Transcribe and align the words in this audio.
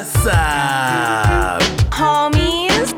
What's 0.00 0.26
up? 0.28 1.60
homies. 1.90 2.90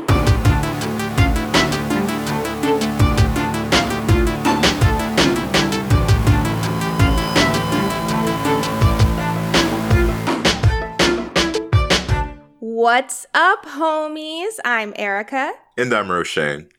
What's 12.61 13.25
up, 13.33 13.65
homies? 13.65 14.59
I'm 14.63 14.93
Erica. 14.95 15.51
And 15.77 15.93
I'm 15.93 16.07
Roshane. 16.07 16.69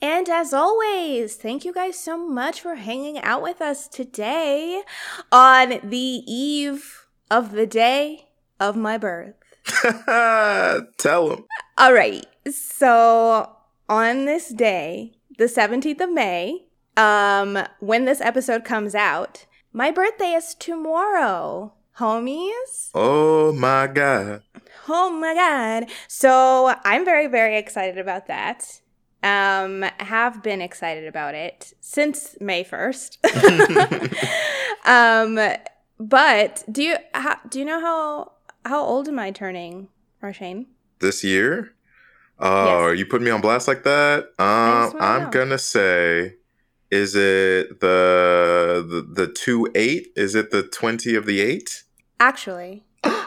And 0.00 0.30
as 0.30 0.54
always, 0.54 1.36
thank 1.36 1.66
you 1.66 1.74
guys 1.74 1.98
so 1.98 2.16
much 2.16 2.62
for 2.62 2.76
hanging 2.76 3.18
out 3.18 3.42
with 3.42 3.60
us 3.60 3.86
today 3.86 4.82
on 5.30 5.80
the 5.84 6.22
eve 6.26 7.04
of 7.30 7.52
the 7.52 7.66
day 7.66 8.28
of 8.58 8.74
my 8.74 8.96
birth. 8.96 9.37
Tell 10.98 11.30
him. 11.30 11.44
All 11.76 11.92
right. 11.92 12.26
So 12.50 13.50
on 13.88 14.24
this 14.24 14.48
day, 14.48 15.12
the 15.38 15.44
17th 15.44 16.00
of 16.00 16.12
May, 16.12 16.66
um, 16.96 17.58
when 17.80 18.04
this 18.04 18.20
episode 18.20 18.64
comes 18.64 18.94
out, 18.94 19.46
my 19.72 19.90
birthday 19.90 20.32
is 20.32 20.54
tomorrow, 20.54 21.74
homies. 21.98 22.90
Oh 22.94 23.52
my 23.52 23.86
God. 23.86 24.42
Oh 24.88 25.10
my 25.10 25.34
god. 25.34 25.90
So 26.08 26.74
I'm 26.84 27.04
very, 27.04 27.26
very 27.26 27.56
excited 27.56 27.98
about 27.98 28.26
that. 28.26 28.80
Um, 29.22 29.84
have 29.98 30.42
been 30.42 30.60
excited 30.60 31.06
about 31.06 31.34
it 31.34 31.72
since 31.80 32.36
May 32.40 32.64
1st. 32.64 33.18
um, 34.86 35.38
but 36.00 36.64
do 36.70 36.82
you 36.82 36.96
how, 37.12 37.38
do 37.48 37.58
you 37.58 37.64
know 37.64 37.80
how 37.80 38.32
how 38.68 38.82
old 38.82 39.08
am 39.08 39.18
I 39.18 39.30
turning, 39.30 39.88
Roshane? 40.22 40.66
This 41.00 41.24
year? 41.24 41.72
Oh, 42.38 42.64
Yes. 42.66 42.72
are 42.82 42.94
you 42.94 43.06
putting 43.06 43.24
me 43.24 43.30
on 43.30 43.40
blast 43.40 43.66
like 43.66 43.82
that? 43.84 44.24
Um, 44.38 44.94
I'm 45.00 45.30
gonna 45.30 45.58
say, 45.58 46.34
is 46.90 47.14
it 47.16 47.80
the 47.80 48.84
the 48.88 49.24
the 49.24 49.32
two 49.32 49.68
eight? 49.74 50.08
Is 50.16 50.34
it 50.34 50.50
the 50.50 50.62
twenty 50.62 51.14
of 51.14 51.26
the 51.26 51.40
eight? 51.40 51.82
Actually, 52.20 52.84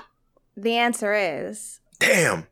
the 0.57 0.75
answer 0.77 1.13
is 1.13 1.79
Damn. 1.99 2.47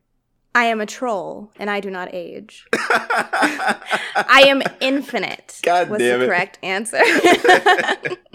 I 0.52 0.64
am 0.64 0.80
a 0.80 0.86
troll 0.86 1.52
and 1.60 1.70
I 1.70 1.78
do 1.80 1.90
not 1.90 2.12
age. 2.12 2.66
I 2.72 4.44
am 4.48 4.62
infinite. 4.80 5.60
God 5.62 5.88
was 5.90 6.00
damn 6.00 6.18
the 6.18 6.24
it. 6.24 6.28
correct 6.28 6.58
answer. 6.62 7.00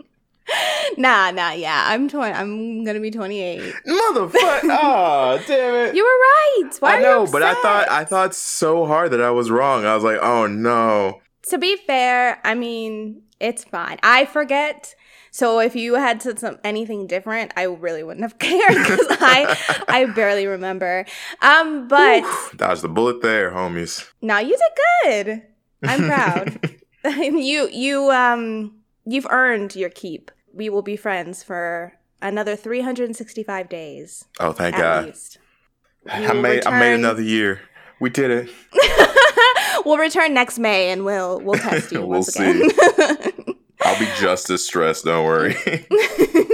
nah, 0.97 1.31
nah, 1.31 1.51
yeah. 1.51 1.85
I'm 1.87 2.07
20. 2.07 2.33
I'm 2.33 2.83
gonna 2.83 2.99
be 2.99 3.11
28. 3.11 3.59
Motherfucker! 3.87 4.59
Oh, 4.63 5.43
damn 5.47 5.87
it! 5.87 5.95
You 5.95 6.03
were 6.03 6.63
right. 6.67 6.75
Why 6.79 6.97
I 6.97 7.01
know, 7.01 7.27
but 7.31 7.43
I 7.43 7.53
thought? 7.61 7.89
I 7.89 8.05
thought 8.05 8.35
so 8.35 8.85
hard 8.85 9.11
that 9.11 9.21
I 9.21 9.31
was 9.31 9.49
wrong. 9.49 9.85
I 9.85 9.95
was 9.95 10.03
like, 10.03 10.19
oh 10.21 10.47
no. 10.47 11.21
To 11.49 11.57
be 11.57 11.75
fair, 11.77 12.39
I 12.43 12.55
mean, 12.55 13.21
it's 13.39 13.63
fine. 13.63 13.97
I 14.03 14.25
forget. 14.25 14.95
So 15.31 15.59
if 15.59 15.75
you 15.75 15.95
had 15.95 16.21
said 16.21 16.39
some 16.39 16.59
anything 16.63 17.07
different, 17.07 17.51
I 17.57 17.63
really 17.63 18.03
wouldn't 18.03 18.23
have 18.23 18.39
cared 18.39 18.73
because 18.73 19.05
I 19.09 19.83
I 19.87 20.05
barely 20.05 20.47
remember. 20.47 21.05
Um, 21.41 21.87
but 21.87 22.23
Dodged 22.55 22.83
the 22.83 22.87
bullet 22.87 23.21
there, 23.21 23.51
homies. 23.51 24.07
no, 24.21 24.37
you 24.37 24.57
did 24.57 25.25
good. 25.35 25.41
I'm 25.83 26.05
proud. 26.07 26.77
you 27.15 27.67
you 27.69 28.11
um 28.11 28.75
you've 29.05 29.27
earned 29.29 29.75
your 29.75 29.89
keep. 29.89 30.31
We 30.55 30.69
will 30.69 30.81
be 30.81 30.95
friends 30.95 31.43
for 31.43 31.93
another 32.21 32.55
365 32.55 33.67
days 33.69 34.25
Oh, 34.39 34.53
thank 34.53 34.75
God. 34.77 35.05
least. 35.07 35.37
I 36.09 36.33
made 36.33 36.65
I 36.65 36.79
made 36.79 36.93
another 36.95 37.21
year. 37.21 37.61
We 37.99 38.09
did 38.09 38.31
it. 38.31 38.49
we'll 39.85 39.97
return 39.97 40.33
next 40.33 40.57
May 40.59 40.89
and 40.91 41.03
we'll 41.05 41.39
we'll 41.41 41.59
test 41.59 41.91
you 41.91 42.01
We'll 42.05 42.23
again. 42.27 42.69
I'll 43.81 43.99
be 43.99 44.07
just 44.19 44.49
as 44.49 44.65
stressed. 44.65 45.05
Don't 45.05 45.25
worry. 45.25 45.53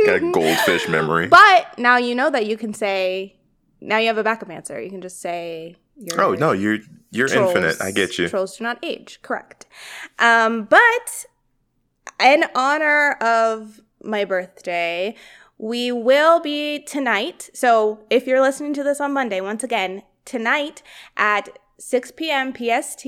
Got 0.06 0.16
a 0.16 0.32
goldfish 0.34 0.88
memory. 0.90 1.28
but 1.28 1.78
now 1.78 1.98
you 1.98 2.16
know 2.16 2.30
that 2.30 2.46
you 2.46 2.58
can 2.58 2.74
say. 2.74 3.38
Now 3.80 3.98
you 3.98 4.08
have 4.08 4.18
a 4.18 4.24
backup 4.24 4.50
answer. 4.50 4.82
You 4.82 4.90
can 4.90 5.02
just 5.02 5.22
say. 5.22 5.76
You're 5.96 6.20
oh 6.22 6.34
no, 6.34 6.52
you're 6.52 6.80
you're 7.12 7.28
trolls- 7.28 7.56
infinite. 7.56 7.82
I 7.82 7.92
get 7.92 8.18
you. 8.18 8.28
Trolls 8.28 8.58
do 8.58 8.64
not 8.64 8.80
age. 8.84 9.20
Correct. 9.22 9.66
Um, 10.20 10.64
but 10.66 11.26
in 12.22 12.46
honor 12.56 13.14
of 13.22 13.80
my 14.04 14.26
birthday, 14.26 15.16
we 15.58 15.92
will 15.92 16.40
be 16.40 16.80
tonight. 16.80 17.50
So 17.54 18.00
if 18.10 18.26
you're 18.28 18.42
listening 18.42 18.74
to 18.76 18.84
this 18.84 19.00
on 19.00 19.14
Monday, 19.14 19.42
once 19.42 19.64
again, 19.64 20.04
tonight 20.26 20.82
at 21.18 21.50
6 21.78 22.12
p.m. 22.12 22.54
PST, 22.54 23.06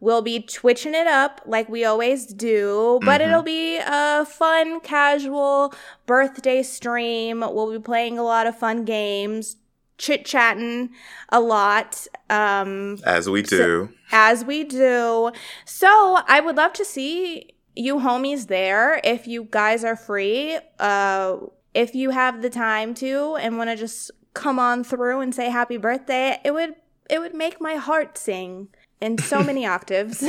we'll 0.00 0.22
be 0.22 0.40
twitching 0.42 0.94
it 0.94 1.06
up 1.06 1.40
like 1.46 1.68
we 1.68 1.84
always 1.84 2.26
do, 2.26 2.98
but 3.04 3.20
Mhm. 3.20 3.26
it'll 3.28 3.42
be 3.42 3.78
a 3.78 4.24
fun, 4.24 4.80
casual 4.80 5.72
birthday 6.06 6.62
stream. 6.64 7.40
We'll 7.40 7.70
be 7.70 7.78
playing 7.78 8.18
a 8.18 8.24
lot 8.24 8.46
of 8.48 8.58
fun 8.58 8.84
games, 8.84 9.56
chit 9.98 10.24
chatting 10.24 10.90
a 11.28 11.38
lot. 11.38 12.06
Um, 12.28 12.98
As 13.04 13.30
we 13.30 13.44
So- 13.44 13.56
do. 13.56 13.88
as 14.10 14.44
we 14.44 14.64
do. 14.64 15.30
So 15.64 16.18
I 16.26 16.40
would 16.40 16.56
love 16.56 16.72
to 16.74 16.84
see 16.84 17.50
you 17.74 17.96
homies 17.96 18.48
there 18.48 19.00
if 19.04 19.26
you 19.26 19.46
guys 19.50 19.84
are 19.84 19.96
free. 19.96 20.58
Uh, 20.78 21.36
if 21.74 21.94
you 21.94 22.10
have 22.10 22.42
the 22.42 22.50
time 22.50 22.94
to 22.94 23.36
and 23.36 23.56
want 23.56 23.70
to 23.70 23.76
just 23.76 24.10
come 24.34 24.58
on 24.58 24.84
through 24.84 25.20
and 25.20 25.34
say 25.34 25.50
happy 25.50 25.76
birthday, 25.76 26.38
it 26.44 26.52
would 26.52 26.74
it 27.10 27.18
would 27.18 27.34
make 27.34 27.60
my 27.60 27.76
heart 27.76 28.16
sing 28.16 28.68
in 29.00 29.18
so 29.18 29.42
many 29.44 29.66
octaves. 29.66 30.22
yeah, 30.22 30.28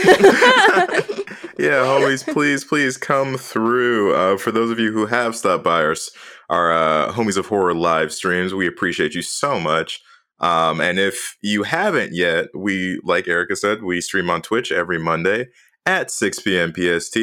homies, 1.85 2.25
please, 2.25 2.65
please 2.65 2.97
come 2.97 3.37
through. 3.37 4.13
Uh, 4.15 4.37
for 4.37 4.51
those 4.51 4.71
of 4.71 4.79
you 4.79 4.91
who 4.91 5.05
have 5.05 5.35
stopped 5.35 5.63
by 5.63 5.83
our, 5.83 5.95
our 6.49 6.73
uh, 6.73 7.13
Homies 7.13 7.37
of 7.37 7.45
Horror 7.45 7.75
live 7.75 8.11
streams, 8.11 8.53
we 8.53 8.67
appreciate 8.67 9.13
you 9.13 9.21
so 9.21 9.59
much. 9.59 10.01
Um, 10.39 10.81
and 10.81 10.99
if 10.99 11.37
you 11.41 11.63
haven't 11.63 12.13
yet, 12.13 12.47
we, 12.53 12.99
like 13.03 13.27
Erica 13.27 13.55
said, 13.55 13.83
we 13.83 14.01
stream 14.01 14.29
on 14.29 14.41
Twitch 14.41 14.71
every 14.71 14.99
Monday 14.99 15.47
at 15.85 16.11
6 16.11 16.39
p.m. 16.41 16.73
PST. 16.73 17.17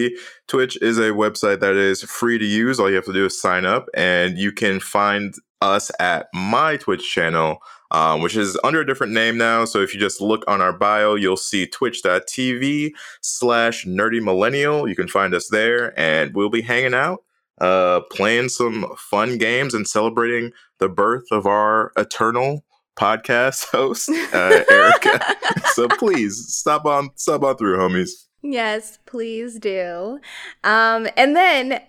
Twitch 0.48 0.80
is 0.82 0.98
a 0.98 1.10
website 1.10 1.60
that 1.60 1.76
is 1.76 2.02
free 2.02 2.38
to 2.38 2.44
use. 2.44 2.78
All 2.78 2.88
you 2.88 2.96
have 2.96 3.04
to 3.06 3.12
do 3.12 3.26
is 3.26 3.40
sign 3.40 3.64
up, 3.64 3.88
and 3.94 4.38
you 4.38 4.52
can 4.52 4.80
find 4.80 5.34
us 5.62 5.90
at 6.00 6.28
my 6.32 6.76
Twitch 6.76 7.10
channel, 7.12 7.58
um, 7.90 8.22
which 8.22 8.36
is 8.36 8.58
under 8.64 8.80
a 8.80 8.86
different 8.86 9.12
name 9.12 9.36
now. 9.36 9.64
So 9.64 9.80
if 9.80 9.94
you 9.94 10.00
just 10.00 10.20
look 10.20 10.44
on 10.48 10.60
our 10.60 10.72
bio, 10.72 11.14
you'll 11.14 11.36
see 11.36 11.66
twitch.tv 11.66 12.90
slash 13.20 13.84
nerdy 13.84 14.22
millennial. 14.22 14.88
You 14.88 14.96
can 14.96 15.08
find 15.08 15.34
us 15.34 15.48
there, 15.48 15.98
and 15.98 16.34
we'll 16.34 16.50
be 16.50 16.62
hanging 16.62 16.94
out, 16.94 17.22
uh, 17.60 18.00
playing 18.10 18.48
some 18.48 18.86
fun 18.96 19.38
games 19.38 19.74
and 19.74 19.86
celebrating 19.86 20.52
the 20.78 20.88
birth 20.88 21.26
of 21.30 21.46
our 21.46 21.92
eternal 21.96 22.64
podcast 22.98 23.66
host, 23.72 24.08
uh, 24.10 24.64
Erica. 24.70 25.20
so 25.72 25.88
please 25.88 26.52
stop 26.54 26.84
on 26.84 27.10
stop 27.16 27.42
on 27.42 27.56
through, 27.56 27.78
homies. 27.78 28.26
Yes, 28.42 28.98
please 29.06 29.58
do. 29.58 30.20
Um, 30.64 31.08
and 31.16 31.34
then 31.36 31.80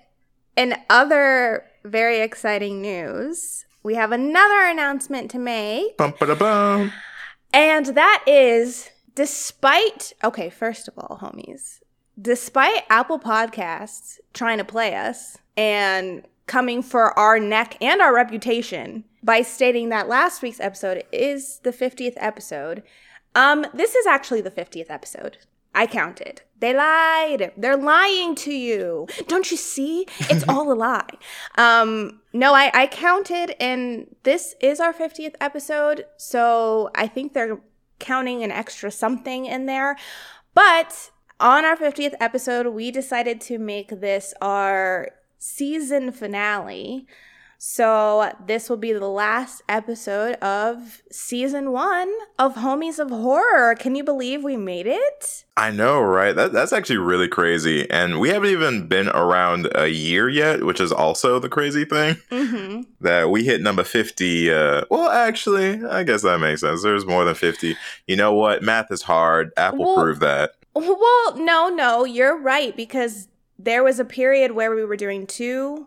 in 0.55 0.75
other 0.89 1.65
very 1.83 2.19
exciting 2.19 2.81
news, 2.81 3.65
we 3.83 3.95
have 3.95 4.11
another 4.11 4.61
announcement 4.61 5.31
to 5.31 5.39
make. 5.39 5.97
Bum, 5.97 6.13
ba, 6.19 6.27
da, 6.27 6.35
bum. 6.35 6.91
And 7.53 7.87
that 7.87 8.23
is 8.27 8.89
despite, 9.15 10.13
okay, 10.23 10.49
first 10.49 10.87
of 10.87 10.97
all, 10.97 11.19
homies, 11.21 11.79
despite 12.21 12.83
Apple 12.89 13.19
Podcasts 13.19 14.19
trying 14.33 14.57
to 14.57 14.63
play 14.63 14.95
us 14.95 15.37
and 15.57 16.23
coming 16.47 16.81
for 16.81 17.17
our 17.17 17.39
neck 17.39 17.77
and 17.81 18.01
our 18.01 18.13
reputation 18.13 19.03
by 19.23 19.41
stating 19.41 19.89
that 19.89 20.07
last 20.07 20.41
week's 20.41 20.59
episode 20.59 21.03
is 21.11 21.59
the 21.59 21.71
50th 21.71 22.13
episode, 22.17 22.83
um, 23.35 23.65
this 23.73 23.95
is 23.95 24.05
actually 24.05 24.41
the 24.41 24.51
50th 24.51 24.89
episode. 24.89 25.37
I 25.73 25.87
counted. 25.87 26.41
They 26.59 26.75
lied. 26.75 27.53
They're 27.57 27.75
lying 27.77 28.35
to 28.35 28.53
you. 28.53 29.07
Don't 29.27 29.49
you 29.49 29.57
see? 29.57 30.05
It's 30.29 30.47
all 30.47 30.71
a 30.71 30.75
lie. 30.75 31.09
Um, 31.57 32.21
no, 32.33 32.53
I, 32.53 32.71
I 32.73 32.87
counted, 32.87 33.61
and 33.61 34.15
this 34.23 34.55
is 34.61 34.79
our 34.79 34.93
50th 34.93 35.35
episode. 35.41 36.05
So 36.17 36.89
I 36.95 37.07
think 37.07 37.33
they're 37.33 37.59
counting 37.99 38.43
an 38.43 38.51
extra 38.51 38.89
something 38.89 39.45
in 39.45 39.65
there. 39.65 39.97
But 40.53 41.11
on 41.39 41.65
our 41.65 41.75
50th 41.75 42.13
episode, 42.19 42.67
we 42.67 42.89
decided 42.89 43.41
to 43.41 43.57
make 43.57 43.89
this 44.01 44.33
our 44.41 45.11
season 45.37 46.11
finale. 46.11 47.05
So, 47.63 48.33
this 48.43 48.71
will 48.71 48.77
be 48.77 48.91
the 48.91 49.07
last 49.07 49.61
episode 49.69 50.33
of 50.37 51.03
season 51.11 51.71
one 51.71 52.11
of 52.39 52.55
Homies 52.55 52.97
of 52.97 53.11
Horror. 53.11 53.75
Can 53.75 53.93
you 53.93 54.03
believe 54.03 54.43
we 54.43 54.57
made 54.57 54.87
it? 54.87 55.45
I 55.55 55.69
know, 55.69 56.01
right? 56.01 56.35
That, 56.35 56.53
that's 56.53 56.73
actually 56.73 56.97
really 56.97 57.27
crazy. 57.27 57.87
And 57.91 58.19
we 58.19 58.29
haven't 58.29 58.49
even 58.49 58.87
been 58.87 59.09
around 59.09 59.69
a 59.75 59.89
year 59.89 60.27
yet, 60.27 60.63
which 60.63 60.81
is 60.81 60.91
also 60.91 61.37
the 61.37 61.49
crazy 61.49 61.85
thing. 61.85 62.15
Mm-hmm. 62.31 62.81
That 63.01 63.29
we 63.29 63.43
hit 63.45 63.61
number 63.61 63.83
50. 63.83 64.51
Uh, 64.51 64.81
well, 64.89 65.11
actually, 65.11 65.85
I 65.85 66.01
guess 66.01 66.23
that 66.23 66.39
makes 66.39 66.61
sense. 66.61 66.81
There's 66.81 67.05
more 67.05 67.25
than 67.25 67.35
50. 67.35 67.77
You 68.07 68.15
know 68.15 68.33
what? 68.33 68.63
Math 68.63 68.89
is 68.89 69.03
hard. 69.03 69.51
Apple 69.55 69.85
Well- 69.85 70.01
proved 70.01 70.21
that. 70.21 70.53
Well, 70.73 71.35
no, 71.37 71.69
no, 71.69 72.05
you're 72.05 72.39
right 72.39 72.75
because 72.75 73.27
there 73.59 73.83
was 73.83 73.99
a 73.99 74.05
period 74.05 74.53
where 74.53 74.73
we 74.73 74.83
were 74.83 74.95
doing 74.95 75.27
two 75.27 75.85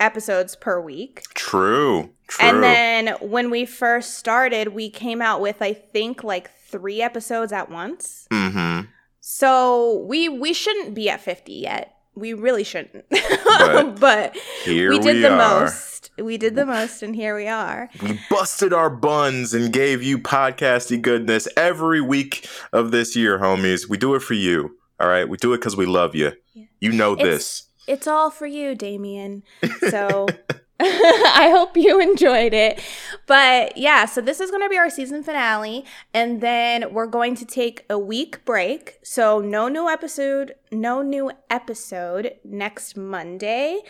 episodes 0.00 0.56
per 0.56 0.80
week. 0.80 1.22
True. 1.34 2.10
True. 2.28 2.48
And 2.48 2.62
then 2.62 3.08
when 3.20 3.50
we 3.50 3.64
first 3.66 4.14
started, 4.18 4.68
we 4.68 4.90
came 4.90 5.22
out 5.22 5.40
with 5.40 5.62
I 5.62 5.72
think 5.72 6.22
like 6.24 6.50
3 6.68 7.00
episodes 7.02 7.52
at 7.52 7.70
once. 7.70 8.26
mm-hmm. 8.32 8.86
So, 9.20 10.04
we 10.08 10.28
we 10.28 10.52
shouldn't 10.52 10.94
be 10.94 11.10
at 11.10 11.20
50 11.20 11.52
yet. 11.52 11.96
We 12.14 12.32
really 12.32 12.62
shouldn't. 12.64 13.04
But 13.58 13.98
but 13.98 14.36
Here 14.64 14.90
we 14.90 14.98
we, 14.98 15.04
did 15.04 15.22
the 15.24 15.32
are. 15.32 15.60
most. 15.64 16.10
We 16.18 16.36
did 16.36 16.54
the 16.54 16.66
most 16.66 17.02
and 17.02 17.14
here 17.16 17.34
we 17.34 17.48
are. 17.48 17.88
We 18.02 18.20
busted 18.30 18.72
our 18.72 18.88
buns 18.90 19.52
and 19.54 19.72
gave 19.72 20.02
you 20.02 20.18
podcasty 20.18 21.00
goodness 21.00 21.48
every 21.56 22.00
week 22.00 22.46
of 22.72 22.90
this 22.90 23.16
year, 23.16 23.38
homies. 23.38 23.88
We 23.88 23.96
do 23.96 24.14
it 24.14 24.20
for 24.22 24.34
you. 24.34 24.76
All 25.00 25.08
right. 25.08 25.28
We 25.28 25.36
do 25.38 25.52
it 25.54 25.58
because 25.58 25.76
we 25.76 25.86
love 25.86 26.14
you. 26.14 26.32
Yeah. 26.54 26.64
You 26.80 26.92
know 26.92 27.14
It's- 27.14 27.26
this. 27.26 27.62
It's 27.86 28.06
all 28.06 28.30
for 28.30 28.46
you, 28.46 28.74
Damien. 28.74 29.42
So 29.90 30.26
I 30.80 31.48
hope 31.52 31.74
you 31.74 32.00
enjoyed 32.00 32.52
it. 32.52 32.82
But 33.26 33.78
yeah, 33.78 34.04
so 34.04 34.20
this 34.20 34.40
is 34.40 34.50
going 34.50 34.62
to 34.62 34.68
be 34.68 34.76
our 34.76 34.90
season 34.90 35.22
finale. 35.22 35.86
And 36.12 36.42
then 36.42 36.92
we're 36.92 37.06
going 37.06 37.34
to 37.36 37.46
take 37.46 37.86
a 37.88 37.98
week 37.98 38.44
break. 38.44 38.98
So 39.02 39.40
no 39.40 39.68
new 39.68 39.88
episode, 39.88 40.54
no 40.70 41.00
new 41.00 41.30
episode 41.48 42.34
next 42.44 42.94
Monday. 42.94 43.80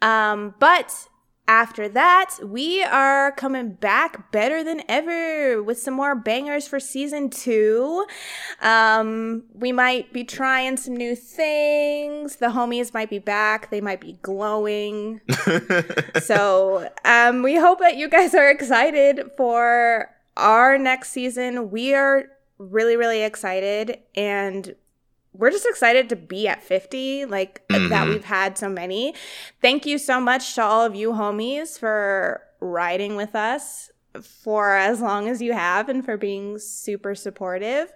Um, 0.00 0.54
but 0.58 1.08
after 1.50 1.88
that, 1.88 2.36
we 2.44 2.80
are 2.84 3.32
coming 3.32 3.72
back 3.72 4.30
better 4.30 4.62
than 4.62 4.84
ever 4.88 5.60
with 5.60 5.80
some 5.80 5.94
more 5.94 6.14
bangers 6.14 6.68
for 6.68 6.78
season 6.78 7.28
two. 7.28 8.06
Um, 8.62 9.42
we 9.52 9.72
might 9.72 10.12
be 10.12 10.22
trying 10.22 10.76
some 10.76 10.96
new 10.96 11.16
things. 11.16 12.36
The 12.36 12.50
homies 12.50 12.94
might 12.94 13.10
be 13.10 13.18
back. 13.18 13.68
They 13.72 13.80
might 13.80 14.00
be 14.00 14.12
glowing. 14.22 15.22
so 16.22 16.88
um, 17.04 17.42
we 17.42 17.56
hope 17.56 17.80
that 17.80 17.96
you 17.96 18.08
guys 18.08 18.32
are 18.32 18.48
excited 18.48 19.28
for 19.36 20.08
our 20.36 20.78
next 20.78 21.10
season. 21.10 21.72
We 21.72 21.94
are 21.96 22.26
really, 22.58 22.96
really 22.96 23.22
excited. 23.22 23.98
And 24.14 24.76
we're 25.32 25.50
just 25.50 25.66
excited 25.66 26.08
to 26.08 26.16
be 26.16 26.48
at 26.48 26.62
50, 26.62 27.24
like 27.26 27.62
that 27.68 27.80
Mhm. 27.80 28.08
we've 28.08 28.24
had 28.24 28.58
so 28.58 28.68
many. 28.68 29.14
Thank 29.62 29.86
you 29.86 29.96
so 29.98 30.20
much 30.20 30.54
to 30.56 30.62
all 30.62 30.84
of 30.84 30.94
you 30.94 31.12
homies 31.12 31.78
for 31.78 32.42
riding 32.60 33.16
with 33.16 33.34
us 33.34 33.90
for 34.44 34.74
as 34.76 35.00
long 35.00 35.28
as 35.28 35.40
you 35.40 35.52
have 35.52 35.88
and 35.88 36.04
for 36.04 36.16
being 36.16 36.58
super 36.58 37.14
supportive. 37.14 37.92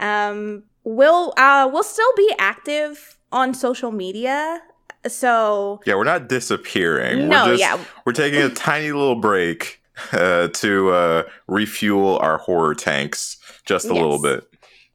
Um, 0.00 0.64
we'll 0.82 1.32
uh, 1.36 1.68
we'll 1.72 1.84
still 1.84 2.12
be 2.16 2.32
active 2.38 3.18
on 3.30 3.54
social 3.54 3.92
media. 3.92 4.60
So 5.06 5.80
yeah, 5.86 5.94
we're 5.94 6.04
not 6.04 6.28
disappearing. 6.28 7.28
no, 7.28 7.44
we're 7.44 7.50
just, 7.56 7.60
yeah, 7.60 7.78
We're 8.04 8.12
taking 8.12 8.42
a 8.42 8.48
tiny 8.48 8.90
little 8.90 9.14
break 9.20 9.80
uh, 10.12 10.48
to 10.48 10.90
uh, 10.90 11.22
refuel 11.46 12.18
our 12.18 12.38
horror 12.38 12.74
tanks 12.74 13.36
just 13.64 13.86
a 13.86 13.94
little 13.94 14.20
bit. 14.20 14.44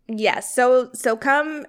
Yes. 0.10 0.54
So 0.54 0.90
so 0.94 1.16
come 1.16 1.66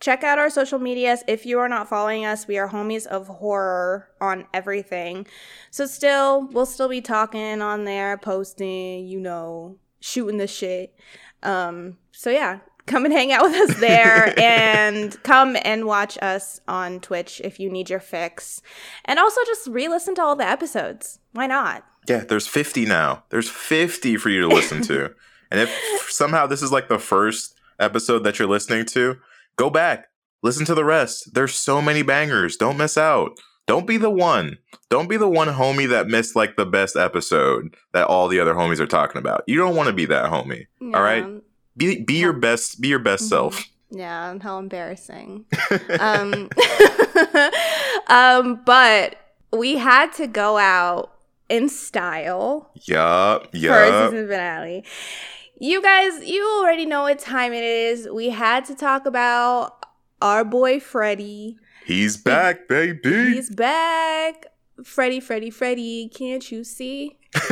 check 0.00 0.24
out 0.24 0.38
our 0.38 0.50
social 0.50 0.78
medias. 0.78 1.22
If 1.28 1.46
you 1.46 1.58
are 1.60 1.68
not 1.68 1.88
following 1.88 2.26
us, 2.26 2.46
we 2.46 2.58
are 2.58 2.68
homies 2.68 3.06
of 3.06 3.28
horror 3.28 4.08
on 4.20 4.46
everything. 4.52 5.26
So 5.70 5.86
still 5.86 6.48
we'll 6.48 6.66
still 6.66 6.88
be 6.88 7.00
talking 7.00 7.62
on 7.62 7.84
there, 7.84 8.18
posting, 8.18 9.06
you 9.06 9.20
know, 9.20 9.78
shooting 10.00 10.38
the 10.38 10.48
shit. 10.48 10.94
Um 11.42 11.98
so 12.10 12.30
yeah, 12.30 12.58
come 12.86 13.04
and 13.04 13.14
hang 13.14 13.30
out 13.30 13.42
with 13.42 13.70
us 13.70 13.76
there 13.80 14.38
and 14.38 15.16
come 15.22 15.56
and 15.64 15.84
watch 15.84 16.18
us 16.20 16.60
on 16.66 16.98
Twitch 16.98 17.40
if 17.44 17.60
you 17.60 17.70
need 17.70 17.88
your 17.88 18.00
fix. 18.00 18.60
And 19.04 19.20
also 19.20 19.40
just 19.46 19.68
re-listen 19.68 20.16
to 20.16 20.22
all 20.22 20.36
the 20.36 20.46
episodes. 20.46 21.20
Why 21.32 21.46
not? 21.46 21.84
Yeah, 22.08 22.24
there's 22.24 22.46
50 22.46 22.86
now. 22.86 23.24
There's 23.30 23.48
50 23.48 24.16
for 24.16 24.28
you 24.28 24.40
to 24.40 24.48
listen 24.48 24.82
to. 24.82 25.14
and 25.50 25.60
if 25.60 25.70
somehow 26.10 26.46
this 26.46 26.60
is 26.60 26.72
like 26.72 26.88
the 26.88 26.98
first 26.98 27.54
episode 27.80 28.20
that 28.24 28.38
you're 28.38 28.48
listening 28.48 28.84
to, 28.86 29.16
go 29.56 29.70
back, 29.70 30.06
listen 30.42 30.64
to 30.66 30.74
the 30.74 30.84
rest. 30.84 31.34
There's 31.34 31.54
so 31.54 31.80
many 31.82 32.02
bangers. 32.02 32.56
Don't 32.56 32.76
miss 32.76 32.96
out. 32.98 33.38
Don't 33.66 33.86
be 33.86 33.96
the 33.96 34.10
one. 34.10 34.58
Don't 34.90 35.08
be 35.08 35.16
the 35.16 35.28
one 35.28 35.48
homie 35.48 35.88
that 35.88 36.06
missed 36.06 36.36
like 36.36 36.56
the 36.56 36.66
best 36.66 36.96
episode 36.96 37.74
that 37.94 38.06
all 38.06 38.28
the 38.28 38.38
other 38.40 38.54
homies 38.54 38.78
are 38.78 38.86
talking 38.86 39.18
about. 39.18 39.42
You 39.46 39.56
don't 39.56 39.74
want 39.74 39.86
to 39.88 39.94
be 39.94 40.04
that 40.06 40.30
homie. 40.30 40.66
All 40.82 41.02
right. 41.02 41.24
Be 41.76 42.02
be 42.04 42.14
your 42.20 42.34
best. 42.34 42.80
Be 42.80 42.88
your 42.88 42.98
best 42.98 43.24
Mhm. 43.24 43.28
self. 43.28 43.64
Yeah, 43.90 44.36
how 44.40 44.58
embarrassing. 44.58 45.46
um, 46.00 46.50
um, 48.08 48.60
but 48.64 49.16
we 49.52 49.76
had 49.76 50.12
to 50.14 50.26
go 50.26 50.56
out 50.58 51.12
in 51.48 51.68
style 51.68 52.70
Yup. 52.86 53.50
for 53.52 53.70
our 53.70 53.86
Yup. 53.86 54.10
season 54.10 54.28
finale. 54.28 54.84
You 55.64 55.80
guys, 55.80 56.22
you 56.22 56.46
already 56.60 56.84
know 56.84 57.04
what 57.04 57.18
time 57.18 57.54
it 57.54 57.64
is. 57.64 58.06
We 58.06 58.28
had 58.28 58.66
to 58.66 58.74
talk 58.74 59.06
about 59.06 59.86
our 60.20 60.44
boy 60.44 60.78
Freddy. 60.78 61.56
He's 61.86 62.18
back, 62.18 62.68
baby. 62.68 63.32
He's 63.32 63.48
back. 63.48 64.44
Freddy, 64.84 65.20
Freddy, 65.20 65.48
Freddy, 65.48 66.10
can't 66.14 66.52
you 66.52 66.64
see? 66.64 67.16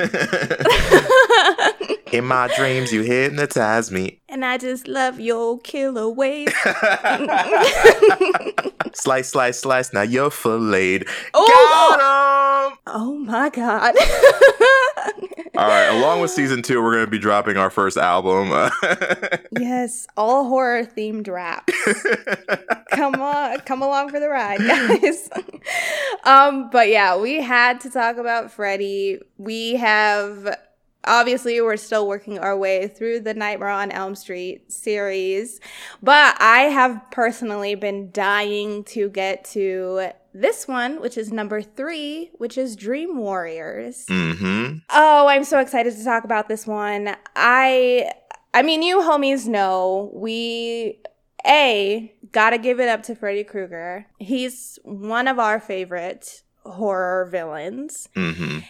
In 2.13 2.27
my 2.27 2.53
dreams, 2.55 2.93
you 2.93 3.01
hypnotize 3.01 3.91
me. 3.91 4.21
and 4.29 4.45
I 4.45 4.59
just 4.59 4.87
love 4.87 5.19
your 5.19 5.59
killer 5.61 6.11
ways. 6.11 6.53
slice, 8.93 9.31
slice, 9.31 9.61
slice. 9.61 9.95
Now 9.95 10.03
you're 10.03 10.29
filleted. 10.31 11.09
Oh! 11.33 11.97
Got 11.99 12.73
him! 12.73 12.79
oh 12.89 13.15
my 13.15 13.49
god. 13.49 13.95
All 15.57 15.69
right. 15.69 15.87
Along 15.89 16.21
with 16.21 16.31
season 16.31 16.63
two, 16.63 16.83
we're 16.83 16.93
going 16.95 17.05
to 17.05 17.11
be 17.11 17.19
dropping 17.19 17.57
our 17.57 17.71
first 17.71 17.97
album. 17.97 18.53
Yes, 19.61 20.07
all 20.17 20.49
horror 20.49 20.85
themed 20.85 21.29
rap. 21.29 21.69
come 22.91 23.17
on, 23.17 23.61
come 23.61 23.83
along 23.83 24.09
for 24.09 24.19
the 24.19 24.29
ride, 24.29 24.59
guys. 24.67 25.29
um, 26.25 26.71
but 26.71 26.89
yeah, 26.89 27.19
we 27.19 27.43
had 27.43 27.81
to 27.83 27.91
talk 27.91 28.17
about 28.17 28.51
Freddy. 28.51 29.21
We 29.37 29.75
have 29.75 30.57
obviously 31.05 31.61
we're 31.61 31.77
still 31.77 32.09
working 32.09 32.39
our 32.39 32.57
way 32.57 32.89
through 32.89 33.21
the 33.21 33.35
Nightmare 33.35 33.69
on 33.69 33.91
Elm 33.91 34.15
Street 34.15 34.73
series, 34.73 35.61
but 36.03 36.35
I 36.41 36.63
have 36.63 37.01
personally 37.11 37.75
been 37.75 38.11
dying 38.11 38.85
to 38.85 39.11
get 39.11 39.45
to 39.51 40.13
this 40.35 40.67
one, 40.67 41.01
which 41.01 41.17
is 41.17 41.33
number 41.33 41.63
three, 41.63 42.31
which 42.35 42.57
is 42.57 42.77
Dream 42.77 43.19
Warriors. 43.19 44.07
mm-hmm. 44.07 44.79
Oh, 44.91 45.29
I'm 45.29 45.45
so 45.45 45.59
excited 45.59 45.97
to 45.97 46.05
talk 46.05 46.25
about 46.25 46.49
this 46.49 46.67
one. 46.67 47.17
I 47.37 48.13
I 48.55 48.63
mean, 48.63 48.83
you 48.83 48.99
homies 48.99 49.47
know 49.47 50.11
we 50.15 51.01
a 51.47 52.15
got 52.33 52.51
to 52.51 52.59
give 52.59 52.81
it 52.81 52.89
up 52.89 53.03
to 53.05 53.15
Freddy 53.15 53.45
Krueger. 53.45 54.07
He's 54.19 54.79
one 54.85 55.29
of 55.29 55.39
our 55.39 55.59
favorite 55.61 56.43
horror 56.65 57.27
villains. 57.27 58.09
Mm-hmm. 58.15 58.61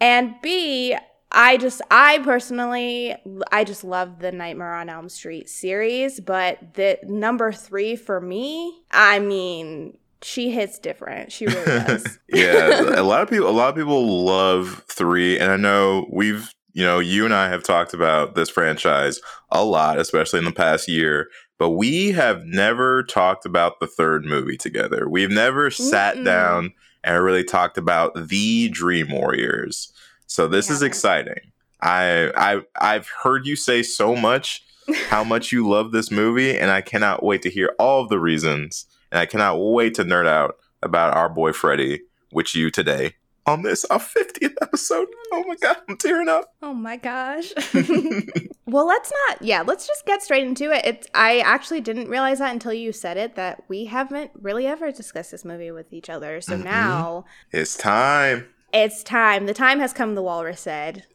And 0.00 0.34
B, 0.42 0.96
I 1.30 1.56
just 1.56 1.80
I 1.90 2.18
personally 2.18 3.16
I 3.50 3.64
just 3.64 3.84
love 3.84 4.18
the 4.18 4.32
Nightmare 4.32 4.74
on 4.74 4.88
Elm 4.88 5.08
Street 5.08 5.48
series, 5.48 6.20
but 6.20 6.74
the 6.74 6.98
number 7.04 7.52
3 7.52 7.96
for 7.96 8.20
me, 8.20 8.82
I 8.90 9.18
mean, 9.18 9.96
she 10.22 10.50
hits 10.50 10.78
different. 10.78 11.32
She 11.32 11.46
really 11.46 11.64
does. 11.64 12.18
yeah, 12.28 13.00
a 13.00 13.02
lot 13.04 13.22
of 13.22 13.30
people, 13.30 13.48
a 13.48 13.50
lot 13.50 13.70
of 13.70 13.76
people 13.76 14.24
love 14.24 14.84
three, 14.88 15.38
and 15.38 15.50
I 15.50 15.56
know 15.56 16.06
we've, 16.10 16.52
you 16.72 16.84
know, 16.84 16.98
you 16.98 17.24
and 17.24 17.34
I 17.34 17.48
have 17.48 17.62
talked 17.62 17.94
about 17.94 18.34
this 18.34 18.48
franchise 18.48 19.20
a 19.50 19.64
lot, 19.64 19.98
especially 19.98 20.38
in 20.38 20.44
the 20.44 20.52
past 20.52 20.88
year. 20.88 21.28
But 21.58 21.70
we 21.70 22.10
have 22.12 22.44
never 22.44 23.04
talked 23.04 23.46
about 23.46 23.78
the 23.78 23.86
third 23.86 24.24
movie 24.24 24.56
together. 24.56 25.08
We've 25.08 25.30
never 25.30 25.70
sat 25.70 26.16
Mm-mm. 26.16 26.24
down 26.24 26.72
and 27.04 27.22
really 27.22 27.44
talked 27.44 27.78
about 27.78 28.14
the 28.28 28.68
Dream 28.68 29.10
Warriors. 29.10 29.92
So 30.26 30.48
this 30.48 30.70
is 30.70 30.82
exciting. 30.82 31.52
I 31.80 32.32
I 32.36 32.62
I've 32.80 33.08
heard 33.22 33.46
you 33.46 33.56
say 33.56 33.82
so 33.82 34.16
much 34.16 34.64
how 35.08 35.22
much 35.24 35.52
you 35.52 35.68
love 35.68 35.92
this 35.92 36.10
movie, 36.10 36.56
and 36.58 36.70
I 36.70 36.80
cannot 36.80 37.22
wait 37.22 37.42
to 37.42 37.50
hear 37.50 37.74
all 37.78 38.02
of 38.02 38.08
the 38.08 38.18
reasons. 38.18 38.86
And 39.12 39.20
I 39.20 39.26
cannot 39.26 39.58
wait 39.58 39.94
to 39.94 40.04
nerd 40.04 40.26
out 40.26 40.56
about 40.82 41.14
our 41.14 41.28
boy 41.28 41.52
Freddy 41.52 42.00
with 42.32 42.54
you 42.56 42.70
today. 42.70 43.14
on 43.46 43.62
this, 43.62 43.84
our 43.86 43.98
50th 43.98 44.54
episode. 44.62 45.08
Oh 45.32 45.44
my 45.46 45.56
god, 45.56 45.76
I'm 45.88 45.96
tearing 45.98 46.28
up. 46.28 46.54
Oh 46.62 46.72
my 46.72 46.96
gosh. 46.96 47.52
well, 48.66 48.86
let's 48.86 49.12
not. 49.28 49.42
Yeah, 49.42 49.62
let's 49.66 49.86
just 49.86 50.06
get 50.06 50.22
straight 50.22 50.44
into 50.44 50.70
it. 50.72 50.84
It's. 50.86 51.06
I 51.14 51.40
actually 51.40 51.80
didn't 51.82 52.08
realize 52.08 52.38
that 52.38 52.52
until 52.52 52.72
you 52.72 52.92
said 52.92 53.16
it 53.18 53.34
that 53.34 53.64
we 53.68 53.84
haven't 53.86 54.30
really 54.40 54.66
ever 54.66 54.90
discussed 54.92 55.30
this 55.32 55.44
movie 55.44 55.70
with 55.72 55.92
each 55.92 56.08
other. 56.08 56.40
So 56.40 56.56
Mhm. 56.56 56.64
now 56.64 57.24
It's 57.50 57.76
time. 57.76 58.46
it's 58.72 59.02
time. 59.02 59.46
The 59.46 59.54
time 59.54 59.80
has 59.80 59.92
come. 59.92 60.14
The 60.14 60.22
walrus 60.22 60.60
said 60.60 61.04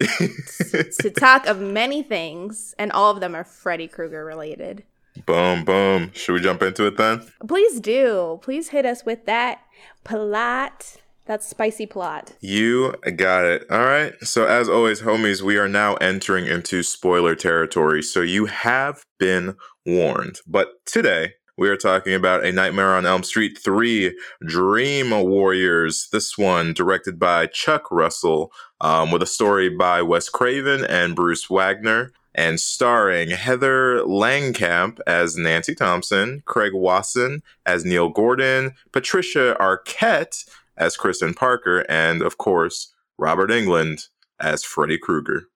to 1.00 1.10
talk 1.10 1.48
of 1.48 1.60
many 1.62 2.04
things, 2.04 2.76
and 2.78 2.92
all 2.92 3.10
of 3.12 3.22
them 3.22 3.34
are 3.36 3.44
Freddy 3.46 3.88
Krueger 3.88 4.24
related. 4.26 4.84
Boom, 5.26 5.64
boom. 5.64 6.12
Should 6.14 6.34
we 6.34 6.42
jump 6.42 6.62
into 6.62 6.86
it 6.86 6.98
then? 6.98 7.28
Please 7.48 7.80
do. 7.80 8.40
Please 8.42 8.70
hit 8.70 8.86
us 8.86 9.06
with 9.06 9.26
that 9.26 9.62
plot. 10.04 10.98
That 11.26 11.44
spicy 11.44 11.86
plot. 11.86 12.34
You 12.40 12.94
got 13.18 13.44
it. 13.44 13.66
All 13.70 13.84
right. 13.84 14.14
So, 14.22 14.46
as 14.46 14.70
always, 14.70 15.02
homies, 15.02 15.42
we 15.42 15.58
are 15.58 15.68
now 15.68 15.96
entering 15.96 16.46
into 16.46 16.84
spoiler 16.84 17.36
territory. 17.36 18.02
So, 18.02 18.22
you 18.22 18.46
have 18.46 19.04
been 19.20 19.58
warned. 19.86 20.40
But 20.48 20.86
today, 20.86 21.34
we 21.58 21.70
are 21.70 21.76
talking 21.76 22.14
about 22.14 22.46
A 22.46 22.52
Nightmare 22.52 22.96
on 22.96 23.06
Elm 23.06 23.24
Street 23.24 23.58
3 23.58 24.18
Dream 24.46 25.10
Warriors. 25.10 26.08
This 26.12 26.38
one 26.38 26.72
directed 26.72 27.18
by 27.18 27.48
Chuck 27.48 27.92
Russell, 27.92 28.52
um, 28.80 29.12
with 29.12 29.24
a 29.24 29.28
story 29.28 29.68
by 29.68 30.04
Wes 30.04 30.30
Craven 30.30 30.86
and 30.86 31.16
Bruce 31.16 31.50
Wagner. 31.50 32.14
And 32.38 32.60
starring 32.60 33.32
Heather 33.32 34.02
Langenkamp 34.04 35.00
as 35.08 35.36
Nancy 35.36 35.74
Thompson, 35.74 36.44
Craig 36.46 36.72
Wasson 36.74 37.42
as 37.66 37.84
Neil 37.84 38.10
Gordon, 38.10 38.76
Patricia 38.92 39.58
Arquette 39.60 40.48
as 40.78 40.96
Kristen 40.96 41.34
Parker, 41.34 41.80
and 41.90 42.22
of 42.22 42.38
course, 42.38 42.94
Robert 43.18 43.50
Englund 43.50 44.10
as 44.40 44.64
Freddy 44.64 45.00
Krueger. 45.00 45.50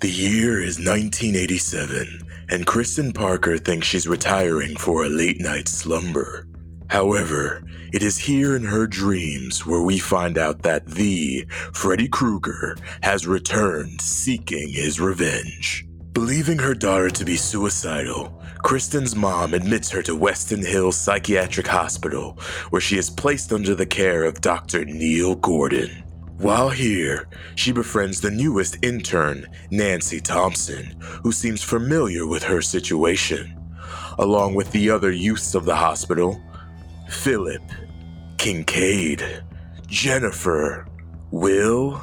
The 0.00 0.10
year 0.10 0.60
is 0.60 0.78
1987, 0.78 2.28
and 2.50 2.66
Kristen 2.66 3.12
Parker 3.14 3.56
thinks 3.56 3.86
she's 3.86 4.06
retiring 4.06 4.76
for 4.76 5.04
a 5.04 5.08
late 5.08 5.40
night 5.40 5.66
slumber. 5.66 6.46
However, 6.88 7.62
it 7.92 8.02
is 8.02 8.18
here 8.18 8.54
in 8.56 8.64
her 8.64 8.86
dreams 8.86 9.64
where 9.66 9.82
we 9.82 9.98
find 9.98 10.36
out 10.36 10.62
that 10.62 10.86
the 10.86 11.46
Freddy 11.72 12.08
Krueger 12.08 12.76
has 13.02 13.26
returned 13.26 14.00
seeking 14.00 14.70
his 14.70 15.00
revenge. 15.00 15.86
Believing 16.12 16.58
her 16.58 16.74
daughter 16.74 17.10
to 17.10 17.24
be 17.24 17.36
suicidal, 17.36 18.40
Kristen's 18.62 19.16
mom 19.16 19.52
admits 19.52 19.90
her 19.90 20.02
to 20.02 20.16
Westin 20.16 20.64
Hills 20.64 20.96
Psychiatric 20.96 21.66
Hospital, 21.66 22.38
where 22.70 22.80
she 22.80 22.98
is 22.98 23.10
placed 23.10 23.52
under 23.52 23.74
the 23.74 23.86
care 23.86 24.24
of 24.24 24.40
Dr. 24.40 24.84
Neil 24.84 25.34
Gordon. 25.34 26.04
While 26.38 26.70
here, 26.70 27.28
she 27.56 27.72
befriends 27.72 28.20
the 28.20 28.30
newest 28.30 28.78
intern, 28.82 29.46
Nancy 29.70 30.20
Thompson, 30.20 30.96
who 31.22 31.32
seems 31.32 31.62
familiar 31.62 32.26
with 32.26 32.42
her 32.44 32.62
situation, 32.62 33.56
along 34.18 34.54
with 34.54 34.70
the 34.70 34.90
other 34.90 35.10
youths 35.10 35.54
of 35.54 35.64
the 35.64 35.76
hospital 35.76 36.40
Philip, 37.08 37.62
Kincaid, 38.38 39.42
Jennifer, 39.86 40.86
Will, 41.30 42.02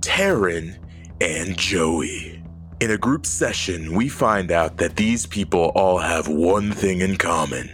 Taryn, 0.00 0.78
and 1.20 1.56
Joey. 1.56 2.42
In 2.80 2.92
a 2.92 2.98
group 2.98 3.26
session, 3.26 3.92
we 3.94 4.08
find 4.08 4.50
out 4.50 4.78
that 4.78 4.96
these 4.96 5.26
people 5.26 5.70
all 5.74 5.98
have 5.98 6.28
one 6.28 6.72
thing 6.72 7.02
in 7.02 7.16
common 7.16 7.70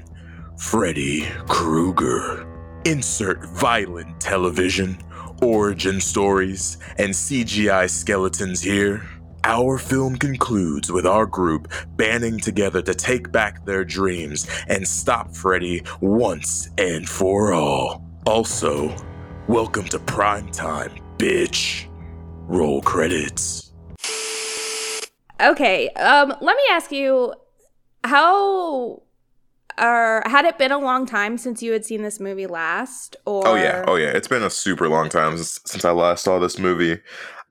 Freddy 0.59 1.27
Krueger. 1.49 2.47
Insert 2.85 3.45
violent 3.51 4.21
television, 4.21 4.99
origin 5.43 6.01
stories, 6.01 6.79
and 6.99 7.11
CGI 7.11 7.89
skeletons 7.91 8.63
here. 8.63 9.07
Our 9.49 9.79
film 9.79 10.17
concludes 10.17 10.91
with 10.91 11.07
our 11.07 11.25
group 11.25 11.73
banding 11.95 12.41
together 12.41 12.83
to 12.83 12.93
take 12.93 13.31
back 13.31 13.65
their 13.65 13.85
dreams 13.85 14.49
and 14.67 14.87
stop 14.89 15.33
Freddy 15.33 15.85
once 16.01 16.69
and 16.79 17.09
for 17.09 17.53
all. 17.53 18.05
Also, 18.27 18.93
welcome 19.47 19.85
to 19.85 20.01
prime 20.01 20.51
time, 20.51 20.91
bitch. 21.17 21.87
Roll 22.49 22.83
credits. 22.83 23.73
Okay. 25.41 25.91
Um. 25.91 26.35
Let 26.41 26.57
me 26.57 26.63
ask 26.73 26.91
you, 26.91 27.33
how, 28.03 29.05
or 29.79 30.23
had 30.27 30.45
it 30.45 30.59
been 30.59 30.73
a 30.73 30.79
long 30.79 31.07
time 31.07 31.39
since 31.39 31.63
you 31.63 31.71
had 31.71 31.85
seen 31.85 32.03
this 32.03 32.19
movie 32.19 32.49
last? 32.49 33.15
Or 33.25 33.47
Oh 33.47 33.55
yeah, 33.55 33.85
oh 33.87 33.95
yeah. 33.95 34.09
It's 34.09 34.27
been 34.27 34.43
a 34.43 34.51
super 34.51 34.89
long 34.89 35.09
time 35.09 35.37
since, 35.37 35.61
since 35.67 35.85
I 35.85 35.93
last 35.93 36.25
saw 36.25 36.41
this 36.41 36.59
movie. 36.59 37.01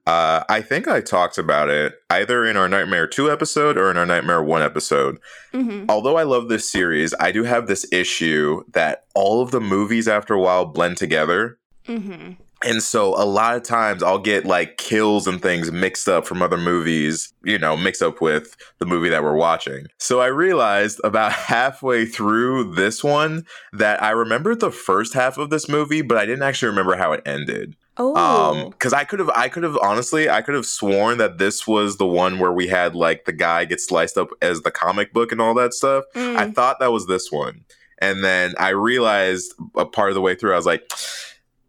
Uh, 0.06 0.44
I 0.48 0.62
think 0.62 0.86
I 0.86 1.00
talked 1.00 1.36
about 1.36 1.68
it 1.68 1.94
either 2.10 2.44
in 2.44 2.56
our 2.56 2.68
Nightmare 2.68 3.08
2 3.08 3.30
episode 3.30 3.76
or 3.76 3.90
in 3.90 3.96
our 3.96 4.06
Nightmare 4.06 4.42
1 4.42 4.62
episode. 4.62 5.18
Mhm. 5.52 5.86
Although 5.88 6.16
I 6.16 6.22
love 6.22 6.48
this 6.48 6.70
series, 6.70 7.12
I 7.18 7.32
do 7.32 7.42
have 7.42 7.66
this 7.66 7.84
issue 7.90 8.62
that 8.72 9.04
all 9.14 9.42
of 9.42 9.50
the 9.50 9.60
movies 9.60 10.06
after 10.06 10.34
a 10.34 10.40
while 10.40 10.64
blend 10.64 10.96
together. 10.96 11.58
Mhm. 11.88 12.36
And 12.64 12.82
so 12.82 13.14
a 13.20 13.26
lot 13.26 13.54
of 13.56 13.64
times 13.64 14.02
I'll 14.02 14.18
get 14.18 14.46
like 14.46 14.78
kills 14.78 15.26
and 15.26 15.42
things 15.42 15.70
mixed 15.70 16.08
up 16.08 16.26
from 16.26 16.40
other 16.40 16.56
movies, 16.56 17.32
you 17.44 17.58
know, 17.58 17.76
mixed 17.76 18.00
up 18.02 18.20
with 18.20 18.56
the 18.78 18.86
movie 18.86 19.08
that 19.10 19.22
we're 19.22 19.34
watching. 19.36 19.86
So 19.98 20.20
I 20.20 20.26
realized 20.28 21.00
about 21.04 21.32
halfway 21.32 22.06
through 22.06 22.74
this 22.74 23.02
one 23.04 23.44
that 23.72 24.02
I 24.02 24.10
remembered 24.10 24.60
the 24.60 24.70
first 24.70 25.14
half 25.14 25.36
of 25.36 25.50
this 25.50 25.68
movie, 25.68 26.00
but 26.02 26.16
I 26.16 26.26
didn't 26.26 26.44
actually 26.44 26.68
remember 26.68 26.96
how 26.96 27.12
it 27.12 27.22
ended. 27.26 27.74
Oh. 27.98 28.14
Um, 28.14 28.70
because 28.70 28.92
I 28.92 29.04
could 29.04 29.18
have, 29.18 29.30
I 29.30 29.48
could 29.48 29.62
have 29.62 29.78
honestly, 29.82 30.28
I 30.28 30.42
could 30.42 30.54
have 30.54 30.66
sworn 30.66 31.18
that 31.18 31.38
this 31.38 31.66
was 31.66 31.96
the 31.96 32.06
one 32.06 32.38
where 32.38 32.52
we 32.52 32.68
had 32.68 32.94
like 32.94 33.24
the 33.24 33.32
guy 33.32 33.64
get 33.64 33.80
sliced 33.80 34.18
up 34.18 34.28
as 34.42 34.62
the 34.62 34.70
comic 34.70 35.12
book 35.12 35.32
and 35.32 35.40
all 35.40 35.54
that 35.54 35.72
stuff. 35.72 36.04
Mm. 36.14 36.36
I 36.36 36.50
thought 36.50 36.78
that 36.80 36.92
was 36.92 37.06
this 37.06 37.32
one. 37.32 37.64
And 37.98 38.22
then 38.22 38.54
I 38.58 38.70
realized 38.70 39.54
a 39.74 39.86
part 39.86 40.10
of 40.10 40.14
the 40.14 40.20
way 40.20 40.34
through, 40.34 40.52
I 40.52 40.56
was 40.56 40.66
like, 40.66 40.90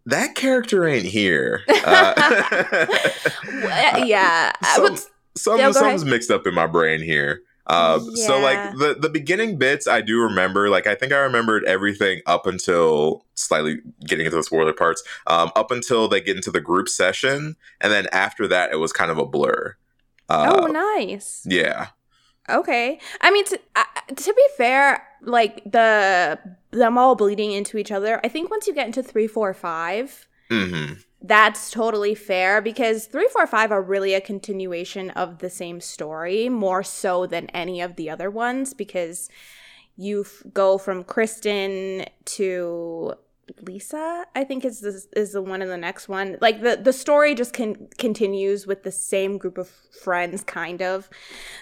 that 0.05 0.36
character 0.36 0.86
ain't 0.86 1.05
here. 1.05 1.63
Uh, 1.88 2.86
yeah. 4.05 4.51
Some, 4.75 4.98
some, 5.38 5.57
Yeah, 5.57 5.72
something's 5.72 6.03
mixed 6.03 6.29
up 6.29 6.46
in 6.46 6.53
my 6.53 6.67
brain 6.67 7.01
here. 7.01 7.43
Uh, 7.67 8.00
So 8.00 8.39
like 8.39 8.77
the 8.77 8.95
the 9.00 9.09
beginning 9.09 9.57
bits, 9.57 9.88
I 9.88 10.01
do 10.01 10.21
remember. 10.21 10.69
Like 10.69 10.88
I 10.88 10.95
think 10.95 11.12
I 11.12 11.17
remembered 11.19 11.65
everything 11.65 12.21
up 12.25 12.47
until 12.47 13.25
slightly 13.36 13.79
getting 14.05 14.25
into 14.25 14.38
the 14.38 14.43
spoiler 14.43 14.74
parts. 14.74 15.03
Um, 15.27 15.51
up 15.55 15.69
until 15.71 16.07
they 16.07 16.21
get 16.21 16.36
into 16.38 16.51
the 16.51 16.62
group 16.62 16.88
session, 16.89 17.55
and 17.81 17.91
then 17.91 18.07
after 18.12 18.47
that, 18.47 18.71
it 18.71 18.77
was 18.77 18.93
kind 18.93 19.12
of 19.12 19.17
a 19.17 19.25
blur. 19.25 19.75
Uh, 20.29 20.55
oh, 20.59 20.65
nice. 20.67 21.45
yeah. 21.45 21.88
Okay. 22.50 23.00
I 23.21 23.31
mean, 23.31 23.45
to, 23.45 23.59
uh, 23.75 23.83
to 24.15 24.33
be 24.33 24.43
fair, 24.57 25.05
like 25.21 25.63
the 25.69 26.39
them 26.71 26.97
all 26.97 27.15
bleeding 27.15 27.51
into 27.51 27.77
each 27.77 27.91
other. 27.91 28.21
I 28.24 28.29
think 28.29 28.50
once 28.50 28.67
you 28.67 28.74
get 28.74 28.88
into 28.88 29.03
three, 29.03 29.27
four, 29.27 29.53
five, 29.53 30.27
hmm 30.50 30.93
that's 31.21 31.71
totally 31.71 32.15
fair 32.15 32.62
because 32.62 33.05
three, 33.05 33.27
four, 33.33 33.47
five 33.47 33.71
are 33.71 33.81
really 33.81 34.13
a 34.13 34.21
continuation 34.21 35.09
of 35.12 35.39
the 35.39 35.50
same 35.50 35.81
story, 35.81 36.47
more 36.47 36.83
so 36.83 37.25
than 37.25 37.47
any 37.47 37.81
of 37.81 37.95
the 37.95 38.09
other 38.09 38.29
ones 38.29 38.74
because 38.74 39.29
you 39.95 40.21
f- 40.21 40.43
go 40.53 40.77
from 40.77 41.03
Kristen 41.03 42.05
to 42.25 43.15
Lisa. 43.61 44.25
I 44.35 44.43
think 44.43 44.65
is 44.65 44.83
is 44.83 45.31
the 45.31 45.41
one 45.41 45.61
in 45.61 45.69
the 45.69 45.77
next 45.77 46.07
one. 46.07 46.37
Like 46.41 46.61
the 46.61 46.77
the 46.77 46.93
story 46.93 47.35
just 47.35 47.53
can 47.53 47.87
continues 47.97 48.67
with 48.67 48.83
the 48.83 48.91
same 48.91 49.37
group 49.37 49.57
of 49.57 49.69
friends, 49.69 50.43
kind 50.43 50.81
of. 50.81 51.09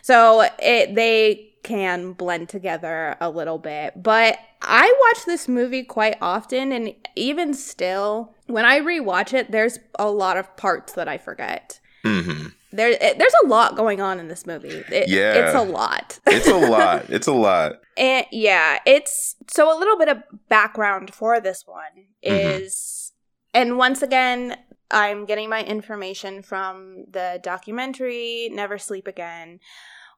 So 0.02 0.48
it 0.60 0.96
they 0.96 1.52
can 1.64 2.14
blend 2.14 2.48
together 2.48 3.18
a 3.20 3.30
little 3.30 3.58
bit. 3.58 4.02
But 4.02 4.38
I 4.62 4.94
watch 5.08 5.26
this 5.26 5.48
movie 5.48 5.84
quite 5.84 6.16
often, 6.22 6.72
and 6.72 6.94
even 7.16 7.54
still, 7.54 8.36
when 8.46 8.66
I 8.66 8.80
rewatch 8.80 9.34
it, 9.34 9.52
there's 9.52 9.80
a 9.98 10.10
lot 10.10 10.38
of 10.38 10.56
parts 10.58 10.94
that 10.94 11.08
I 11.08 11.18
forget. 11.18 11.80
hmm 12.04 12.48
There, 12.76 12.90
it, 12.90 13.18
there's 13.18 13.34
a 13.44 13.48
lot 13.48 13.76
going 13.76 14.02
on 14.02 14.20
in 14.20 14.28
this 14.28 14.46
movie. 14.46 14.84
It- 14.92 15.08
Yeah. 15.10 15.34
it's 15.48 15.56
a 15.56 15.62
lot. 15.64 16.20
It's 16.28 16.48
a 16.48 16.56
lot. 16.70 17.10
It's 17.10 17.28
a 17.28 17.34
lot. 17.34 17.74
And 17.98 18.26
yeah, 18.32 18.80
it's 18.86 19.36
so 19.50 19.76
a 19.76 19.78
little 19.78 19.98
bit 19.98 20.10
of 20.10 20.18
background 20.50 21.14
for 21.14 21.40
this 21.40 21.66
one 21.66 22.06
Mhm. 22.26 22.62
is, 22.64 23.14
and 23.54 23.78
once 23.78 24.02
again, 24.02 24.58
I'm 24.92 25.26
getting 25.26 25.50
my 25.50 25.64
information 25.64 26.42
from 26.44 27.06
the 27.10 27.40
documentary 27.42 28.50
Never 28.52 28.78
Sleep 28.78 29.08
Again, 29.08 29.60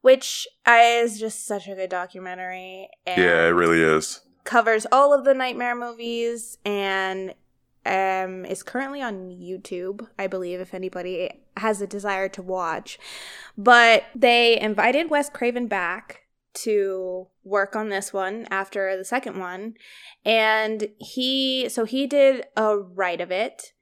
which 0.01 0.47
is 0.67 1.19
just 1.19 1.45
such 1.45 1.67
a 1.67 1.75
good 1.75 1.89
documentary. 1.89 2.89
And 3.05 3.21
Yeah, 3.23 3.45
it 3.45 3.51
really 3.51 3.81
is. 3.81 4.21
covers 4.43 4.85
all 4.91 5.13
of 5.13 5.23
the 5.25 5.33
Nightmare 5.33 5.75
movies 5.75 6.57
and 6.65 7.33
um, 7.85 8.43
is 8.45 8.63
currently 8.63 9.01
on 9.01 9.29
YouTube, 9.29 10.05
I 10.19 10.27
believe, 10.27 10.59
if 10.59 10.73
anybody 10.73 11.31
has 11.59 11.81
a 11.81 11.87
desire 11.87 12.29
to 12.29 12.41
watch. 12.41 12.99
But 13.57 14.05
they 14.15 14.59
invited 14.59 15.09
Wes 15.09 15.29
Craven 15.29 15.67
back 15.67 16.23
to 16.55 17.27
work 17.43 17.75
on 17.75 17.89
this 17.89 18.11
one 18.11 18.47
after 18.49 18.95
the 18.97 19.05
second 19.05 19.39
one. 19.39 19.75
And 20.25 20.89
he, 20.99 21.69
so 21.69 21.85
he 21.85 22.07
did 22.07 22.45
a 22.55 22.77
write 22.77 23.21
of 23.21 23.31
it. 23.31 23.73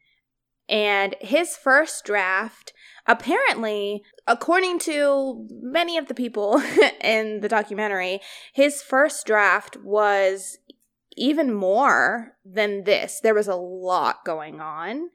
And 0.68 1.16
his 1.22 1.56
first 1.56 2.06
draft, 2.06 2.74
apparently, 3.06 4.04
according 4.28 4.80
to 4.80 5.48
many 5.50 5.98
of 5.98 6.08
the 6.08 6.14
people 6.14 6.62
in 7.02 7.42
the 7.42 7.50
documentary, 7.50 8.20
his 8.54 8.82
first 8.82 9.26
draft 9.26 9.78
was 9.78 10.58
even 11.16 11.54
more 11.54 12.36
than 12.44 12.84
this. 12.84 13.20
There 13.22 13.34
was 13.34 13.48
a 13.48 13.56
lot 13.56 14.26
going 14.26 14.60
on. 14.60 15.10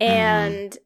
Mm-hmm. 0.00 0.02
And 0.02 0.78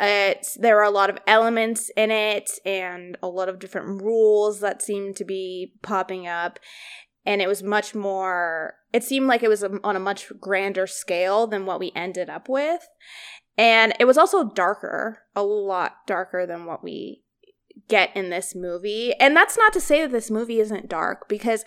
it's 0.00 0.54
there 0.54 0.78
are 0.78 0.84
a 0.84 0.90
lot 0.90 1.10
of 1.10 1.18
elements 1.26 1.90
in 1.96 2.10
it 2.10 2.50
and 2.64 3.16
a 3.22 3.28
lot 3.28 3.48
of 3.48 3.58
different 3.58 4.02
rules 4.02 4.60
that 4.60 4.82
seem 4.82 5.14
to 5.14 5.24
be 5.24 5.72
popping 5.82 6.26
up. 6.26 6.58
And 7.24 7.40
it 7.40 7.48
was 7.48 7.62
much 7.62 7.94
more 7.94 8.74
it 8.92 9.04
seemed 9.04 9.26
like 9.26 9.42
it 9.42 9.48
was 9.48 9.62
on 9.62 9.96
a 9.96 10.00
much 10.00 10.32
grander 10.40 10.86
scale 10.86 11.46
than 11.46 11.66
what 11.66 11.80
we 11.80 11.92
ended 11.96 12.28
up 12.28 12.48
with. 12.48 12.86
And 13.56 13.94
it 13.98 14.04
was 14.04 14.18
also 14.18 14.50
darker 14.50 15.20
a 15.34 15.42
lot 15.42 15.98
darker 16.06 16.46
than 16.46 16.66
what 16.66 16.82
we 16.82 17.22
get 17.88 18.14
in 18.14 18.30
this 18.30 18.54
movie. 18.54 19.14
And 19.18 19.34
that's 19.36 19.56
not 19.56 19.72
to 19.72 19.80
say 19.80 20.02
that 20.02 20.12
this 20.12 20.30
movie 20.30 20.60
isn't 20.60 20.88
dark 20.88 21.28
because 21.28 21.64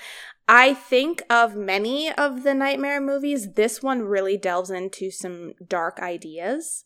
i 0.48 0.74
think 0.74 1.24
of 1.30 1.56
many 1.56 2.12
of 2.14 2.44
the 2.44 2.54
nightmare 2.54 3.02
movies 3.02 3.54
this 3.54 3.82
one 3.82 4.04
really 4.04 4.38
delves 4.38 4.70
into 4.70 5.10
some 5.10 5.54
dark 5.68 6.00
ideas 6.00 6.85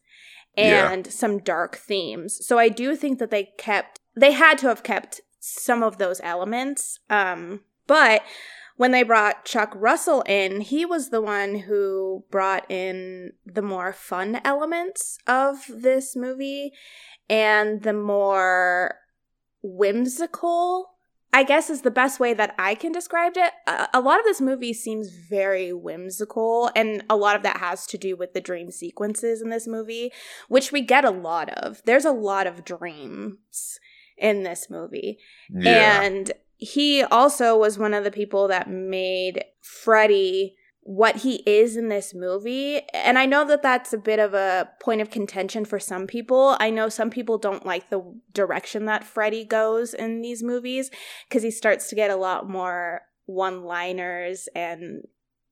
and 0.59 1.05
yeah. 1.05 1.11
some 1.11 1.39
dark 1.39 1.77
themes. 1.77 2.45
So 2.45 2.57
I 2.57 2.69
do 2.69 2.95
think 2.95 3.19
that 3.19 3.31
they 3.31 3.49
kept 3.57 3.99
they 4.15 4.33
had 4.33 4.57
to 4.59 4.67
have 4.67 4.83
kept 4.83 5.21
some 5.39 5.83
of 5.83 5.97
those 5.97 6.19
elements. 6.23 6.99
Um, 7.09 7.61
but 7.87 8.21
when 8.75 8.91
they 8.91 9.03
brought 9.03 9.45
Chuck 9.45 9.73
Russell 9.75 10.21
in, 10.21 10.61
he 10.61 10.85
was 10.85 11.09
the 11.09 11.21
one 11.21 11.55
who 11.59 12.23
brought 12.29 12.69
in 12.69 13.33
the 13.45 13.61
more 13.61 13.93
fun 13.93 14.41
elements 14.43 15.17
of 15.27 15.65
this 15.69 16.15
movie 16.15 16.71
and 17.29 17.83
the 17.83 17.93
more 17.93 18.95
whimsical 19.61 20.91
I 21.31 21.43
guess 21.43 21.69
is 21.69 21.81
the 21.81 21.91
best 21.91 22.19
way 22.19 22.33
that 22.33 22.55
I 22.57 22.73
can 22.73 22.91
describe 22.91 23.33
it. 23.35 23.53
A, 23.67 23.87
a, 23.95 24.01
lot 24.01 24.19
of 24.19 24.25
this 24.25 24.41
movie 24.41 24.73
seems 24.73 25.09
very 25.09 25.71
whimsical, 25.71 26.71
and 26.75 27.03
a 27.09 27.15
lot 27.15 27.35
of 27.35 27.43
that 27.43 27.57
has 27.57 27.85
to 27.87 27.97
do 27.97 28.15
with 28.15 28.33
the 28.33 28.41
dream 28.41 28.71
sequences 28.71 29.41
in 29.41 29.49
this 29.49 29.67
movie, 29.67 30.11
which 30.47 30.71
we 30.71 30.81
get 30.81 31.05
a 31.05 31.11
lot 31.11 31.49
of. 31.49 31.81
There's 31.85 32.05
a 32.05 32.11
lot 32.11 32.47
of 32.47 32.65
dreams 32.65 33.79
in 34.17 34.43
this 34.43 34.69
movie. 34.69 35.19
Yeah. 35.49 36.01
And 36.01 36.31
he 36.57 37.03
also 37.03 37.57
was 37.57 37.77
one 37.77 37.93
of 37.93 38.03
the 38.03 38.11
people 38.11 38.47
that 38.47 38.69
made 38.69 39.45
Freddy 39.61 40.55
what 40.89 41.17
he 41.17 41.43
is 41.45 41.77
in 41.77 41.87
this 41.89 42.15
movie. 42.15 42.81
And 42.95 43.19
I 43.19 43.27
know 43.27 43.45
that 43.45 43.61
that's 43.61 43.93
a 43.93 43.97
bit 43.97 44.17
of 44.17 44.33
a 44.33 44.71
point 44.81 45.01
of 45.01 45.11
contention 45.11 45.63
for 45.63 45.77
some 45.77 46.07
people. 46.07 46.57
I 46.59 46.71
know 46.71 46.89
some 46.89 47.11
people 47.11 47.37
don't 47.37 47.63
like 47.63 47.91
the 47.91 48.01
direction 48.33 48.85
that 48.85 49.03
Freddy 49.03 49.45
goes 49.45 49.93
in 49.93 50.23
these 50.23 50.41
movies 50.41 50.89
because 51.27 51.43
he 51.43 51.51
starts 51.51 51.89
to 51.89 51.95
get 51.95 52.09
a 52.09 52.15
lot 52.15 52.49
more 52.49 53.01
one 53.27 53.65
liners 53.65 54.49
and 54.55 55.03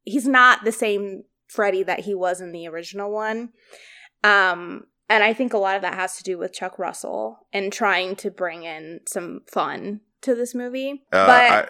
he's 0.05 0.27
not 0.27 0.63
the 0.63 0.71
same 0.71 1.25
Freddy 1.47 1.83
that 1.83 1.99
he 1.99 2.15
was 2.15 2.41
in 2.41 2.51
the 2.51 2.67
original 2.67 3.11
one. 3.11 3.49
Um, 4.23 4.85
and 5.07 5.23
I 5.23 5.33
think 5.33 5.53
a 5.53 5.59
lot 5.59 5.75
of 5.75 5.83
that 5.83 5.93
has 5.93 6.17
to 6.17 6.23
do 6.23 6.39
with 6.39 6.51
Chuck 6.51 6.79
Russell 6.79 7.45
and 7.53 7.71
trying 7.71 8.15
to 8.15 8.31
bring 8.31 8.63
in 8.63 9.01
some 9.07 9.41
fun 9.45 10.01
to 10.21 10.33
this 10.33 10.55
movie. 10.55 11.03
Uh, 11.13 11.27
but 11.27 11.51
I- 11.51 11.67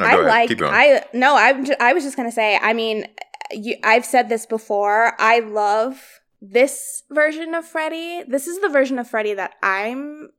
no, 0.00 0.06
I 0.06 0.16
like 0.16 0.62
I 0.62 1.04
no 1.12 1.36
I 1.36 1.64
I 1.80 1.92
was 1.92 2.04
just 2.04 2.16
gonna 2.16 2.32
say 2.32 2.58
I 2.60 2.72
mean 2.72 3.06
you, 3.52 3.76
I've 3.82 4.04
said 4.04 4.28
this 4.28 4.46
before 4.46 5.14
I 5.18 5.40
love 5.40 6.20
this 6.40 7.02
version 7.10 7.54
of 7.54 7.66
Freddy. 7.66 8.22
This 8.26 8.46
is 8.46 8.60
the 8.60 8.68
version 8.68 8.98
of 8.98 9.08
Freddy 9.08 9.34
that 9.34 9.54
I'm 9.62 10.30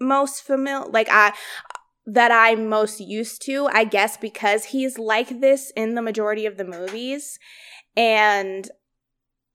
most 0.00 0.42
familiar 0.42 0.90
like 0.90 1.08
I 1.10 1.32
that 2.06 2.30
I'm 2.32 2.68
most 2.68 3.00
used 3.00 3.42
to 3.46 3.68
I 3.72 3.84
guess 3.84 4.16
because 4.16 4.66
he's 4.66 4.98
like 4.98 5.40
this 5.40 5.72
in 5.76 5.94
the 5.94 6.02
majority 6.02 6.46
of 6.46 6.56
the 6.56 6.64
movies. 6.64 7.38
And 7.96 8.68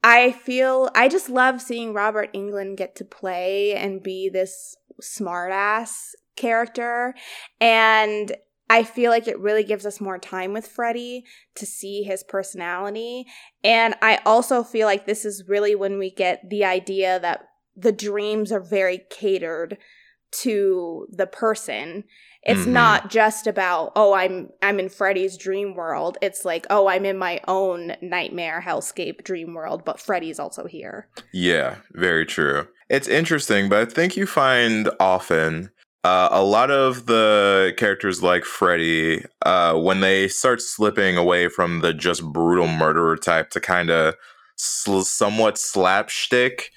I 0.04 0.32
feel 0.32 0.90
I 0.96 1.10
just 1.10 1.30
love 1.30 1.62
seeing 1.62 1.94
Robert 1.94 2.34
Englund 2.34 2.78
get 2.78 2.96
to 2.98 3.06
play 3.06 3.74
and 3.74 4.02
be 4.02 4.30
this 4.30 4.78
smartass 5.02 6.12
character. 6.36 7.14
And 7.60 8.36
I 8.70 8.84
feel 8.84 9.10
like 9.10 9.28
it 9.28 9.40
really 9.40 9.64
gives 9.64 9.86
us 9.86 10.00
more 10.00 10.20
time 10.20 10.54
with 10.54 10.68
Freddy 10.68 11.26
to 11.56 11.66
see 11.66 12.04
his 12.04 12.24
personality. 12.24 13.26
And 13.64 13.96
I 14.02 14.20
also 14.26 14.64
feel 14.64 14.86
like 14.86 15.06
this 15.06 15.26
is 15.26 15.48
really 15.48 15.74
when 15.74 15.98
we 15.98 16.12
get 16.12 16.50
the 16.50 16.64
idea 16.66 17.20
that 17.20 17.48
the 17.76 17.92
dreams 17.92 18.52
are 18.52 18.60
very 18.60 19.02
catered 19.10 19.78
to 20.32 21.08
the 21.12 21.26
person. 21.26 22.04
It's 22.44 22.62
mm-hmm. 22.62 22.74
not 22.74 23.10
just 23.10 23.48
about, 23.48 23.92
oh, 23.96 24.14
I'm 24.14 24.50
I'm 24.62 24.80
in 24.80 24.90
Freddy's 24.90 25.38
dream 25.38 25.76
world. 25.76 26.18
It's 26.22 26.46
like, 26.46 26.66
oh, 26.70 26.88
I'm 26.88 27.06
in 27.06 27.18
my 27.18 27.42
own 27.48 27.96
nightmare 28.02 28.64
hellscape 28.66 29.24
dream 29.24 29.54
world, 29.54 29.84
but 29.84 30.00
Freddy's 30.00 30.40
also 30.40 30.66
here. 30.66 31.10
Yeah, 31.34 31.78
very 31.94 32.26
true. 32.26 32.68
It's 32.90 33.08
interesting, 33.08 33.68
but 33.70 33.80
I 33.80 33.86
think 33.86 34.16
you 34.16 34.26
find 34.26 34.90
often 35.00 35.72
uh, 36.04 36.30
a 36.32 36.44
lot 36.44 36.72
of 36.72 37.08
the 37.08 37.74
characters 37.78 38.24
like 38.24 38.46
Freddy, 38.46 39.24
uh, 39.46 39.74
when 39.76 40.00
they 40.00 40.28
start 40.28 40.62
slipping 40.62 41.18
away 41.18 41.50
from 41.50 41.82
the 41.82 41.94
just 41.94 42.24
brutal 42.24 42.68
murderer 42.68 43.18
type 43.18 43.50
to 43.52 43.60
kind 43.60 43.90
of 43.90 44.16
sl- 44.56 45.02
somewhat 45.02 45.58
slapstick 45.58 46.72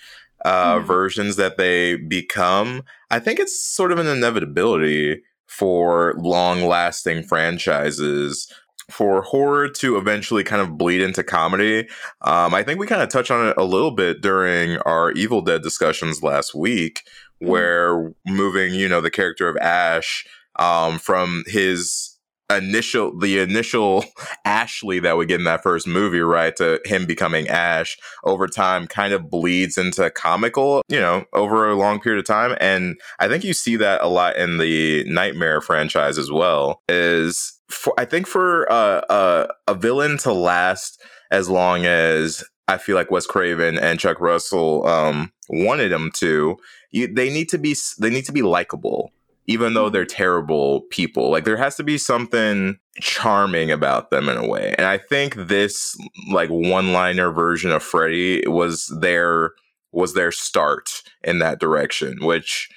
uh, 0.45 0.77
mm. 0.77 0.85
versions 0.85 1.37
that 1.37 1.57
they 1.57 1.97
become, 1.97 2.83
I 3.11 3.21
think 3.21 3.39
it's 3.39 3.63
sort 3.63 3.93
of 3.93 3.99
an 3.99 4.09
inevitability 4.09 5.23
for 5.47 6.15
long 6.17 6.65
lasting 6.65 7.23
franchises 7.23 8.53
for 8.91 9.23
horror 9.23 9.69
to 9.69 9.97
eventually 9.97 10.45
kind 10.45 10.61
of 10.61 10.77
bleed 10.77 11.01
into 11.01 11.23
comedy. 11.23 11.89
Um, 12.23 12.55
I 12.55 12.63
think 12.63 12.79
we 12.79 12.87
kind 12.87 13.03
of 13.03 13.09
touched 13.09 13.31
on 13.31 13.49
it 13.49 13.57
a 13.57 13.65
little 13.65 13.93
bit 13.93 14.21
during 14.21 14.79
our 14.79 15.13
Evil 15.13 15.41
Dead 15.41 15.63
discussions 15.63 16.23
last 16.23 16.55
week. 16.55 17.03
Where 17.49 18.13
moving, 18.27 18.75
you 18.75 18.89
know, 18.89 19.01
the 19.01 19.11
character 19.11 19.49
of 19.49 19.57
Ash 19.59 20.25
um, 20.59 20.99
from 20.99 21.45
his 21.47 22.13
initial 22.51 23.19
the 23.19 23.39
initial 23.39 24.05
Ashley 24.45 24.99
that 25.01 25.17
we 25.17 25.27
get 25.27 25.41
in 25.41 25.45
that 25.45 25.63
first 25.63 25.87
movie, 25.87 26.21
right, 26.21 26.55
to 26.57 26.81
him 26.85 27.07
becoming 27.07 27.49
Ash 27.49 27.97
over 28.25 28.47
time 28.47 28.87
kind 28.87 29.13
of 29.13 29.31
bleeds 29.31 29.79
into 29.79 30.11
comical, 30.11 30.83
you 30.89 31.01
know, 31.01 31.25
over 31.33 31.71
a 31.71 31.77
long 31.77 32.01
period 32.01 32.19
of 32.19 32.27
time. 32.27 32.57
And 32.61 33.01
I 33.19 33.29
think 33.29 33.45
you 33.45 33.55
see 33.55 33.77
that 33.77 34.03
a 34.03 34.09
lot 34.09 34.37
in 34.37 34.59
the 34.59 35.05
Nightmare 35.05 35.61
franchise 35.61 36.19
as 36.19 36.31
well. 36.31 36.83
Is 36.89 37.59
for, 37.69 37.95
I 37.99 38.05
think 38.05 38.27
for 38.27 38.71
uh, 38.71 39.01
uh, 39.09 39.47
a 39.67 39.75
villain 39.75 40.19
to 40.19 40.33
last 40.33 41.03
as 41.31 41.49
long 41.49 41.87
as 41.87 42.45
I 42.69 42.79
feel 42.79 42.95
like 42.95 43.11
Wes 43.11 43.27
Craven 43.27 43.79
and 43.79 43.99
Chuck 43.99 44.21
Russell 44.21 44.87
um, 44.87 45.33
wanted 45.49 45.91
him 45.91 46.11
to, 46.17 46.57
you, 46.93 47.13
they 47.13 47.31
need 47.31 47.49
to 47.49 47.59
be 47.59 47.77
they 47.99 48.11
need 48.11 48.27
to 48.27 48.33
be 48.33 48.43
likable, 48.43 49.11
even 49.47 49.75
though 49.75 49.89
they're 49.89 50.05
mm-hmm. 50.05 50.17
terrible 50.17 50.83
people. 50.91 51.31
Like 51.31 51.45
there 51.45 51.57
has 51.57 51.77
to 51.77 51.85
be 51.85 51.99
something 51.99 52.79
charming 53.01 53.71
about 53.71 54.11
them 54.11 54.29
in 54.29 54.37
a 54.37 54.47
way, 54.47 54.75
and 54.79 54.87
I 54.87 54.99
think 54.99 55.35
this 55.35 55.97
like 56.31 56.51
one 56.51 56.93
liner 56.93 57.33
version 57.33 57.73
of 57.73 57.83
Freddy 57.83 58.47
was 58.47 58.87
their 59.01 59.53
was 59.91 60.15
their 60.15 60.33
start 60.33 61.03
in 61.25 61.39
that 61.41 61.61
direction, 61.61 62.19
which 62.25 62.69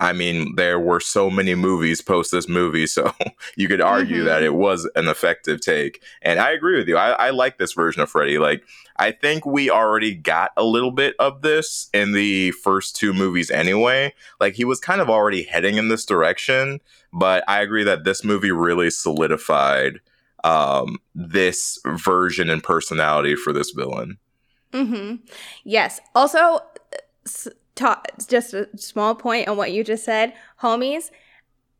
I 0.00 0.14
mean, 0.14 0.56
there 0.56 0.80
were 0.80 0.98
so 0.98 1.28
many 1.28 1.54
movies 1.54 2.00
post 2.00 2.32
this 2.32 2.48
movie, 2.48 2.86
so 2.86 3.12
you 3.56 3.68
could 3.68 3.82
argue 3.82 4.18
mm-hmm. 4.18 4.26
that 4.26 4.42
it 4.42 4.54
was 4.54 4.88
an 4.96 5.08
effective 5.08 5.60
take. 5.60 6.02
And 6.22 6.40
I 6.40 6.52
agree 6.52 6.78
with 6.78 6.88
you. 6.88 6.96
I, 6.96 7.10
I, 7.10 7.30
like 7.30 7.58
this 7.58 7.74
version 7.74 8.00
of 8.00 8.08
Freddy. 8.08 8.38
Like, 8.38 8.64
I 8.96 9.12
think 9.12 9.44
we 9.44 9.70
already 9.70 10.14
got 10.14 10.52
a 10.56 10.64
little 10.64 10.90
bit 10.90 11.14
of 11.18 11.42
this 11.42 11.90
in 11.92 12.12
the 12.12 12.52
first 12.52 12.96
two 12.96 13.12
movies 13.12 13.50
anyway. 13.50 14.14
Like, 14.40 14.54
he 14.54 14.64
was 14.64 14.80
kind 14.80 15.02
of 15.02 15.10
already 15.10 15.42
heading 15.42 15.76
in 15.76 15.88
this 15.88 16.06
direction, 16.06 16.80
but 17.12 17.44
I 17.46 17.60
agree 17.60 17.84
that 17.84 18.04
this 18.04 18.24
movie 18.24 18.52
really 18.52 18.88
solidified 18.88 20.00
um, 20.44 20.96
this 21.14 21.78
version 21.84 22.48
and 22.48 22.62
personality 22.62 23.36
for 23.36 23.52
this 23.52 23.70
villain. 23.72 24.16
Mm-hmm. 24.72 25.16
Yes. 25.64 26.00
Also, 26.14 26.60
ta- 27.80 28.02
just 28.28 28.54
a 28.54 28.68
small 28.76 29.14
point 29.14 29.48
on 29.48 29.56
what 29.56 29.72
you 29.72 29.82
just 29.82 30.04
said, 30.04 30.34
homies. 30.62 31.10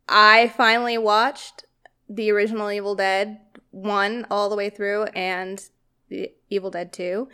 I 0.09 0.49
finally 0.49 0.99
watched 0.99 1.65
the 2.09 2.31
original 2.33 2.71
Evil 2.71 2.95
Dead 2.95 3.39
1 3.71 4.27
all 4.31 4.49
the 4.49 4.57
way 4.57 4.71
through 4.71 5.05
and 5.15 5.63
the 6.09 6.33
Evil 6.49 6.71
Dead 6.71 6.93
2. 6.93 7.29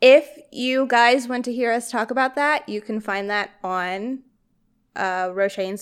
If 0.00 0.38
you 0.50 0.86
guys 0.86 1.28
want 1.28 1.44
to 1.44 1.52
hear 1.52 1.70
us 1.72 1.90
talk 1.90 2.10
about 2.10 2.34
that, 2.34 2.68
you 2.68 2.80
can 2.80 3.00
find 3.00 3.28
that 3.30 3.50
on 3.62 4.20
uh, 4.96 5.30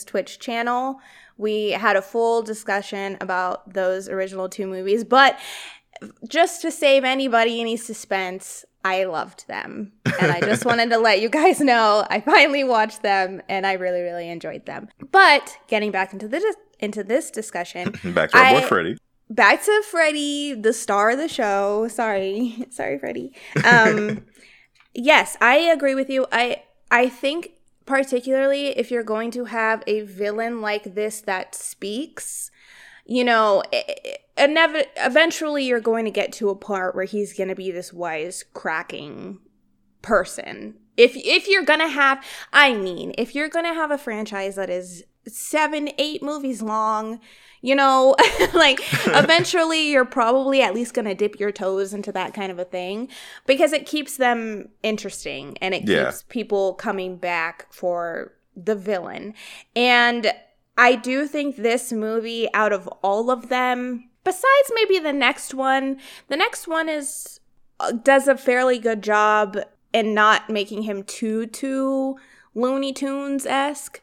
Twitch 0.07 0.39
channel. 0.41 1.01
We 1.37 1.71
had 1.71 1.97
a 1.97 2.03
full 2.03 2.43
discussion 2.43 3.17
about 3.21 3.73
those 3.73 4.09
original 4.09 4.49
two 4.49 4.67
movies, 4.67 5.05
but 5.05 5.39
just 6.29 6.63
to 6.63 6.71
save 6.73 7.05
anybody 7.05 7.61
any 7.61 7.77
suspense, 7.77 8.65
I 8.89 9.05
loved 9.05 9.47
them. 9.49 9.93
And 10.21 10.33
I 10.33 10.41
just 10.41 10.65
wanted 10.65 10.89
to 10.91 10.99
let 10.99 11.21
you 11.21 11.29
guys 11.29 11.61
know 11.61 12.07
I 12.09 12.21
finally 12.21 12.65
watched 12.65 13.03
them 13.03 13.43
and 13.47 13.67
I 13.67 13.75
really, 13.75 14.01
really 14.01 14.31
enjoyed 14.31 14.65
them. 14.65 14.89
But 15.11 15.59
getting 15.69 15.91
back 15.91 16.15
into 16.15 16.27
this 16.27 16.57
into 16.81 17.05
this 17.05 17.31
discussion. 17.31 17.93
back 18.15 18.31
to 18.31 18.39
our 18.39 18.61
boy 18.61 18.67
Freddy. 18.67 18.97
Back 19.29 19.63
to 19.65 19.83
Freddy, 19.91 20.55
the 20.55 20.73
star 20.73 21.11
of 21.11 21.19
the 21.19 21.29
show. 21.29 21.87
Sorry. 21.89 22.67
Sorry, 22.71 22.99
Freddy. 22.99 23.35
Um 23.63 24.25
yes, 24.95 25.37
I 25.41 25.57
agree 25.59 25.95
with 25.95 26.09
you. 26.09 26.27
I 26.33 26.63
I 26.91 27.11
think 27.11 27.53
particularly 27.85 28.69
if 28.69 28.91
you're 28.91 29.03
going 29.03 29.31
to 29.33 29.47
have 29.47 29.83
a 29.87 30.01
villain 30.01 30.63
like 30.63 30.95
this 30.95 31.21
that 31.23 31.55
speaks, 31.55 32.51
you 33.05 33.25
know, 33.25 33.63
inev- 34.39 34.87
eventually 34.97 35.65
you're 35.65 35.81
going 35.81 36.05
to 36.05 36.11
get 36.11 36.33
to 36.35 36.51
a 36.51 36.57
part 36.57 36.95
where 36.95 37.05
he's 37.05 37.37
going 37.37 37.49
to 37.49 37.55
be 37.55 37.71
this 37.71 37.93
wise 37.93 38.45
cracking 38.55 39.39
person. 40.03 40.75
If 40.97 41.13
if 41.17 41.49
you're 41.49 41.65
going 41.65 41.81
to 41.81 41.89
have 41.89 42.25
I 42.53 42.75
mean, 42.75 43.15
if 43.19 43.35
you're 43.35 43.49
going 43.49 43.67
to 43.67 43.75
have 43.75 43.91
a 43.91 43.99
franchise 43.99 44.57
that 44.57 44.71
is 44.71 45.05
7 45.27 45.91
8 45.99 46.23
movies 46.23 46.63
long, 46.63 47.21
you 47.61 47.75
know, 47.75 48.17
like 48.55 48.81
eventually 49.07 49.91
you're 49.91 50.05
probably 50.05 50.63
at 50.63 50.75
least 50.75 50.95
going 50.95 51.07
to 51.07 51.15
dip 51.15 51.39
your 51.39 51.53
toes 51.53 51.93
into 51.93 52.13
that 52.13 52.35
kind 52.35 52.51
of 52.51 52.59
a 52.59 52.65
thing 52.65 53.09
because 53.47 53.73
it 53.73 53.87
keeps 53.87 54.17
them 54.17 54.69
interesting 54.83 55.57
and 55.61 55.75
it 55.75 55.89
yeah. 55.89 56.07
keeps 56.07 56.25
people 56.29 56.75
coming 56.75 57.17
back 57.17 57.73
for 57.73 58.33
the 58.57 58.75
villain. 58.75 59.35
And 59.77 60.33
I 60.77 60.95
do 60.95 61.27
think 61.27 61.57
this 61.57 61.93
movie, 61.93 62.49
out 62.55 62.73
of 62.73 62.87
all 63.03 63.31
of 63.31 63.49
them, 63.49 64.08
besides 64.25 64.73
maybe 64.75 64.99
the 64.99 65.13
next 65.13 65.55
one, 65.55 65.99
the 66.29 66.37
next 66.37 66.69
one 66.69 66.89
is 66.89 67.41
uh, 67.81 67.93
does 67.93 68.29
a 68.29 68.37
fairly 68.37 68.79
good 68.79 69.03
job 69.03 69.59
in 69.93 70.15
not 70.15 70.51
making 70.51 70.83
him 70.83 71.03
too 71.03 71.47
too 71.47 72.17
Looney 72.55 72.93
Tunes 72.93 73.47
esque. 73.47 74.01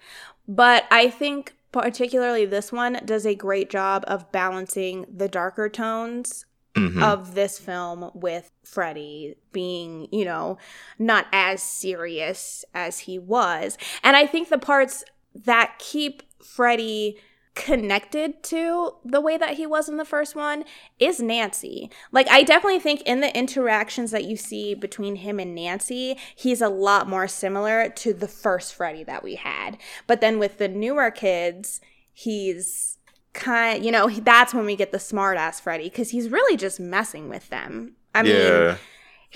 But 0.48 0.86
I 0.92 1.10
think 1.10 1.56
particularly 1.72 2.46
this 2.46 2.72
one 2.72 3.00
does 3.04 3.26
a 3.26 3.36
great 3.36 3.70
job 3.70 4.04
of 4.08 4.32
balancing 4.32 5.06
the 5.14 5.28
darker 5.28 5.68
tones 5.68 6.46
mm-hmm. 6.76 7.02
of 7.02 7.36
this 7.36 7.60
film 7.60 8.12
with 8.14 8.52
Freddy 8.64 9.36
being, 9.52 10.08
you 10.12 10.26
know, 10.26 10.58
not 11.00 11.28
as 11.32 11.62
serious 11.62 12.64
as 12.74 13.00
he 13.00 13.18
was. 13.20 13.78
And 14.04 14.16
I 14.16 14.28
think 14.28 14.50
the 14.50 14.58
parts 14.58 15.04
that 15.34 15.78
keep 15.80 16.24
Freddy 16.42 17.18
connected 17.56 18.44
to 18.44 18.92
the 19.04 19.22
way 19.22 19.38
that 19.38 19.56
he 19.56 19.66
was 19.66 19.90
in 19.90 19.98
the 19.98 20.06
first 20.06 20.36
one 20.36 20.66
is 21.00 21.20
Nancy. 21.20 21.90
Like 22.12 22.28
I 22.30 22.44
definitely 22.44 22.80
think 22.80 23.02
in 23.04 23.22
the 23.22 23.36
interactions 23.36 24.12
that 24.12 24.26
you 24.26 24.38
see 24.38 24.76
between 24.76 25.18
him 25.18 25.40
and 25.40 25.56
Nancy, 25.56 26.18
he's 26.36 26.62
a 26.62 26.70
lot 26.70 27.08
more 27.08 27.28
similar 27.28 27.90
to 27.90 28.14
the 28.14 28.28
first 28.28 28.76
Freddy 28.76 29.04
that 29.06 29.24
we 29.24 29.36
had. 29.36 29.78
But 30.06 30.22
then 30.22 30.38
with 30.38 30.58
the 30.58 30.68
newer 30.68 31.10
kids, 31.12 31.82
he's 32.14 32.98
kind 33.34 33.84
you 33.84 33.92
know, 33.92 34.10
that's 34.10 34.54
when 34.54 34.66
we 34.66 34.76
get 34.76 34.92
the 34.92 35.00
smart 35.00 35.38
ass 35.38 35.60
Freddy 35.60 35.90
cuz 35.90 36.12
he's 36.12 36.30
really 36.30 36.58
just 36.58 36.80
messing 36.80 37.30
with 37.30 37.50
them. 37.50 37.96
I 38.14 38.24
yeah. 38.24 38.68
mean 38.68 38.78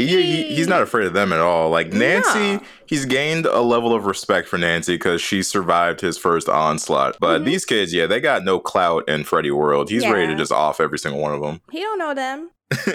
he, 0.06 0.24
he, 0.24 0.56
he's 0.56 0.68
not 0.68 0.82
afraid 0.82 1.08
of 1.08 1.14
them 1.14 1.34
at 1.34 1.40
all. 1.40 1.70
Like 1.70 1.92
Nancy, 1.92 2.54
no. 2.54 2.62
he's 2.86 3.06
gained 3.06 3.46
a 3.46 3.60
level 3.60 3.94
of 3.94 4.06
respect 4.06 4.48
for 4.48 4.58
Nancy 4.58 4.96
because 4.96 5.22
she 5.22 5.44
survived 5.44 6.00
his 6.00 6.18
first 6.18 6.48
onslaught. 6.48 7.18
But 7.20 7.40
mm-hmm. 7.40 7.46
these 7.46 7.66
kids, 7.66 7.94
yeah, 7.94 8.06
they 8.06 8.22
got 8.22 8.46
no 8.46 8.60
clout 8.60 9.08
in 9.10 9.26
Freddy 9.26 9.52
World. 9.52 9.90
He's 9.90 10.04
yeah. 10.04 10.12
ready 10.12 10.28
to 10.28 10.36
just 10.36 10.54
off 10.54 10.80
every 10.80 10.98
single 10.98 11.22
one 11.22 11.34
of 11.34 11.42
them. 11.42 11.60
He 11.72 11.82
don't 11.82 12.00
know 12.00 12.14
them. 12.14 12.52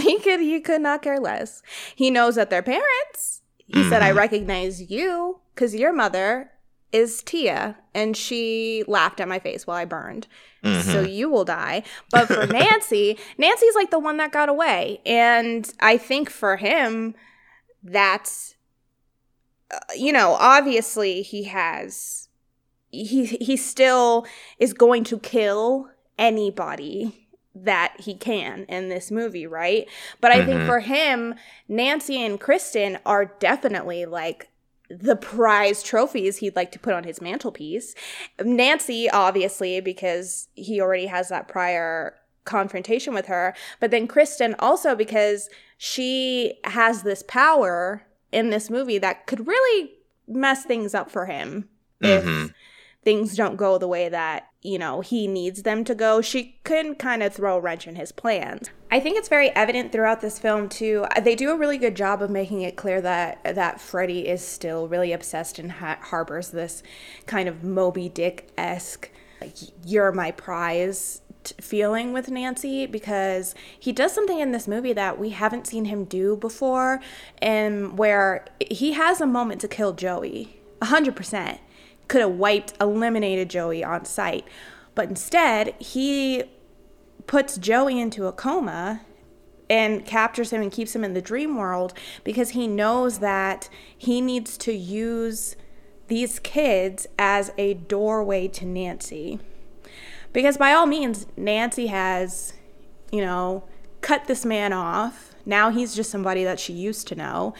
he 0.00 0.18
could 0.18 0.40
he 0.40 0.60
could 0.60 0.80
not 0.80 1.02
care 1.02 1.20
less. 1.20 1.62
He 1.94 2.10
knows 2.10 2.34
that 2.34 2.50
they're 2.50 2.62
parents. 2.62 3.42
He 3.58 3.74
mm-hmm. 3.74 3.88
said, 3.90 4.02
"I 4.02 4.10
recognize 4.10 4.90
you 4.90 5.40
because 5.54 5.74
your 5.74 5.92
mother 5.92 6.50
is 6.92 7.22
Tia, 7.22 7.76
and 7.94 8.16
she 8.16 8.84
laughed 8.86 9.20
at 9.20 9.28
my 9.28 9.38
face 9.38 9.66
while 9.66 9.76
I 9.76 9.84
burned." 9.84 10.26
Mm-hmm. 10.64 10.90
So 10.90 11.00
you 11.00 11.30
will 11.30 11.44
die. 11.44 11.82
But 12.10 12.26
for 12.26 12.46
Nancy, 12.52 13.18
Nancy's 13.38 13.74
like 13.74 13.90
the 13.90 13.98
one 13.98 14.16
that 14.18 14.32
got 14.32 14.48
away. 14.48 15.00
And 15.06 15.70
I 15.80 15.96
think 15.96 16.30
for 16.30 16.56
him, 16.56 17.14
that's, 17.82 18.56
uh, 19.70 19.78
you 19.96 20.12
know, 20.12 20.36
obviously 20.38 21.22
he 21.22 21.44
has, 21.44 22.28
he, 22.90 23.24
he 23.24 23.56
still 23.56 24.26
is 24.58 24.72
going 24.72 25.04
to 25.04 25.18
kill 25.18 25.88
anybody 26.18 27.28
that 27.54 27.94
he 27.98 28.14
can 28.14 28.64
in 28.68 28.88
this 28.88 29.10
movie, 29.10 29.46
right? 29.46 29.88
But 30.20 30.30
I 30.30 30.38
mm-hmm. 30.38 30.46
think 30.46 30.66
for 30.66 30.80
him, 30.80 31.34
Nancy 31.68 32.22
and 32.22 32.38
Kristen 32.38 32.98
are 33.04 33.24
definitely 33.24 34.06
like 34.06 34.49
the 34.90 35.16
prize 35.16 35.82
trophies 35.82 36.38
he'd 36.38 36.56
like 36.56 36.72
to 36.72 36.78
put 36.78 36.94
on 36.94 37.04
his 37.04 37.20
mantelpiece. 37.20 37.94
Nancy, 38.42 39.08
obviously, 39.08 39.80
because 39.80 40.48
he 40.54 40.80
already 40.80 41.06
has 41.06 41.28
that 41.28 41.48
prior 41.48 42.14
confrontation 42.44 43.14
with 43.14 43.26
her, 43.26 43.54
but 43.78 43.90
then 43.90 44.08
Kristen 44.08 44.56
also 44.58 44.94
because 44.96 45.48
she 45.78 46.58
has 46.64 47.02
this 47.02 47.22
power 47.22 48.02
in 48.32 48.50
this 48.50 48.68
movie 48.68 48.98
that 48.98 49.26
could 49.26 49.46
really 49.46 49.92
mess 50.26 50.64
things 50.64 50.94
up 50.94 51.10
for 51.10 51.26
him 51.26 51.68
mm-hmm. 52.02 52.44
if 52.46 52.52
things 53.04 53.36
don't 53.36 53.56
go 53.56 53.78
the 53.78 53.88
way 53.88 54.08
that 54.08 54.49
you 54.62 54.78
know, 54.78 55.00
he 55.00 55.26
needs 55.26 55.62
them 55.62 55.84
to 55.84 55.94
go, 55.94 56.20
she 56.20 56.58
can 56.64 56.94
kind 56.94 57.22
of 57.22 57.32
throw 57.32 57.56
a 57.56 57.60
wrench 57.60 57.86
in 57.86 57.96
his 57.96 58.12
plans. 58.12 58.68
I 58.90 59.00
think 59.00 59.16
it's 59.16 59.28
very 59.28 59.50
evident 59.50 59.90
throughout 59.90 60.20
this 60.20 60.38
film 60.38 60.68
too. 60.68 61.06
Uh, 61.16 61.20
they 61.20 61.34
do 61.34 61.50
a 61.50 61.56
really 61.56 61.78
good 61.78 61.94
job 61.94 62.20
of 62.20 62.28
making 62.30 62.60
it 62.60 62.76
clear 62.76 63.00
that 63.00 63.42
that 63.44 63.80
Freddy 63.80 64.28
is 64.28 64.42
still 64.42 64.88
really 64.88 65.12
obsessed 65.12 65.58
and 65.58 65.72
ha- 65.72 65.98
harbors 66.00 66.50
this 66.50 66.82
kind 67.26 67.48
of 67.48 67.64
Moby 67.64 68.08
Dick 68.08 68.50
esque, 68.58 69.10
like, 69.40 69.54
"You're 69.84 70.12
my 70.12 70.30
prize." 70.30 71.22
Feeling 71.58 72.12
with 72.12 72.30
Nancy 72.30 72.84
because 72.84 73.54
he 73.78 73.92
does 73.92 74.12
something 74.12 74.40
in 74.40 74.52
this 74.52 74.68
movie 74.68 74.92
that 74.92 75.18
we 75.18 75.30
haven't 75.30 75.66
seen 75.66 75.86
him 75.86 76.04
do 76.04 76.36
before, 76.36 77.00
and 77.38 77.96
where 77.96 78.44
he 78.70 78.92
has 78.92 79.22
a 79.22 79.26
moment 79.26 79.62
to 79.62 79.68
kill 79.68 79.94
Joey, 79.94 80.60
hundred 80.82 81.16
percent 81.16 81.58
could 82.10 82.20
have 82.20 82.32
wiped, 82.32 82.74
eliminated 82.80 83.48
Joey 83.48 83.84
on 83.84 84.04
sight. 84.04 84.44
But 84.96 85.08
instead, 85.08 85.76
he 85.78 86.42
puts 87.28 87.56
Joey 87.56 88.00
into 88.00 88.26
a 88.26 88.32
coma 88.32 89.02
and 89.70 90.04
captures 90.04 90.52
him 90.52 90.60
and 90.60 90.72
keeps 90.72 90.94
him 90.94 91.04
in 91.04 91.14
the 91.14 91.22
dream 91.22 91.56
world 91.56 91.94
because 92.24 92.50
he 92.50 92.66
knows 92.66 93.20
that 93.20 93.68
he 93.96 94.20
needs 94.20 94.58
to 94.58 94.72
use 94.72 95.54
these 96.08 96.40
kids 96.40 97.06
as 97.16 97.52
a 97.56 97.74
doorway 97.74 98.48
to 98.48 98.66
Nancy. 98.66 99.38
Because 100.32 100.56
by 100.56 100.72
all 100.72 100.86
means, 100.86 101.28
Nancy 101.36 101.86
has, 101.86 102.54
you 103.12 103.20
know, 103.20 103.62
cut 104.00 104.26
this 104.26 104.44
man 104.44 104.72
off. 104.72 105.32
Now 105.46 105.70
he's 105.70 105.94
just 105.94 106.10
somebody 106.10 106.42
that 106.42 106.58
she 106.58 106.72
used 106.72 107.06
to 107.06 107.14
know 107.14 107.54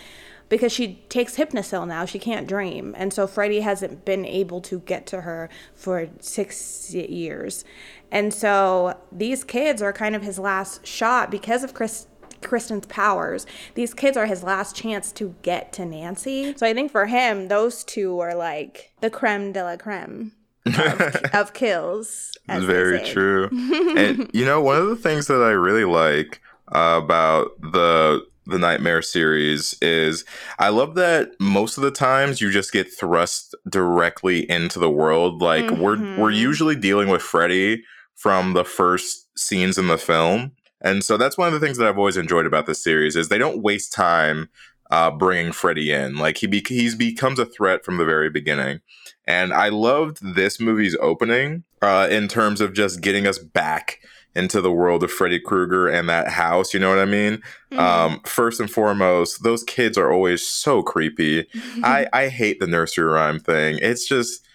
because 0.51 0.73
she 0.73 0.97
takes 1.09 1.37
Hypnocil 1.37 1.89
now. 1.89 2.05
She 2.05 2.19
can't 2.19 2.47
dream. 2.47 2.95
And 2.99 3.15
so 3.15 3.27
Freddy 3.27 3.61
hasn't 3.61 4.05
been 4.05 4.27
able 4.27 4.61
to 4.63 4.81
get 4.81 5.07
to 5.07 5.23
her 5.23 5.49
for 5.75 6.09
six 6.19 6.93
years. 6.93 7.65
And 8.11 8.35
so 8.35 8.99
these 9.11 9.45
kids 9.45 9.81
are 9.81 9.95
kind 9.95 10.15
of 10.15 10.23
his 10.23 10.39
last 10.39 10.87
shot 10.87 11.31
because 11.31 11.65
of 11.65 11.73
Chris. 11.73 12.07
Kristen's 12.43 12.87
powers. 12.87 13.45
These 13.75 13.93
kids 13.93 14.17
are 14.17 14.25
his 14.25 14.43
last 14.43 14.75
chance 14.75 15.13
to 15.13 15.35
get 15.43 15.75
to 15.75 15.85
Nancy. 15.85 16.55
So 16.57 16.67
I 16.67 16.73
think 16.73 16.91
for 16.91 17.05
him, 17.05 17.49
those 17.49 17.85
two 17.85 18.19
are 18.19 18.35
like 18.35 18.95
the 19.03 19.11
creme 19.11 19.53
de 19.53 19.63
la 19.63 19.77
creme 19.77 20.33
of, 20.65 21.17
of 21.35 21.53
kills. 21.53 22.33
Very 22.49 23.01
true. 23.01 23.51
and 23.95 24.31
you 24.33 24.47
know, 24.47 24.59
one 24.63 24.77
of 24.77 24.89
the 24.89 24.97
things 24.97 25.27
that 25.27 25.43
I 25.43 25.51
really 25.51 25.85
like 25.85 26.41
uh, 26.75 26.99
about 27.05 27.61
the 27.61 28.27
the 28.51 28.59
Nightmare 28.59 29.03
series 29.03 29.75
is 29.81 30.25
I 30.59 30.69
love 30.69 30.95
that 30.97 31.31
most 31.41 31.77
of 31.77 31.83
the 31.83 31.91
times 31.91 32.41
you 32.41 32.51
just 32.51 32.73
get 32.73 32.93
thrust 32.93 33.55
directly 33.69 34.49
into 34.51 34.79
the 34.79 34.91
world. 34.91 35.41
Like 35.41 35.65
mm-hmm. 35.65 35.81
we're 35.81 36.19
we're 36.19 36.31
usually 36.31 36.77
dealing 36.77 37.09
with 37.09 37.23
Freddy 37.23 37.85
from 38.15 38.53
the 38.53 38.65
first 38.65 39.27
scenes 39.39 39.79
in 39.79 39.89
the 39.89 39.99
film. 39.99 40.53
And 40.83 41.05
so 41.05 41.17
that's 41.17 41.39
one 41.39 41.49
of 41.49 41.55
the 41.55 41.61
things 41.61 41.79
that 41.79 41.87
I've 41.87 41.99
always 41.99 42.17
enjoyed 42.17 42.47
about 42.47 42.67
this 42.67 42.83
series 42.83 43.17
is 43.17 43.29
they 43.29 43.39
don't 43.39 43.63
waste 43.63 43.93
time 43.93 44.49
uh, 44.91 45.11
bringing 45.11 45.53
Freddy 45.53 45.93
in. 45.93 46.17
Like 46.17 46.39
he 46.39 46.47
be- 46.47 46.65
he's 46.67 46.95
becomes 46.95 47.39
a 47.39 47.47
threat 47.47 47.85
from 47.85 47.97
the 47.97 48.05
very 48.05 48.31
beginning. 48.31 48.81
And 49.27 49.53
I 49.53 49.69
loved 49.69 50.35
this 50.35 50.61
movie's 50.61 50.97
opening 51.01 51.65
uh, 51.83 52.09
in 52.11 52.29
terms 52.29 52.61
of 52.61 52.73
just 52.73 53.01
getting 53.01 53.27
us 53.27 53.39
back 53.39 54.01
into 54.35 54.61
the 54.61 54.73
world 54.73 55.03
of 55.03 55.11
Freddy 55.11 55.41
Krueger 55.41 55.89
and 55.89 56.09
that 56.09 56.29
house. 56.29 56.73
You 56.73 56.81
know 56.81 56.89
what 56.89 56.99
I 56.99 57.05
mean? 57.05 57.43
Mm-hmm. 57.73 57.79
Um, 57.79 58.21
first 58.25 58.61
and 58.61 58.71
foremost, 58.71 59.43
those 59.43 59.65
kids 59.65 59.99
are 59.99 60.13
always 60.13 60.47
so 60.47 60.83
creepy. 60.83 61.47
I, 61.83 62.07
I 62.13 62.29
hate 62.29 62.61
the 62.61 62.67
nursery 62.67 63.05
rhyme 63.05 63.41
thing. 63.41 63.79
It's 63.83 64.07
just. 64.07 64.47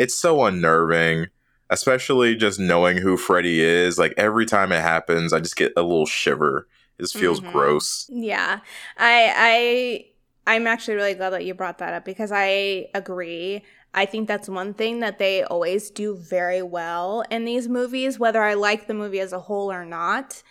It's 0.00 0.14
so 0.14 0.44
unnerving, 0.44 1.26
especially 1.68 2.34
just 2.34 2.58
knowing 2.58 2.96
who 2.96 3.18
Freddy 3.18 3.60
is. 3.60 3.98
Like 3.98 4.14
every 4.16 4.46
time 4.46 4.72
it 4.72 4.80
happens, 4.80 5.34
I 5.34 5.40
just 5.40 5.56
get 5.56 5.74
a 5.76 5.82
little 5.82 6.06
shiver. 6.06 6.66
It 6.98 7.02
just 7.02 7.18
feels 7.18 7.42
Mhm. 7.42 7.52
gross. 7.52 8.06
Yeah. 8.08 8.60
I 8.96 9.34
I 9.36 10.06
I'm 10.46 10.66
actually 10.66 10.94
really 10.94 11.12
glad 11.12 11.30
that 11.30 11.44
you 11.44 11.52
brought 11.52 11.76
that 11.78 11.92
up 11.92 12.06
because 12.06 12.32
I 12.32 12.88
agree. 12.94 13.62
I 13.92 14.06
think 14.06 14.26
that's 14.26 14.48
one 14.48 14.72
thing 14.72 15.00
that 15.00 15.18
they 15.18 15.42
always 15.44 15.90
do 15.90 16.16
very 16.16 16.62
well 16.62 17.22
in 17.30 17.44
these 17.44 17.68
movies, 17.68 18.18
whether 18.18 18.42
I 18.42 18.54
like 18.54 18.86
the 18.86 18.94
movie 18.94 19.20
as 19.20 19.34
a 19.34 19.40
whole 19.40 19.70
or 19.70 19.84
not, 19.84 20.42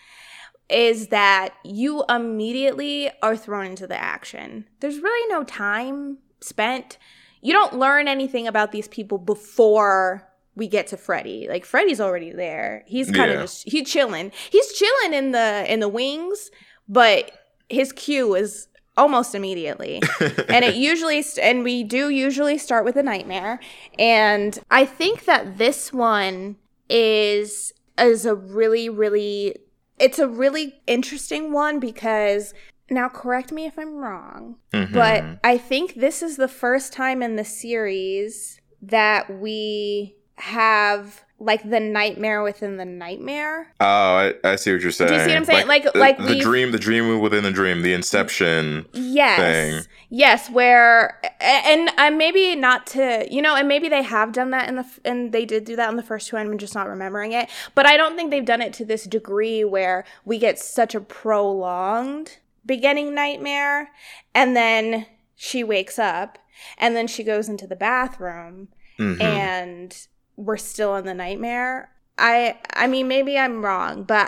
is 0.69 1.07
that 1.07 1.55
you 1.63 2.03
immediately 2.07 3.09
are 3.23 3.35
thrown 3.35 3.65
into 3.65 3.87
the 3.87 3.99
action. 3.99 4.67
There's 4.79 4.99
really 4.99 5.27
no 5.33 5.43
time 5.43 6.19
spent. 6.39 6.99
You 7.41 7.53
don't 7.53 7.73
learn 7.77 8.07
anything 8.07 8.47
about 8.47 8.71
these 8.71 8.87
people 8.87 9.17
before 9.17 10.27
we 10.55 10.67
get 10.67 10.87
to 10.87 10.97
Freddy. 10.97 11.47
Like 11.49 11.65
Freddy's 11.65 12.01
already 12.01 12.31
there. 12.31 12.83
He's 12.85 13.09
kind 13.11 13.31
of 13.31 13.35
Yeah. 13.37 13.41
just 13.43 13.69
he's 13.69 13.89
chilling. 13.89 14.31
He's 14.49 14.73
chilling 14.73 15.13
in 15.13 15.31
the 15.31 15.65
in 15.71 15.79
the 15.79 15.87
wings, 15.89 16.51
but 16.87 17.31
his 17.69 17.91
cue 17.93 18.35
is 18.35 18.67
almost 18.97 19.33
immediately. 19.35 20.01
and 20.49 20.65
it 20.65 20.75
usually 20.75 21.23
and 21.41 21.63
we 21.63 21.83
do 21.83 22.09
usually 22.09 22.57
start 22.57 22.83
with 22.83 22.97
a 22.97 23.03
nightmare. 23.03 23.59
And 23.97 24.59
I 24.69 24.85
think 24.85 25.25
that 25.25 25.57
this 25.57 25.93
one 25.93 26.57
is 26.89 27.71
is 27.97 28.25
a 28.25 28.35
really 28.35 28.89
really 28.89 29.55
it's 29.97 30.19
a 30.19 30.27
really 30.27 30.81
interesting 30.87 31.53
one 31.53 31.79
because 31.79 32.53
now 32.89 33.09
correct 33.09 33.51
me 33.51 33.65
if 33.65 33.77
I'm 33.77 33.95
wrong, 33.97 34.55
Mhm. 34.73 34.93
but 34.93 35.23
I 35.43 35.57
think 35.57 35.95
this 35.95 36.21
is 36.23 36.37
the 36.37 36.47
first 36.47 36.93
time 36.93 37.21
in 37.23 37.35
the 37.35 37.45
series 37.45 38.59
that 38.81 39.29
we 39.39 40.15
have 40.37 41.23
like 41.41 41.69
the 41.69 41.79
nightmare 41.79 42.43
within 42.43 42.75
the 42.75 42.83
nightmare. 42.83 43.67
oh, 43.79 43.85
I, 43.85 44.33
I 44.43 44.55
see 44.57 44.73
what 44.73 44.81
you're 44.81 44.91
saying. 44.91 45.07
Do 45.09 45.15
you 45.15 45.21
see 45.21 45.27
what 45.29 45.37
I'm 45.37 45.45
saying? 45.45 45.67
Like- 45.67 45.83
the, 45.93 45.97
like 45.97 46.17
the 46.17 46.37
dream, 46.39 46.71
the 46.71 46.77
dream 46.79 47.19
within 47.21 47.43
the 47.45 47.51
dream, 47.51 47.81
the 47.81 47.93
Inception. 47.93 48.85
Yes. 48.91 49.39
thing. 49.39 49.81
Yes, 50.09 50.49
where 50.49 51.17
a- 51.23 51.43
and 51.43 51.89
uh, 51.97 52.11
maybe 52.11 52.57
not 52.57 52.85
to, 52.87 53.25
you 53.31 53.41
know, 53.41 53.55
and 53.55 53.69
maybe 53.69 53.87
they 53.87 54.01
have 54.03 54.33
done 54.33 54.49
that 54.49 54.67
in 54.67 54.75
the 54.75 54.85
and 55.05 55.31
they 55.31 55.45
did 55.45 55.63
do 55.63 55.77
that 55.77 55.89
in 55.89 55.95
the 55.95 56.03
first 56.03 56.27
two 56.27 56.35
and 56.35 56.49
I'm 56.49 56.57
just 56.57 56.75
not 56.75 56.89
remembering 56.89 57.31
it. 57.31 57.47
But 57.73 57.85
I 57.85 57.95
don't 57.95 58.17
think 58.17 58.31
they've 58.31 58.43
done 58.43 58.61
it 58.61 58.73
to 58.73 58.83
this 58.85 59.05
degree 59.05 59.63
where 59.63 60.03
we 60.25 60.39
get 60.39 60.59
such 60.59 60.93
a 60.93 60.99
prolonged 60.99 62.37
beginning 62.75 63.13
nightmare 63.15 63.89
and 64.33 64.55
then 64.55 65.05
she 65.35 65.63
wakes 65.63 65.97
up 65.97 66.37
and 66.77 66.95
then 66.95 67.07
she 67.07 67.23
goes 67.23 67.49
into 67.49 67.65
the 67.67 67.75
bathroom 67.75 68.67
Mhm. 68.97 69.21
and 69.21 70.07
we're 70.35 70.57
still 70.57 70.95
in 70.99 71.05
the 71.05 71.13
nightmare 71.25 71.89
i 72.17 72.57
i 72.73 72.85
mean 72.85 73.07
maybe 73.07 73.37
i'm 73.37 73.63
wrong 73.65 74.03
but 74.03 74.27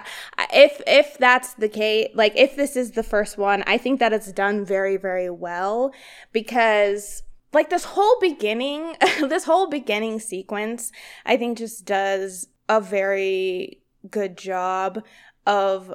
if 0.53 0.81
if 0.87 1.17
that's 1.17 1.53
the 1.55 1.67
case 1.69 2.07
like 2.15 2.33
if 2.35 2.55
this 2.55 2.75
is 2.77 2.91
the 2.91 3.03
first 3.03 3.37
one 3.37 3.63
i 3.67 3.77
think 3.77 3.99
that 3.99 4.13
it's 4.13 4.31
done 4.31 4.63
very 4.65 4.95
very 4.97 5.29
well 5.29 5.91
because 6.31 7.23
like 7.53 7.69
this 7.69 7.83
whole 7.95 8.17
beginning 8.21 8.95
this 9.27 9.43
whole 9.43 9.67
beginning 9.67 10.19
sequence 10.19 10.91
i 11.25 11.35
think 11.35 11.57
just 11.57 11.83
does 11.85 12.47
a 12.69 12.79
very 12.79 13.81
good 14.09 14.37
job 14.37 15.03
of 15.45 15.93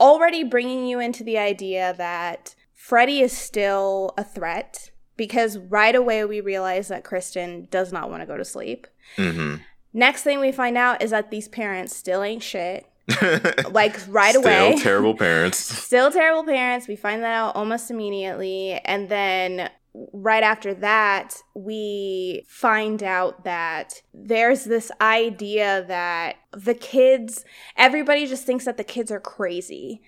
already 0.00 0.42
bringing 0.44 0.86
you 0.86 0.98
into 1.00 1.24
the 1.24 1.38
idea 1.38 1.94
that 1.98 2.54
Freddy 2.72 3.20
is 3.20 3.32
still 3.36 4.12
a 4.16 4.24
threat 4.24 4.90
because 5.16 5.58
right 5.58 5.94
away 5.94 6.24
we 6.24 6.40
realize 6.40 6.88
that 6.88 7.04
Kristen 7.04 7.68
does 7.70 7.92
not 7.92 8.10
want 8.10 8.22
to 8.22 8.26
go 8.26 8.36
to 8.36 8.44
sleep. 8.44 8.86
Mhm. 9.16 9.60
Next 9.92 10.22
thing 10.22 10.40
we 10.40 10.52
find 10.52 10.76
out 10.76 11.02
is 11.02 11.10
that 11.10 11.30
these 11.30 11.48
parents 11.48 11.96
still 11.96 12.22
ain't 12.22 12.42
shit. 12.42 12.86
Like 13.70 13.96
right 14.08 14.34
Still 14.34 14.42
away. 14.44 14.76
terrible 14.78 15.14
parents. 15.26 15.58
Still 15.58 16.10
terrible 16.10 16.44
parents. 16.44 16.86
We 16.88 16.96
find 16.96 17.22
that 17.22 17.32
out 17.32 17.54
almost 17.56 17.90
immediately. 17.90 18.72
And 18.84 19.08
then 19.08 19.70
right 20.12 20.42
after 20.42 20.74
that, 20.74 21.42
we 21.54 22.44
find 22.48 23.02
out 23.02 23.44
that 23.44 24.02
there's 24.12 24.64
this 24.64 24.90
idea 25.00 25.84
that 25.88 26.36
the 26.52 26.74
kids, 26.74 27.44
everybody 27.76 28.26
just 28.26 28.44
thinks 28.44 28.64
that 28.64 28.76
the 28.76 28.84
kids 28.84 29.10
are 29.10 29.20
crazy. 29.20 30.02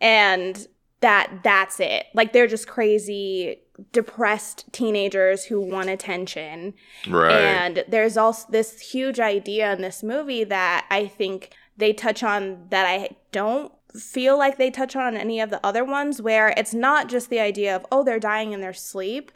And 0.00 0.66
that 1.00 1.40
that's 1.42 1.80
it. 1.80 2.06
Like 2.14 2.32
they're 2.32 2.46
just 2.46 2.66
crazy, 2.66 3.60
depressed 3.92 4.64
teenagers 4.72 5.44
who 5.44 5.60
want 5.60 5.90
attention. 5.90 6.74
Right. 7.08 7.32
And 7.32 7.84
there's 7.88 8.16
also 8.16 8.46
this 8.50 8.80
huge 8.80 9.20
idea 9.20 9.72
in 9.74 9.82
this 9.82 10.02
movie 10.02 10.44
that 10.44 10.86
I 10.90 11.06
think 11.06 11.54
they 11.76 11.92
touch 11.92 12.22
on 12.22 12.68
that 12.70 12.86
I 12.86 13.10
don't 13.32 13.70
feel 13.98 14.36
like 14.38 14.56
they 14.58 14.70
touch 14.70 14.96
on 14.96 15.16
any 15.16 15.40
of 15.40 15.50
the 15.50 15.64
other 15.64 15.84
ones, 15.84 16.20
where 16.20 16.48
it's 16.56 16.74
not 16.74 17.08
just 17.08 17.30
the 17.30 17.38
idea 17.40 17.74
of, 17.74 17.86
oh, 17.92 18.02
they're 18.02 18.18
dying 18.18 18.52
in 18.52 18.60
their 18.60 18.72
sleep. 18.72 19.30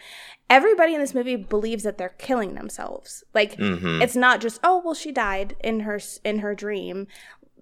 Everybody 0.51 0.94
in 0.94 1.01
this 1.01 1.14
movie 1.14 1.37
believes 1.37 1.85
that 1.85 1.99
they're 1.99 2.09
killing 2.18 2.55
themselves. 2.55 3.23
Like, 3.35 3.57
Mhm. 3.57 4.03
it's 4.03 4.16
not 4.16 4.40
just, 4.40 4.59
oh, 4.64 4.83
well, 4.85 4.94
she 4.94 5.12
died 5.12 5.55
in 5.62 5.81
her 5.81 6.01
in 6.25 6.38
her 6.40 6.55
dream. 6.55 7.07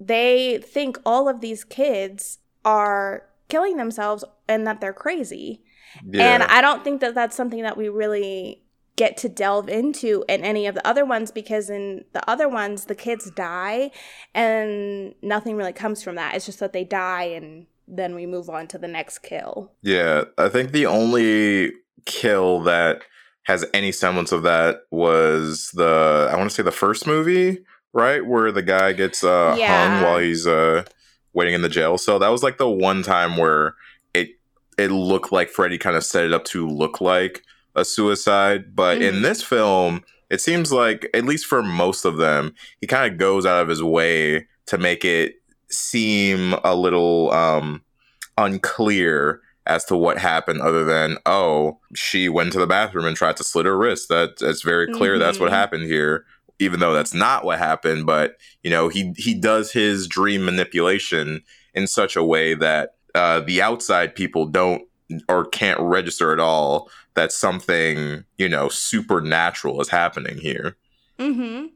They 0.01 0.59
think 0.59 0.99
all 1.05 1.29
of 1.29 1.41
these 1.41 1.65
kids 1.65 2.39
are 2.65 3.25
killing 3.49 3.77
themselves 3.77 4.25
and 4.49 4.67
that 4.67 4.81
they're 4.81 4.93
crazy. 4.93 5.63
yeah. 6.05 6.35
And 6.35 6.43
I 6.43 6.61
don't 6.61 6.85
think 6.85 7.01
that 7.01 7.15
that's 7.15 7.35
something 7.37 7.63
that 7.63 7.77
we 7.79 7.89
really 7.89 8.63
get 8.97 9.17
to 9.19 9.29
delve 9.29 9.69
into 9.69 10.25
in 10.29 10.43
any 10.43 10.67
of 10.67 10.75
the 10.75 10.87
other 10.87 11.05
ones 11.05 11.31
because 11.31 11.69
in 11.71 12.05
the 12.13 12.29
other 12.31 12.49
ones 12.49 12.87
the 12.87 12.95
kids 12.95 13.31
die 13.33 13.91
and 14.35 15.15
nothing 15.23 15.57
really 15.57 15.73
comes 15.73 16.03
from 16.03 16.15
that. 16.17 16.35
It's 16.35 16.47
just 16.47 16.61
that 16.61 16.73
they 16.73 16.85
die 16.85 17.25
and 17.25 17.67
then 17.87 18.15
we 18.15 18.27
move 18.27 18.49
on 18.49 18.67
to 18.69 18.79
the 18.79 18.89
next 18.89 19.19
kill. 19.19 19.71
Yeah, 19.83 20.25
I 20.39 20.49
think 20.49 20.73
the 20.73 20.87
only 20.87 21.73
kill 22.05 22.61
that 22.63 23.03
has 23.45 23.65
any 23.75 23.93
semblance 23.93 24.33
of 24.33 24.43
that 24.43 24.81
was 24.91 25.71
the 25.75 26.29
I 26.33 26.37
want 26.37 26.51
to 26.51 26.55
say 26.57 26.63
the 26.63 26.73
first 26.73 27.07
movie, 27.07 27.59
right, 27.93 28.25
where 28.27 28.51
the 28.51 28.63
guy 28.63 28.93
gets 28.93 29.23
uh, 29.23 29.55
Yeah. 29.59 29.89
hung 29.89 30.03
while 30.03 30.19
he's 30.19 30.47
uh, 30.47 30.85
waiting 31.33 31.55
in 31.55 31.63
the 31.63 31.69
jail 31.69 31.99
so 31.99 32.19
That 32.19 32.29
was 32.31 32.43
like 32.43 32.57
the 32.59 32.69
one 32.69 33.03
time 33.03 33.37
where 33.37 33.75
it 34.15 34.31
it 34.79 34.91
looked 34.91 35.33
like 35.33 35.51
Freddy 35.51 35.77
kind 35.79 35.97
of 35.97 36.03
set 36.05 36.25
it 36.25 36.33
up 36.33 36.45
to 36.47 36.67
look 36.67 37.01
like 37.01 37.43
a 37.77 37.85
suicide. 37.85 38.75
But 38.75 39.01
in 39.03 39.17
Mhm. 39.17 39.23
this 39.23 39.43
film, 39.43 40.03
it 40.31 40.41
seems 40.41 40.73
like 40.73 41.09
at 41.15 41.25
least 41.25 41.47
for 41.47 41.63
most 41.63 42.05
of 42.05 42.17
them, 42.17 42.55
he 42.81 42.87
kind 42.89 43.13
of 43.13 43.19
goes 43.19 43.47
out 43.47 43.63
of 43.63 43.69
his 43.69 43.83
way 43.83 44.47
to 44.67 44.79
make 44.79 45.05
it 45.05 45.35
seem 45.71 46.55
a 46.65 46.75
little 46.75 47.33
um 47.33 47.83
unclear 48.39 49.41
as 49.67 49.85
to 49.87 49.97
what 49.97 50.19
happened 50.19 50.61
other 50.61 50.85
than 50.85 51.17
oh 51.27 51.79
she 51.95 52.29
went 52.29 52.53
to 52.53 52.59
the 52.59 52.67
bathroom 52.67 53.05
and 53.05 53.17
tried 53.17 53.37
to 53.37 53.43
slit 53.45 53.67
her 53.67 53.77
wrist 53.77 54.09
that 54.09 54.39
that's 54.39 54.63
very 54.63 54.87
clear 54.87 55.19
that's 55.19 55.41
what 55.41 55.51
Mhm. 55.51 55.55
happened 55.55 55.85
here 55.85 56.25
even 56.59 56.81
though 56.81 56.93
that's 56.93 57.15
not 57.15 57.45
what 57.45 57.59
happened 57.59 58.07
but 58.07 58.37
you 58.63 58.71
know 58.71 58.89
he 58.89 59.13
he 59.17 59.35
does 59.35 59.73
his 59.73 60.07
dream 60.07 60.45
manipulation 60.45 61.43
in 61.75 61.87
such 61.87 62.15
a 62.17 62.23
way 62.25 62.55
that 62.55 62.91
uh, 63.15 63.41
the 63.41 63.63
outside 63.63 64.15
people 64.15 64.45
don't 64.47 64.83
or 65.29 65.45
can't 65.47 65.81
register 65.81 66.33
at 66.33 66.39
all 66.41 66.91
that 67.17 67.33
something 67.33 68.25
you 68.39 68.49
know 68.49 68.69
supernatural 68.69 69.81
is 69.81 69.89
happening 69.89 70.39
here 70.39 70.77
Mhm. 71.19 71.71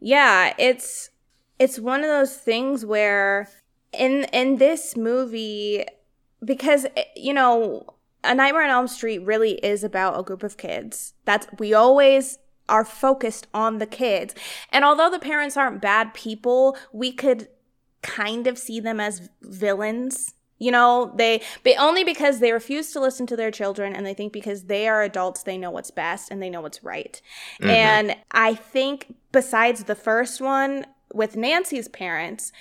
Yeah, 0.00 0.54
it's 0.58 1.10
it's 1.58 1.78
one 1.78 2.00
of 2.00 2.08
those 2.08 2.36
things 2.36 2.84
where 2.84 3.48
in 3.92 4.24
in 4.32 4.56
this 4.56 4.96
movie 4.96 5.84
because 6.44 6.86
you 7.16 7.32
know, 7.32 7.86
A 8.22 8.34
Nightmare 8.34 8.64
on 8.64 8.70
Elm 8.70 8.88
Street 8.88 9.20
really 9.20 9.52
is 9.64 9.84
about 9.84 10.18
a 10.18 10.22
group 10.22 10.42
of 10.42 10.56
kids. 10.56 11.14
That's 11.24 11.46
we 11.58 11.72
always 11.72 12.38
are 12.68 12.84
focused 12.84 13.46
on 13.52 13.78
the 13.78 13.86
kids. 13.86 14.34
And 14.70 14.84
although 14.84 15.10
the 15.10 15.18
parents 15.18 15.56
aren't 15.56 15.82
bad 15.82 16.14
people, 16.14 16.76
we 16.92 17.12
could 17.12 17.48
kind 18.02 18.46
of 18.46 18.58
see 18.58 18.80
them 18.80 19.00
as 19.00 19.28
villains. 19.42 20.34
You 20.58 20.70
know, 20.70 21.12
they 21.16 21.42
but 21.64 21.74
only 21.78 22.04
because 22.04 22.38
they 22.38 22.52
refuse 22.52 22.92
to 22.92 23.00
listen 23.00 23.26
to 23.26 23.36
their 23.36 23.50
children 23.50 23.94
and 23.94 24.06
they 24.06 24.14
think 24.14 24.32
because 24.32 24.64
they 24.64 24.88
are 24.88 25.02
adults 25.02 25.42
they 25.42 25.58
know 25.58 25.70
what's 25.70 25.90
best 25.90 26.30
and 26.30 26.40
they 26.42 26.48
know 26.48 26.60
what's 26.60 26.82
right. 26.84 27.20
Mhm. 27.60 27.70
And 27.70 28.16
I 28.30 28.54
think 28.54 29.14
besides 29.32 29.84
the 29.84 29.96
first 29.96 30.40
one 30.40 30.86
with 31.12 31.36
Nancy's 31.36 31.88
parents, 31.88 32.52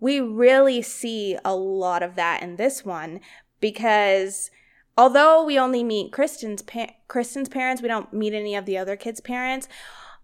we 0.00 0.20
really 0.20 0.82
see 0.82 1.38
a 1.44 1.54
lot 1.54 2.02
of 2.02 2.14
that 2.16 2.42
in 2.42 2.56
this 2.56 2.84
one 2.84 3.20
because 3.60 4.50
although 4.96 5.42
we 5.42 5.58
only 5.58 5.82
meet 5.82 6.12
Kristen's 6.12 6.62
pa- 6.62 6.92
Kristen's 7.08 7.48
parents, 7.48 7.80
we 7.82 7.88
don't 7.88 8.12
meet 8.12 8.34
any 8.34 8.54
of 8.54 8.66
the 8.66 8.76
other 8.78 8.96
kids' 8.96 9.20
parents. 9.20 9.66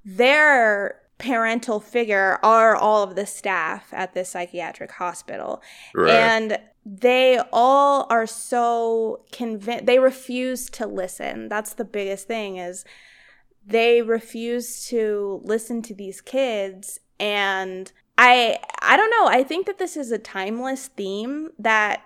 Their 0.05 1.01
parental 1.19 1.81
figure 1.81 2.39
are 2.43 2.77
all 2.77 3.03
of 3.03 3.15
the 3.15 3.27
staff 3.27 3.89
at 3.93 4.15
this 4.15 4.31
psychiatric 4.31 4.93
hospital. 4.93 5.63
Right. 5.95 6.11
And 6.11 6.59
they 6.85 7.41
all 7.53 8.07
are 8.11 8.27
so 8.27 9.25
convinced 9.33 9.87
they 9.87 9.99
refuse 9.99 10.71
to 10.71 10.87
listen. 10.87 11.49
That's 11.49 11.75
the 11.75 11.85
biggest 11.85 12.29
thing 12.29 12.57
is 12.57 12.85
they 13.67 14.03
refuse 14.03 14.87
to 14.87 15.41
listen 15.43 15.83
to 15.83 15.95
these 15.95 16.21
kids 16.21 17.01
and 17.19 17.91
I 18.19 18.59
I 18.81 18.97
don't 18.97 19.11
know. 19.11 19.27
I 19.27 19.43
think 19.43 19.67
that 19.67 19.79
this 19.79 19.97
is 19.97 20.13
a 20.13 20.19
timeless 20.19 20.89
theme 20.89 21.51
that 21.59 22.03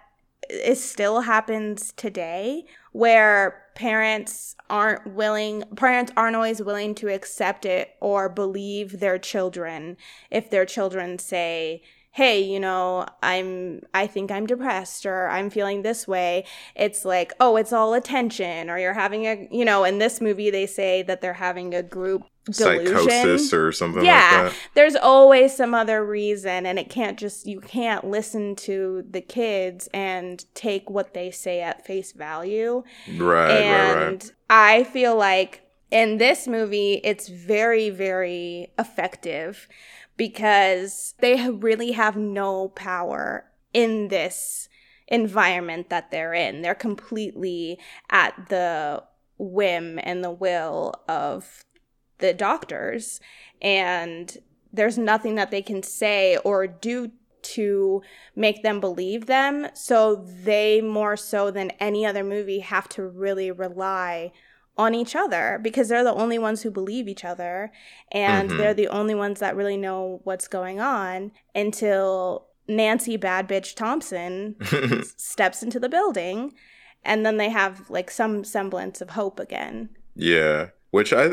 it 0.48 0.78
still 0.78 1.20
happens 1.20 1.92
today 1.92 2.64
where 2.92 3.62
parents 3.80 4.54
aren't 4.68 5.14
willing 5.14 5.62
parents 5.74 6.12
aren't 6.14 6.36
always 6.36 6.60
willing 6.60 6.94
to 6.94 7.08
accept 7.08 7.64
it 7.64 7.96
or 7.98 8.28
believe 8.28 9.00
their 9.00 9.18
children 9.18 9.96
if 10.30 10.50
their 10.50 10.66
children 10.66 11.18
say 11.18 11.80
hey 12.12 12.40
you 12.40 12.58
know 12.58 13.06
i'm 13.22 13.80
i 13.94 14.06
think 14.06 14.30
i'm 14.30 14.46
depressed 14.46 15.06
or 15.06 15.28
i'm 15.28 15.48
feeling 15.48 15.82
this 15.82 16.08
way 16.08 16.44
it's 16.74 17.04
like 17.04 17.32
oh 17.38 17.56
it's 17.56 17.72
all 17.72 17.94
attention 17.94 18.68
or 18.68 18.78
you're 18.78 18.94
having 18.94 19.26
a 19.26 19.46
you 19.50 19.64
know 19.64 19.84
in 19.84 19.98
this 19.98 20.20
movie 20.20 20.50
they 20.50 20.66
say 20.66 21.02
that 21.02 21.20
they're 21.20 21.34
having 21.34 21.72
a 21.74 21.82
group 21.82 22.24
delusion. 22.46 22.96
Psychosis 22.96 23.52
or 23.52 23.70
something 23.70 24.04
yeah 24.04 24.42
like 24.42 24.52
that. 24.52 24.58
there's 24.74 24.96
always 24.96 25.54
some 25.54 25.72
other 25.72 26.04
reason 26.04 26.66
and 26.66 26.78
it 26.78 26.90
can't 26.90 27.18
just 27.18 27.46
you 27.46 27.60
can't 27.60 28.04
listen 28.04 28.56
to 28.56 29.04
the 29.08 29.20
kids 29.20 29.88
and 29.94 30.44
take 30.54 30.90
what 30.90 31.14
they 31.14 31.30
say 31.30 31.60
at 31.60 31.86
face 31.86 32.12
value 32.12 32.82
Right, 33.16 33.50
and 33.50 33.96
right, 33.96 34.12
right. 34.12 34.32
I 34.48 34.84
feel 34.84 35.14
like 35.14 35.62
in 35.90 36.18
this 36.18 36.46
movie, 36.46 37.00
it's 37.02 37.28
very, 37.28 37.90
very 37.90 38.68
effective 38.78 39.68
because 40.20 41.14
they 41.20 41.48
really 41.48 41.92
have 41.92 42.14
no 42.14 42.68
power 42.68 43.46
in 43.72 44.08
this 44.08 44.68
environment 45.08 45.88
that 45.88 46.10
they're 46.10 46.34
in. 46.34 46.60
They're 46.60 46.74
completely 46.74 47.78
at 48.10 48.50
the 48.50 49.02
whim 49.38 49.98
and 50.02 50.22
the 50.22 50.30
will 50.30 50.92
of 51.08 51.64
the 52.18 52.34
doctors. 52.34 53.18
And 53.62 54.36
there's 54.70 54.98
nothing 54.98 55.36
that 55.36 55.50
they 55.50 55.62
can 55.62 55.82
say 55.82 56.36
or 56.44 56.66
do 56.66 57.12
to 57.40 58.02
make 58.36 58.62
them 58.62 58.78
believe 58.78 59.24
them. 59.24 59.68
So 59.72 60.16
they 60.16 60.82
more 60.82 61.16
so 61.16 61.50
than 61.50 61.70
any 61.80 62.04
other 62.04 62.24
movie 62.24 62.58
have 62.58 62.90
to 62.90 63.08
really 63.08 63.50
rely 63.50 64.32
on 64.76 64.94
each 64.94 65.14
other 65.14 65.58
because 65.62 65.88
they're 65.88 66.04
the 66.04 66.14
only 66.14 66.38
ones 66.38 66.62
who 66.62 66.70
believe 66.70 67.06
each 67.08 67.24
other 67.24 67.70
and 68.12 68.50
Mhm. 68.50 68.56
they're 68.56 68.74
the 68.74 68.88
only 68.88 69.14
ones 69.14 69.40
that 69.40 69.54
really 69.56 69.76
know 69.76 70.20
what's 70.24 70.48
going 70.48 70.80
on 70.80 71.32
until 71.54 72.46
Nancy 72.68 73.16
Bad 73.16 73.48
Bitch 73.48 73.74
Thompson 73.74 74.56
steps 75.16 75.62
into 75.62 75.78
the 75.80 75.88
building 75.88 76.52
and 77.04 77.24
then 77.26 77.36
they 77.36 77.48
have 77.50 77.90
like 77.90 78.10
some 78.10 78.44
semblance 78.44 79.00
of 79.00 79.10
hope 79.10 79.38
again. 79.40 79.90
Yeah, 80.14 80.68
which 80.90 81.12
I, 81.12 81.24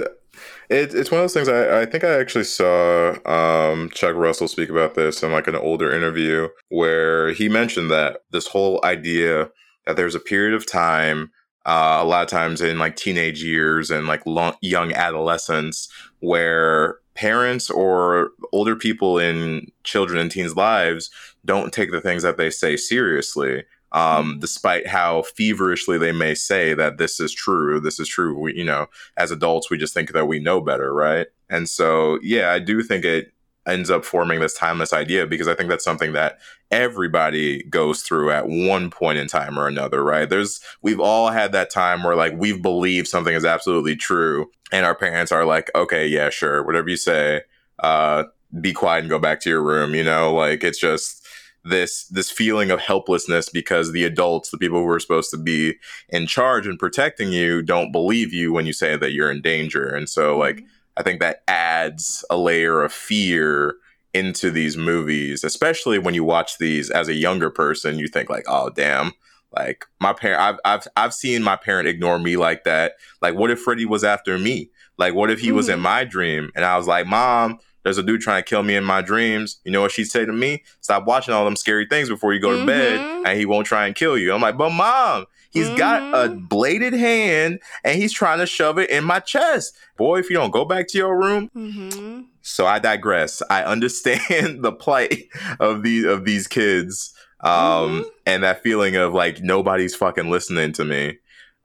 it, 0.69 0.93
it's 0.93 1.11
one 1.11 1.19
of 1.19 1.23
those 1.23 1.33
things. 1.33 1.49
I, 1.49 1.81
I 1.81 1.85
think 1.85 2.03
I 2.03 2.19
actually 2.19 2.43
saw 2.45 3.15
um, 3.25 3.89
Chuck 3.91 4.15
Russell 4.15 4.47
speak 4.47 4.69
about 4.69 4.95
this 4.95 5.23
in 5.23 5.31
like 5.31 5.47
an 5.47 5.55
older 5.55 5.91
interview 5.91 6.47
where 6.69 7.31
he 7.33 7.49
mentioned 7.49 7.91
that 7.91 8.21
this 8.31 8.47
whole 8.47 8.79
idea 8.83 9.49
that 9.85 9.95
there's 9.95 10.15
a 10.15 10.19
period 10.19 10.53
of 10.53 10.69
time, 10.69 11.31
uh, 11.67 11.99
a 12.01 12.05
lot 12.05 12.23
of 12.23 12.29
times 12.29 12.61
in 12.61 12.79
like 12.79 12.95
teenage 12.95 13.43
years 13.43 13.91
and 13.91 14.07
like 14.07 14.25
long, 14.25 14.55
young 14.61 14.93
adolescence, 14.93 15.89
where 16.19 16.97
parents 17.13 17.69
or 17.69 18.31
older 18.51 18.75
people 18.75 19.19
in 19.19 19.71
children 19.83 20.19
and 20.19 20.31
teens' 20.31 20.55
lives 20.55 21.09
don't 21.45 21.73
take 21.73 21.91
the 21.91 22.01
things 22.01 22.23
that 22.23 22.37
they 22.37 22.49
say 22.49 22.77
seriously 22.77 23.63
um, 23.93 24.35
Mhm. 24.35 24.41
despite 24.41 24.85
how 24.87 25.21
feverishly 25.21 25.97
they 25.97 26.11
may 26.11 26.35
say 26.35 26.73
that 26.73 26.97
this 26.97 27.21
is 27.21 27.33
true, 27.33 27.79
this 27.79 28.01
is 28.01 28.07
true. 28.09 28.37
We, 28.37 28.53
you 28.53 28.65
know, 28.65 28.87
as 29.15 29.31
adults, 29.31 29.69
we 29.69 29.77
just 29.77 29.93
think 29.93 30.11
that 30.11 30.27
we 30.27 30.39
know 30.39 30.59
better, 30.59 30.93
right? 30.93 31.27
And 31.49 31.69
so, 31.69 32.19
yeah, 32.21 32.51
I 32.51 32.59
do 32.59 32.83
think 32.83 33.05
it 33.05 33.31
ends 33.67 33.89
up 33.89 34.05
forming 34.05 34.39
this 34.39 34.53
timeless 34.53 34.93
idea 34.93 35.27
because 35.27 35.47
I 35.47 35.55
think 35.55 35.69
that's 35.69 35.83
something 35.83 36.13
that 36.13 36.39
everybody 36.71 37.63
goes 37.63 38.01
through 38.01 38.31
at 38.31 38.47
one 38.47 38.89
point 38.89 39.17
in 39.17 39.27
time 39.27 39.59
or 39.59 39.67
another, 39.67 40.03
right? 40.03 40.29
There's, 40.29 40.59
we've 40.81 40.99
all 40.99 41.29
had 41.29 41.51
that 41.51 41.69
time 41.69 42.03
where 42.03 42.15
like 42.15 42.33
we've 42.35 42.61
believed 42.61 43.07
something 43.07 43.35
is 43.35 43.45
absolutely 43.45 43.95
true, 43.95 44.49
and 44.71 44.85
our 44.85 44.95
parents 44.95 45.31
are 45.31 45.45
like, 45.45 45.69
okay, 45.75 46.07
yeah, 46.07 46.29
sure, 46.29 46.63
whatever 46.63 46.89
you 46.89 46.97
say, 46.97 47.41
uh, 47.79 48.23
be 48.61 48.73
quiet 48.73 49.01
and 49.01 49.09
go 49.09 49.19
back 49.19 49.41
to 49.41 49.49
your 49.49 49.61
room, 49.61 49.93
you 49.93 50.03
know, 50.03 50.33
like 50.33 50.63
it's 50.63 50.79
just, 50.79 51.27
this 51.69 52.05
this 52.07 52.31
feeling 52.31 52.71
of 52.71 52.79
helplessness 52.79 53.49
because 53.49 53.91
the 53.91 54.05
adults 54.05 54.51
the 54.51 54.57
people 54.57 54.79
who 54.79 54.87
are 54.87 54.99
supposed 54.99 55.29
to 55.29 55.37
be 55.37 55.75
in 56.09 56.25
charge 56.25 56.65
and 56.65 56.79
protecting 56.79 57.31
you 57.31 57.61
don't 57.61 57.91
believe 57.91 58.33
you 58.33 58.53
when 58.53 58.65
you 58.65 58.73
say 58.73 58.95
that 58.95 59.11
you're 59.11 59.31
in 59.31 59.41
danger 59.41 59.85
and 59.93 60.07
so 60.07 60.37
like 60.37 60.63
i 60.97 61.03
think 61.03 61.19
that 61.21 61.43
adds 61.47 62.25
a 62.29 62.37
layer 62.37 62.83
of 62.83 62.91
fear 62.91 63.75
into 64.13 64.51
these 64.51 64.75
movies 64.77 65.43
especially 65.43 65.99
when 65.99 66.13
you 66.13 66.23
watch 66.23 66.57
these 66.57 66.89
as 66.89 67.07
a 67.07 67.13
younger 67.13 67.49
person 67.49 67.99
you 67.99 68.07
think 68.07 68.29
like 68.29 68.45
oh 68.47 68.69
damn 68.71 69.11
like 69.55 69.85
my 70.01 70.11
parent 70.13 70.41
I've, 70.41 70.59
I've 70.65 70.87
i've 70.97 71.13
seen 71.13 71.43
my 71.43 71.55
parent 71.55 71.87
ignore 71.87 72.19
me 72.19 72.35
like 72.35 72.63
that 72.65 72.93
like 73.21 73.35
what 73.35 73.51
if 73.51 73.59
freddy 73.59 73.85
was 73.85 74.03
after 74.03 74.37
me 74.37 74.69
like 74.97 75.13
what 75.13 75.29
if 75.31 75.39
he 75.39 75.51
was 75.51 75.69
in 75.69 75.79
Mhm. 75.79 75.83
my 75.83 76.03
dream 76.03 76.51
and 76.55 76.65
i 76.65 76.75
was 76.77 76.87
like 76.87 77.05
mom 77.05 77.59
there's 77.83 77.97
a 77.97 78.03
dude 78.03 78.19
trying 78.19 78.43
to 78.43 78.49
kill 78.49 78.63
me 78.63 78.75
in 78.75 78.83
my 78.83 79.01
dreams. 79.01 79.61
You 79.63 79.71
know 79.71 79.79
what 79.79 79.91
she'd 79.93 80.11
say 80.11 80.25
to 80.25 80.33
me? 80.33 80.61
Stop 80.81 81.05
watching 81.07 81.33
all 81.33 81.45
them 81.45 81.55
scary 81.55 81.85
things 81.85 82.09
before 82.09 82.33
you 82.33 82.39
go 82.41 82.59
to 82.59 82.65
bed, 82.65 82.99
Mhm. 82.99 83.25
and 83.25 83.39
he 83.39 83.45
won't 83.45 83.65
try 83.65 83.85
and 83.87 83.95
kill 83.95 84.17
you. 84.17 84.33
I'm 84.33 84.41
like, 84.41 84.57
but 84.57 84.71
mom, 84.71 85.25
he's 85.57 85.77
got 85.77 86.01
a 86.13 86.29
Mhm. 86.29 86.49
bladed 86.49 86.93
hand 86.93 87.59
and 87.83 87.97
he's 87.97 88.13
trying 88.13 88.39
to 88.39 88.45
shove 88.45 88.77
it 88.77 88.89
in 88.89 89.03
my 89.03 89.19
chest. 89.19 89.75
Boy, 89.97 90.19
if 90.19 90.29
you 90.29 90.35
don't 90.35 90.51
go 90.51 90.65
back 90.65 90.87
to 90.89 90.97
your 90.97 91.17
room. 91.17 91.49
Mm-hmm. 91.55 92.21
So 92.41 92.65
I 92.65 92.79
digress. 92.79 93.41
I 93.49 93.63
understand 93.63 94.63
the 94.63 94.71
plight 94.71 95.25
of 95.59 95.83
these 95.83 96.05
of 96.05 96.23
these 96.25 96.47
kids, 96.47 97.13
um, 97.41 97.51
Mhm. 97.51 98.05
and 98.25 98.43
that 98.43 98.63
feeling 98.63 98.95
of 98.95 99.13
like 99.13 99.41
nobody's 99.41 99.95
fucking 99.95 100.29
listening 100.29 100.71
to 100.73 100.85
me. 100.85 101.17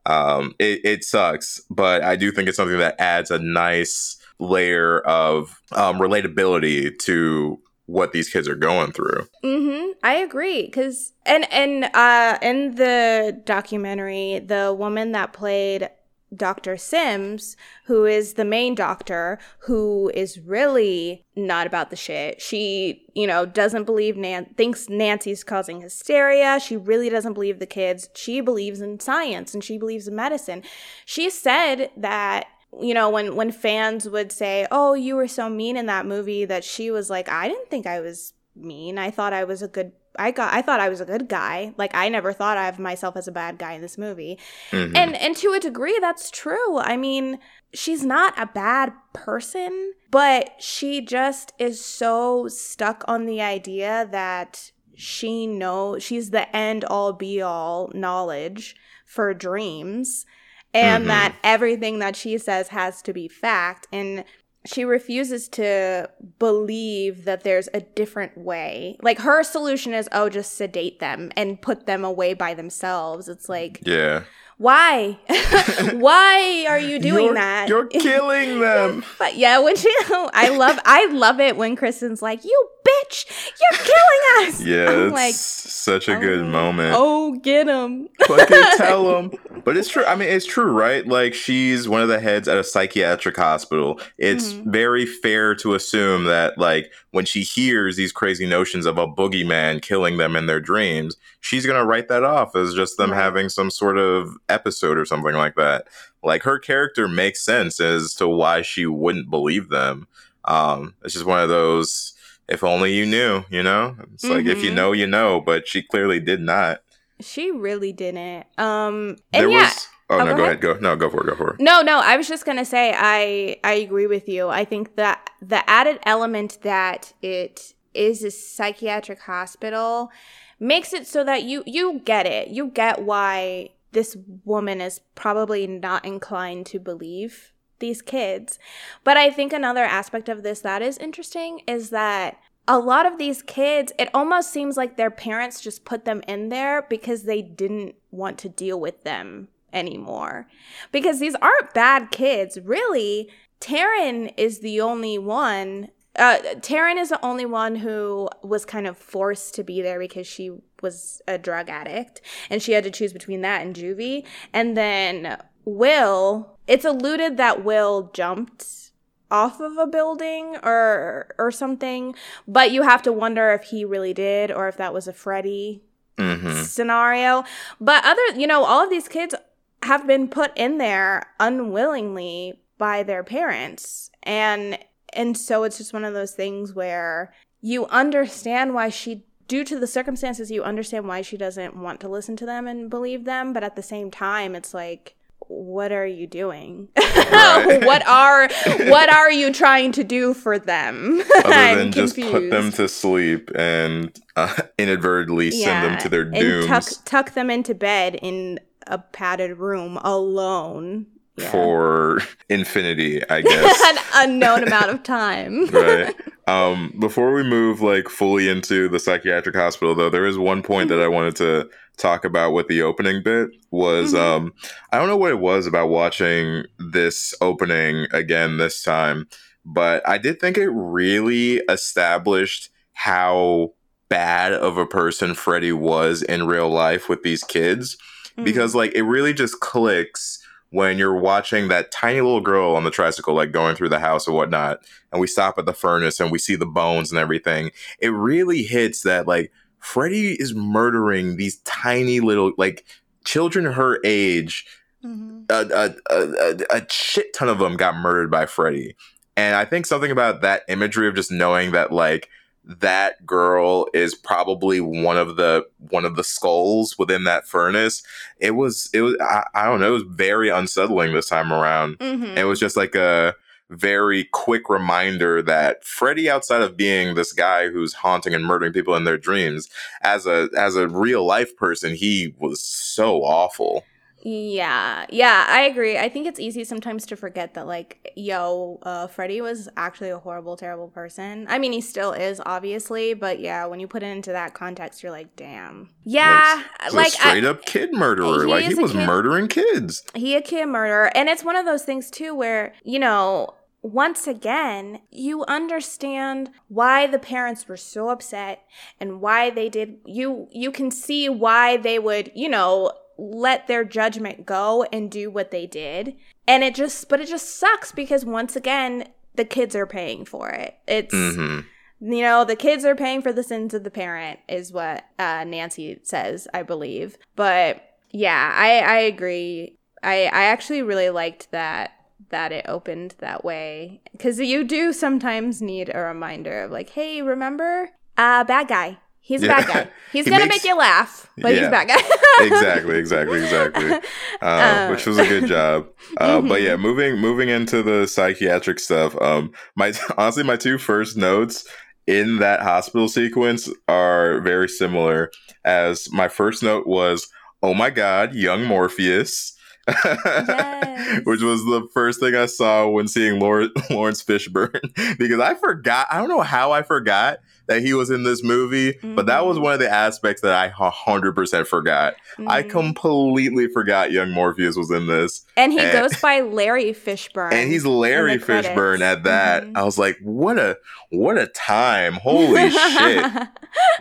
Um, 0.05 0.53
it, 0.59 0.81
it 0.83 1.03
sucks, 1.05 1.61
but 1.69 2.03
I 2.03 2.17
do 2.17 2.31
think 2.31 2.49
it's 2.49 2.57
something 2.57 2.77
that 2.79 2.95
adds 2.99 3.31
a 3.31 3.39
nice 3.39 4.17
layer 4.39 4.99
of 5.01 5.61
um, 5.71 5.97
relatability 5.99 6.97
to 6.99 7.57
what 7.85 8.13
these 8.13 8.29
kids 8.29 8.47
are 8.47 8.55
going 8.55 8.91
through. 8.91 9.27
Mm-hmm. 9.43 9.91
I 10.03 10.15
agree. 10.15 10.69
Cause 10.69 11.13
and 11.25 11.51
and 11.51 11.85
uh 11.93 12.37
in 12.41 12.75
the 12.75 13.41
documentary, 13.45 14.39
the 14.39 14.75
woman 14.77 15.11
that 15.11 15.33
played 15.33 15.89
Dr. 16.35 16.77
Simms, 16.77 17.55
who 17.85 18.05
is 18.05 18.33
the 18.33 18.45
main 18.45 18.75
doctor, 18.75 19.39
who 19.59 20.11
is 20.13 20.39
really 20.39 21.25
not 21.35 21.67
about 21.67 21.89
the 21.89 21.95
shit. 21.95 22.41
She, 22.41 23.05
you 23.13 23.27
know, 23.27 23.45
doesn't 23.45 23.83
believe 23.83 24.17
Nan 24.17 24.53
thinks 24.57 24.89
Nancy's 24.89 25.43
causing 25.43 25.81
hysteria. 25.81 26.59
She 26.59 26.75
really 26.75 27.09
doesn't 27.09 27.33
believe 27.33 27.59
the 27.59 27.65
kids. 27.65 28.09
She 28.15 28.41
believes 28.41 28.81
in 28.81 28.99
science 28.99 29.53
and 29.53 29.63
she 29.63 29.77
believes 29.77 30.07
in 30.07 30.15
medicine. 30.15 30.63
She 31.05 31.29
said 31.29 31.91
that 31.97 32.47
you 32.81 32.93
know 32.93 33.09
when 33.09 33.35
when 33.35 33.51
fans 33.51 34.07
would 34.09 34.31
say 34.31 34.65
oh 34.71 34.93
you 34.93 35.15
were 35.15 35.27
so 35.27 35.49
mean 35.49 35.77
in 35.77 35.85
that 35.85 36.05
movie 36.05 36.45
that 36.45 36.63
she 36.63 36.89
was 36.91 37.09
like 37.09 37.29
i 37.29 37.47
didn't 37.47 37.69
think 37.69 37.85
i 37.85 37.99
was 37.99 38.33
mean. 38.55 38.99
I 38.99 39.09
thought 39.09 39.33
i 39.33 39.43
was 39.43 39.61
a 39.63 39.67
good 39.67 39.93
i 40.17 40.29
got 40.29 40.53
i 40.53 40.61
thought 40.61 40.79
i 40.79 40.87
was 40.89 41.01
a 41.01 41.05
good 41.05 41.27
guy. 41.27 41.73
Like 41.75 41.95
i 41.95 42.07
never 42.07 42.31
thought 42.31 42.57
of 42.57 42.77
myself 42.79 43.17
as 43.17 43.27
a 43.27 43.31
bad 43.31 43.57
guy 43.57 43.73
in 43.73 43.81
this 43.81 43.97
movie. 43.97 44.37
Mhm. 44.71 44.95
and 44.95 45.15
and 45.15 45.35
to 45.37 45.53
a 45.53 45.59
degree 45.59 45.97
that's 45.99 46.29
true. 46.29 46.77
I 46.77 46.95
mean 46.97 47.39
she's 47.73 48.05
not 48.05 48.39
a 48.39 48.45
bad 48.45 48.93
person 49.13 49.93
but 50.11 50.51
she 50.59 51.01
just 51.01 51.51
is 51.57 51.83
so 51.83 52.47
stuck 52.47 53.03
on 53.07 53.25
the 53.25 53.41
idea 53.41 54.07
that 54.11 54.71
she 54.95 55.47
know 55.47 55.97
she's 55.97 56.29
the 56.29 56.55
end 56.55 56.85
all 56.85 57.13
be 57.13 57.41
all 57.41 57.91
knowledge 57.95 58.75
for 59.07 59.33
dreams 59.33 60.27
and 60.73 61.05
Mhm. 61.05 61.07
that 61.07 61.35
everything 61.43 61.99
that 61.99 62.15
she 62.15 62.37
says 62.37 62.69
has 62.69 63.01
to 63.03 63.13
be 63.13 63.27
fact 63.27 63.87
and 63.91 64.23
she 64.65 64.85
refuses 64.85 65.49
to 65.49 66.09
believe 66.39 67.25
that 67.25 67.43
there's 67.43 67.67
a 67.73 67.81
different 67.81 68.37
way 68.37 68.97
like 69.01 69.19
her 69.19 69.43
solution 69.43 69.93
is 69.93 70.07
oh 70.13 70.29
just 70.29 70.55
sedate 70.55 70.99
them 70.99 71.31
and 71.35 71.61
put 71.61 71.85
them 71.85 72.05
away 72.05 72.33
by 72.33 72.53
themselves 72.53 73.27
it's 73.27 73.49
like 73.49 73.81
yeah. 73.85 74.23
Why 74.57 75.17
why 75.93 76.65
are 76.69 76.79
you 76.79 76.99
doing 76.99 77.25
You're- 77.25 77.35
that 77.35 77.67
You're 77.69 77.87
killing 77.87 78.59
them. 78.59 79.03
but 79.19 79.35
yeah 79.35 79.59
when 79.59 79.75
she 79.75 79.93
i 80.11 80.49
love 80.55 80.79
i 80.85 81.05
love 81.07 81.39
it 81.39 81.57
when 81.57 81.75
kristen's 81.75 82.21
like 82.21 82.43
you 82.43 82.69
bitch 82.87 83.25
you're 83.59 83.79
killing 83.79 84.47
us. 84.49 84.61
Yeah, 84.63 84.89
I'm 84.89 84.99
it's 85.07 85.13
like, 85.13 85.33
such 85.35 86.07
a 86.07 86.17
good 86.17 86.39
oh, 86.39 86.45
moment. 86.49 86.95
Oh, 86.97 87.33
get 87.35 87.67
him. 87.67 88.07
Fucking 88.27 88.61
tell 88.77 89.17
him. 89.19 89.31
But 89.63 89.77
it's 89.77 89.89
true. 89.89 90.03
I 90.05 90.15
mean, 90.15 90.27
it's 90.29 90.45
true, 90.45 90.71
right? 90.71 91.05
Like 91.05 91.33
she's 91.33 91.87
one 91.87 92.01
of 92.01 92.07
the 92.07 92.19
heads 92.19 92.47
at 92.47 92.57
a 92.57 92.63
psychiatric 92.63 93.35
hospital. 93.37 93.99
It's 94.17 94.53
Mhm. 94.53 94.71
very 94.71 95.05
fair 95.05 95.53
to 95.55 95.73
assume 95.75 96.25
that, 96.25 96.57
like, 96.57 96.91
when 97.11 97.25
she 97.25 97.41
hears 97.43 97.95
these 97.97 98.11
crazy 98.11 98.45
notions 98.45 98.85
of 98.85 98.97
a 98.97 99.07
boogeyman 99.07 99.81
killing 99.81 100.17
them 100.17 100.35
in 100.35 100.45
their 100.47 100.59
dreams, 100.59 101.15
she's 101.41 101.65
gonna 101.65 101.85
write 101.85 102.07
that 102.09 102.23
off 102.23 102.55
as 102.55 102.73
just 102.73 102.97
them 102.97 103.11
Right. 103.11 103.21
having 103.21 103.49
some 103.49 103.69
sort 103.69 103.97
of 103.97 104.35
episode 104.49 104.97
or 104.97 105.05
something 105.05 105.33
like 105.35 105.55
that. 105.55 105.87
Like 106.23 106.43
her 106.43 106.59
character 106.59 107.07
makes 107.07 107.43
sense 107.43 107.79
as 107.79 108.13
to 108.15 108.27
why 108.27 108.61
she 108.61 108.85
wouldn't 108.85 109.29
believe 109.29 109.69
them. 109.69 110.07
Um, 110.45 110.95
it's 111.03 111.13
just 111.13 111.25
one 111.25 111.39
of 111.41 111.49
those. 111.49 112.13
If 112.49 112.63
only 112.63 112.93
you 112.93 113.05
knew, 113.05 113.45
you 113.49 113.63
know. 113.63 113.95
It's 114.13 114.25
like 114.25 114.45
if 114.45 114.61
you 114.63 114.71
Mhm. 114.71 114.75
know, 114.75 114.91
you 114.91 115.07
know. 115.07 115.39
But 115.39 115.67
she 115.67 115.81
clearly 115.81 116.19
did 116.19 116.41
not. 116.41 116.81
She 117.21 117.51
really 117.51 117.93
didn't. 117.93 118.45
Um, 118.57 119.15
and 119.31 119.41
there 119.43 119.49
yeah, 119.49 119.63
was. 119.63 119.87
Oh, 120.09 120.15
Oh, 120.19 120.23
no, 120.25 120.31
go 120.31 120.35
go 120.37 120.43
ahead. 120.43 120.63
ahead. 120.63 120.81
Go 120.81 120.89
no, 120.89 120.95
go 120.97 121.09
for 121.09 121.21
it. 121.21 121.27
Go 121.29 121.35
for 121.35 121.53
it. 121.53 121.59
No, 121.61 121.81
no, 121.81 121.99
I 121.99 122.17
was 122.17 122.27
just 122.27 122.45
gonna 122.45 122.65
say 122.65 122.93
I 122.95 123.57
I 123.63 123.73
agree 123.75 124.05
with 124.07 124.27
you. 124.27 124.49
I 124.49 124.65
think 124.65 124.95
that 124.97 125.29
the 125.41 125.67
added 125.69 125.99
element 126.05 126.57
that 126.63 127.13
it 127.21 127.73
is 127.93 128.23
a 128.23 128.29
psychiatric 128.31 129.21
hospital 129.21 130.11
makes 130.59 130.91
it 130.93 131.07
so 131.07 131.23
that 131.23 131.43
you 131.43 131.63
you 131.65 132.01
get 132.03 132.25
it. 132.25 132.49
You 132.49 132.67
get 132.67 133.01
why 133.03 133.69
this 133.93 134.17
woman 134.43 134.81
is 134.81 135.01
probably 135.15 135.65
not 135.67 136.05
inclined 136.05 136.65
to 136.67 136.79
believe 136.79 137.53
these 137.79 138.01
kids. 138.01 138.59
But 139.03 139.17
I 139.17 139.29
think 139.29 139.53
another 139.53 139.83
aspect 139.83 140.29
of 140.29 140.43
this 140.43 140.61
that 140.61 140.81
is 140.81 140.97
interesting 140.97 141.61
is 141.67 141.89
that 141.89 142.39
a 142.67 142.79
lot 142.79 143.05
of 143.05 143.17
these 143.17 143.41
kids, 143.41 143.91
it 143.99 144.09
almost 144.13 144.51
seems 144.51 144.77
like 144.77 144.95
their 144.95 145.11
parents 145.11 145.61
just 145.61 145.83
put 145.83 146.05
them 146.05 146.21
in 146.27 146.49
there 146.49 146.85
because 146.89 147.23
they 147.23 147.41
didn't 147.41 147.95
want 148.11 148.37
to 148.39 148.49
deal 148.49 148.79
with 148.79 149.03
them 149.03 149.49
anymore 149.73 150.47
because 150.91 151.19
these 151.19 151.35
aren't 151.35 151.73
bad 151.73 152.11
kids. 152.11 152.57
Really, 152.63 153.29
Taryn 153.59 154.33
is 154.37 154.59
the 154.59 154.79
only 154.79 155.17
one. 155.17 155.89
Uh, 156.15 156.37
Taryn 156.59 156.99
is 156.99 157.09
the 157.09 157.23
only 157.25 157.45
one 157.45 157.77
who 157.77 158.29
was 158.43 158.65
kind 158.65 158.85
of 158.85 158.97
forced 158.97 159.55
to 159.55 159.63
be 159.63 159.81
there 159.81 159.99
because 159.99 160.27
she 160.27 160.51
was 160.81 161.21
a 161.27 161.37
drug 161.37 161.69
addict 161.69 162.21
and 162.49 162.61
she 162.61 162.73
had 162.73 162.83
to 162.83 162.91
choose 162.91 163.13
between 163.13 163.41
that 163.41 163.61
and 163.61 163.75
juvie. 163.75 164.25
And 164.51 164.77
then 164.77 165.37
Will, 165.65 166.57
it's 166.67 166.85
alluded 166.85 167.37
that 167.37 167.63
Will 167.63 168.11
jumped 168.13 168.91
off 169.31 169.59
of 169.59 169.77
a 169.77 169.87
building 169.87 170.57
or 170.61 171.33
or 171.39 171.49
something, 171.49 172.13
but 172.47 172.71
you 172.71 172.83
have 172.83 173.01
to 173.01 173.11
wonder 173.11 173.51
if 173.51 173.63
he 173.63 173.83
really 173.83 174.13
did 174.13 174.51
or 174.51 174.67
if 174.67 174.77
that 174.77 174.93
was 174.93 175.07
a 175.07 175.13
Freddy 175.13 175.81
hmm 176.19 176.61
scenario. 176.61 177.43
But 177.81 178.05
other, 178.05 178.21
you 178.35 178.45
know, 178.45 178.63
all 178.63 178.83
of 178.83 178.91
these 178.91 179.07
kids 179.07 179.33
have 179.81 180.05
been 180.05 180.27
put 180.27 180.55
in 180.55 180.77
there 180.77 181.23
unwillingly 181.39 182.61
by 182.77 183.01
their 183.03 183.23
parents. 183.23 184.11
And 184.21 184.77
and 185.15 185.37
so 185.37 185.63
it's 185.63 185.77
just 185.77 185.93
one 185.93 186.05
of 186.05 186.13
those 186.13 186.31
things 186.31 186.73
where 186.73 187.33
you 187.61 187.85
understand 187.87 188.73
why 188.73 188.89
she 188.89 189.23
due 189.47 189.63
to 189.63 189.79
the 189.79 189.87
circumstances 189.87 190.51
you 190.51 190.63
understand 190.63 191.07
why 191.07 191.21
she 191.21 191.37
doesn't 191.37 191.75
want 191.75 191.99
to 191.99 192.09
listen 192.09 192.35
to 192.37 192.45
them 192.45 192.67
and 192.67 192.89
believe 192.89 193.25
them, 193.25 193.53
but 193.53 193.63
at 193.63 193.75
the 193.75 193.83
same 193.83 194.09
time 194.11 194.55
it's 194.55 194.73
like 194.73 195.15
what 195.47 195.91
are 195.91 196.05
you 196.05 196.27
doing? 196.27 196.89
Right. 197.13 197.83
what 197.85 198.05
are 198.07 198.49
what 198.89 199.11
are 199.11 199.31
you 199.31 199.53
trying 199.53 199.91
to 199.93 200.03
do 200.03 200.33
for 200.33 200.59
them? 200.59 201.21
Other 201.45 201.75
than 201.75 201.91
just 201.91 202.15
put 202.15 202.49
them 202.49 202.71
to 202.73 202.87
sleep 202.87 203.51
and 203.55 204.15
uh, 204.35 204.53
inadvertently 204.77 205.51
send 205.51 205.85
them 205.85 205.99
to 205.99 206.09
their 206.09 206.23
and 206.23 206.33
dooms 206.33 206.67
tuck 206.67 207.05
tuck 207.05 207.33
them 207.33 207.49
into 207.49 207.75
bed 207.75 208.15
in 208.15 208.59
a 208.87 208.97
padded 208.97 209.57
room 209.57 209.97
alone 209.97 211.05
Yeah. 211.35 211.49
for 211.51 212.19
infinity, 212.49 213.27
I 213.29 213.41
guess. 213.49 213.81
an 213.81 214.03
unknown 214.13 214.63
amount 214.67 214.89
of 214.91 215.01
time. 215.03 215.65
right. 215.71 216.13
Um, 216.47 216.93
before 216.99 217.33
we 217.33 217.41
move 217.43 217.81
like 217.81 218.07
fully 218.09 218.49
into 218.49 218.87
the 218.89 218.99
psychiatric 218.99 219.55
hospital, 219.55 219.95
though, 219.95 220.09
there 220.11 220.25
is 220.27 220.37
one 220.37 220.61
point 220.61 220.89
that 220.89 220.99
I 221.01 221.07
wanted 221.07 221.35
to 221.37 221.69
talk 221.97 222.23
about 222.25 222.51
with 222.53 222.67
the 222.67 222.81
opening 222.83 223.23
bit 223.23 223.49
was 223.71 224.13
Mhm. 224.13 224.19
um, 224.19 224.53
I 224.91 224.99
don't 224.99 225.07
know 225.07 225.17
what 225.17 225.31
it 225.31 225.39
was 225.39 225.65
about 225.65 225.89
watching 225.89 226.65
this 226.91 227.33
opening 227.41 228.07
again 228.11 228.57
this 228.57 228.83
time, 228.83 229.27
but 229.65 230.07
I 230.07 230.17
did 230.19 230.39
think 230.39 230.57
it 230.57 230.69
really 230.69 231.57
established 231.69 232.69
how 232.93 233.73
bad 234.09 234.53
of 234.53 234.77
a 234.77 234.85
person 234.85 235.33
Freddy 235.33 235.71
was 235.71 236.21
in 236.21 236.45
real 236.45 236.69
life 236.69 237.09
with 237.09 237.23
these 237.23 237.43
kids 237.43 237.97
Mm. 238.37 238.43
because 238.45 238.73
like 238.75 238.91
it 238.95 239.03
really 239.03 239.33
just 239.33 239.59
clicks 239.59 240.39
when 240.73 240.97
you're 240.97 241.15
watching 241.15 241.67
that 241.67 241.91
tiny 241.91 242.19
little 242.19 242.41
girl 242.41 242.75
on 242.75 242.83
the 242.83 242.89
tricycle 242.91 243.33
like 243.35 243.51
going 243.51 243.75
through 243.75 243.89
the 243.89 243.99
house 243.99 244.27
or 244.27 244.35
whatnot 244.35 244.79
and 245.11 245.21
we 245.21 245.27
stop 245.27 245.57
at 245.59 245.65
the 245.65 245.73
furnace 245.73 246.19
and 246.19 246.31
we 246.31 246.39
see 246.39 246.55
the 246.55 246.65
bones 246.65 247.11
and 247.11 247.19
everything 247.19 247.69
it 247.99 248.09
really 248.09 248.63
hits 248.63 249.03
that 249.03 249.27
like 249.27 249.51
freddy 249.79 250.33
is 250.39 250.55
murdering 250.55 251.37
these 251.37 251.57
tiny 251.59 252.19
little 252.19 252.51
like 252.57 252.83
children 253.23 253.65
her 253.65 253.99
age 254.03 254.65
Mhm. 255.05 255.45
a, 255.49 255.95
a, 256.09 256.15
a, 256.15 256.55
a- 256.77 256.77
a 256.81 256.87
shit 256.89 257.33
ton 257.33 257.49
of 257.49 257.59
them 257.59 257.75
got 257.75 257.97
murdered 257.97 258.31
by 258.31 258.45
Freddy. 258.45 258.95
And 259.35 259.53
I 259.53 259.65
think 259.65 259.85
something 259.85 260.11
about 260.11 260.39
that 260.43 260.61
imagery 260.69 261.09
of 261.09 261.15
just 261.15 261.29
knowing 261.29 261.71
that 261.73 261.91
like 261.91 262.29
that 262.65 263.25
girl 263.25 263.87
is 263.93 264.15
probably 264.15 264.79
one 264.79 265.17
of 265.17 265.35
the 265.35 265.65
one 265.89 266.05
of 266.05 266.15
the 266.15 266.23
skulls 266.23 266.97
within 266.97 267.23
that 267.25 267.47
furnace. 267.47 268.03
It 268.39 268.51
was 268.51 268.89
it 268.93 269.01
was 269.01 269.15
I, 269.21 269.43
I 269.53 269.65
don't 269.65 269.81
know, 269.81 269.89
it 269.89 269.91
was 269.91 270.03
very 270.03 270.49
unsettling 270.49 271.13
this 271.13 271.29
time 271.29 271.51
around. 271.51 271.99
Mhm. 271.99 272.37
It 272.37 272.45
was 272.45 272.59
just 272.59 272.77
like 272.77 272.95
a 272.95 273.35
very 273.69 274.25
quick 274.25 274.69
reminder 274.69 275.41
that 275.41 275.83
Freddy, 275.83 276.29
outside 276.29 276.61
of 276.61 276.77
being 276.77 277.15
this 277.15 277.33
guy 277.33 277.69
who's 277.69 277.93
haunting 277.93 278.33
and 278.33 278.45
murdering 278.45 278.73
people 278.73 278.95
in 278.95 279.03
their 279.03 279.17
dreams, 279.17 279.69
as 280.01 280.25
a 280.25 280.49
as 280.57 280.75
a 280.75 280.87
real 280.87 281.25
life 281.25 281.55
person, 281.57 281.95
he 281.95 282.33
was 282.39 282.61
so 282.61 283.23
awful. 283.23 283.83
Yeah, 284.25 285.05
yeah, 285.09 285.45
I 285.49 285.63
agree. 285.63 285.97
I 285.97 286.07
think 286.07 286.27
it's 286.27 286.39
easy 286.39 286.63
sometimes 286.63 287.05
to 287.07 287.17
forget 287.17 287.55
that, 287.55 287.67
like, 287.67 288.13
yo, 288.15 288.79
uh, 288.83 289.07
Freddy 289.07 289.41
was 289.41 289.67
actually 289.75 290.11
a 290.11 290.17
horrible, 290.17 290.55
terrible 290.55 290.87
person. 290.87 291.45
I 291.49 291.59
mean, 291.59 291.73
he 291.73 291.81
still 291.81 292.13
is, 292.13 292.41
obviously, 292.45 293.13
but 293.13 293.41
yeah, 293.41 293.65
when 293.65 293.81
you 293.81 293.87
put 293.87 294.01
it 294.01 294.07
into 294.07 294.31
that 294.31 294.53
context, 294.53 295.03
you're 295.03 295.11
like, 295.11 295.35
damn. 295.35 295.89
Yeah, 296.05 296.63
like, 296.93 297.09
a 297.09 297.11
straight 297.11 297.43
I, 297.43 297.49
up 297.49 297.65
kid 297.65 297.93
murderer. 297.93 298.45
He 298.45 298.51
like 298.51 298.65
he 298.65 298.75
was 298.75 298.93
kid- 298.93 299.05
murdering 299.05 299.49
kids. 299.49 300.03
he 300.15 300.35
a 300.35 300.41
kid 300.41 300.67
murderer, 300.67 301.11
and 301.15 301.27
it's 301.27 301.43
one 301.43 301.57
of 301.57 301.65
those 301.65 301.83
things 301.83 302.09
too 302.09 302.33
where 302.33 302.73
you 302.83 302.99
know. 302.99 303.55
Once 303.85 304.27
again, 304.27 305.01
you 305.11 305.43
understand 305.43 306.49
why 306.69 307.05
the 307.05 307.19
parents 307.19 307.67
were 307.67 307.75
so 307.75 308.07
upset 308.07 308.63
and 308.97 309.19
why 309.19 309.49
they 309.49 309.67
did 309.67 309.97
you 310.05 310.47
you 310.53 310.71
can 310.71 310.89
see 310.89 311.27
why 311.27 311.75
they 311.75 311.99
would, 311.99 312.31
you 312.33 312.47
know, 312.47 312.93
let 313.17 313.67
their 313.67 313.83
judgment 313.83 314.45
go 314.45 314.83
and 314.91 315.09
do 315.09 315.29
what 315.29 315.51
they 315.51 315.65
did. 315.67 316.15
And 316.47 316.63
it 316.63 316.75
just 316.75 317.09
but 317.09 317.19
it 317.19 317.27
just 317.27 317.57
sucks 317.57 317.91
because 317.91 318.25
once 318.25 318.55
again, 318.55 319.07
the 319.35 319.45
kids 319.45 319.75
are 319.75 319.87
paying 319.87 320.25
for 320.25 320.49
it. 320.49 320.75
It's 320.87 321.13
hmm 321.13 321.59
you 322.05 322.21
know 322.21 322.43
the 322.43 322.55
kids 322.57 322.83
are 322.83 322.95
paying 322.95 323.21
for 323.21 323.31
the 323.31 323.43
sins 323.43 323.73
of 323.73 323.85
the 323.85 323.91
parent 323.91 324.37
is 324.49 324.73
what 324.73 325.05
uh, 325.19 325.45
nancy 325.45 325.99
says 326.03 326.47
i 326.53 326.61
believe. 326.61 327.17
But 327.35 327.81
yeah 328.11 328.51
i 328.55 328.79
i 328.79 328.97
agree. 328.97 329.77
I 330.01 330.25
i 330.25 330.43
actually 330.45 330.81
really 330.81 331.09
liked 331.09 331.49
that 331.51 331.91
that 332.29 332.51
it 332.51 332.65
opened 332.67 333.15
that 333.19 333.45
way. 333.45 334.01
Because 334.11 334.39
you 334.39 334.63
do 334.63 334.91
sometimes 334.91 335.61
need 335.61 335.91
a 335.93 335.99
reminder 335.99 336.63
of 336.63 336.71
like 336.71 336.89
hey 336.89 337.21
remember 337.21 337.89
uh 338.17 338.43
bad 338.43 338.67
guy 338.67 338.97
he's 339.23 339.41
a 339.41 339.47
bad 339.47 339.65
guy 339.67 339.87
he's 340.11 340.25
He 340.25 340.31
gonna 340.31 340.45
makes- 340.45 340.57
make 340.57 340.63
you 340.65 340.77
laugh 340.77 341.27
but 341.37 341.53
he's 341.55 341.65
a 341.65 341.71
bad 341.71 341.87
guy 341.87 341.97
exactly, 342.45 342.97
exactly, 342.97 343.41
exactly. 343.41 343.91
Uh, 344.41 344.45
Uh, 344.45 344.87
which 344.89 345.05
was 345.07 345.17
a 345.17 345.25
good 345.25 345.47
job. 345.47 345.87
Uh, 346.17 346.41
But 346.41 346.59
Mhm. 346.61 346.65
yeah, 346.65 346.75
moving 346.75 347.17
moving 347.17 347.49
into 347.49 347.81
the 347.81 348.05
psychiatric 348.05 348.79
stuff. 348.79 349.19
Um, 349.21 349.51
my 349.75 349.93
honestly, 350.17 350.43
my 350.43 350.57
two 350.57 350.77
first 350.77 351.15
notes 351.17 351.65
in 352.05 352.37
that 352.39 352.59
hospital 352.61 353.07
sequence 353.07 353.69
are 353.87 354.41
very 354.41 354.67
similar. 354.69 355.31
As 355.65 356.11
my 356.11 356.27
first 356.27 356.61
note 356.61 356.85
was, 356.85 357.27
"Oh 357.63 357.73
my 357.73 357.89
God, 357.89 358.35
young 358.35 358.65
Morpheus," 358.65 359.55
Yes. 359.87 361.21
which 361.25 361.41
was 361.41 361.63
the 361.65 361.87
first 361.93 362.19
thing 362.19 362.35
I 362.35 362.45
saw 362.47 362.87
when 362.87 363.07
seeing 363.07 363.39
Laurence 363.39 364.23
Fishburne 364.23 365.17
because 365.17 365.39
I 365.39 365.55
forgot. 365.55 366.07
I 366.11 366.17
don't 366.17 366.29
know 366.29 366.41
how 366.41 366.71
I 366.71 366.81
forgot 366.83 367.39
that 367.67 367.81
he 367.81 367.93
was 367.93 368.09
in 368.09 368.23
this 368.23 368.43
movie, 368.43 368.97
but 369.15 369.25
that 369.27 369.45
was 369.45 369.57
Mhm. 369.57 369.61
one 369.61 369.73
of 369.73 369.79
the 369.79 369.89
aspects 369.89 370.41
that 370.41 370.53
I 370.53 370.67
100% 370.69 371.67
forgot. 371.67 372.15
I 372.47 372.61
Mhm. 372.63 372.69
completely 372.69 373.67
forgot 373.67 374.11
young 374.11 374.31
Morpheus 374.31 374.75
was 374.75 374.91
in 374.91 375.07
this. 375.07 375.45
and 375.55 375.71
he 375.71 375.79
and- 375.79 375.91
goes 375.93 376.19
by 376.19 376.41
Larry 376.41 376.93
Fishburne. 376.93 377.53
And 377.53 377.71
he's 377.71 377.85
Larry 377.85 378.33
in 378.33 378.39
the 378.39 378.45
credits. 378.45 378.69
Fishburne 378.69 379.01
at 379.01 379.23
that. 379.23 379.63
Mhm. 379.65 379.71
I 379.77 379.83
was 379.83 379.97
like, 379.97 380.17
what 380.21 380.57
a 380.57 380.77
what 381.09 381.37
a 381.37 381.47
time. 381.47 382.13
Holy 382.15 382.69
shit. 382.97 383.25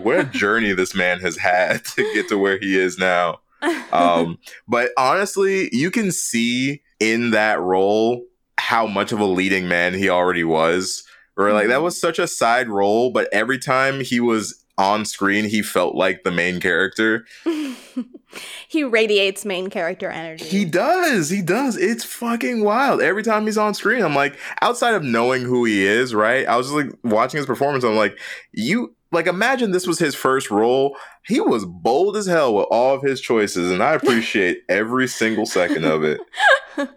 What 0.01 0.19
a 0.19 0.25
journey 0.25 0.73
this 0.73 0.95
man 0.95 1.21
has 1.21 1.37
had 1.37 1.85
to 1.97 2.03
get 2.15 2.29
to 2.29 2.39
where 2.39 2.59
he 2.59 2.79
is 2.79 2.99
now. 2.99 3.41
Um, 3.93 4.39
but 4.69 4.91
honestly, 4.97 5.69
you 5.73 5.91
can 5.91 6.11
see 6.11 6.83
in 7.01 7.31
that 7.31 7.61
role 7.61 8.25
how 8.59 8.87
much 8.87 9.13
of 9.13 9.21
a 9.21 9.25
leading 9.25 9.69
man 9.69 9.95
he 9.95 10.09
already 10.09 10.45
was. 10.45 11.05
Or 11.37 11.53
like 11.53 11.69
that 11.69 11.81
Mhm. 11.81 11.85
was 11.85 12.01
such 12.01 12.19
a 12.19 12.27
side 12.27 12.69
role, 12.69 13.11
but 13.11 13.29
every 13.33 13.59
time 13.59 14.01
he 14.01 14.21
was 14.21 14.65
on 14.79 15.05
screen, 15.05 15.45
he 15.47 15.63
felt 15.63 15.95
like 15.95 16.25
the 16.25 16.31
main 16.31 16.61
character. 16.61 17.25
he 18.69 18.83
radiates 18.85 19.45
main 19.45 19.69
character 19.71 20.09
energy. 20.11 20.45
He 20.45 20.65
does. 20.65 21.29
He 21.31 21.43
does. 21.43 21.77
It's 21.77 22.05
fucking 22.05 22.65
wild. 22.65 23.01
Every 23.03 23.23
time 23.23 23.45
he's 23.47 23.59
on 23.59 23.75
screen, 23.75 24.03
I'm 24.03 24.15
like, 24.15 24.39
outside 24.63 24.95
of 24.95 25.03
knowing 25.03 25.43
who 25.43 25.65
he 25.65 25.85
is, 25.87 26.15
right? 26.15 26.47
I 26.47 26.57
was 26.57 26.69
just 26.71 26.77
like 26.77 26.93
watching 27.05 27.39
his 27.39 27.47
performance. 27.47 27.85
I'm 27.85 27.97
like, 27.97 28.19
you 28.53 28.95
like 29.11 29.27
imagine 29.27 29.73
this 29.73 29.87
was 29.87 29.99
his 29.99 30.15
first 30.15 30.51
role. 30.51 30.97
He 31.27 31.39
was 31.41 31.65
bold 31.67 32.17
as 32.17 32.27
hell 32.27 32.55
with 32.55 32.67
all 32.71 32.95
of 32.95 33.03
his 33.03 33.21
choices, 33.21 33.71
and 33.71 33.83
I 33.83 33.93
appreciate 33.95 34.63
every 34.71 35.07
single 35.07 35.45
second 35.47 35.85
of 35.85 36.03
it. 36.03 36.21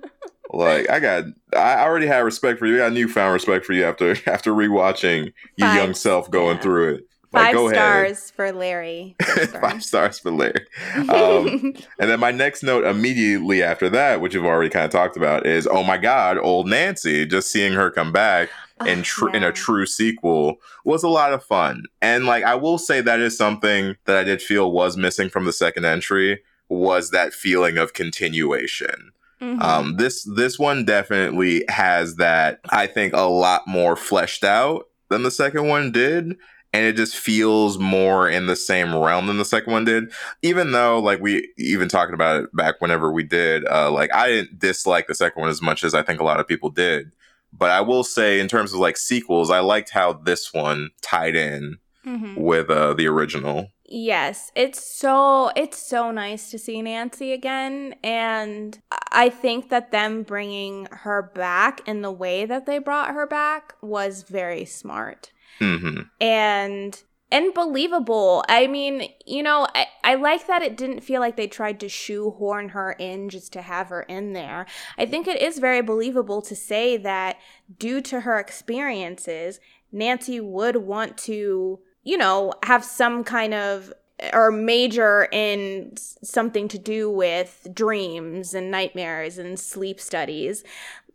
Like 0.55 0.89
I 0.89 0.99
got, 0.99 1.25
I 1.55 1.83
already 1.83 2.07
had 2.07 2.19
respect 2.19 2.59
for 2.59 2.65
you. 2.65 2.75
I 2.75 2.87
got 2.87 2.93
newfound 2.93 3.33
respect 3.33 3.65
for 3.65 3.73
you 3.73 3.83
after 3.83 4.11
after 4.29 4.51
rewatching 4.53 5.33
your 5.57 5.67
Five- 5.67 5.75
young 5.75 5.93
self 5.93 6.31
going 6.31 6.55
yeah. 6.57 6.61
through 6.63 6.93
it. 6.95 7.07
Like, 7.33 7.47
Five 7.47 7.53
go 7.55 7.65
ahead. 7.67 7.75
stars 7.75 8.31
for 8.31 8.51
Larry. 8.53 9.15
Five 9.59 9.83
stars 9.83 10.19
for 10.19 10.31
Larry. 10.31 10.65
Um, 11.09 11.73
and 11.99 12.09
then 12.09 12.17
my 12.21 12.31
next 12.31 12.63
note 12.63 12.85
immediately 12.85 13.61
after 13.61 13.89
that, 13.89 14.21
which 14.21 14.33
you've 14.33 14.45
already 14.45 14.69
kind 14.69 14.85
of 14.85 14.91
talked 14.91 15.17
about, 15.17 15.45
is 15.45 15.67
oh 15.67 15.83
my 15.83 15.97
god, 15.97 16.37
old 16.37 16.69
Nancy. 16.69 17.25
Just 17.25 17.51
seeing 17.51 17.73
her 17.73 17.91
come 17.91 18.13
back 18.13 18.49
in 18.85 18.99
Oh, 18.99 19.03
tr- 19.03 19.29
in 19.35 19.43
a 19.43 19.51
true 19.51 19.85
sequel 19.85 20.55
was 20.85 21.03
a 21.03 21.09
lot 21.09 21.33
of 21.33 21.43
fun. 21.43 21.83
And 22.01 22.25
like 22.25 22.45
I 22.45 22.55
will 22.55 22.77
say 22.77 23.01
that 23.01 23.19
is 23.19 23.37
something 23.37 23.97
that 24.05 24.15
I 24.15 24.23
did 24.23 24.41
feel 24.41 24.71
was 24.71 24.95
missing 24.95 25.29
from 25.29 25.43
the 25.43 25.53
second 25.53 25.83
entry 25.83 26.41
was 26.69 27.09
that 27.11 27.33
feeling 27.33 27.77
of 27.77 27.91
continuation. 27.93 29.11
Mhm. 29.45 29.61
Um, 29.61 29.95
this 29.97 30.23
this 30.35 30.57
one 30.57 30.85
definitely 30.85 31.63
has 31.69 32.15
that. 32.15 32.59
I 32.69 32.87
think 32.87 33.13
a 33.13 33.21
lot 33.29 33.61
more 33.67 33.95
fleshed 33.95 34.43
out 34.43 34.87
than 35.09 35.23
the 35.23 35.31
second 35.31 35.67
one 35.67 35.91
did, 35.91 36.35
and 36.73 36.85
it 36.85 36.95
just 36.95 37.15
feels 37.15 37.77
more 37.77 38.27
in 38.27 38.47
the 38.47 38.55
same 38.55 38.95
realm 38.95 39.27
than 39.27 39.37
the 39.37 39.45
second 39.45 39.71
one 39.71 39.85
did. 39.85 40.11
Even 40.41 40.71
though, 40.71 40.99
like 40.99 41.21
we 41.21 41.47
even 41.57 41.87
talking 41.89 42.15
about 42.15 42.43
it 42.43 42.55
back 42.55 42.81
whenever 42.81 43.11
we 43.11 43.23
did, 43.23 43.65
uh, 43.67 43.91
like 43.91 44.13
I 44.13 44.27
didn't 44.29 44.59
dislike 44.59 45.07
the 45.07 45.15
second 45.15 45.41
one 45.41 45.49
as 45.49 45.61
much 45.61 45.83
as 45.83 45.93
I 45.93 46.01
think 46.01 46.19
a 46.19 46.23
lot 46.25 46.39
of 46.39 46.47
people 46.47 46.69
did. 46.69 47.11
But 47.57 47.71
I 47.71 47.81
will 47.81 48.03
say, 48.03 48.39
in 48.39 48.47
terms 48.47 48.73
of 48.73 48.79
like 48.79 48.97
sequels, 48.97 49.49
I 49.51 49.59
liked 49.59 49.91
how 49.91 50.13
this 50.13 50.53
one 50.53 50.89
tied 51.01 51.35
in 51.35 51.77
Mhm. 52.05 52.35
with 52.37 52.69
uh, 52.69 52.93
the 52.93 53.07
original. 53.07 53.69
Yes, 53.87 54.51
it's 54.55 54.83
so 54.83 55.51
it's 55.55 55.77
so 55.77 56.11
nice 56.11 56.49
to 56.51 56.57
see 56.57 56.81
Nancy 56.81 57.33
again 57.33 57.95
and 58.03 58.79
I 59.11 59.29
think 59.29 59.69
that 59.69 59.91
them 59.91 60.23
bringing 60.23 60.87
her 60.91 61.21
back 61.21 61.87
in 61.87 62.01
the 62.01 62.11
way 62.11 62.45
that 62.45 62.65
they 62.65 62.79
brought 62.79 63.13
her 63.13 63.27
back 63.27 63.75
was 63.81 64.23
very 64.23 64.65
smart 64.65 65.31
hmm 65.59 66.01
and 66.19 67.03
and 67.31 67.53
believable. 67.53 68.43
I 68.47 68.67
mean, 68.67 69.09
you 69.25 69.41
know, 69.41 69.67
I, 69.73 69.87
I 70.03 70.15
like 70.15 70.47
that 70.47 70.61
it 70.61 70.77
didn't 70.77 71.01
feel 71.01 71.19
like 71.19 71.35
they 71.35 71.47
tried 71.47 71.79
to 71.79 71.89
shoehorn 71.89 72.69
her 72.69 72.93
in 72.93 73.29
just 73.29 73.51
to 73.53 73.61
have 73.61 73.89
her 73.89 74.03
in 74.03 74.33
there. 74.33 74.65
I 74.97 75.05
think 75.05 75.27
it 75.27 75.41
is 75.41 75.57
very 75.59 75.81
believable 75.81 76.41
to 76.43 76.55
say 76.55 76.97
that 76.97 77.37
due 77.79 77.99
to 78.01 78.21
her 78.21 78.39
experiences, 78.39 79.59
Nancy 79.91 80.39
would 80.39 80.77
want 80.77 81.17
to, 81.19 81.79
you 82.05 82.17
know, 82.17 82.53
have 82.63 82.85
some 82.85 83.23
kind 83.25 83.53
of 83.53 83.91
or 84.33 84.49
major 84.49 85.27
in 85.33 85.93
something 85.97 86.69
to 86.69 86.79
do 86.79 87.09
with 87.09 87.67
dreams 87.73 88.53
and 88.53 88.71
nightmares 88.71 89.37
and 89.37 89.59
sleep 89.59 89.99
studies. 89.99 90.63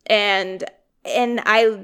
And 0.07 0.65
and 1.05 1.41
I 1.47 1.79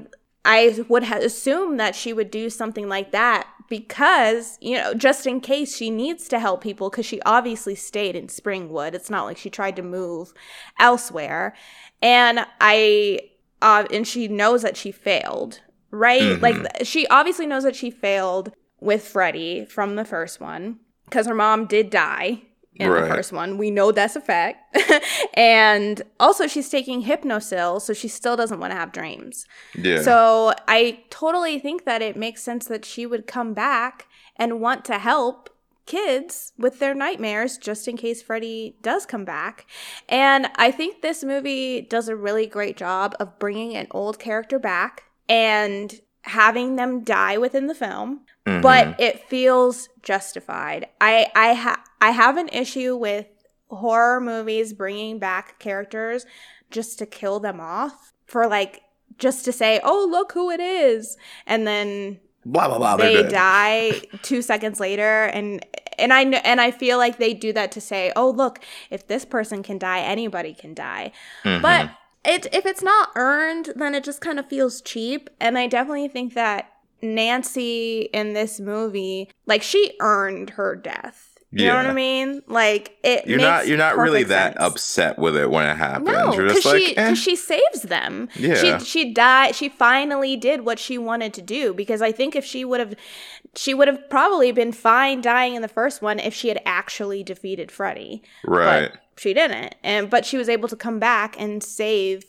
I 0.45 0.85
would 0.87 1.03
ha- 1.03 1.17
assume 1.17 1.77
that 1.77 1.95
she 1.95 2.13
would 2.13 2.31
do 2.31 2.49
something 2.49 2.87
like 2.87 3.11
that 3.11 3.47
because, 3.69 4.57
you 4.61 4.77
know, 4.77 4.93
just 4.93 5.27
in 5.27 5.41
case 5.41 5.75
she 5.75 5.89
needs 5.89 6.29
to 6.29 6.39
help 6.39 6.61
people, 6.61 6.89
because 6.89 7.05
she 7.05 7.21
obviously 7.23 7.75
stayed 7.75 8.15
in 8.15 8.27
Springwood. 8.27 8.93
It's 8.93 9.09
not 9.09 9.25
like 9.25 9.37
she 9.37 9.49
tried 9.49 9.75
to 9.75 9.81
move 9.81 10.33
elsewhere. 10.79 11.53
And 12.01 12.45
I, 12.61 13.21
uh, 13.61 13.85
and 13.91 14.07
she 14.07 14.29
knows 14.29 14.61
that 14.61 14.77
she 14.77 14.91
failed, 14.91 15.59
right? 15.91 16.21
Mhm. 16.21 16.41
Like, 16.41 16.85
she 16.85 17.07
obviously 17.07 17.45
knows 17.47 17.63
that 17.63 17.75
she 17.75 17.91
failed 17.91 18.53
with 18.79 19.07
Freddy 19.07 19.65
from 19.65 19.95
the 19.95 20.05
first 20.05 20.39
one 20.39 20.79
because 21.05 21.27
her 21.27 21.35
mom 21.35 21.65
did 21.65 21.89
die 21.89 22.41
in 22.75 22.89
Right. 22.91 23.07
the 23.07 23.15
first 23.15 23.31
one. 23.31 23.57
We 23.57 23.71
know 23.71 23.91
that's 23.91 24.15
a 24.15 24.21
fact. 24.21 24.77
and 25.33 26.01
also, 26.19 26.45
she's 26.47 26.69
taking 26.69 27.03
Hypnocil, 27.03 27.81
so 27.81 27.93
she 27.93 28.07
still 28.07 28.35
doesn't 28.35 28.59
want 28.59 28.71
to 28.71 28.77
have 28.77 28.91
dreams. 28.91 29.45
Yeah. 29.75 30.01
So 30.01 30.53
I 30.67 30.99
totally 31.09 31.57
think 31.59 31.85
that 31.85 32.01
it 32.01 32.15
makes 32.15 32.43
sense 32.43 32.65
that 32.67 32.85
she 32.85 33.05
would 33.05 33.25
come 33.25 33.53
back 33.53 34.05
and 34.35 34.61
want 34.61 34.85
to 34.85 34.99
help 34.99 35.49
kids 35.87 36.51
with 36.57 36.79
their 36.79 36.93
nightmares 36.93 37.57
just 37.57 37.87
in 37.87 37.97
case 37.97 38.21
Freddy 38.21 38.75
does 38.83 39.05
come 39.05 39.25
back. 39.25 39.65
And 40.09 40.47
I 40.57 40.69
think 40.69 41.01
this 41.01 41.23
movie 41.23 41.81
does 41.81 42.09
a 42.09 42.15
really 42.15 42.45
great 42.45 42.77
job 42.77 43.15
of 43.19 43.39
bringing 43.39 43.75
an 43.75 43.87
old 43.91 44.19
character 44.19 44.59
back 44.59 45.03
and 45.29 45.99
having 46.23 46.75
them 46.75 47.03
die 47.03 47.37
within 47.37 47.67
the 47.67 47.73
film 47.73 48.21
Mhm. 48.47 48.61
but 48.61 48.99
it 48.99 49.27
feels 49.27 49.89
justified. 50.03 50.87
I 51.01 51.27
I 51.35 51.53
ha- 51.53 51.83
I 52.01 52.11
have 52.11 52.37
an 52.37 52.49
issue 52.49 52.95
with 52.95 53.27
horror 53.69 54.21
movies 54.21 54.73
bringing 54.73 55.19
back 55.19 55.59
characters 55.59 56.25
just 56.71 56.97
to 56.99 57.05
kill 57.05 57.39
them 57.39 57.59
off 57.59 58.13
for 58.25 58.47
like 58.47 58.81
just 59.17 59.43
to 59.45 59.51
say, 59.51 59.79
"Oh, 59.83 60.07
look 60.09 60.31
who 60.33 60.49
it 60.49 60.59
is." 60.61 61.17
And 61.45 61.67
then 61.67 62.19
blah 62.45 62.67
blah 62.67 62.77
blah. 62.77 62.95
they 62.97 63.23
die 63.23 64.01
2 64.21 64.41
seconds 64.41 64.79
later 64.79 65.25
and 65.25 65.65
and 65.99 66.13
I 66.13 66.21
and 66.23 66.61
I 66.61 66.71
feel 66.71 66.97
like 66.97 67.17
they 67.17 67.33
do 67.33 67.51
that 67.53 67.71
to 67.73 67.81
say, 67.81 68.11
"Oh, 68.15 68.29
look, 68.29 68.59
if 68.89 69.07
this 69.07 69.25
person 69.25 69.63
can 69.63 69.77
die, 69.77 69.99
anybody 69.99 70.53
can 70.53 70.73
die." 70.73 71.11
Mhm. 71.43 71.61
But 71.61 71.89
it 72.23 72.45
if 72.53 72.65
it's 72.65 72.83
not 72.83 73.09
earned, 73.15 73.73
then 73.75 73.93
it 73.95 74.03
just 74.05 74.21
kind 74.21 74.39
of 74.39 74.47
feels 74.47 74.79
cheap. 74.81 75.29
And 75.41 75.57
I 75.57 75.67
definitely 75.67 76.07
think 76.07 76.33
that 76.35 76.71
Nancy 77.01 78.09
in 78.13 78.33
this 78.33 78.59
movie, 78.59 79.29
like 79.45 79.61
she 79.61 79.93
earned 79.99 80.51
her 80.51 80.75
death. 80.75 81.37
You 81.51 81.67
know 81.67 81.75
what 81.75 81.85
I 81.85 81.93
mean? 81.93 82.41
Like 82.47 82.97
it. 83.03 83.25
you're 83.25 83.39
not 83.39 83.67
you're 83.67 83.77
not 83.77 83.97
really 83.97 84.23
that 84.23 84.53
sense. 84.53 84.63
upset 84.63 85.17
with 85.17 85.35
it 85.37 85.49
when 85.49 85.65
it 85.65 85.77
happens. 85.77 86.09
No, 86.09 86.31
because 86.35 86.65
like, 86.65 86.81
she 86.81 86.97
eh. 86.97 87.13
she 87.13 87.35
saves 87.37 87.83
them. 87.83 88.27
Yeah. 88.35 88.79
She 88.79 88.85
she 88.85 89.13
died. 89.13 89.55
She 89.55 89.69
finally 89.69 90.35
did 90.35 90.65
what 90.65 90.77
she 90.77 90.97
wanted 90.97 91.33
to 91.35 91.41
do 91.41 91.73
because 91.73 92.01
I 92.01 92.11
think 92.11 92.35
if 92.35 92.43
she 92.43 92.65
would 92.65 92.81
have, 92.81 92.95
she 93.55 93.73
would 93.73 93.87
have 93.87 94.09
probably 94.09 94.51
been 94.51 94.73
fine 94.73 95.21
dying 95.21 95.55
in 95.55 95.61
the 95.61 95.69
first 95.69 96.01
one 96.01 96.19
if 96.19 96.33
she 96.33 96.49
had 96.49 96.61
actually 96.65 97.23
defeated 97.23 97.71
Freddy. 97.71 98.23
right. 98.43 98.91
But 98.91 99.01
she 99.17 99.33
didn't, 99.33 99.73
and 99.83 100.09
but 100.09 100.25
she 100.25 100.37
was 100.37 100.49
able 100.49 100.67
to 100.67 100.75
come 100.75 100.99
back 100.99 101.39
and 101.39 101.63
save 101.63 102.25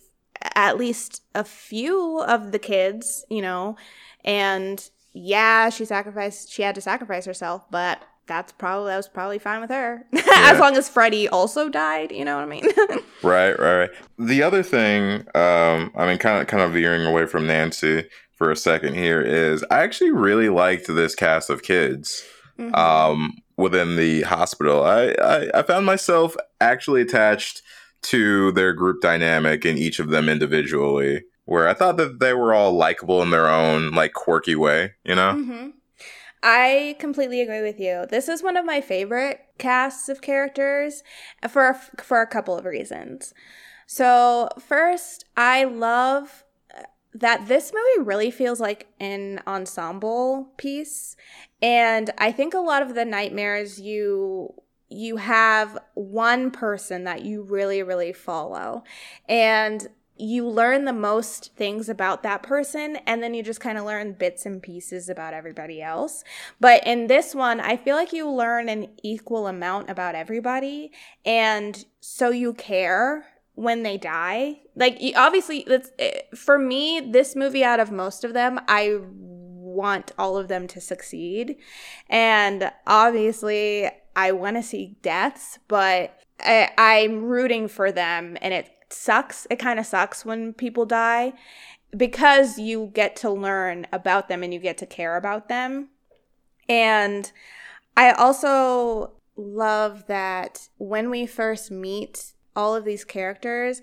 at 0.54 0.76
least 0.78 1.22
a 1.34 1.44
few 1.44 2.20
of 2.22 2.52
the 2.52 2.58
kids. 2.58 3.24
You 3.30 3.42
know, 3.42 3.76
and 4.24 4.88
yeah, 5.12 5.70
she 5.70 5.84
sacrificed. 5.84 6.50
She 6.52 6.62
had 6.62 6.74
to 6.74 6.80
sacrifice 6.80 7.24
herself, 7.24 7.64
but. 7.70 8.02
That's 8.26 8.52
probably 8.52 8.90
that 8.90 8.98
was 8.98 9.08
probably 9.08 9.38
fine 9.38 9.62
with 9.62 9.70
her, 9.70 10.04
Yeah. 10.12 10.22
as 10.52 10.58
long 10.60 10.76
as 10.76 10.86
Freddy 10.86 11.30
also 11.30 11.70
died. 11.70 12.12
You 12.12 12.26
know 12.26 12.34
what 12.36 12.42
I 12.42 12.46
mean? 12.46 12.62
Right, 13.22 13.58
right, 13.58 13.78
right. 13.78 13.90
The 14.18 14.42
other 14.42 14.62
thing, 14.62 15.20
um, 15.34 15.90
I 15.96 16.06
mean, 16.06 16.18
kind 16.18 16.42
of, 16.42 16.46
kind 16.46 16.62
of 16.62 16.72
veering 16.72 17.06
away 17.06 17.24
from 17.24 17.46
Nancy 17.46 18.04
for 18.34 18.50
a 18.50 18.54
second 18.56 18.96
here 18.96 19.22
is 19.22 19.64
I 19.70 19.78
actually 19.80 20.12
really 20.12 20.50
liked 20.50 20.88
this 20.88 21.14
cast 21.14 21.48
of 21.48 21.62
kids 21.62 22.22
Mhm. 22.58 22.76
um, 22.76 23.38
within 23.56 23.96
the 23.96 24.20
hospital. 24.24 24.84
I, 24.84 25.14
I, 25.22 25.50
I 25.54 25.62
found 25.62 25.86
myself 25.86 26.36
actually 26.60 27.00
attached 27.00 27.62
to 28.02 28.52
their 28.52 28.72
group 28.72 29.00
dynamic 29.00 29.64
and 29.64 29.78
each 29.78 29.98
of 29.98 30.08
them 30.08 30.28
individually, 30.28 31.24
where 31.44 31.68
I 31.68 31.74
thought 31.74 31.96
that 31.96 32.20
they 32.20 32.32
were 32.34 32.54
all 32.54 32.72
likable 32.72 33.22
in 33.22 33.30
their 33.30 33.48
own 33.48 33.90
like 33.90 34.12
quirky 34.12 34.54
way. 34.54 34.94
You 35.04 35.14
know? 35.14 35.32
hmm 35.32 35.68
I 36.40 36.94
completely 37.00 37.40
agree 37.40 37.62
with 37.62 37.80
you. 37.80 38.06
This 38.08 38.28
is 38.28 38.44
one 38.44 38.56
of 38.56 38.64
my 38.64 38.80
favorite 38.80 39.40
casts 39.58 40.08
of 40.08 40.22
characters 40.22 41.02
for 41.48 41.74
for 42.00 42.20
a 42.20 42.26
couple 42.26 42.56
of 42.56 42.64
reasons. 42.64 43.34
So, 43.86 44.48
first, 44.60 45.24
I 45.36 45.64
love 45.64 46.44
that 47.14 47.48
this 47.48 47.72
movie 47.72 48.06
really 48.06 48.30
feels 48.30 48.60
like 48.60 48.86
an 49.00 49.40
ensemble 49.46 50.52
piece 50.56 51.16
and 51.62 52.10
i 52.18 52.30
think 52.30 52.54
a 52.54 52.58
lot 52.58 52.82
of 52.82 52.94
the 52.94 53.04
nightmares 53.04 53.80
you 53.80 54.52
you 54.88 55.16
have 55.16 55.78
one 55.94 56.50
person 56.50 57.04
that 57.04 57.22
you 57.22 57.42
really 57.42 57.82
really 57.82 58.12
follow 58.12 58.82
and 59.28 59.88
you 60.18 60.46
learn 60.46 60.84
the 60.84 60.92
most 60.92 61.54
things 61.54 61.88
about 61.88 62.22
that 62.22 62.42
person 62.42 62.96
and 63.06 63.22
then 63.22 63.34
you 63.34 63.42
just 63.42 63.60
kind 63.60 63.78
of 63.78 63.84
learn 63.84 64.12
bits 64.12 64.44
and 64.44 64.62
pieces 64.62 65.08
about 65.08 65.32
everybody 65.32 65.80
else. 65.80 66.24
But 66.60 66.84
in 66.86 67.06
this 67.06 67.34
one, 67.34 67.60
I 67.60 67.76
feel 67.76 67.96
like 67.96 68.12
you 68.12 68.28
learn 68.28 68.68
an 68.68 68.88
equal 69.02 69.46
amount 69.46 69.88
about 69.88 70.14
everybody 70.14 70.90
and 71.24 71.84
so 72.00 72.30
you 72.30 72.52
care 72.52 73.26
when 73.54 73.82
they 73.82 73.96
die. 73.96 74.60
Like 74.74 75.00
obviously 75.16 75.64
that's 75.66 75.90
eh, 75.98 76.22
for 76.34 76.58
me 76.58 77.00
this 77.00 77.36
movie 77.36 77.64
out 77.64 77.80
of 77.80 77.92
most 77.92 78.24
of 78.24 78.32
them, 78.34 78.60
I 78.66 78.98
want 79.00 80.12
all 80.18 80.36
of 80.36 80.48
them 80.48 80.66
to 80.68 80.80
succeed. 80.80 81.56
And 82.08 82.72
obviously 82.86 83.88
I 84.18 84.32
want 84.32 84.56
to 84.56 84.64
see 84.64 84.96
deaths, 85.00 85.60
but 85.68 86.18
I, 86.40 86.70
I'm 86.76 87.22
rooting 87.22 87.68
for 87.68 87.92
them 87.92 88.36
and 88.42 88.52
it 88.52 88.68
sucks. 88.90 89.46
It 89.48 89.60
kind 89.60 89.78
of 89.78 89.86
sucks 89.86 90.24
when 90.24 90.54
people 90.54 90.84
die 90.86 91.34
because 91.96 92.58
you 92.58 92.90
get 92.92 93.14
to 93.16 93.30
learn 93.30 93.86
about 93.92 94.28
them 94.28 94.42
and 94.42 94.52
you 94.52 94.58
get 94.58 94.76
to 94.78 94.86
care 94.86 95.16
about 95.16 95.48
them. 95.48 95.90
And 96.68 97.30
I 97.96 98.10
also 98.10 99.12
love 99.36 100.08
that 100.08 100.68
when 100.78 101.10
we 101.10 101.24
first 101.24 101.70
meet 101.70 102.32
all 102.56 102.74
of 102.74 102.84
these 102.84 103.04
characters, 103.04 103.80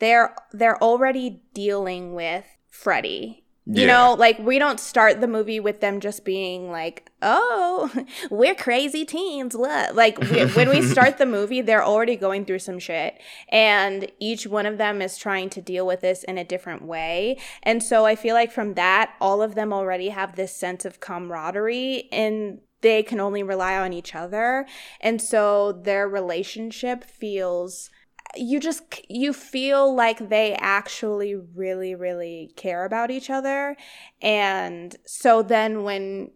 they're 0.00 0.34
they're 0.50 0.82
already 0.82 1.42
dealing 1.54 2.12
with 2.14 2.44
Freddy 2.68 3.39
you 3.66 3.82
yeah. 3.82 3.86
know, 3.86 4.14
like 4.14 4.38
we 4.38 4.58
don't 4.58 4.80
start 4.80 5.20
the 5.20 5.28
movie 5.28 5.60
with 5.60 5.80
them 5.80 6.00
just 6.00 6.24
being 6.24 6.70
like, 6.70 7.10
"Oh, 7.20 7.90
we're 8.30 8.54
crazy 8.54 9.04
teens." 9.04 9.56
What? 9.56 9.94
Like 9.94 10.18
we, 10.18 10.46
when 10.46 10.70
we 10.70 10.82
start 10.88 11.18
the 11.18 11.26
movie, 11.26 11.60
they're 11.60 11.84
already 11.84 12.16
going 12.16 12.46
through 12.46 12.60
some 12.60 12.78
shit, 12.78 13.20
and 13.50 14.10
each 14.18 14.46
one 14.46 14.66
of 14.66 14.78
them 14.78 15.02
is 15.02 15.18
trying 15.18 15.50
to 15.50 15.60
deal 15.60 15.86
with 15.86 16.00
this 16.00 16.24
in 16.24 16.38
a 16.38 16.44
different 16.44 16.82
way. 16.82 17.38
And 17.62 17.82
so 17.82 18.06
I 18.06 18.16
feel 18.16 18.34
like 18.34 18.50
from 18.50 18.74
that, 18.74 19.14
all 19.20 19.42
of 19.42 19.54
them 19.54 19.72
already 19.72 20.08
have 20.08 20.36
this 20.36 20.54
sense 20.54 20.84
of 20.84 21.00
camaraderie 21.00 22.08
and 22.10 22.60
they 22.80 23.02
can 23.02 23.20
only 23.20 23.42
rely 23.42 23.76
on 23.76 23.92
each 23.92 24.14
other. 24.14 24.66
And 25.00 25.20
so 25.20 25.72
their 25.72 26.08
relationship 26.08 27.04
feels 27.04 27.90
you 28.36 28.60
just 28.60 28.82
you 29.08 29.32
feel 29.32 29.94
like 29.94 30.28
they 30.28 30.54
actually 30.54 31.34
really 31.34 31.94
really 31.94 32.52
care 32.56 32.84
about 32.84 33.10
each 33.10 33.30
other. 33.30 33.76
And 34.22 34.96
so 35.06 35.42
then 35.42 35.82
when 35.82 36.30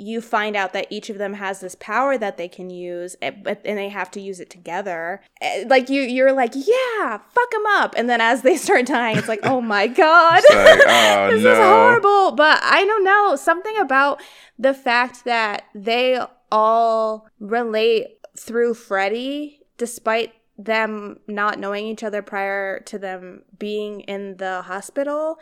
you 0.00 0.20
find 0.20 0.54
out 0.54 0.72
that 0.72 0.86
each 0.90 1.10
of 1.10 1.18
them 1.18 1.34
has 1.34 1.58
this 1.58 1.74
power 1.74 2.16
that 2.16 2.36
they 2.36 2.46
can 2.46 2.70
use 2.70 3.16
eh, 3.20 3.32
but 3.32 3.60
and 3.64 3.76
they 3.76 3.88
have 3.88 4.08
to 4.08 4.20
use 4.20 4.38
it 4.38 4.48
together 4.48 5.20
eh, 5.40 5.64
like 5.66 5.90
you 5.90 6.02
you're 6.02 6.32
like 6.32 6.52
yeah 6.54 7.18
fuck 7.30 7.50
them 7.50 7.66
up. 7.70 7.94
And 7.96 8.08
then 8.08 8.20
as 8.20 8.42
they 8.42 8.56
start 8.56 8.86
dying 8.86 9.16
it's 9.16 9.28
like 9.28 9.40
oh 9.42 9.60
my 9.60 9.86
god. 9.86 10.42
Like, 10.50 10.80
oh, 10.86 11.28
this 11.30 11.42
no. 11.42 11.52
is 11.52 11.58
horrible. 11.58 12.32
But 12.32 12.60
i 12.62 12.84
don't 12.84 13.04
know 13.04 13.36
something 13.36 13.76
about 13.78 14.20
the 14.58 14.74
fact 14.74 15.24
that 15.24 15.64
they 15.74 16.20
all 16.50 17.26
relate 17.40 18.06
through 18.38 18.74
freddy 18.74 19.60
despite 19.78 20.32
them 20.58 21.20
not 21.28 21.58
knowing 21.58 21.86
each 21.86 22.02
other 22.02 22.20
prior 22.20 22.80
to 22.80 22.98
them 22.98 23.42
being 23.58 24.00
in 24.00 24.36
the 24.38 24.62
hospital 24.62 25.38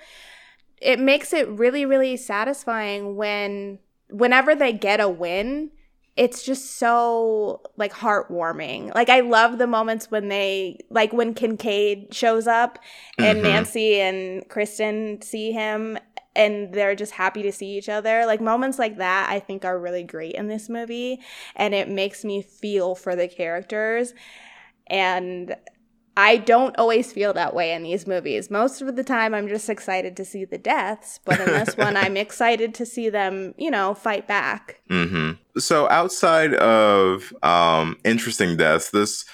it 0.81 1.01
makes 1.01 1.33
it 1.33 1.49
really 1.49 1.87
really 1.87 2.17
satisfying 2.17 3.17
when 3.17 3.79
whenever 4.11 4.55
they 4.55 4.73
get 4.73 5.01
a 5.01 5.09
win 5.09 5.71
it's 6.17 6.43
just 6.43 6.77
so 6.77 7.63
like 7.77 7.93
heartwarming 7.93 8.95
like 8.95 9.09
i 9.09 9.21
love 9.21 9.57
the 9.57 9.67
moments 9.67 10.11
when 10.11 10.29
they 10.29 10.79
like 10.91 11.13
when 11.15 11.33
kincaid 11.33 12.13
shows 12.13 12.47
up 12.47 12.79
and 13.19 13.39
mm-hmm. 13.39 13.49
nancy 13.49 13.99
and 14.01 14.47
kristen 14.49 15.21
see 15.23 15.51
him 15.51 15.99
and 16.37 16.73
they're 16.73 16.95
just 16.95 17.13
happy 17.13 17.43
to 17.43 17.51
see 17.51 17.77
each 17.79 17.89
other. 17.89 18.27
Like 18.27 18.41
moments 18.41 18.79
like 18.79 18.99
that, 18.99 19.29
I 19.29 19.41
think 19.41 19.65
are 19.65 19.79
really 19.79 20.05
great 20.05 20.35
in 20.35 20.47
this 20.49 20.69
movie, 20.69 21.21
and 21.57 21.75
it 21.75 21.89
makes 21.89 22.25
me 22.25 22.43
feel 22.43 22.95
for 22.95 23.17
the 23.17 23.27
characters. 23.27 24.13
And 24.89 25.57
I 26.17 26.39
don't 26.39 26.77
always 26.79 27.13
feel 27.13 27.35
that 27.35 27.55
way 27.55 27.73
in 27.73 27.83
these 27.83 28.07
movies. 28.07 28.51
Most 28.51 28.81
of 28.81 28.97
the 28.97 29.05
time, 29.05 29.35
I'm 29.35 29.49
just 29.49 29.69
excited 29.69 30.17
to 30.17 30.25
see 30.25 30.47
the 30.47 30.57
deaths, 30.57 31.21
but 31.25 31.39
in 31.41 31.47
this 31.47 31.77
one, 31.77 31.97
I'm 31.97 32.17
excited 32.17 32.75
to 32.75 32.87
see 32.87 33.11
them, 33.11 33.55
you 33.59 33.71
know, 33.71 33.93
fight 33.93 34.27
back. 34.27 34.81
Mm-hmm. 34.91 35.33
So, 35.59 35.89
outside 35.91 36.55
of 36.55 37.35
um, 37.43 37.99
interesting 38.05 38.57
deaths, 38.57 38.91
this 38.91 39.27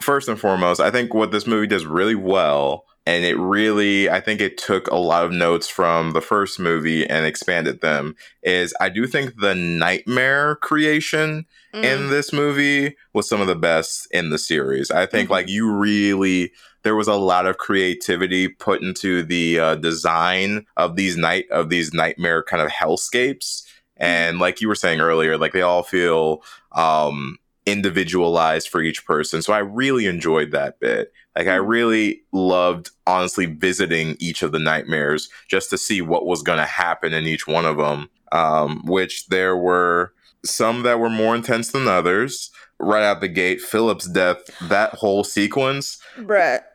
first 0.00 0.28
and 0.28 0.40
foremost, 0.40 0.80
I 0.80 0.90
think 0.90 1.12
what 1.12 1.30
this 1.30 1.46
movie 1.46 1.66
does 1.66 1.84
really 1.84 2.14
well 2.14 2.86
and 3.06 3.24
it 3.24 3.38
really 3.38 4.08
i 4.10 4.20
think 4.20 4.40
it 4.40 4.56
took 4.56 4.86
a 4.88 4.96
lot 4.96 5.24
of 5.24 5.32
notes 5.32 5.68
from 5.68 6.12
the 6.12 6.20
first 6.20 6.58
movie 6.58 7.08
and 7.08 7.26
expanded 7.26 7.80
them 7.80 8.14
is 8.42 8.74
i 8.80 8.88
do 8.88 9.06
think 9.06 9.40
the 9.40 9.54
nightmare 9.54 10.56
creation 10.56 11.44
mm. 11.74 11.84
in 11.84 12.10
this 12.10 12.32
movie 12.32 12.96
was 13.12 13.28
some 13.28 13.40
of 13.40 13.46
the 13.46 13.54
best 13.54 14.06
in 14.10 14.30
the 14.30 14.38
series 14.38 14.90
i 14.90 15.06
think 15.06 15.26
mm-hmm. 15.26 15.34
like 15.34 15.48
you 15.48 15.70
really 15.70 16.52
there 16.82 16.96
was 16.96 17.08
a 17.08 17.14
lot 17.14 17.46
of 17.46 17.56
creativity 17.56 18.46
put 18.46 18.82
into 18.82 19.22
the 19.22 19.58
uh, 19.58 19.74
design 19.76 20.66
of 20.76 20.96
these 20.96 21.16
night 21.16 21.46
of 21.50 21.68
these 21.68 21.92
nightmare 21.92 22.42
kind 22.42 22.62
of 22.62 22.70
hellscapes 22.70 23.62
mm-hmm. 23.62 24.04
and 24.04 24.38
like 24.38 24.60
you 24.60 24.68
were 24.68 24.74
saying 24.74 25.00
earlier 25.00 25.36
like 25.36 25.52
they 25.52 25.62
all 25.62 25.82
feel 25.82 26.42
um 26.72 27.38
individualized 27.66 28.68
for 28.68 28.82
each 28.82 29.04
person 29.06 29.40
so 29.40 29.52
i 29.52 29.58
really 29.58 30.06
enjoyed 30.06 30.50
that 30.50 30.78
bit 30.80 31.12
like 31.36 31.48
I 31.48 31.58
hmm. 31.58 31.66
really 31.66 32.22
loved 32.32 32.90
honestly 33.06 33.46
visiting 33.46 34.16
each 34.18 34.42
of 34.42 34.52
the 34.52 34.58
nightmares 34.58 35.28
just 35.48 35.70
to 35.70 35.78
see 35.78 36.00
what 36.00 36.26
was 36.26 36.42
going 36.42 36.58
to 36.58 36.64
happen 36.64 37.12
in 37.12 37.26
each 37.26 37.46
one 37.46 37.64
of 37.64 37.76
them. 37.76 38.08
Um, 38.32 38.82
which 38.84 39.28
there 39.28 39.56
were 39.56 40.12
some 40.44 40.82
that 40.82 40.98
were 40.98 41.10
more 41.10 41.36
intense 41.36 41.70
than 41.70 41.86
others. 41.86 42.50
Right 42.80 43.04
out 43.04 43.20
the 43.20 43.28
gate, 43.28 43.60
Philip's 43.60 44.08
death, 44.08 44.38
that 44.68 44.94
whole 44.94 45.22
sequence, 45.22 45.98
Brett. 46.18 46.66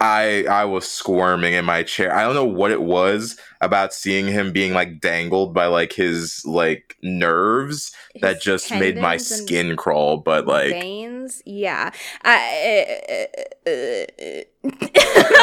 I 0.00 0.44
I 0.44 0.64
was 0.64 0.88
squirming 0.88 1.54
in 1.54 1.64
my 1.64 1.82
chair. 1.82 2.14
I 2.14 2.22
don't 2.22 2.34
know 2.34 2.44
what 2.44 2.70
it 2.70 2.82
was 2.82 3.36
about 3.60 3.92
seeing 3.92 4.28
him 4.28 4.52
being 4.52 4.72
like 4.72 5.00
dangled 5.00 5.52
by 5.52 5.66
like 5.66 5.92
his 5.92 6.44
like 6.44 6.96
nerves 7.02 7.92
his 8.14 8.22
that 8.22 8.40
just 8.40 8.70
made 8.70 8.96
my 8.96 9.16
skin 9.16 9.76
crawl. 9.76 10.18
But 10.18 10.46
like 10.46 10.70
veins, 10.70 11.42
yeah. 11.44 11.90
I 12.22 13.00
uh, 13.08 13.70
uh, 13.70 14.44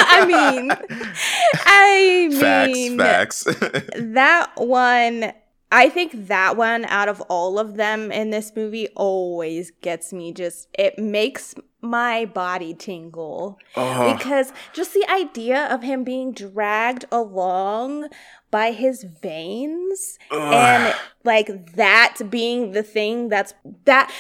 I 0.08 0.26
mean, 0.26 0.72
I 1.66 2.30
mean, 2.32 2.98
facts, 2.98 3.44
facts. 3.44 3.60
that 3.98 4.52
one 4.56 5.34
I 5.72 5.90
think 5.90 6.28
that 6.28 6.56
one 6.56 6.86
out 6.86 7.10
of 7.10 7.20
all 7.22 7.60
of 7.60 7.76
them 7.76 8.10
in 8.10 8.30
this 8.30 8.54
movie 8.56 8.88
always 8.96 9.72
gets 9.82 10.14
me 10.14 10.32
just 10.32 10.70
it 10.78 10.98
makes 10.98 11.56
my 11.86 12.26
body 12.26 12.74
tingle 12.74 13.60
uh-huh. 13.76 14.14
because 14.14 14.52
just 14.74 14.94
the 14.94 15.06
idea 15.10 15.66
of 15.68 15.84
him 15.84 16.04
being 16.04 16.32
dragged 16.32 17.06
along 17.12 18.08
by 18.52 18.72
his 18.72 19.04
veins 19.22 20.18
and 20.32 20.96
like 21.24 21.74
that 21.76 22.18
being 22.30 22.72
the 22.72 22.84
thing 22.84 23.30
that's 23.30 23.54
that 23.86 24.12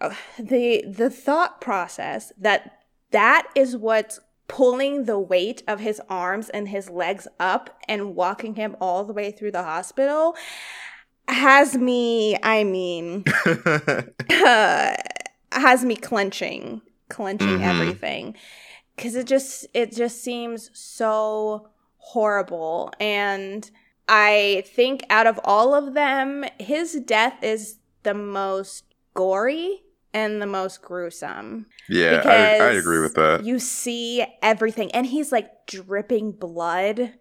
uh, 0.00 0.14
the 0.38 0.84
the 0.86 1.10
thought 1.10 1.60
process 1.60 2.32
that 2.38 2.80
that 3.10 3.46
is 3.54 3.76
what's 3.76 4.20
pulling 4.48 5.04
the 5.04 5.18
weight 5.18 5.62
of 5.66 5.80
his 5.80 6.00
arms 6.08 6.48
and 6.50 6.68
his 6.68 6.88
legs 6.88 7.26
up 7.40 7.78
and 7.88 8.14
walking 8.14 8.54
him 8.54 8.76
all 8.80 9.04
the 9.04 9.12
way 9.12 9.30
through 9.30 9.50
the 9.50 9.64
hospital 9.64 10.36
has 11.28 11.76
me, 11.76 12.36
I 12.42 12.64
mean, 12.64 13.24
uh, 14.30 14.96
has 15.52 15.84
me 15.84 15.96
clenching, 15.96 16.82
clenching 17.08 17.48
mm-hmm. 17.48 17.62
everything. 17.62 18.36
Cause 18.96 19.14
it 19.14 19.26
just, 19.26 19.66
it 19.74 19.92
just 19.92 20.22
seems 20.22 20.70
so 20.72 21.68
horrible. 21.98 22.92
And 22.98 23.70
I 24.08 24.64
think 24.68 25.04
out 25.10 25.26
of 25.26 25.40
all 25.44 25.74
of 25.74 25.94
them, 25.94 26.44
his 26.58 26.94
death 27.04 27.42
is 27.42 27.78
the 28.04 28.14
most 28.14 28.84
gory 29.14 29.82
and 30.14 30.40
the 30.40 30.46
most 30.46 30.80
gruesome. 30.80 31.66
Yeah, 31.90 32.22
I, 32.24 32.64
I 32.64 32.72
agree 32.72 33.00
with 33.00 33.14
that. 33.16 33.44
You 33.44 33.58
see 33.58 34.24
everything, 34.40 34.90
and 34.92 35.04
he's 35.06 35.30
like 35.30 35.66
dripping 35.66 36.32
blood 36.32 37.12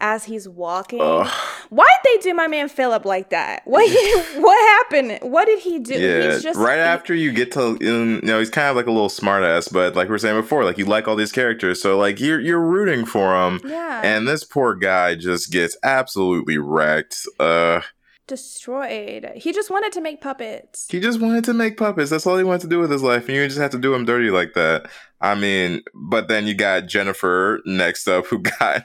as 0.00 0.24
he's 0.24 0.48
walking. 0.48 1.00
Ugh. 1.00 1.26
Why'd 1.70 1.86
they 2.04 2.18
do 2.18 2.34
my 2.34 2.46
man 2.48 2.68
Philip 2.68 3.04
like 3.04 3.30
that? 3.30 3.62
What 3.64 3.88
what 4.40 4.68
happened? 4.90 5.18
What 5.22 5.46
did 5.46 5.60
he 5.60 5.78
do? 5.78 5.94
Yeah, 5.94 6.32
He's 6.32 6.42
just 6.42 6.58
right 6.58 6.78
after 6.78 7.14
you 7.14 7.32
get 7.32 7.52
to, 7.52 7.60
um, 7.68 7.78
you 7.78 8.20
know, 8.22 8.38
he's 8.38 8.50
kind 8.50 8.68
of 8.68 8.76
like 8.76 8.86
a 8.86 8.90
little 8.90 9.08
smartass, 9.08 9.72
but 9.72 9.94
like 9.96 10.08
we 10.08 10.12
were 10.12 10.18
saying 10.18 10.40
before, 10.40 10.64
like 10.64 10.78
you 10.78 10.84
like 10.84 11.06
all 11.08 11.16
these 11.16 11.32
characters, 11.32 11.80
so 11.80 11.96
like 11.98 12.20
you're 12.20 12.40
you're 12.40 12.60
rooting 12.60 13.06
for 13.06 13.34
him, 13.46 13.60
Yeah. 13.64 14.00
and 14.04 14.26
this 14.28 14.44
poor 14.44 14.74
guy 14.74 15.14
just 15.14 15.50
gets 15.52 15.76
absolutely 15.82 16.58
wrecked. 16.58 17.26
Uh, 17.38 17.80
destroyed. 18.26 19.30
He 19.36 19.52
just 19.52 19.70
wanted 19.70 19.92
to 19.92 20.00
make 20.00 20.20
puppets. 20.20 20.86
he 20.90 20.98
just 21.00 21.20
wanted 21.20 21.44
to 21.44 21.54
make 21.54 21.76
puppets. 21.76 22.10
That's 22.10 22.26
all 22.26 22.36
he 22.38 22.44
wanted 22.44 22.62
to 22.62 22.68
do 22.68 22.78
with 22.80 22.90
his 22.90 23.02
life, 23.02 23.28
and 23.28 23.36
you 23.36 23.46
just 23.46 23.58
have 23.60 23.70
to 23.72 23.78
do 23.78 23.94
him 23.94 24.04
dirty 24.04 24.30
like 24.30 24.54
that. 24.54 24.86
I 25.20 25.34
mean, 25.34 25.82
but 25.94 26.28
then 26.28 26.46
you 26.46 26.54
got 26.54 26.86
Jennifer 26.86 27.60
next 27.64 28.08
up, 28.08 28.26
who 28.26 28.38
got 28.58 28.84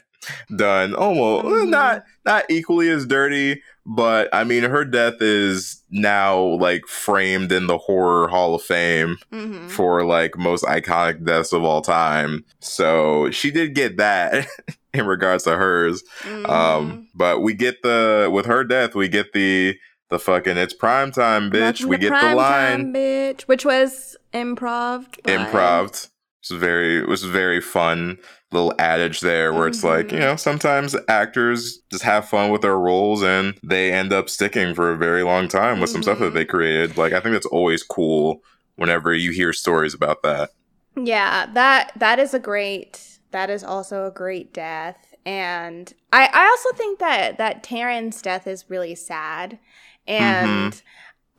done 0.56 0.94
almost 0.96 1.46
Mhm. 1.46 1.70
not 1.70 2.04
not 2.26 2.44
equally 2.50 2.90
as 2.90 3.06
dirty, 3.06 3.62
but 3.86 4.30
I 4.34 4.44
mean, 4.44 4.64
her 4.64 4.84
death 4.86 5.22
is 5.22 5.82
now 5.90 6.38
like 6.40 6.86
framed 6.88 7.52
in 7.52 7.68
the 7.68 7.78
horror 7.78 8.28
Hall 8.28 8.54
of 8.56 8.62
Fame 8.62 9.18
hmm 9.32 9.68
for 9.70 10.04
like 10.06 10.38
most 10.38 10.64
iconic 10.66 11.24
deaths 11.26 11.54
of 11.54 11.64
all 11.64 11.82
time. 11.82 12.44
So 12.60 13.32
she 13.32 13.50
did 13.52 13.76
get 13.76 13.98
that 13.98 14.48
in 14.94 15.06
regards 15.06 15.44
to 15.46 15.56
hers. 15.56 16.04
Mm-hmm. 16.24 16.50
Um, 16.50 17.08
but 17.16 17.42
we 17.42 17.54
get 17.54 17.82
the 17.84 18.30
with 18.32 18.46
her 18.46 18.64
death, 18.64 18.96
we 18.96 19.08
get 19.08 19.34
the 19.34 19.76
the 20.10 20.20
fucking 20.20 20.58
it's 20.58 20.74
prime 20.74 21.12
time, 21.12 21.52
bitch. 21.52 21.84
we 21.86 21.98
get 21.98 22.10
the 22.20 22.36
line 22.36 22.94
bitch, 22.94 23.42
which 23.44 23.64
was 23.64 24.18
improv. 24.34 25.06
improv. 25.24 26.08
It's 26.42 26.52
very 26.52 26.98
it 27.00 27.08
was 27.08 27.24
very 27.24 27.62
fun 27.62 28.18
little 28.52 28.74
adage 28.80 29.20
there 29.22 29.54
where 29.54 29.68
it's 29.68 29.84
like, 29.84 30.08
Mhm. 30.08 30.14
you 30.14 30.20
know, 30.20 30.36
sometimes 30.36 30.96
actors 31.08 31.80
just 31.92 32.04
have 32.04 32.28
fun 32.28 32.50
with 32.52 32.62
their 32.62 32.78
roles 32.80 33.22
and 33.24 33.56
they 33.64 33.92
end 33.94 34.12
up 34.12 34.30
sticking 34.30 34.74
for 34.74 34.92
a 34.92 34.98
very 34.98 35.24
long 35.24 35.48
time 35.48 35.80
with 35.80 35.90
some 35.92 36.02
stuff 36.04 36.20
that 36.20 36.34
Mhm. 36.34 36.34
they 36.34 36.46
created. 36.46 36.98
Like 36.98 37.14
I 37.14 37.20
think 37.20 37.34
that's 37.34 37.46
always 37.46 37.84
cool 37.84 38.42
whenever 38.76 39.14
you 39.14 39.32
hear 39.32 39.54
stories 39.54 39.94
about 39.94 40.24
that. 40.24 40.50
Yeah, 40.96 41.46
that 41.54 41.92
that 41.96 42.20
is 42.20 42.34
a 42.34 42.40
great. 42.40 43.20
That 43.32 43.50
is 43.50 43.64
also 43.64 44.06
a 44.08 44.12
great 44.12 44.54
death, 44.54 45.14
and 45.26 45.94
I 46.12 46.28
I 46.34 46.46
also 46.48 46.76
think 46.76 47.00
that 47.00 47.38
that 47.38 47.64
Taryn's 47.64 48.22
death 48.22 48.48
is 48.48 48.70
really 48.70 48.96
sad, 48.96 49.60
and 50.08 50.74
Mm-hmm. 50.74 50.80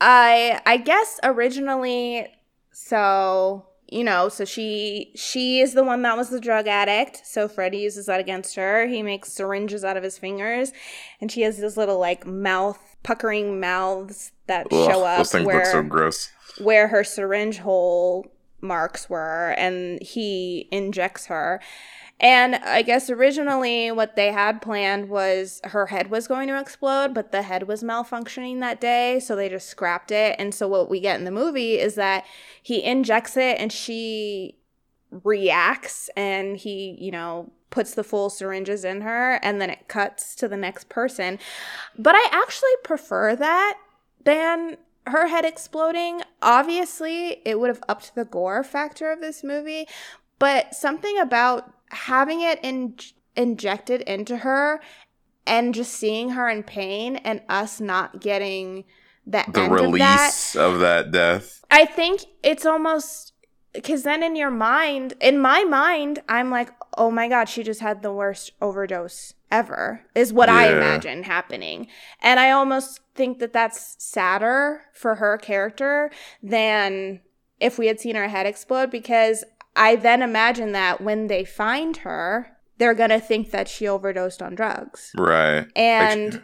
I 0.01 0.61
I 0.65 0.77
guess 0.77 1.19
originally, 1.23 2.27
so 2.71 3.67
you 3.91 4.05
know, 4.05 4.29
so 4.29 4.45
she 4.45 5.11
she 5.15 5.59
is 5.59 5.73
the 5.73 5.83
one 5.83 6.01
that 6.03 6.15
was 6.17 6.29
the 6.29 6.39
drug 6.39 6.65
addict. 6.65 7.21
So 7.25 7.47
Freddy 7.47 7.79
uses 7.79 8.05
that 8.05 8.21
against 8.21 8.55
her. 8.55 8.87
He 8.87 9.03
makes 9.03 9.33
syringes 9.33 9.83
out 9.83 9.97
of 9.97 10.03
his 10.03 10.17
fingers, 10.17 10.71
and 11.19 11.29
she 11.31 11.41
has 11.41 11.57
this 11.57 11.75
little 11.75 11.99
like 11.99 12.25
mouth 12.25 12.79
puckering 13.03 13.59
mouths 13.59 14.31
that 14.47 14.67
Ugh, 14.71 14.89
show 14.89 15.03
up 15.03 15.17
those 15.17 15.31
things 15.33 15.45
where 15.45 15.57
look 15.57 15.65
so 15.65 15.83
gross. 15.83 16.31
where 16.61 16.87
her 16.87 17.03
syringe 17.03 17.57
hole 17.59 18.31
marks 18.61 19.09
were 19.09 19.53
and 19.57 20.01
he 20.01 20.67
injects 20.71 21.25
her 21.25 21.59
and 22.21 22.55
i 22.55 22.81
guess 22.81 23.09
originally 23.09 23.91
what 23.91 24.15
they 24.15 24.31
had 24.31 24.61
planned 24.61 25.09
was 25.09 25.59
her 25.65 25.87
head 25.87 26.09
was 26.09 26.27
going 26.27 26.47
to 26.47 26.57
explode 26.57 27.13
but 27.13 27.31
the 27.31 27.41
head 27.41 27.67
was 27.67 27.83
malfunctioning 27.83 28.61
that 28.61 28.79
day 28.79 29.19
so 29.19 29.35
they 29.35 29.49
just 29.49 29.67
scrapped 29.67 30.11
it 30.11 30.35
and 30.39 30.53
so 30.53 30.67
what 30.67 30.89
we 30.89 30.99
get 30.99 31.19
in 31.19 31.25
the 31.25 31.31
movie 31.31 31.77
is 31.77 31.95
that 31.95 32.23
he 32.61 32.81
injects 32.81 33.35
it 33.35 33.59
and 33.59 33.73
she 33.73 34.55
reacts 35.23 36.09
and 36.15 36.57
he 36.57 36.95
you 36.99 37.11
know 37.11 37.51
puts 37.69 37.93
the 37.93 38.03
full 38.03 38.29
syringes 38.29 38.85
in 38.85 39.01
her 39.01 39.33
and 39.43 39.59
then 39.59 39.69
it 39.69 39.87
cuts 39.87 40.35
to 40.35 40.47
the 40.47 40.55
next 40.55 40.87
person 40.87 41.37
but 41.97 42.15
i 42.15 42.29
actually 42.31 42.69
prefer 42.83 43.35
that 43.35 43.77
than 44.23 44.77
her 45.07 45.27
head 45.27 45.45
exploding. 45.45 46.21
Obviously, 46.41 47.41
it 47.45 47.59
would 47.59 47.69
have 47.69 47.83
upped 47.87 48.15
the 48.15 48.25
gore 48.25 48.63
factor 48.63 49.11
of 49.11 49.19
this 49.19 49.43
movie, 49.43 49.87
but 50.39 50.73
something 50.75 51.17
about 51.19 51.73
having 51.91 52.41
it 52.41 52.59
in- 52.63 52.95
injected 53.35 54.01
into 54.01 54.37
her 54.37 54.81
and 55.45 55.73
just 55.73 55.93
seeing 55.93 56.31
her 56.31 56.49
in 56.49 56.63
pain 56.63 57.15
and 57.17 57.41
us 57.49 57.79
not 57.79 58.19
getting 58.21 58.83
the, 59.25 59.43
The 59.51 59.61
end 59.61 59.71
of 59.73 59.77
that. 59.77 59.81
release 59.81 60.55
of 60.55 60.79
that 60.79 61.11
death. 61.11 61.63
I 61.69 61.85
think 61.85 62.21
it's 62.43 62.65
almost 62.65 63.33
because 63.73 64.03
then 64.03 64.21
in 64.21 64.35
your 64.35 64.51
mind, 64.51 65.13
in 65.21 65.39
my 65.39 65.63
mind, 65.63 66.19
I'm 66.27 66.49
like, 66.49 66.69
oh 66.97 67.09
my 67.09 67.29
God, 67.29 67.47
she 67.47 67.63
just 67.63 67.79
had 67.79 68.01
the 68.01 68.11
worst 68.11 68.51
overdose 68.61 69.33
ever, 69.49 70.01
is 70.13 70.33
what 70.33 70.49
I 70.49 70.69
imagine 70.75 71.23
happening. 71.23 71.87
And 72.21 72.37
I 72.39 72.51
almost 72.51 72.99
think 73.15 73.39
that 73.39 73.53
that's 73.53 73.95
sadder 74.03 74.81
for 74.93 75.15
her 75.15 75.37
character 75.37 76.11
than 76.43 77.21
if 77.61 77.77
we 77.79 77.87
had 77.87 77.99
seen 78.01 78.15
her 78.15 78.27
head 78.27 78.45
explode 78.45 78.91
because 78.91 79.45
I 79.75 79.95
then 79.95 80.21
imagine 80.21 80.71
that 80.73 81.01
when 81.01 81.27
they 81.27 81.45
find 81.45 81.97
her, 81.97 82.57
they're 82.77 82.93
going 82.93 83.09
to 83.09 83.19
think 83.19 83.51
that 83.51 83.67
she 83.67 83.87
overdosed 83.87 84.41
on 84.41 84.55
drugs. 84.55 85.11
Right. 85.17 85.67
And 85.75 86.41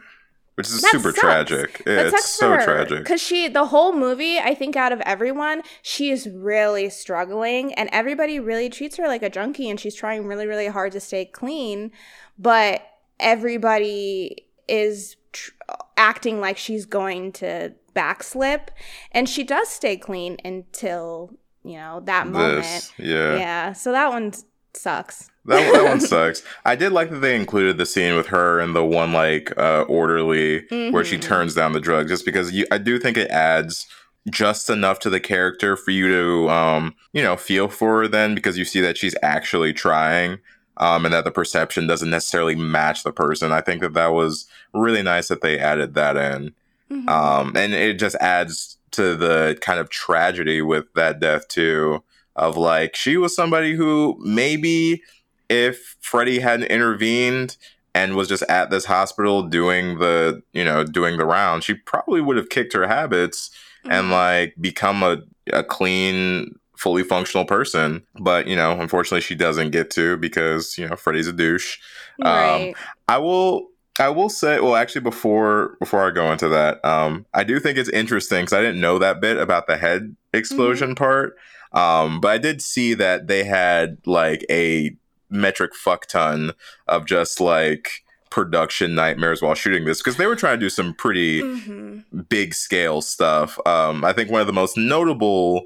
Which 0.56 0.68
is 0.68 0.82
that 0.82 0.92
super 0.92 1.10
sucks. 1.10 1.20
tragic. 1.20 1.84
Yeah, 1.86 2.02
it's 2.08 2.30
so 2.30 2.56
tragic. 2.58 3.00
Because 3.00 3.22
she, 3.22 3.48
the 3.48 3.66
whole 3.66 3.92
movie, 3.94 4.38
I 4.40 4.54
think 4.54 4.76
out 4.76 4.92
of 4.92 5.02
everyone, 5.02 5.62
she 5.82 6.10
is 6.10 6.28
really 6.30 6.90
struggling, 6.90 7.74
and 7.74 7.90
everybody 7.92 8.40
really 8.40 8.70
treats 8.70 8.98
her 8.98 9.08
like 9.08 9.24
a 9.24 9.30
junkie, 9.30 9.70
and 9.70 9.80
she's 9.80 9.96
trying 9.96 10.26
really, 10.26 10.48
really 10.48 10.68
hard 10.68 10.92
to 10.94 11.00
stay 11.00 11.26
clean, 11.26 11.92
but 12.38 12.82
everybody 13.20 14.46
is 14.68 15.16
tr- 15.32 15.52
acting 15.96 16.40
like 16.40 16.58
she's 16.58 16.86
going 16.86 17.32
to 17.34 17.74
backslip, 17.96 18.70
and 19.12 19.28
she 19.28 19.44
does 19.44 19.70
stay 19.70 19.98
clean 19.98 20.38
until 20.46 21.34
you 21.68 21.78
know 21.78 22.02
that 22.06 22.28
moment. 22.28 22.64
This. 22.64 22.92
Yeah. 22.98 23.38
Yeah, 23.38 23.74
so 23.74 23.92
that 23.92 24.10
one 24.10 24.34
sucks. 24.74 25.30
That, 25.46 25.72
that 25.74 25.84
one 25.84 26.00
sucks. 26.14 26.44
I 26.66 26.76
did 26.76 26.92
like 26.92 27.10
that 27.10 27.20
they 27.20 27.36
included 27.36 27.78
the 27.78 27.86
scene 27.86 28.16
with 28.16 28.28
her 28.28 28.60
and 28.60 28.76
the 28.76 28.84
one 28.84 29.14
like 29.14 29.52
uh, 29.58 29.82
orderly 29.88 30.66
where 30.92 31.04
she 31.06 31.18
Mhm. 31.18 31.22
turns 31.22 31.56
down 31.56 31.74
the 31.74 31.80
drug, 31.80 32.08
just 32.08 32.26
because 32.26 32.52
you, 32.52 32.66
I 32.72 32.78
do 32.78 33.00
think 33.00 33.18
it 33.18 33.30
adds 33.30 33.88
just 34.30 34.70
enough 34.70 35.00
to 35.00 35.10
the 35.10 35.22
character 35.22 35.78
for 35.78 35.92
you 35.92 36.10
to 36.10 36.50
um 36.50 36.94
you 37.14 37.24
know 37.24 37.38
feel 37.38 37.70
for 37.70 38.02
her 38.02 38.08
then 38.10 38.36
because 38.36 38.58
you 38.58 38.66
see 38.66 38.82
that 38.82 38.98
she's 38.98 39.16
actually 39.24 39.72
trying 39.72 40.38
um 40.76 41.06
and 41.06 41.14
that 41.14 41.24
the 41.24 41.32
perception 41.32 41.88
doesn't 41.88 42.10
necessarily 42.10 42.54
match 42.56 43.04
the 43.04 43.14
person. 43.14 43.54
I 43.54 43.62
think 43.62 43.82
that 43.82 43.94
that 43.94 44.12
was 44.14 44.46
really 44.74 45.02
nice 45.02 45.30
that 45.30 45.42
they 45.42 45.58
added 45.58 45.94
that 45.94 46.18
in. 46.18 46.54
Mhm. 46.92 47.10
um, 47.10 47.56
and 47.56 47.74
it 47.74 48.00
just 48.00 48.16
adds 48.18 48.77
to 48.92 49.16
the 49.16 49.58
kind 49.62 49.80
of 49.80 49.90
tragedy 49.90 50.62
with 50.62 50.86
that 50.96 51.20
death 51.20 51.48
too 51.48 52.04
of 52.36 52.56
like 52.58 52.96
she 52.96 53.18
was 53.18 53.36
somebody 53.36 53.74
who 53.76 54.16
maybe 54.20 55.02
if 55.50 55.96
Freddy 56.02 56.40
hadn't 56.40 56.68
intervened 56.68 57.58
and 57.96 58.16
was 58.16 58.28
just 58.28 58.44
at 58.44 58.70
this 58.70 58.86
hospital 58.86 59.44
doing 59.44 59.98
the 60.00 60.42
you 60.54 60.64
know 60.64 60.84
doing 60.84 61.18
the 61.18 61.26
round 61.26 61.64
she 61.64 61.74
probably 61.74 62.22
would 62.22 62.38
have 62.38 62.50
kicked 62.50 62.74
her 62.74 62.88
habits 62.88 63.50
and 63.86 64.08
Mhm. 64.08 64.12
like 64.12 64.54
become 64.60 65.02
a, 65.04 65.18
a 65.54 65.64
clean 65.64 66.54
fully 66.78 67.02
functional 67.04 67.44
person 67.46 68.04
but 68.20 68.46
you 68.46 68.56
know 68.56 68.80
unfortunately 68.80 69.22
she 69.22 69.34
doesn't 69.34 69.72
get 69.72 69.90
to 69.90 70.16
because 70.18 70.78
you 70.78 70.88
know 70.88 70.96
Freddy's 70.96 71.28
a 71.28 71.34
douche 71.34 71.78
um. 72.22 72.74
I 73.08 73.18
will 73.18 73.70
I 74.00 74.10
will 74.10 74.30
say 74.30 74.60
well 74.60 74.76
actually 74.76 75.02
before 75.02 75.76
before 75.80 76.06
I 76.08 76.12
go 76.12 76.32
into 76.32 76.48
that 76.50 76.84
um 76.86 77.26
I 77.34 77.44
do 77.44 77.60
think 77.60 77.78
it's 77.78 77.90
interesting 77.90 78.46
cuz 78.46 78.54
I 78.54 78.62
didn't 78.62 78.82
know 78.82 79.00
that 79.00 79.20
bit 79.22 79.38
about 79.38 79.68
the 79.68 79.78
head 79.78 80.16
explosion 80.34 80.96
part 80.96 81.36
um 81.74 82.20
but 82.22 82.30
I 82.30 82.38
did 82.38 82.62
see 82.62 82.94
that 82.96 83.28
they 83.28 83.44
had 83.44 83.98
like 84.06 84.46
a 84.50 84.96
metric 85.30 85.76
fuck 85.76 86.06
ton 86.08 86.54
of 86.88 87.06
just 87.06 87.40
like 87.42 88.04
production 88.30 88.94
nightmares 88.94 89.42
while 89.42 89.56
shooting 89.56 89.86
this 89.86 90.00
because 90.00 90.18
they 90.18 90.26
were 90.28 90.36
trying 90.36 90.58
to 90.60 90.66
do 90.66 90.70
some 90.70 90.94
pretty 90.94 91.42
Mhm. 91.42 92.04
big 92.30 92.54
scale 92.54 93.02
stuff. 93.02 93.58
Um, 93.66 94.04
I 94.04 94.12
think 94.14 94.30
one 94.30 94.42
of 94.42 94.48
the 94.48 94.54
most 94.54 94.78
notable 94.78 95.64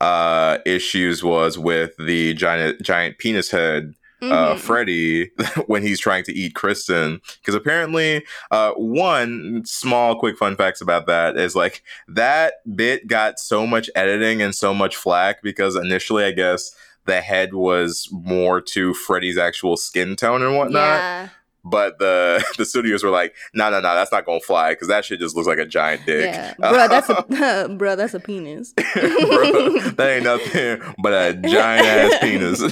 uh, 0.00 0.58
issues 0.66 1.22
was 1.22 1.58
with 1.58 1.92
the 1.98 2.34
giant 2.34 2.82
giant 2.82 3.18
penis 3.18 3.50
head 3.50 3.94
uh, 4.22 4.54
Mhm. 4.54 4.58
Freddy 4.58 5.30
when 5.66 5.82
he's 5.82 5.98
trying 6.00 6.24
to 6.24 6.32
eat 6.32 6.54
Kristen. 6.54 7.20
Because 7.40 7.54
apparently, 7.54 8.24
uh, 8.50 8.72
one 8.72 9.62
small 9.64 10.18
quick 10.18 10.36
fun 10.38 10.56
facts 10.56 10.80
about 10.80 11.06
that 11.06 11.36
is 11.36 11.54
like 11.56 11.82
that 12.08 12.54
bit 12.74 13.06
got 13.06 13.38
so 13.38 13.66
much 13.66 13.90
editing 13.94 14.40
and 14.42 14.54
so 14.54 14.72
much 14.72 14.96
flack 14.96 15.42
because 15.42 15.76
initially, 15.76 16.24
I 16.24 16.30
guess 16.32 16.74
the 17.06 17.20
head 17.20 17.52
was 17.54 18.08
more 18.12 18.60
to 18.60 18.94
Freddy's 18.94 19.36
actual 19.38 19.76
skin 19.76 20.14
tone 20.16 20.42
and 20.42 20.56
whatnot. 20.56 20.98
Yeah. 20.98 21.28
But 21.64 22.00
the 22.00 22.44
the 22.58 22.64
studios 22.64 23.04
were 23.04 23.10
like, 23.10 23.34
no, 23.54 23.70
no, 23.70 23.80
no, 23.80 23.94
that's 23.94 24.10
not 24.10 24.24
gonna 24.26 24.40
fly 24.40 24.70
because 24.72 24.88
that 24.88 25.04
shit 25.04 25.20
just 25.20 25.36
looks 25.36 25.46
like 25.46 25.58
a 25.58 25.64
giant 25.66 26.04
dick. 26.06 26.24
Yeah, 26.26 26.54
bro, 26.58 26.88
that's 26.88 27.08
a 27.08 27.68
bro, 27.78 27.94
that's 27.96 28.14
a 28.14 28.20
penis. 28.20 28.72
Bro, 28.72 29.78
that 29.92 30.08
ain't 30.10 30.24
nothing 30.24 30.80
but 31.02 31.12
a 31.12 31.34
giant 31.34 31.86
ass 31.86 32.18
penis. 32.20 32.62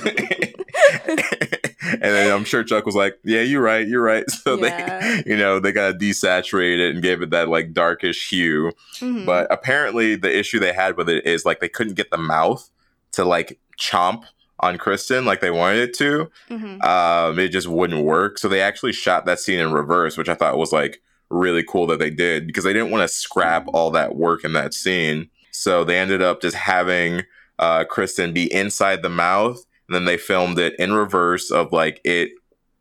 and 1.82 2.01
then 2.03 2.32
I'm 2.32 2.45
sure 2.45 2.62
Chuck 2.64 2.86
was 2.86 2.95
like, 2.95 3.18
"Yeah, 3.24 3.43
you're 3.43 3.62
right, 3.62 3.86
you're 3.86 4.03
right." 4.03 4.24
So 4.30 4.57
Yeah. 4.59 5.01
they, 5.24 5.30
you 5.30 5.36
know, 5.36 5.59
they 5.61 5.72
got 5.72 5.93
to 5.93 5.99
desaturate 5.99 6.78
it 6.78 6.95
and 6.95 7.03
gave 7.03 7.22
it 7.22 7.30
that 7.30 7.49
like 7.49 7.72
darkish 7.72 8.28
hue. 8.28 8.72
Mhm. 9.01 9.26
But 9.26 9.47
apparently, 9.51 10.16
the 10.16 10.36
issue 10.36 10.59
they 10.59 10.72
had 10.72 10.97
with 10.97 11.09
it 11.09 11.26
is 11.26 11.45
like 11.45 11.61
they 11.61 11.68
couldn't 11.68 11.95
get 11.95 12.11
the 12.11 12.18
mouth 12.18 12.68
to 13.12 13.24
like 13.24 13.59
chomp 13.80 14.24
on 14.61 14.76
Kristen 14.78 15.24
like 15.24 15.41
they 15.41 15.51
wanted 15.51 15.78
it 15.88 15.95
to. 15.99 16.30
Mhm. 16.51 16.82
Um, 16.84 17.38
it 17.38 17.49
just 17.49 17.66
wouldn't 17.68 18.05
work. 18.05 18.38
So 18.38 18.49
they 18.49 18.61
actually 18.61 18.93
shot 18.93 19.24
that 19.26 19.41
scene 19.41 19.59
in 19.59 19.72
reverse, 19.72 20.16
which 20.18 20.28
I 20.28 20.34
thought 20.34 20.59
was 20.59 20.72
like 20.72 21.01
really 21.30 21.62
cool 21.62 21.86
that 21.86 21.99
they 21.99 22.11
did 22.11 22.47
because 22.47 22.64
they 22.64 22.72
didn't 22.72 22.91
want 22.91 23.03
to 23.03 23.09
scrap 23.09 23.64
all 23.72 23.91
that 23.93 24.16
work 24.16 24.45
in 24.45 24.53
that 24.53 24.74
scene. 24.74 25.28
So 25.51 25.84
they 25.84 25.99
ended 25.99 26.20
up 26.22 26.43
just 26.43 26.57
having 26.57 27.22
uh, 27.59 27.84
Kristen 27.84 28.32
be 28.32 28.53
inside 28.53 29.03
the 29.03 29.09
mouth, 29.11 29.64
and 29.91 29.97
then 29.97 30.05
they 30.05 30.16
filmed 30.16 30.57
it 30.61 30.74
in 30.78 30.93
reverse 30.93 31.51
of 31.51 31.72
like 31.72 32.01
it 32.05 32.30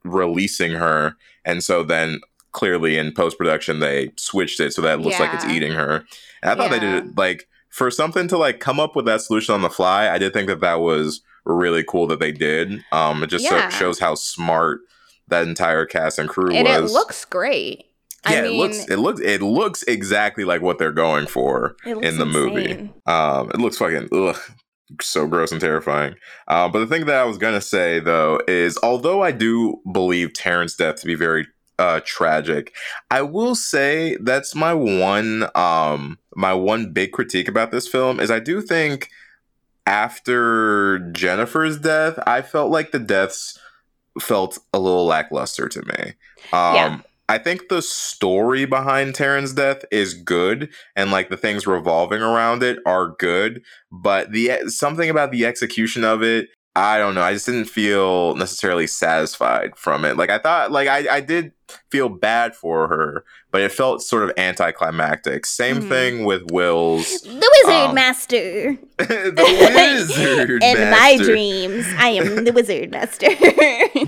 releasing 0.04 0.74
her. 0.74 1.16
And 1.44 1.64
so 1.64 1.82
then 1.84 2.22
clearly 2.52 2.98
in 3.00 3.12
post 3.12 3.38
production 3.38 3.80
they 3.80 4.12
switched 4.16 4.60
it 4.60 4.74
so 4.74 4.82
that 4.84 5.00
it 5.00 5.02
looks 5.02 5.20
like 5.20 5.34
it's 5.34 5.46
eating 5.46 5.72
her. 5.72 6.06
And 6.44 6.52
I 6.52 6.56
thought 6.56 6.70
they 6.70 6.80
did 6.80 7.04
it 7.04 7.18
like 7.18 7.48
for 7.70 7.90
something 7.90 8.28
to 8.28 8.38
like 8.38 8.60
come 8.60 8.80
up 8.80 8.96
with 8.96 9.06
that 9.06 9.22
solution 9.22 9.56
on 9.56 9.64
the 9.64 9.70
fly. 9.72 10.08
I 10.08 10.20
did 10.20 10.34
think 10.34 10.48
that 10.50 10.60
that 10.62 10.82
was 10.82 11.22
really 11.46 11.84
cool 11.84 12.06
that 12.08 12.20
they 12.20 12.32
did. 12.32 12.84
Um, 12.92 13.24
it 13.24 13.28
just 13.28 13.48
so- 13.48 13.70
shows 13.72 14.00
how 14.00 14.14
smart 14.14 14.82
that 15.30 15.48
entire 15.48 15.86
cast 15.88 16.20
and 16.20 16.30
crew 16.30 16.52
and 16.52 16.68
was. 16.68 16.92
it 16.92 16.94
looks 16.94 17.26
great. 17.26 17.86
yeah, 18.30 18.40
I 18.40 18.42
mean, 18.44 18.54
it 18.54 18.58
looks 18.58 18.90
it 18.90 18.98
looks 19.00 19.22
it 19.22 19.42
looks 19.42 19.84
exactly 19.84 20.44
like 20.44 20.62
what 20.62 20.78
they're 20.78 20.92
going 20.92 21.26
for 21.26 21.76
in 21.86 22.18
the 22.20 22.26
movie. 22.26 22.92
Um, 23.06 23.50
it 23.52 23.58
looks 23.60 23.78
fucking 23.78 24.10
ugh, 24.12 24.38
so 25.02 25.28
gross 25.28 25.52
and 25.52 25.62
terrifying. 25.62 26.16
Uh, 26.48 26.68
but 26.70 26.80
the 26.80 26.88
thing 26.88 27.06
that 27.06 27.16
I 27.16 27.24
was 27.26 27.38
gonna 27.38 27.62
say 27.62 28.00
though 28.00 28.40
is, 28.48 28.78
although 28.84 29.22
I 29.22 29.32
do 29.32 29.82
believe 29.92 30.30
Taryn's 30.30 30.76
death 30.76 30.98
to 31.02 31.06
be 31.06 31.16
very 31.16 31.48
uh, 31.78 32.02
tragic, 32.06 32.74
I 33.10 33.22
will 33.22 33.56
say 33.56 34.18
that's 34.22 34.56
my 34.56 34.74
one 34.74 35.48
um 35.56 36.18
my 36.36 36.54
one 36.54 36.92
big 36.92 37.12
critique 37.12 37.48
about 37.48 37.72
this 37.72 37.88
film 37.88 38.20
is 38.20 38.32
I 38.32 38.40
do 38.40 38.62
think 38.62 39.10
after 39.86 41.00
Jennifer's 41.12 41.80
death, 41.80 42.20
I 42.28 42.42
felt 42.42 42.72
like 42.72 42.92
the 42.92 43.00
deaths 43.00 43.58
felt 44.20 44.60
a 44.74 44.80
little 44.80 45.06
lackluster 45.06 45.68
to 45.68 45.82
me. 45.82 46.14
Um, 46.54 46.76
Yeah. 46.76 46.98
I 47.30 47.38
think 47.38 47.70
the 47.70 47.84
story 47.84 48.66
behind 48.66 49.14
Taryn's 49.14 49.54
death 49.54 49.86
is 49.92 50.16
good, 50.16 50.74
and 50.96 51.12
like 51.12 51.30
the 51.30 51.38
things 51.38 51.68
revolving 51.68 52.24
around 52.24 52.64
it 52.64 52.80
are 52.88 53.16
good. 53.20 53.62
But 53.92 54.32
the 54.32 54.64
something 54.66 55.12
about 55.12 55.32
the 55.32 55.46
execution 55.46 56.04
of 56.04 56.24
it, 56.24 56.50
I 56.76 56.98
don't 56.98 57.16
know. 57.16 57.24
I 57.24 57.34
just 57.34 57.46
didn't 57.48 57.66
feel 57.66 58.36
necessarily 58.36 58.88
satisfied 58.88 59.76
from 59.76 60.06
it. 60.06 60.16
Like 60.18 60.30
I 60.30 60.38
thought, 60.38 60.72
like 60.72 60.88
I, 60.88 61.16
I 61.18 61.20
did 61.20 61.52
feel 61.92 62.10
bad 62.10 62.56
for 62.56 62.88
her, 62.88 63.26
but 63.52 63.62
it 63.62 63.72
felt 63.72 64.02
sort 64.02 64.24
of 64.24 64.32
anticlimactic. 64.38 65.46
Same 65.46 65.82
Mhm. 65.82 65.90
thing 65.90 66.24
with 66.26 66.44
Will's. 66.52 67.22
The 67.22 67.52
wizard 67.66 67.90
Um, 67.90 67.96
master. 67.96 68.78
the 68.98 69.72
wizard 69.76 70.64
In 70.64 70.90
my 70.92 71.18
dreams, 71.18 71.86
I 71.98 72.10
am 72.10 72.44
the 72.46 72.54
wizard 72.54 72.92
master. 72.92 73.28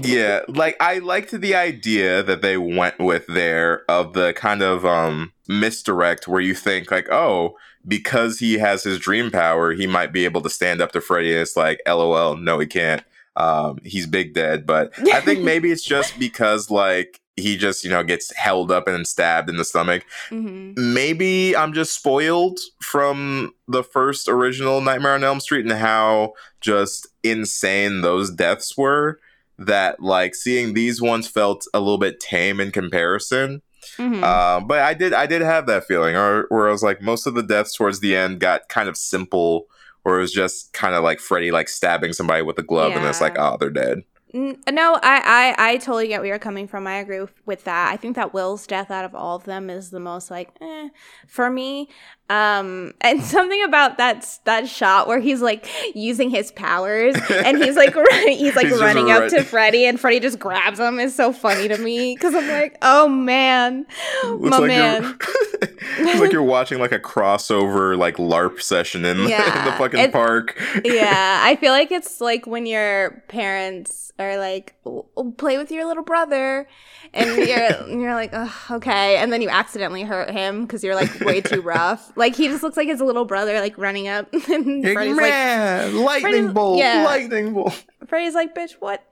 yeah 0.07 0.41
like 0.47 0.75
i 0.79 0.99
liked 0.99 1.31
the 1.31 1.55
idea 1.55 2.23
that 2.23 2.41
they 2.41 2.57
went 2.57 2.97
with 2.99 3.25
there 3.27 3.83
of 3.89 4.13
the 4.13 4.33
kind 4.33 4.61
of 4.61 4.85
um 4.85 5.31
misdirect 5.47 6.27
where 6.27 6.41
you 6.41 6.53
think 6.53 6.91
like 6.91 7.07
oh 7.11 7.55
because 7.87 8.39
he 8.39 8.57
has 8.59 8.83
his 8.83 8.99
dream 8.99 9.31
power 9.31 9.73
he 9.73 9.87
might 9.87 10.11
be 10.13 10.25
able 10.25 10.41
to 10.41 10.49
stand 10.49 10.81
up 10.81 10.91
to 10.91 11.01
freddy 11.01 11.31
and 11.31 11.41
it's 11.41 11.55
like 11.57 11.79
lol 11.87 12.35
no 12.37 12.59
he 12.59 12.67
can't 12.67 13.03
um 13.35 13.77
he's 13.83 14.05
big 14.05 14.33
dead 14.33 14.65
but 14.65 14.91
i 15.13 15.19
think 15.21 15.39
maybe 15.43 15.71
it's 15.71 15.83
just 15.83 16.17
because 16.19 16.69
like 16.69 17.19
he 17.37 17.55
just 17.57 17.83
you 17.83 17.89
know 17.89 18.03
gets 18.03 18.35
held 18.35 18.71
up 18.71 18.87
and 18.87 19.07
stabbed 19.07 19.49
in 19.49 19.55
the 19.57 19.63
stomach 19.65 20.05
Mhm. 20.29 20.77
maybe 20.77 21.55
I'm 21.55 21.73
just 21.73 21.95
spoiled 21.95 22.59
from 22.81 23.53
the 23.67 23.83
first 23.83 24.27
original 24.27 24.81
Nightmare 24.81 25.13
on 25.15 25.23
Elm 25.23 25.39
Street 25.39 25.65
and 25.65 25.73
how 25.79 26.33
just 26.59 27.07
insane 27.23 28.01
those 28.01 28.29
deaths 28.31 28.77
were. 28.77 29.19
That 29.57 30.01
like 30.01 30.35
seeing 30.35 30.73
these 30.73 31.01
ones 31.01 31.27
felt 31.27 31.65
a 31.73 31.79
little 31.79 31.97
bit 31.97 32.19
tame 32.19 32.59
in 32.59 32.71
comparison. 32.71 33.61
Mhm. 33.97 34.23
Um, 34.23 34.67
but 34.67 34.79
I 34.79 34.93
did 34.93 35.13
I 35.13 35.25
did 35.25 35.41
have 35.41 35.65
that 35.67 35.85
feeling, 35.85 36.15
or 36.15 36.45
where 36.49 36.67
I 36.67 36.71
was 36.71 36.83
like 36.83 37.01
most 37.01 37.25
of 37.27 37.33
the 37.35 37.43
deaths 37.43 37.75
towards 37.75 37.99
the 37.99 38.15
end 38.15 38.39
got 38.39 38.69
kind 38.69 38.87
of 38.89 38.97
simple, 38.97 39.67
or 40.05 40.17
it 40.17 40.21
was 40.21 40.31
just 40.31 40.71
kind 40.73 40.95
of 40.95 41.03
like 41.03 41.19
Freddy 41.19 41.51
like 41.51 41.69
stabbing 41.69 42.13
somebody 42.13 42.41
with 42.41 42.57
a 42.59 42.63
glove, 42.63 42.93
and 42.93 43.05
it's 43.09 43.21
like 43.21 43.35
Yeah. 43.35 43.51
oh 43.51 43.57
they're 43.59 43.69
dead. 43.69 44.03
No, 44.33 44.93
I, 45.03 45.55
I 45.57 45.71
I 45.71 45.77
totally 45.77 46.07
get 46.07 46.21
where 46.21 46.27
you're 46.27 46.39
coming 46.39 46.67
from. 46.67 46.87
I 46.87 46.95
agree 46.99 47.19
with, 47.19 47.33
with 47.45 47.63
that. 47.65 47.91
I 47.91 47.97
think 47.97 48.15
that 48.15 48.33
Will's 48.33 48.65
death 48.65 48.89
out 48.89 49.03
of 49.03 49.13
all 49.13 49.35
of 49.35 49.43
them 49.43 49.69
is 49.69 49.89
the 49.89 49.99
most 49.99 50.31
like 50.31 50.49
eh, 50.61 50.89
for 51.27 51.49
me. 51.49 51.89
Um, 52.29 52.93
and 53.01 53.21
something 53.21 53.61
about 53.63 53.97
that 53.97 54.39
that 54.45 54.69
shot 54.69 55.09
where 55.09 55.19
he's 55.19 55.41
like 55.41 55.67
using 55.93 56.29
his 56.29 56.49
powers 56.53 57.13
and 57.29 57.61
he's 57.61 57.75
like 57.75 57.93
he's 58.25 58.55
like 58.55 58.67
He's 58.67 58.79
running 58.79 59.11
up 59.11 59.21
run- 59.21 59.29
to 59.31 59.43
Freddy 59.43 59.85
and 59.85 59.99
Freddy 59.99 60.21
just 60.21 60.39
grabs 60.39 60.79
him 60.79 60.97
is 60.97 61.13
so 61.13 61.33
funny 61.33 61.67
to 61.67 61.77
me 61.77 62.15
because 62.15 62.33
I'm 62.33 62.47
like, 62.47 62.77
oh 62.81 63.09
man, 63.09 63.85
Looks 64.23 64.49
my 64.49 64.57
like 64.59 64.67
man. 64.69 65.17
it's 65.61 66.21
like 66.21 66.31
you're 66.31 66.41
watching 66.41 66.79
like 66.79 66.93
a 66.93 66.99
crossover 66.99 67.97
like 67.97 68.15
LARP 68.15 68.61
session 68.61 69.03
in, 69.03 69.19
in 69.19 69.27
the 69.27 69.75
fucking 69.77 69.99
it- 69.99 70.13
park. 70.13 70.57
yeah, 70.85 71.41
I 71.43 71.57
feel 71.57 71.73
like 71.73 71.91
it's 71.91 72.21
like 72.21 72.47
when 72.47 72.65
your 72.65 73.23
parents 73.27 74.13
are 74.21 74.37
like, 74.37 74.75
"Oh, 74.85 75.33
"Play 75.37 75.57
with 75.57 75.71
your 75.71 75.85
little 75.85 76.03
brother," 76.03 76.67
and 77.13 77.37
you're 77.37 77.57
and 77.89 78.01
you're 78.01 78.13
like, 78.13 78.33
"Okay," 78.69 79.17
and 79.17 79.31
then 79.33 79.41
you 79.41 79.49
accidentally 79.49 80.03
hurt 80.03 80.29
him 80.29 80.63
because 80.65 80.83
you're 80.83 80.95
like 80.95 81.19
way 81.21 81.41
too 81.41 81.61
rough. 81.61 82.11
Like 82.17 82.35
he 82.35 82.47
just 82.47 82.63
looks 82.63 82.77
like 82.77 82.87
his 82.87 83.01
little 83.01 83.25
brother, 83.25 83.59
like 83.59 83.77
running 83.77 84.07
up, 84.07 84.27
and 84.33 84.83
Freddy's 84.83 85.17
like, 85.17 85.29
Man, 85.31 85.95
lightning 85.97 86.31
Freddy's- 86.31 86.53
bolt, 86.53 86.77
yeah. 86.79 87.03
lightning 87.05 87.53
bolt. 87.53 87.83
Freddy's 88.07 88.35
like, 88.35 88.53
"Bitch, 88.55 88.73
what? 88.79 89.03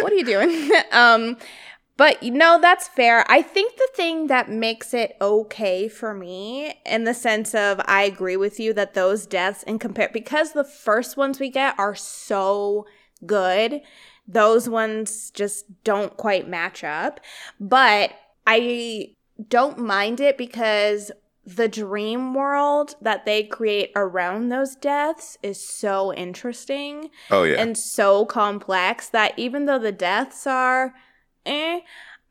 What 0.00 0.12
are 0.12 0.16
you 0.16 0.24
doing?" 0.24 0.70
um, 0.92 1.36
but 1.98 2.22
no, 2.22 2.58
that's 2.60 2.88
fair. 2.88 3.24
I 3.30 3.42
think 3.42 3.76
the 3.76 3.88
thing 3.94 4.26
that 4.28 4.48
makes 4.50 4.94
it 4.94 5.14
okay 5.20 5.88
for 5.88 6.14
me, 6.14 6.74
in 6.86 7.04
the 7.04 7.14
sense 7.14 7.54
of 7.54 7.80
I 7.84 8.02
agree 8.04 8.36
with 8.36 8.58
you 8.58 8.72
that 8.72 8.94
those 8.94 9.26
deaths 9.26 9.62
in 9.64 9.78
compare 9.78 10.08
because 10.12 10.52
the 10.52 10.64
first 10.64 11.16
ones 11.16 11.38
we 11.38 11.50
get 11.50 11.78
are 11.78 11.94
so 11.94 12.86
good, 13.26 13.82
those 14.26 14.68
ones 14.68 15.30
just 15.30 15.82
don't 15.84 16.16
quite 16.16 16.48
match 16.48 16.84
up. 16.84 17.20
But 17.60 18.12
I 18.46 19.14
don't 19.48 19.78
mind 19.78 20.20
it 20.20 20.38
because 20.38 21.10
the 21.44 21.68
dream 21.68 22.34
world 22.34 22.94
that 23.00 23.24
they 23.24 23.42
create 23.42 23.90
around 23.96 24.48
those 24.48 24.76
deaths 24.76 25.36
is 25.42 25.60
so 25.60 26.14
interesting 26.14 27.10
Oh 27.32 27.42
yeah, 27.42 27.60
and 27.60 27.76
so 27.76 28.24
complex 28.24 29.08
that 29.08 29.36
even 29.36 29.66
though 29.66 29.78
the 29.80 29.90
deaths 29.90 30.46
are 30.46 30.94
eh, 31.44 31.80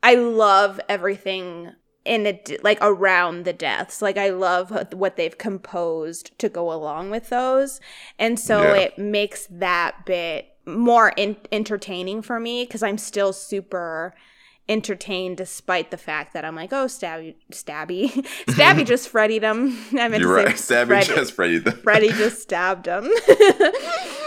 I 0.02 0.14
love 0.14 0.80
everything 0.88 1.72
in 2.04 2.26
it 2.26 2.64
like 2.64 2.78
around 2.80 3.44
the 3.44 3.52
deaths. 3.52 4.02
Like 4.02 4.16
I 4.16 4.30
love 4.30 4.70
what 4.92 5.16
they've 5.16 5.36
composed 5.36 6.36
to 6.38 6.48
go 6.48 6.72
along 6.72 7.10
with 7.10 7.28
those. 7.28 7.80
And 8.18 8.40
so 8.40 8.62
Yeah. 8.62 8.80
it 8.80 8.98
makes 8.98 9.46
that 9.50 10.04
bit 10.06 10.48
more 10.66 11.12
in- 11.16 11.36
entertaining 11.50 12.22
for 12.22 12.38
me 12.40 12.64
because 12.64 12.82
I'm 12.82 12.98
still 12.98 13.32
super 13.32 14.14
entertained 14.68 15.36
despite 15.36 15.90
the 15.90 15.96
fact 15.96 16.32
that 16.34 16.44
I'm 16.44 16.54
like, 16.54 16.72
oh, 16.72 16.86
Stabby, 16.86 17.34
Stabby, 17.50 18.08
Stabby 18.46 18.86
just 18.86 19.12
Freddied 19.12 19.42
him. 19.42 19.76
I 20.00 20.08
meant 20.08 20.22
you're 20.22 20.36
to 20.38 20.44
right. 20.46 20.54
Stabby 20.54 20.86
Freddy- 20.86 21.06
just 21.14 21.32
Freddy. 21.34 21.58
Them. 21.58 21.78
Freddy 21.82 22.08
just 22.12 22.42
stabbed 22.42 22.86
him. 22.86 23.04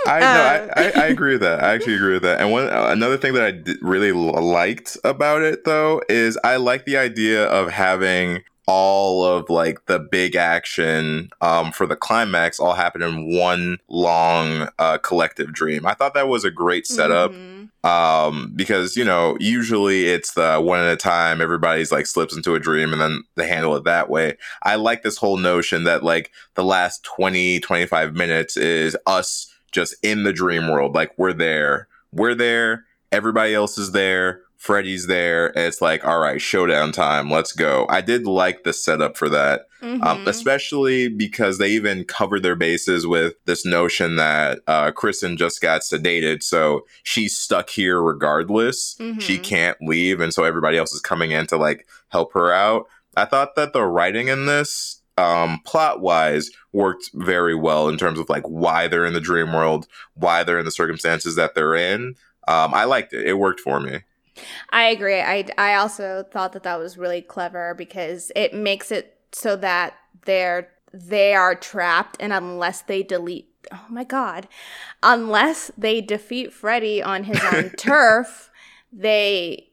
I 0.07 0.19
know. 0.19 0.63
Um, 0.65 0.71
I, 0.75 0.83
I, 0.83 0.91
I 1.03 1.07
agree 1.07 1.31
with 1.33 1.41
that. 1.41 1.63
I 1.63 1.73
actually 1.73 1.95
agree 1.95 2.13
with 2.13 2.23
that. 2.23 2.39
And 2.41 2.51
one 2.51 2.67
uh, 2.69 2.87
another 2.89 3.17
thing 3.17 3.33
that 3.33 3.43
I 3.43 3.51
d- 3.51 3.75
really 3.81 4.09
l- 4.09 4.33
liked 4.43 4.97
about 5.03 5.41
it 5.41 5.63
though 5.63 6.01
is 6.09 6.37
I 6.43 6.57
like 6.57 6.85
the 6.85 6.97
idea 6.97 7.45
of 7.45 7.71
having 7.71 8.43
all 8.67 9.23
of 9.23 9.49
like 9.49 9.85
the 9.85 9.99
big 9.99 10.35
action 10.35 11.29
um, 11.41 11.71
for 11.71 11.85
the 11.85 11.95
climax 11.95 12.59
all 12.59 12.73
happen 12.73 13.01
in 13.01 13.37
one 13.37 13.77
long 13.89 14.69
uh, 14.79 14.97
collective 14.97 15.53
dream. 15.53 15.85
I 15.85 15.93
thought 15.93 16.13
that 16.15 16.27
was 16.27 16.43
a 16.43 16.51
great 16.51 16.87
setup 16.87 17.31
Mhm. 17.31 17.69
um 17.83 18.51
because 18.55 18.97
you 18.97 19.03
know 19.05 19.37
usually 19.39 20.05
it's 20.07 20.33
the 20.33 20.57
one 20.59 20.79
at 20.79 20.91
a 20.91 20.95
time 20.97 21.39
everybody's 21.41 21.91
like 21.91 22.07
slips 22.07 22.35
into 22.35 22.55
a 22.55 22.59
dream 22.59 22.91
and 22.91 22.99
then 23.01 23.23
they 23.35 23.47
handle 23.47 23.75
it 23.75 23.83
that 23.83 24.09
way 24.09 24.35
i 24.63 24.73
like 24.75 25.03
this 25.03 25.17
whole 25.17 25.37
notion 25.37 25.83
that 25.83 26.03
like 26.03 26.31
the 26.55 26.63
last 26.63 27.03
20 27.03 27.59
25 27.59 28.15
minutes 28.15 28.57
is 28.57 28.97
us 29.05 29.53
just 29.71 29.95
in 30.01 30.23
the 30.23 30.33
dream 30.33 30.67
world 30.67 30.95
like 30.95 31.11
we're 31.17 31.33
there 31.33 31.87
we're 32.11 32.33
there 32.35 32.85
everybody 33.11 33.53
else 33.53 33.77
is 33.77 33.91
there 33.91 34.41
Freddy's 34.65 35.05
there. 35.05 35.53
It's 35.55 35.79
like, 35.79 36.03
all 36.03 36.17
right, 36.17 36.41
showdown 36.41 36.91
time. 36.91 37.29
Let's 37.29 37.51
go. 37.51 37.85
I 37.87 38.01
did 38.01 38.25
like 38.25 38.63
the 38.63 38.73
setup 38.73 39.15
for 39.15 39.29
that, 39.29 39.67
Mhm. 39.83 40.03
um, 40.03 40.27
especially 40.27 41.07
because 41.07 41.59
they 41.59 41.69
even 41.69 42.03
covered 42.03 42.41
their 42.41 42.55
bases 42.55 43.05
with 43.05 43.35
this 43.45 43.63
notion 43.63 44.15
that 44.15 44.61
uh, 44.65 44.89
Kristen 44.89 45.37
just 45.37 45.61
got 45.61 45.81
sedated, 45.81 46.41
so 46.41 46.83
she's 47.03 47.37
stuck 47.37 47.69
here 47.69 48.01
regardless. 48.01 48.95
She 49.19 49.37
Mhm. 49.37 49.43
can't 49.43 49.77
leave, 49.81 50.19
and 50.19 50.33
so 50.33 50.43
everybody 50.43 50.79
else 50.79 50.93
is 50.93 50.99
coming 50.99 51.29
in 51.29 51.45
to 51.47 51.57
like 51.57 51.87
help 52.09 52.33
her 52.33 52.51
out. 52.51 52.87
I 53.15 53.25
thought 53.25 53.53
that 53.57 53.71
the 53.73 53.83
writing 53.83 54.29
in 54.29 54.47
this, 54.47 54.99
um, 55.15 55.59
plot 55.63 56.01
wise, 56.01 56.49
worked 56.73 57.11
very 57.13 57.53
well 57.53 57.87
in 57.87 57.97
terms 57.99 58.17
of 58.17 58.29
like 58.29 58.43
why 58.47 58.87
they're 58.87 59.05
in 59.05 59.13
the 59.13 59.21
dream 59.21 59.53
world, 59.53 59.85
why 60.15 60.43
they're 60.43 60.57
in 60.57 60.65
the 60.65 60.71
circumstances 60.71 61.35
that 61.35 61.53
they're 61.53 61.75
in. 61.75 62.15
Um, 62.47 62.73
I 62.73 62.85
liked 62.85 63.13
it. 63.13 63.27
It 63.27 63.33
worked 63.37 63.59
for 63.59 63.79
me. 63.79 63.99
I 64.71 64.85
agree. 64.89 65.19
I 65.19 65.45
I 65.57 65.75
also 65.75 66.23
thought 66.31 66.53
that 66.53 66.63
that 66.63 66.79
was 66.79 66.97
really 66.97 67.21
clever 67.21 67.73
because 67.73 68.31
it 68.35 68.53
makes 68.53 68.91
it 68.91 69.17
so 69.31 69.55
that 69.57 69.95
they're 70.25 70.69
they 70.93 71.33
are 71.33 71.55
trapped 71.55 72.17
and 72.19 72.31
unless 72.31 72.81
they 72.81 73.03
delete 73.03 73.49
oh 73.73 73.85
my 73.89 74.03
god 74.05 74.47
unless 75.03 75.69
they 75.77 75.99
defeat 75.99 76.53
Freddy 76.53 77.03
on 77.03 77.25
his 77.25 77.39
own 77.53 77.69
turf 77.77 78.49
they 78.93 79.69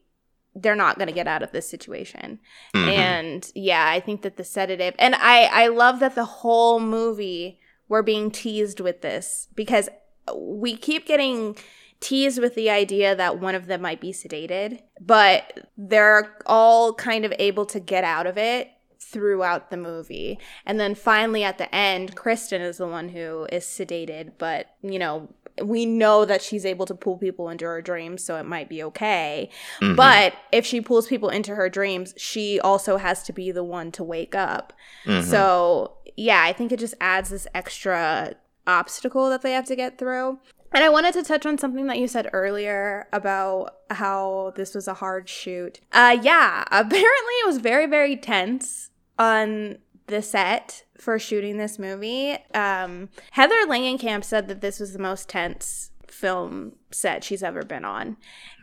they're 0.57 0.75
not 0.75 0.97
going 0.99 1.07
to 1.07 1.15
get 1.15 1.29
out 1.29 1.43
of 1.43 1.53
this 1.53 1.69
situation 1.69 2.41
Mhm. 2.75 2.89
and 2.89 3.53
yeah 3.55 3.87
i 3.89 4.01
think 4.01 4.23
that 4.23 4.37
the 4.37 4.43
sedative 4.45 4.95
and 4.99 5.15
i 5.15 5.45
i 5.45 5.69
love 5.69 6.01
that 6.01 6.15
the 6.17 6.25
whole 6.25 6.81
movie 6.81 7.61
we're 7.89 8.03
being 8.03 8.31
teased 8.31 8.81
with 8.81 9.01
this 9.03 9.47
because 9.55 9.89
we 10.35 10.77
keep 10.77 11.07
getting 11.07 11.57
teased 12.03 12.41
with 12.41 12.55
the 12.55 12.69
idea 12.69 13.15
that 13.17 13.39
one 13.39 13.55
of 13.55 13.67
them 13.67 13.81
might 13.81 14.01
be 14.01 14.13
sedated 14.13 14.81
but 15.01 15.69
they're 15.79 16.37
all 16.47 16.93
kind 16.95 17.25
of 17.25 17.33
able 17.39 17.65
to 17.65 17.81
get 17.81 18.05
out 18.05 18.27
of 18.27 18.37
it 18.37 18.69
throughout 18.99 19.71
the 19.71 19.77
movie 19.77 20.39
and 20.67 20.79
then 20.81 20.95
finally 20.95 21.43
at 21.45 21.59
the 21.59 21.73
end 21.75 22.15
kristen 22.17 22.61
is 22.63 22.77
the 22.79 22.87
one 22.87 23.09
who 23.11 23.47
is 23.53 23.65
sedated 23.65 24.33
but 24.39 24.67
you 24.83 24.99
know 24.99 25.29
we 25.63 25.85
know 25.85 26.25
that 26.25 26.41
she's 26.41 26.65
able 26.65 26.87
to 26.87 26.95
pull 26.95 27.19
people 27.19 27.51
into 27.51 27.67
her 27.67 27.83
dreams 27.83 28.25
so 28.25 28.37
it 28.37 28.45
might 28.45 28.69
be 28.71 28.83
okay 28.83 29.51
Mhm. 29.81 29.97
but 29.97 30.33
if 30.51 30.65
she 30.65 30.81
pulls 30.81 31.07
people 31.09 31.29
into 31.29 31.55
her 31.55 31.69
dreams, 31.69 32.15
she 32.17 32.59
also 32.61 32.97
has 32.97 33.23
to 33.25 33.35
be 33.35 33.53
the 33.53 33.63
one 33.63 33.93
to 33.93 34.03
wake 34.03 34.35
up. 34.35 34.73
Mhm. 35.05 35.23
So, 35.25 35.93
yeah, 36.17 36.43
I 36.43 36.55
think 36.55 36.73
it 36.73 36.79
just 36.79 36.95
adds 37.03 37.29
this 37.29 37.47
extra 37.55 38.33
obstacle 38.67 39.29
that 39.29 39.43
they 39.43 39.53
have 39.53 39.67
to 39.67 39.77
get 39.77 39.99
through. 39.99 40.39
And 40.75 40.83
I 40.83 40.89
wanted 40.89 41.15
to 41.15 41.23
touch 41.23 41.45
on 41.47 41.59
something 41.59 41.87
that 41.87 41.99
you 41.99 42.09
said 42.09 42.29
earlier 42.33 43.07
about 43.13 43.77
how 43.91 44.53
this 44.57 44.75
was 44.75 44.89
a 44.89 44.95
hard 44.95 45.29
shoot. 45.29 45.81
Uh 45.93 46.19
yeah, 46.23 46.65
apparently 46.71 47.35
it 47.43 47.47
was 47.47 47.59
very 47.59 47.87
very 47.87 48.17
tense 48.17 48.91
on 49.19 49.79
the 50.07 50.23
set 50.23 50.85
for 50.99 51.19
shooting 51.19 51.57
this 51.59 51.79
movie. 51.79 52.37
Um 52.55 53.09
Heather 53.33 53.67
Langenkamp 53.67 54.25
said 54.25 54.49
that 54.49 54.61
this 54.61 54.81
was 54.81 54.93
the 54.93 54.99
most 54.99 55.29
tense 55.29 55.91
film 56.09 56.73
set 56.91 57.25
she's 57.25 57.43
ever 57.43 57.63
been 57.63 57.85
on. 57.85 58.17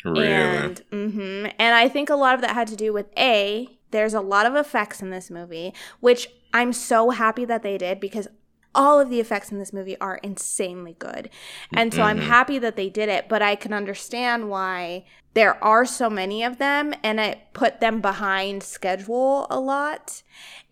really. 0.05 0.27
And 0.29 0.79
hmm 0.91 1.45
and 1.57 1.75
I 1.75 1.89
think 1.89 2.09
a 2.09 2.15
lot 2.15 2.35
of 2.35 2.41
that 2.41 2.51
had 2.55 2.67
to 2.69 2.75
do 2.75 2.93
with 2.93 3.07
a 3.17 3.67
there's 3.91 4.13
a 4.13 4.21
lot 4.21 4.45
of 4.45 4.55
effects 4.55 5.01
in 5.01 5.09
this 5.09 5.31
movie, 5.31 5.73
which 5.99 6.27
I'm 6.53 6.73
so 6.73 7.09
happy 7.09 7.45
that 7.45 7.63
they 7.63 7.77
did 7.77 7.99
because 7.99 8.27
all 8.75 8.99
of 8.99 9.09
the 9.09 9.19
effects 9.19 9.51
in 9.51 9.59
this 9.59 9.73
movie 9.73 9.99
are 9.99 10.17
insanely 10.17 10.95
good. 10.99 11.29
And 11.73 11.93
so 11.93 12.03
I'm 12.03 12.19
Mhm. 12.19 12.23
happy 12.23 12.59
that 12.59 12.75
they 12.75 12.89
did 12.89 13.09
it, 13.09 13.27
but 13.27 13.41
I 13.41 13.55
can 13.55 13.73
understand 13.73 14.49
why 14.49 15.05
there 15.33 15.61
are 15.63 15.85
so 15.85 16.09
many 16.09 16.43
of 16.43 16.57
them 16.57 16.93
and 17.03 17.19
it 17.19 17.39
put 17.53 17.79
them 17.79 17.99
behind 18.01 18.61
schedule 18.63 19.47
a 19.49 19.59
lot. 19.59 20.21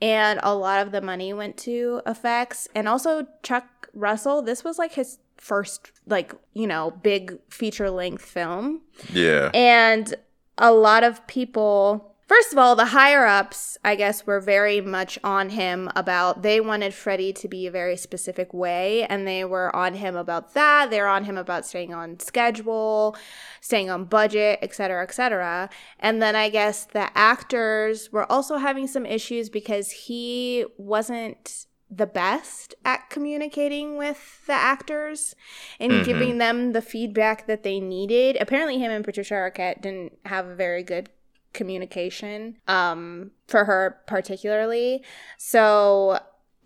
And 0.02 0.40
a 0.44 0.54
lot 0.56 0.86
of 0.86 0.92
the 0.92 1.02
money 1.02 1.34
went 1.34 1.58
to 1.58 2.02
effects. 2.06 2.68
And 2.76 2.88
also 2.88 3.28
Chuck 3.44 3.90
Russell, 3.94 4.42
this 4.42 4.64
was 4.64 4.78
like 4.78 4.94
his 4.94 5.20
first 5.38 5.92
like, 6.06 6.34
you 6.54 6.68
know, 6.68 6.92
big 6.92 7.40
feature 7.50 7.90
length 7.90 8.26
film. 8.26 8.82
yeah. 9.12 9.50
And 9.54 10.14
a 10.58 10.72
lot 10.72 11.04
of 11.04 11.26
people, 11.28 12.16
first 12.28 12.52
of 12.52 12.58
all, 12.58 12.76
the 12.76 12.88
higher 12.88 13.26
ups, 13.26 13.78
I 13.84 13.96
guess, 13.96 14.26
were 14.28 14.40
very 14.40 14.82
much 14.82 15.18
on 15.24 15.50
him 15.50 15.90
about 15.96 16.42
they 16.42 16.60
wanted 16.60 16.94
Freddy 16.94 17.34
to 17.34 17.48
be 17.48 17.66
a 17.66 17.72
very 17.72 17.98
specific 17.98 18.54
way, 18.54 19.04
and 19.06 19.28
they 19.28 19.44
were 19.46 19.76
on 19.76 19.96
him 19.96 20.16
about 20.16 20.54
that. 20.54 20.90
They're 20.90 21.08
on 21.08 21.24
him 21.24 21.38
about 21.38 21.66
staying 21.66 21.94
on 21.94 22.20
schedule, 22.20 23.16
staying 23.62 23.90
on 23.90 24.06
budget, 24.06 24.60
et 24.62 24.76
cetera, 24.76 25.04
et 25.04 25.14
cetera. 25.14 25.70
And 26.00 26.22
then 26.22 26.36
I 26.36 26.50
guess 26.50 26.86
the 26.86 27.10
actors 27.18 28.12
were 28.12 28.32
also 28.32 28.58
having 28.58 28.88
some 28.88 29.06
issues 29.06 29.50
because 29.50 29.92
he 29.92 30.66
wasn't 30.78 31.66
the 31.90 32.06
best 32.06 32.76
at 32.84 33.10
communicating 33.10 33.96
with 33.96 34.46
the 34.46 34.52
actors 34.52 35.34
and 35.80 35.92
Mhm. 35.94 36.04
giving 36.04 36.38
them 36.38 36.74
the 36.74 36.82
feedback 36.82 37.48
that 37.48 37.64
they 37.64 37.80
needed. 37.80 38.36
Apparently, 38.42 38.78
him 38.78 38.92
and 38.92 39.06
Patricia 39.06 39.36
Arquette 39.36 39.82
didn't 39.82 40.18
have 40.26 40.46
a 40.48 40.54
very 40.54 40.84
good 40.84 41.10
communication 41.54 42.58
um, 42.68 43.32
for 43.48 43.66
her, 43.66 43.98
particularly. 44.08 45.04
So 45.38 46.20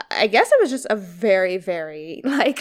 I 0.09 0.25
guess 0.27 0.51
it 0.51 0.57
was 0.59 0.71
just 0.71 0.87
a 0.89 0.95
very, 0.95 1.57
very 1.57 2.21
like 2.25 2.59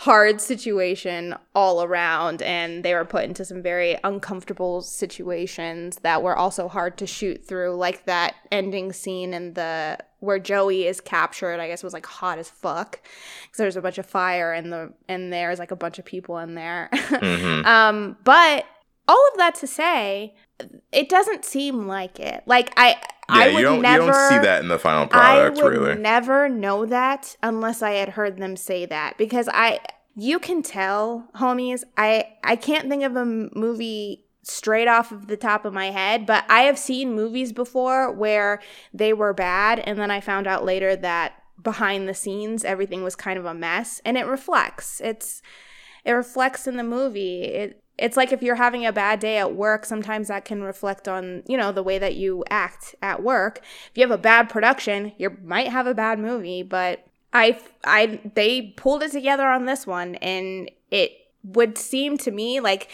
hard 0.00 0.40
situation 0.40 1.34
all 1.54 1.82
around, 1.82 2.42
and 2.42 2.84
they 2.84 2.94
were 2.94 3.04
put 3.04 3.24
into 3.24 3.44
some 3.44 3.62
very 3.62 3.98
uncomfortable 4.04 4.82
situations 4.82 5.98
that 6.02 6.22
were 6.22 6.36
also 6.36 6.68
hard 6.68 6.98
to 6.98 7.06
shoot 7.06 7.46
through, 7.46 7.76
like 7.76 8.04
that 8.04 8.34
ending 8.52 8.92
scene 8.92 9.32
in 9.32 9.54
the 9.54 9.98
where 10.20 10.38
Joey 10.38 10.86
is 10.86 11.00
captured. 11.00 11.60
I 11.60 11.68
guess 11.68 11.82
was 11.82 11.92
like 11.94 12.06
hot 12.06 12.38
as 12.38 12.50
fuck 12.50 13.00
because 13.44 13.58
there's 13.58 13.76
a 13.76 13.82
bunch 13.82 13.98
of 13.98 14.06
fire 14.06 14.52
and 14.52 14.72
the 14.72 14.92
and 15.08 15.32
there's 15.32 15.58
like 15.58 15.70
a 15.70 15.76
bunch 15.76 15.98
of 15.98 16.04
people 16.04 16.38
in 16.38 16.54
there. 16.54 16.90
Mhm. 17.16 17.64
um, 17.64 18.16
but 18.24 18.66
all 19.08 19.28
of 19.32 19.38
that 19.38 19.54
to 19.56 19.66
say, 19.66 20.34
it 20.92 21.08
doesn't 21.08 21.44
seem 21.44 21.86
like 21.86 22.18
it. 22.20 22.42
Like 22.46 22.72
I, 22.76 22.96
I 23.28 23.46
Yeah, 23.46 23.46
would 23.48 23.60
you 23.60 23.62
don't 23.64 23.78
never 23.78 23.92
you 23.92 23.96
don't 23.96 24.14
see 24.14 24.38
that 24.38 24.62
in 24.62 24.68
the 24.68 24.78
final 24.78 25.06
product. 25.06 25.14
I 25.14 25.48
would 25.48 25.78
really. 25.78 25.94
never 25.94 26.48
know 26.48 26.86
that 26.86 27.36
unless 27.42 27.82
I 27.82 27.92
had 27.92 28.10
heard 28.10 28.38
them 28.38 28.56
say 28.56 28.86
that 28.86 29.16
because 29.18 29.48
I 29.52 29.80
you 30.14 30.38
can 30.38 30.62
tell, 30.62 31.28
homies, 31.36 31.84
I 31.96 32.26
I 32.44 32.56
can't 32.56 32.88
think 32.88 33.02
of 33.02 33.16
a 33.16 33.20
m- 33.20 33.50
movie 33.54 34.24
straight 34.42 34.88
off 34.88 35.10
of 35.12 35.26
the 35.26 35.36
top 35.36 35.64
of 35.64 35.72
my 35.72 35.90
head, 35.90 36.24
but 36.26 36.44
I 36.48 36.62
have 36.62 36.78
seen 36.78 37.14
movies 37.14 37.52
before 37.52 38.12
where 38.12 38.60
they 38.94 39.12
were 39.12 39.34
bad 39.34 39.80
and 39.80 39.98
then 39.98 40.10
I 40.10 40.20
found 40.20 40.46
out 40.46 40.64
later 40.64 40.94
that 40.96 41.34
behind 41.62 42.08
the 42.08 42.14
scenes 42.14 42.64
everything 42.64 43.02
was 43.02 43.16
kind 43.16 43.38
of 43.38 43.44
a 43.44 43.54
mess 43.54 44.00
and 44.04 44.16
it 44.16 44.26
reflects. 44.26 45.00
It's 45.00 45.42
it 46.04 46.12
reflects 46.12 46.66
in 46.66 46.76
the 46.76 46.84
movie. 46.84 47.44
It 47.44 47.82
it's 47.98 48.16
like 48.16 48.32
if 48.32 48.42
you're 48.42 48.56
having 48.56 48.84
a 48.84 48.92
bad 48.92 49.20
day 49.20 49.38
at 49.38 49.54
work, 49.54 49.86
sometimes 49.86 50.28
that 50.28 50.44
can 50.44 50.62
reflect 50.62 51.08
on, 51.08 51.42
you 51.46 51.56
know, 51.56 51.72
the 51.72 51.82
way 51.82 51.98
that 51.98 52.14
you 52.14 52.44
act 52.50 52.94
at 53.00 53.22
work. 53.22 53.60
If 53.90 53.92
you 53.94 54.02
have 54.02 54.10
a 54.10 54.18
bad 54.18 54.48
production, 54.48 55.12
you 55.16 55.36
might 55.42 55.68
have 55.68 55.86
a 55.86 55.94
bad 55.94 56.18
movie, 56.18 56.62
but 56.62 57.06
I 57.32 57.58
I 57.84 58.20
they 58.34 58.74
pulled 58.76 59.02
it 59.02 59.12
together 59.12 59.46
on 59.48 59.66
this 59.66 59.86
one 59.86 60.16
and 60.16 60.70
it 60.90 61.12
would 61.42 61.78
seem 61.78 62.18
to 62.18 62.30
me 62.30 62.60
like 62.60 62.90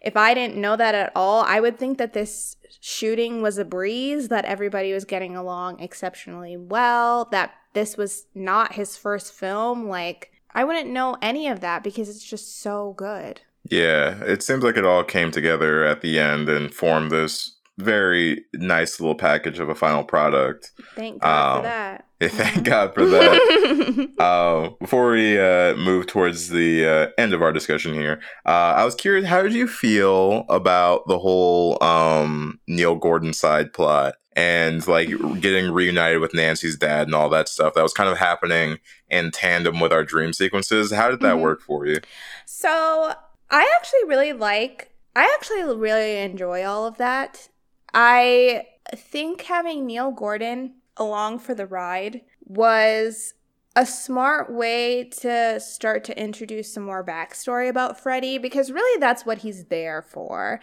if 0.00 0.16
I 0.16 0.34
didn't 0.34 0.56
know 0.56 0.76
that 0.76 0.94
at 0.94 1.12
all, 1.14 1.42
I 1.42 1.60
would 1.60 1.78
think 1.78 1.98
that 1.98 2.12
this 2.12 2.56
shooting 2.80 3.40
was 3.40 3.56
a 3.56 3.64
breeze, 3.64 4.28
that 4.28 4.44
everybody 4.44 4.92
was 4.92 5.04
getting 5.04 5.36
along 5.36 5.78
exceptionally 5.78 6.56
well, 6.56 7.26
that 7.26 7.54
this 7.72 7.96
was 7.96 8.26
not 8.34 8.74
his 8.74 8.96
first 8.96 9.32
film. 9.32 9.88
Like, 9.88 10.32
I 10.52 10.64
wouldn't 10.64 10.90
know 10.90 11.16
any 11.22 11.46
of 11.46 11.60
that 11.60 11.84
because 11.84 12.08
it's 12.08 12.24
just 12.24 12.60
so 12.60 12.94
good. 12.96 13.42
Yeah, 13.70 14.22
it 14.24 14.42
seems 14.42 14.64
like 14.64 14.76
it 14.76 14.84
all 14.84 15.04
came 15.04 15.30
together 15.30 15.84
at 15.84 16.00
the 16.00 16.18
end 16.18 16.48
and 16.48 16.72
formed 16.74 17.10
this 17.10 17.56
very 17.78 18.44
nice 18.54 19.00
little 19.00 19.14
package 19.14 19.58
of 19.58 19.68
a 19.68 19.74
final 19.74 20.04
product. 20.04 20.72
Thank 20.94 21.22
God 21.22 21.56
Um, 21.56 21.56
for 21.58 21.62
that. 21.68 22.06
Thank 22.32 22.64
God 22.64 22.94
for 22.94 23.06
that. 23.06 24.08
uh, 24.18 24.70
before 24.80 25.12
we 25.12 25.38
uh, 25.38 25.74
move 25.76 26.06
towards 26.06 26.50
the 26.50 26.86
uh, 26.86 27.06
end 27.18 27.32
of 27.32 27.40
our 27.42 27.52
discussion 27.52 27.94
here, 27.94 28.20
uh, 28.46 28.74
I 28.76 28.84
was 28.84 28.94
curious, 28.94 29.26
how 29.26 29.42
did 29.42 29.54
you 29.54 29.66
feel 29.66 30.44
about 30.48 31.06
the 31.08 31.18
whole 31.18 31.82
um, 31.82 32.60
Neil 32.68 32.94
Gordon 32.96 33.32
side 33.32 33.72
plot 33.72 34.14
and 34.36 34.86
like 34.86 35.08
getting 35.40 35.70
reunited 35.72 36.20
with 36.20 36.34
Nancy's 36.34 36.76
dad 36.76 37.06
and 37.08 37.14
all 37.14 37.28
that 37.30 37.48
stuff 37.48 37.74
that 37.74 37.82
was 37.82 37.92
kind 37.94 38.08
of 38.10 38.18
happening 38.18 38.78
in 39.08 39.30
tandem 39.30 39.80
with 39.80 39.92
our 39.92 40.04
dream 40.04 40.32
sequences? 40.32 40.92
How 40.92 41.10
did 41.10 41.20
that 41.20 41.36
Mhm. 41.36 41.40
work 41.42 41.60
for 41.62 41.86
you? 41.86 42.00
So 42.46 43.14
I 43.52 43.70
actually 43.76 44.08
really 44.08 44.32
like, 44.32 44.90
I 45.14 45.30
actually 45.34 45.62
really 45.76 46.18
enjoy 46.18 46.64
all 46.64 46.86
of 46.86 46.96
that. 46.96 47.48
I 47.92 48.66
think 48.96 49.42
having 49.42 49.86
Neil 49.86 50.10
Gordon 50.10 50.76
along 50.96 51.40
for 51.40 51.54
the 51.54 51.66
ride 51.66 52.22
was 52.44 53.34
a 53.76 53.86
smart 53.86 54.52
way 54.52 55.04
to 55.04 55.60
start 55.60 56.04
to 56.04 56.18
introduce 56.18 56.72
some 56.72 56.82
more 56.82 57.04
backstory 57.04 57.68
about 57.68 58.00
Freddy 58.00 58.38
because 58.38 58.70
really 58.70 58.98
that's 59.00 59.24
what 59.24 59.38
he's 59.38 59.66
there 59.66 60.02
for. 60.02 60.60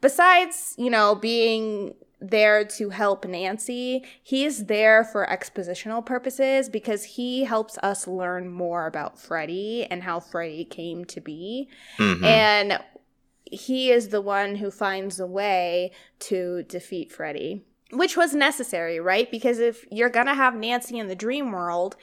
Besides, 0.00 0.74
you 0.78 0.90
know, 0.90 1.14
being 1.14 1.94
there 2.20 2.64
to 2.64 2.90
help 2.90 3.24
Nancy, 3.24 4.04
he's 4.22 4.66
there 4.66 5.04
for 5.04 5.26
expositional 5.26 6.04
purposes 6.04 6.68
because 6.68 7.04
he 7.04 7.44
helps 7.44 7.78
us 7.78 8.06
learn 8.06 8.48
more 8.48 8.86
about 8.86 9.18
Freddy 9.18 9.86
and 9.90 10.02
how 10.02 10.20
Freddy 10.20 10.64
came 10.64 11.04
to 11.06 11.20
be. 11.20 11.68
Mhm. 11.98 12.24
And 12.24 12.78
he 13.50 13.90
is 13.90 14.10
the 14.10 14.20
one 14.20 14.56
who 14.56 14.70
finds 14.70 15.18
a 15.18 15.26
way 15.26 15.92
to 16.20 16.62
defeat 16.64 17.10
Freddy, 17.10 17.64
which 17.90 18.16
was 18.16 18.34
necessary, 18.34 19.00
right? 19.00 19.30
Because 19.30 19.58
if 19.58 19.86
you're 19.90 20.08
going 20.08 20.26
to 20.26 20.34
have 20.34 20.54
Nancy 20.54 20.98
in 20.98 21.08
the 21.08 21.16
dream 21.16 21.50
world 21.52 21.96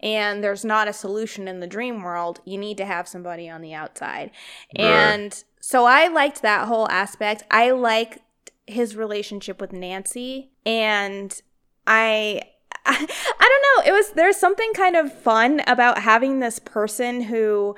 and 0.00 0.44
there's 0.44 0.64
not 0.64 0.88
a 0.88 0.92
solution 0.92 1.48
in 1.48 1.60
the 1.60 1.66
dream 1.66 2.02
world, 2.02 2.40
you 2.44 2.58
need 2.58 2.76
to 2.76 2.84
have 2.84 3.08
somebody 3.08 3.48
on 3.48 3.62
the 3.62 3.74
outside. 3.74 4.30
Right. 4.76 4.84
And 4.84 5.44
so 5.60 5.86
I 5.86 6.08
liked 6.08 6.42
that 6.42 6.68
whole 6.68 6.88
aspect. 6.90 7.44
I 7.50 7.70
liked 7.70 8.18
his 8.66 8.96
relationship 8.96 9.60
with 9.60 9.72
Nancy 9.72 10.50
and 10.64 11.40
I 11.86 12.42
I, 12.84 12.96
don't 12.96 13.86
know, 13.86 13.92
it 13.92 13.96
was 13.96 14.10
there's 14.12 14.36
something 14.36 14.72
kind 14.74 14.96
of 14.96 15.12
fun 15.12 15.62
about 15.66 15.98
having 15.98 16.40
this 16.40 16.58
person 16.58 17.22
who 17.22 17.76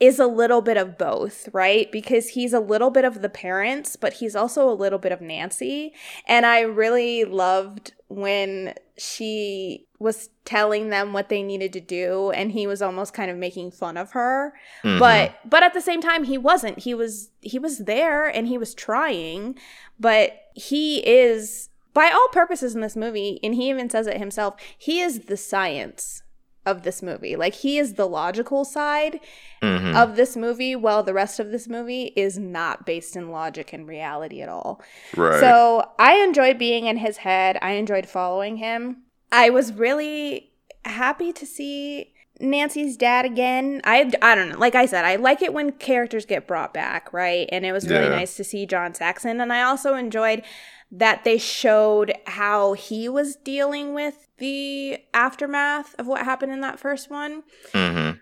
is 0.00 0.18
a 0.18 0.26
little 0.26 0.62
bit 0.62 0.78
of 0.78 0.96
both, 0.96 1.48
right? 1.52 1.92
Because 1.92 2.30
he's 2.30 2.54
a 2.54 2.58
little 2.58 2.90
bit 2.90 3.04
of 3.04 3.20
the 3.20 3.28
parents, 3.28 3.96
but 3.96 4.14
he's 4.14 4.34
also 4.34 4.68
a 4.68 4.72
little 4.72 4.98
bit 4.98 5.12
of 5.12 5.20
Nancy. 5.20 5.92
And 6.26 6.46
I 6.46 6.60
really 6.62 7.24
loved 7.24 7.92
when 8.08 8.74
she 8.96 9.86
was 10.00 10.30
telling 10.46 10.88
them 10.88 11.12
what 11.12 11.28
they 11.28 11.42
needed 11.42 11.72
to 11.74 11.80
do 11.80 12.30
and 12.32 12.50
he 12.52 12.66
was 12.66 12.80
almost 12.82 13.12
kind 13.14 13.30
of 13.30 13.36
making 13.36 13.70
fun 13.70 13.96
of 13.96 14.10
her. 14.12 14.52
Mhm. 14.82 14.98
But 14.98 15.34
but 15.44 15.62
at 15.62 15.74
the 15.74 15.80
same 15.80 16.00
time 16.00 16.24
he 16.24 16.38
wasn't. 16.38 16.80
He 16.80 16.94
was 16.94 17.30
he 17.42 17.58
was 17.58 17.78
there 17.84 18.26
and 18.26 18.48
he 18.48 18.58
was 18.58 18.74
trying, 18.74 19.56
but 20.00 20.32
he 20.54 21.06
is 21.06 21.68
by 21.92 22.10
all 22.10 22.28
purposes 22.32 22.74
in 22.74 22.80
this 22.80 22.96
movie 22.96 23.38
and 23.44 23.54
he 23.54 23.68
even 23.68 23.90
says 23.90 24.06
it 24.06 24.16
himself, 24.16 24.54
he 24.78 25.00
is 25.00 25.20
the 25.26 25.36
science 25.36 26.22
of 26.66 26.82
this 26.82 27.02
movie. 27.02 27.36
Like 27.36 27.54
he 27.54 27.78
is 27.78 27.94
the 27.94 28.06
logical 28.08 28.64
side 28.64 29.18
Mhm. 29.62 29.94
of 29.96 30.16
this 30.16 30.36
movie, 30.36 30.76
while 30.76 31.02
the 31.02 31.14
rest 31.14 31.40
of 31.40 31.50
this 31.50 31.66
movie 31.68 32.12
is 32.16 32.38
not 32.38 32.84
based 32.86 33.16
in 33.16 33.30
logic 33.30 33.72
and 33.72 33.86
reality 33.88 34.40
at 34.40 34.48
all. 34.48 34.80
right. 35.16 35.40
So 35.40 35.90
I 35.98 36.16
enjoyed 36.16 36.58
being 36.58 36.86
in 36.86 36.96
his 36.98 37.18
head. 37.18 37.58
I 37.60 37.72
enjoyed 37.72 38.06
following 38.06 38.56
him. 38.58 39.02
I 39.32 39.50
was 39.50 39.72
really 39.72 40.50
happy 40.84 41.32
to 41.32 41.46
see 41.46 42.12
Nancy's 42.40 42.96
dad 42.96 43.24
again. 43.24 43.80
I, 43.84 44.10
I 44.22 44.34
don't 44.34 44.48
know. 44.50 44.58
Like 44.58 44.74
I 44.74 44.86
said, 44.86 45.04
I 45.04 45.16
like 45.16 45.42
it 45.42 45.52
when 45.52 45.72
characters 45.72 46.24
get 46.24 46.46
brought 46.46 46.72
back, 46.72 47.12
right? 47.12 47.48
And 47.52 47.66
it 47.66 47.72
was 47.72 47.88
really 47.88 48.04
Yeah. 48.06 48.10
nice 48.16 48.36
to 48.36 48.44
see 48.44 48.64
John 48.66 48.94
Saxon. 48.94 49.40
And 49.40 49.52
I 49.52 49.62
also 49.62 49.94
enjoyed 49.94 50.42
that 50.90 51.22
they 51.24 51.38
showed 51.38 52.12
how 52.26 52.72
he 52.72 53.08
was 53.08 53.36
dealing 53.36 53.94
with 53.94 54.26
the 54.38 54.98
aftermath 55.14 55.94
of 55.98 56.06
what 56.06 56.22
happened 56.24 56.50
in 56.52 56.60
that 56.62 56.80
first 56.80 57.10
one. 57.10 57.42
Mm-hmm. 57.72 58.18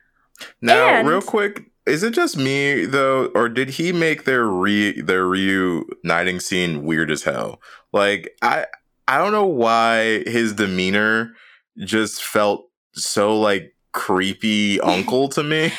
Now, 0.61 0.87
And- 0.89 1.09
real 1.09 1.23
quick, 1.23 1.71
is 1.87 2.03
it 2.03 2.11
just 2.13 2.37
me 2.37 2.85
though, 2.85 3.27
or 3.35 3.49
did 3.49 3.71
he 3.71 3.93
make 3.93 4.25
their 4.25 4.45
re 4.45 5.01
their 5.01 5.25
reuniting 5.27 6.39
scene 6.41 6.83
weird 6.85 7.11
as 7.11 7.23
hell? 7.23 7.63
Like, 7.93 8.37
I 8.43 8.67
I 9.09 9.19
don't 9.19 9.33
know 9.33 9.47
why 9.47 10.23
his 10.27 10.53
demeanor 10.53 11.33
just 11.79 12.23
felt 12.23 12.67
so 12.93 13.39
like 13.41 13.75
creepy 13.93 14.81
uncle 14.83 15.29
to 15.31 15.43
me. 15.43 15.73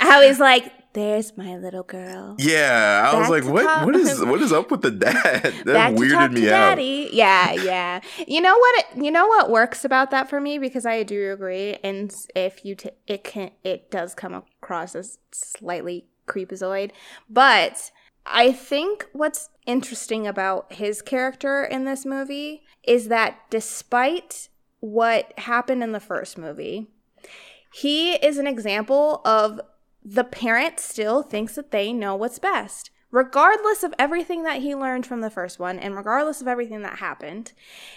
I 0.00 0.26
was 0.26 0.40
like, 0.40 0.72
there's 0.92 1.36
my 1.36 1.56
little 1.56 1.84
girl. 1.84 2.34
yeah, 2.38 3.08
I 3.12 3.18
was 3.18 3.28
like, 3.28 3.44
what 3.44 3.62
top- 3.62 3.86
what 3.86 3.94
is 3.94 4.20
what 4.24 4.40
is 4.42 4.52
up 4.52 4.70
with 4.70 4.82
the 4.82 4.90
dad? 4.90 5.42
That 5.64 5.66
Back 5.66 5.94
talk 5.94 6.00
weirded 6.02 6.32
me 6.32 6.46
out. 6.46 6.70
daddy. 6.70 7.10
Yeah, 7.12 7.52
yeah. 7.52 8.00
You 8.26 8.40
know 8.40 8.56
what? 8.58 8.80
It, 8.96 9.04
you 9.04 9.10
know 9.10 9.26
what 9.28 9.50
works 9.50 9.84
about 9.84 10.10
that 10.10 10.28
for 10.28 10.40
me 10.40 10.58
because 10.58 10.86
I 10.86 11.02
do 11.04 11.32
agree. 11.32 11.76
And 11.84 12.12
if 12.34 12.64
you, 12.64 12.74
t- 12.74 12.90
it 13.06 13.22
can, 13.22 13.50
it 13.62 13.90
does 13.90 14.14
come 14.14 14.34
across 14.34 14.96
as 14.96 15.18
slightly 15.30 16.06
creepazoid, 16.26 16.90
but 17.28 17.92
I 18.26 18.52
think 18.52 19.06
what's 19.12 19.48
interesting 19.66 20.26
about 20.26 20.72
his 20.72 21.02
character 21.02 21.64
in 21.64 21.84
this 21.84 22.04
movie 22.04 22.62
is 22.90 23.06
that 23.06 23.38
despite 23.50 24.48
what 24.80 25.32
happened 25.38 25.80
in 25.80 25.92
the 25.92 26.00
first 26.00 26.36
movie, 26.36 26.88
he 27.72 28.14
is 28.14 28.36
an 28.36 28.48
example 28.48 29.20
of 29.24 29.60
the 30.04 30.24
parent 30.24 30.80
still 30.80 31.22
thinks 31.22 31.54
that 31.54 31.70
they 31.70 31.92
know 31.92 32.16
what's 32.16 32.40
best. 32.40 32.90
Regardless 33.12 33.84
of 33.84 33.94
everything 33.96 34.42
that 34.42 34.60
he 34.60 34.74
learned 34.74 35.06
from 35.06 35.20
the 35.20 35.30
first 35.30 35.60
one 35.60 35.78
and 35.78 35.94
regardless 35.94 36.40
of 36.40 36.48
everything 36.48 36.82
that 36.82 36.98
happened, 36.98 37.52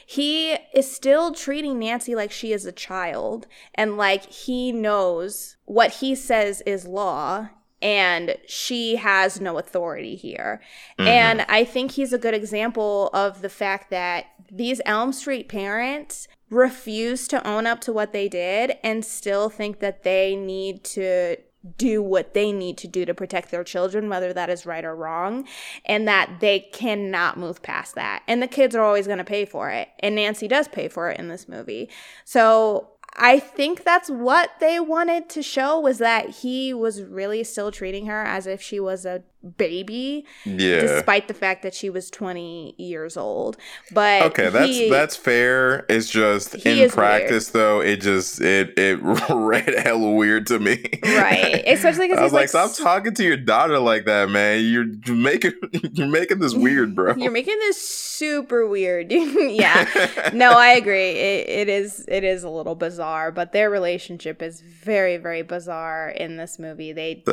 he 0.06 0.58
is 0.76 0.96
still 0.96 1.34
treating 1.34 1.80
Nancy 1.80 2.14
like 2.14 2.32
she 2.32 2.54
is 2.54 2.68
a 2.68 2.72
child 2.72 3.48
and 3.74 3.98
like 3.98 4.32
he 4.32 4.72
knows 4.72 5.58
what 5.66 5.94
he 5.94 6.14
says 6.14 6.62
is 6.68 6.86
law 6.86 7.50
and 7.84 8.38
she 8.48 8.96
has 8.96 9.42
no 9.42 9.60
authority 9.60 10.16
here. 10.16 10.62
Mhm. 10.98 11.06
And 11.06 11.46
I 11.50 11.66
think 11.66 11.92
he's 11.92 12.14
a 12.14 12.18
good 12.18 12.34
example 12.34 13.10
of 13.14 13.42
the 13.42 13.50
fact 13.50 13.90
that 13.90 14.28
these 14.50 14.82
Elm 14.86 15.12
Street 15.12 15.50
parents 15.50 16.28
refuse 16.50 17.28
to 17.28 17.46
own 17.46 17.68
up 17.68 17.82
to 17.82 17.92
what 17.92 18.14
they 18.14 18.30
did 18.30 18.78
and 18.84 19.04
still 19.04 19.50
think 19.50 19.80
that 19.80 20.04
they 20.04 20.36
need 20.36 20.84
to 20.84 21.36
do 21.78 22.02
what 22.02 22.34
they 22.34 22.52
need 22.52 22.78
to 22.78 22.88
do 22.88 23.06
to 23.06 23.14
protect 23.14 23.50
their 23.50 23.64
children, 23.64 24.10
whether 24.10 24.34
that 24.34 24.50
is 24.50 24.66
right 24.66 24.84
or 24.84 24.96
wrong, 24.96 25.48
and 25.86 26.08
that 26.08 26.30
they 26.40 26.60
cannot 26.60 27.38
move 27.38 27.62
past 27.62 27.96
that. 27.96 28.22
And 28.28 28.42
the 28.42 28.48
kids 28.48 28.76
are 28.76 28.84
always 28.84 29.08
going 29.08 29.20
to 29.20 29.24
pay 29.24 29.46
for 29.46 29.70
it. 29.70 29.90
And 30.00 30.16
Nancy 30.16 30.48
does 30.48 30.68
pay 30.68 30.90
for 30.90 31.10
it 31.10 31.20
in 31.20 31.30
this 31.30 31.48
movie. 31.48 31.90
So 32.26 32.90
I 33.16 33.40
think 33.40 33.84
that's 33.84 34.10
what 34.10 34.52
they 34.60 34.80
wanted 34.80 35.30
to 35.30 35.44
show 35.44 35.80
was 35.80 36.00
that 36.00 36.30
he 36.30 36.74
was 36.74 37.04
really 37.04 37.44
still 37.44 37.72
treating 37.72 38.08
her 38.08 38.24
as 38.24 38.48
if 38.48 38.62
she 38.62 38.80
was 38.80 39.06
a 39.06 39.24
baby, 39.58 40.26
Yeah. 40.46 40.82
despite 40.82 41.28
the 41.28 41.34
fact 41.34 41.64
that 41.64 41.74
she 41.74 41.90
was 41.90 42.10
20 42.10 42.76
years 42.78 43.18
old. 43.18 43.58
But 43.92 44.24
Okay, 44.24 44.50
that's 44.50 44.68
he- 44.72 44.90
that's 44.90 45.16
fair. 45.16 45.86
It's 45.90 46.10
just 46.10 46.56
in 46.66 46.90
practice 46.90 47.50
though, 47.50 47.82
it 47.82 48.02
just 48.02 48.42
it 48.42 48.78
it 48.78 49.00
read 49.30 49.74
hella 49.80 50.12
weird 50.12 50.48
to 50.48 50.60
me. 50.60 50.82
right, 51.04 51.64
especially 51.68 52.08
because 52.08 52.20
I 52.20 52.24
was 52.24 52.34
like, 52.34 52.54
like, 52.54 52.70
stop 52.72 52.76
talking 52.78 53.14
to 53.16 53.24
your 53.24 53.38
daughter 53.38 53.80
like 53.80 54.06
that, 54.06 54.30
man. 54.30 54.64
You're 54.66 54.86
making 55.14 55.54
you're 55.94 56.08
making 56.08 56.40
this 56.40 56.54
weird, 56.54 56.96
bro. 56.96 57.16
You're 57.18 57.32
making 57.32 57.58
this 57.60 57.80
super 57.86 58.68
weird. 58.68 59.12
yeah. 59.12 60.30
No, 60.34 60.52
I 60.52 60.70
agree. 60.72 61.10
It, 61.12 61.50
it 61.50 61.70
is 61.70 62.06
it 62.08 62.24
is 62.24 62.44
a 62.44 62.50
little 62.50 62.76
bizarre, 62.76 63.32
but 63.32 63.52
their 63.52 63.70
relationship 63.70 64.42
is 64.42 64.62
very 64.62 65.18
very 65.18 65.42
bizarre 65.42 66.10
in 66.10 66.38
this 66.38 66.58
movie. 66.60 66.94
They, 66.94 67.24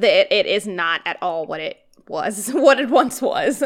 That- 0.00 0.32
it 0.34 0.46
is 0.46 0.66
not 0.66 1.00
at 1.06 1.16
all 1.22 1.46
what 1.46 1.60
it 1.60 1.78
was, 2.08 2.50
what 2.52 2.78
it 2.80 2.90
once 2.90 3.22
was. 3.22 3.60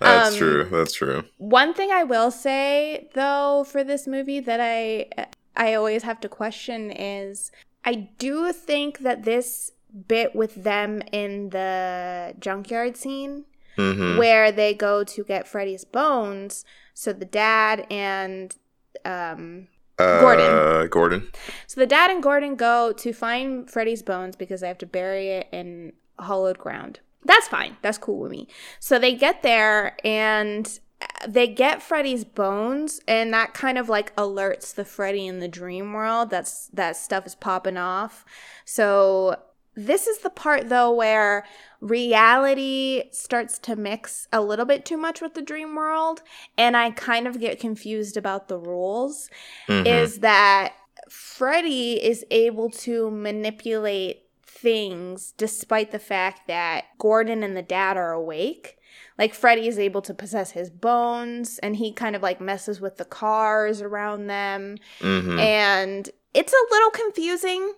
That's 0.00 0.32
Um, 0.32 0.38
true. 0.38 0.64
That's 0.70 0.92
true. 0.94 1.24
One 1.38 1.74
thing 1.74 1.90
I 1.92 2.04
will 2.04 2.30
say 2.30 3.08
though 3.14 3.64
for 3.68 3.84
this 3.84 4.06
movie 4.06 4.40
that 4.40 4.60
I 4.60 5.08
I 5.56 5.74
always 5.74 6.02
have 6.02 6.20
to 6.20 6.28
question 6.28 6.90
is 6.90 7.52
I 7.84 8.08
do 8.18 8.52
think 8.52 9.00
that 9.00 9.22
this 9.24 9.70
bit 10.08 10.34
with 10.34 10.54
them 10.64 11.02
in 11.12 11.50
the 11.50 12.34
junkyard 12.40 12.96
scene 12.96 13.44
hmm 13.76 14.16
where 14.18 14.50
they 14.50 14.72
go 14.74 15.04
to 15.04 15.22
get 15.24 15.46
Freddy's 15.46 15.84
bones. 15.84 16.64
So 16.94 17.12
the 17.12 17.24
dad 17.24 17.86
and 17.90 18.56
um 19.04 19.68
Uh, 19.98 20.20
Gordon. 20.20 20.88
Gordon. 20.88 21.28
so 21.66 21.80
the 21.80 21.86
dad 21.86 22.10
and 22.10 22.22
Gordon 22.22 22.56
go 22.56 22.92
to 22.92 23.12
find 23.12 23.70
Freddy's 23.70 24.02
bones 24.02 24.36
because 24.36 24.60
they 24.60 24.68
have 24.68 24.78
to 24.78 24.86
bury 24.86 25.28
it 25.28 25.48
in 25.52 25.92
hollowed 26.18 26.58
ground. 26.58 27.00
That's 27.24 27.48
fine. 27.48 27.76
That's 27.82 27.98
cool 27.98 28.20
with 28.20 28.30
me. 28.30 28.48
So 28.80 28.98
they 28.98 29.14
get 29.14 29.42
there 29.42 29.96
and 30.04 30.78
they 31.26 31.46
get 31.48 31.82
Freddy's 31.82 32.24
bones 32.24 33.00
and 33.08 33.32
that 33.32 33.54
kind 33.54 33.78
of 33.78 33.88
like 33.88 34.14
alerts 34.16 34.74
the 34.74 34.84
Freddy 34.84 35.26
in 35.26 35.38
the 35.38 35.48
dream 35.48 35.92
world 35.92 36.30
that's 36.30 36.68
that 36.68 36.96
stuff 36.96 37.26
is 37.26 37.34
popping 37.34 37.76
off. 37.76 38.24
So 38.64 39.38
this 39.76 40.06
is 40.06 40.18
the 40.18 40.30
part 40.30 40.68
though 40.68 40.92
where 40.92 41.44
reality 41.80 43.04
starts 43.12 43.58
to 43.58 43.76
mix 43.76 44.28
a 44.32 44.40
little 44.40 44.64
bit 44.64 44.84
too 44.84 44.96
much 44.96 45.20
with 45.20 45.34
the 45.34 45.42
dream 45.42 45.74
world 45.74 46.22
and 46.56 46.76
I 46.76 46.90
kind 46.90 47.26
of 47.26 47.40
get 47.40 47.58
confused 47.60 48.16
about 48.16 48.48
the 48.48 48.58
rules 48.58 49.30
Mhm. 49.68 49.86
is 49.86 50.20
that 50.20 50.74
Freddy 51.08 52.02
is 52.02 52.24
able 52.30 52.70
to 52.70 53.10
manipulate 53.10 54.22
things 54.46 55.32
despite 55.36 55.90
the 55.90 55.98
fact 55.98 56.46
that 56.46 56.84
Gordon 56.98 57.42
and 57.42 57.54
the 57.56 57.62
dad 57.62 57.96
are 57.98 58.12
awake. 58.12 58.78
Like 59.18 59.34
Freddy 59.34 59.68
is 59.68 59.78
able 59.78 60.00
to 60.02 60.14
possess 60.14 60.52
his 60.52 60.70
bones 60.70 61.58
and 61.58 61.76
he 61.76 61.92
kind 61.92 62.16
of 62.16 62.22
like 62.22 62.40
messes 62.40 62.80
with 62.80 62.96
the 62.96 63.04
cars 63.04 63.82
around 63.82 64.28
them 64.28 64.76
Mhm. 65.00 65.38
and 65.38 66.10
it's 66.34 66.52
a 66.52 66.74
little 66.74 66.90
confusing. 66.90 67.72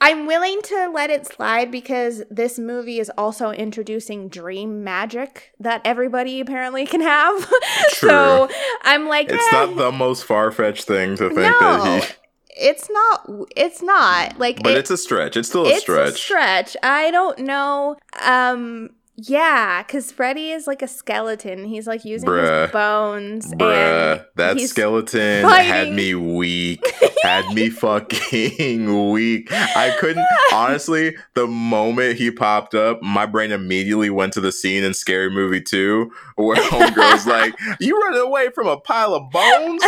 I'm 0.00 0.26
willing 0.26 0.60
to 0.62 0.90
let 0.90 1.10
it 1.10 1.26
slide 1.26 1.70
because 1.70 2.22
this 2.30 2.58
movie 2.58 3.00
is 3.00 3.10
also 3.16 3.50
introducing 3.50 4.28
dream 4.28 4.84
magic 4.84 5.52
that 5.58 5.80
everybody 5.84 6.40
apparently 6.40 6.86
can 6.86 7.00
have. 7.00 7.50
so 7.88 8.48
I'm 8.82 9.08
like, 9.08 9.30
it's 9.30 9.52
eh, 9.52 9.56
not 9.56 9.76
the 9.76 9.90
most 9.90 10.24
far 10.24 10.50
fetched 10.52 10.84
thing 10.84 11.16
to 11.16 11.28
think 11.28 11.38
no, 11.60 11.60
that 11.60 12.04
he. 12.04 12.12
It's 12.56 12.88
not. 12.90 13.28
It's 13.56 13.82
not 13.82 14.38
like. 14.38 14.62
But 14.62 14.72
it- 14.72 14.78
it's 14.78 14.90
a 14.90 14.96
stretch. 14.96 15.36
It's 15.36 15.48
still 15.48 15.66
a 15.66 15.70
it's 15.70 15.80
stretch. 15.80 16.14
a 16.14 16.16
stretch. 16.16 16.76
I 16.82 17.10
don't 17.10 17.38
know. 17.40 17.96
Um, 18.22 18.90
yeah, 19.16 19.82
because 19.82 20.10
Freddy 20.10 20.50
is 20.50 20.66
like 20.66 20.82
a 20.82 20.88
skeleton. 20.88 21.64
He's 21.64 21.86
like 21.86 22.04
using 22.04 22.28
Bruh. 22.28 22.62
his 22.64 22.72
bones. 22.72 23.54
Bruh, 23.54 24.16
and 24.16 24.24
that 24.34 24.60
skeleton 24.60 25.44
had 25.44 25.92
me 25.92 26.14
weak. 26.14 26.84
had 27.22 27.54
me 27.54 27.70
fucking 27.70 29.10
weak. 29.12 29.48
I 29.52 29.96
couldn't 29.98 30.26
honestly, 30.52 31.16
the 31.34 31.46
moment 31.46 32.16
he 32.18 32.30
popped 32.30 32.74
up, 32.74 33.02
my 33.02 33.24
brain 33.24 33.52
immediately 33.52 34.10
went 34.10 34.32
to 34.34 34.40
the 34.40 34.52
scene 34.52 34.84
in 34.84 34.94
Scary 34.94 35.30
Movie 35.30 35.62
2 35.62 36.10
where 36.36 36.56
homegirl's 36.56 37.26
like, 37.26 37.54
You 37.80 37.98
running 38.00 38.20
away 38.20 38.50
from 38.50 38.66
a 38.66 38.76
pile 38.78 39.14
of 39.14 39.30
bones? 39.30 39.82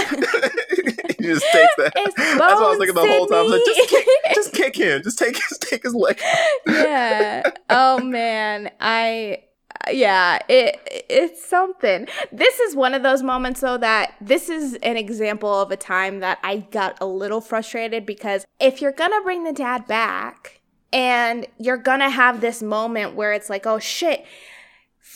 He 1.26 1.34
just 1.34 1.46
take 1.52 1.68
that. 1.78 1.92
It's 1.96 2.14
That's 2.16 2.38
what 2.38 2.50
I 2.50 2.68
was 2.68 2.78
thinking 2.78 2.94
the 2.94 3.06
whole 3.06 3.26
time. 3.26 3.38
I 3.38 3.42
was 3.42 3.52
like, 3.52 3.62
just 3.64 3.90
kick, 3.90 4.06
just 4.34 4.52
kick 4.52 4.76
him. 4.76 5.02
Just 5.02 5.18
take 5.18 5.36
his 5.36 5.58
take 5.58 5.82
his 5.82 5.94
leg. 5.94 6.20
yeah. 6.66 7.42
Oh 7.70 8.00
man, 8.00 8.70
I 8.80 9.44
yeah, 9.92 10.38
it 10.48 10.80
it's 11.08 11.44
something. 11.44 12.08
This 12.32 12.58
is 12.60 12.74
one 12.74 12.94
of 12.94 13.02
those 13.02 13.22
moments 13.22 13.60
though 13.60 13.78
that 13.78 14.14
this 14.20 14.48
is 14.48 14.74
an 14.82 14.96
example 14.96 15.52
of 15.60 15.70
a 15.70 15.76
time 15.76 16.20
that 16.20 16.38
I 16.42 16.58
got 16.58 16.98
a 17.00 17.06
little 17.06 17.40
frustrated 17.40 18.06
because 18.06 18.46
if 18.60 18.80
you're 18.80 18.92
going 18.92 19.12
to 19.12 19.20
bring 19.22 19.44
the 19.44 19.52
dad 19.52 19.86
back 19.86 20.60
and 20.92 21.46
you're 21.58 21.76
going 21.76 22.00
to 22.00 22.10
have 22.10 22.40
this 22.40 22.62
moment 22.62 23.14
where 23.14 23.32
it's 23.32 23.50
like, 23.50 23.66
"Oh 23.66 23.78
shit, 23.78 24.24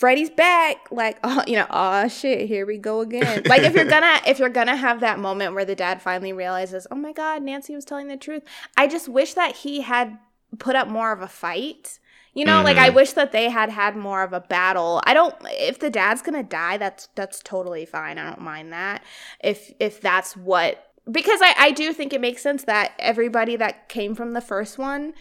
Freddy's 0.01 0.29
back." 0.29 0.77
Like, 0.91 1.19
oh, 1.23 1.43
you 1.47 1.55
know, 1.55 1.67
oh 1.69 2.07
shit, 2.09 2.47
here 2.47 2.65
we 2.65 2.77
go 2.77 2.99
again. 2.99 3.43
Like 3.45 3.63
if 3.63 3.73
you're 3.73 3.85
to 3.85 4.21
if 4.27 4.39
you're 4.39 4.49
to 4.49 4.75
have 4.75 4.99
that 4.99 5.19
moment 5.19 5.53
where 5.53 5.65
the 5.65 5.75
dad 5.75 6.01
finally 6.01 6.33
realizes, 6.33 6.85
"Oh 6.91 6.95
my 6.95 7.13
god, 7.13 7.41
Nancy 7.41 7.73
was 7.73 7.85
telling 7.85 8.07
the 8.07 8.17
truth." 8.17 8.43
I 8.75 8.87
just 8.87 9.07
wish 9.07 9.33
that 9.35 9.55
he 9.57 9.81
had 9.81 10.17
put 10.59 10.75
up 10.75 10.89
more 10.89 11.13
of 11.13 11.21
a 11.21 11.27
fight. 11.27 11.99
You 12.33 12.45
know, 12.45 12.61
like 12.63 12.77
I 12.77 12.89
Mhm. 12.89 12.95
wish 12.95 13.11
that 13.13 13.33
they 13.33 13.49
had 13.49 13.69
had 13.69 13.95
more 13.97 14.23
of 14.23 14.31
a 14.31 14.39
battle. 14.39 15.01
I 15.05 15.13
don't 15.13 15.35
if 15.49 15.79
the 15.79 15.89
dad's 15.89 16.21
going 16.21 16.41
to 16.41 16.47
die, 16.47 16.77
that's 16.77 17.07
that's 17.15 17.41
totally 17.43 17.85
fine. 17.85 18.17
I 18.17 18.29
don't 18.29 18.41
mind 18.41 18.71
that. 18.71 19.03
If 19.43 19.73
if 19.79 19.99
that's 19.99 20.37
what 20.37 20.91
because 21.11 21.41
I 21.41 21.53
I 21.57 21.71
do 21.71 21.91
think 21.93 22.13
it 22.13 22.21
makes 22.21 22.41
sense 22.41 22.63
that 22.63 22.93
everybody 22.99 23.57
that 23.57 23.89
came 23.89 24.15
from 24.15 24.31
the 24.31 24.39
first 24.39 24.77
one 24.77 25.13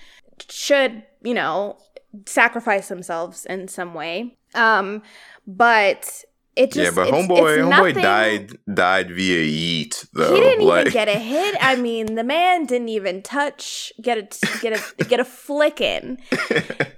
should, 0.48 1.02
you 1.23 1.35
know, 1.35 1.78
sacrifice 2.27 2.89
themselves 2.89 3.44
in 3.44 3.66
some 3.66 3.93
way. 3.93 4.36
Um 4.55 5.02
but 5.47 6.24
it 6.56 6.72
just 6.72 6.77
yeah, 6.85 6.90
but 6.94 7.06
it's- 7.09 7.27
homeboy, 7.27 7.56
it's 7.59 7.62
homeboy 7.62 7.68
nothing- 7.70 8.02
died 8.02 8.52
died 8.74 9.10
via 9.12 9.44
yeet 9.47 10.06
though. 10.12 10.35
he 10.35 10.40
didn't 10.40 10.66
like, 10.66 10.81
even 10.89 10.93
get 10.93 11.09
a 11.09 11.18
hit. 11.18 11.56
I 11.60 11.77
mean, 11.77 12.16
the 12.16 12.24
man 12.24 12.66
didn't 12.66 12.89
even 12.89 13.22
touch, 13.22 13.93
get 14.02 14.18
a 14.18 14.59
get 14.60 14.72
a 15.01 15.05
get 15.05 15.20
a 15.20 15.24
flick 15.24 15.81
in. 15.81 16.18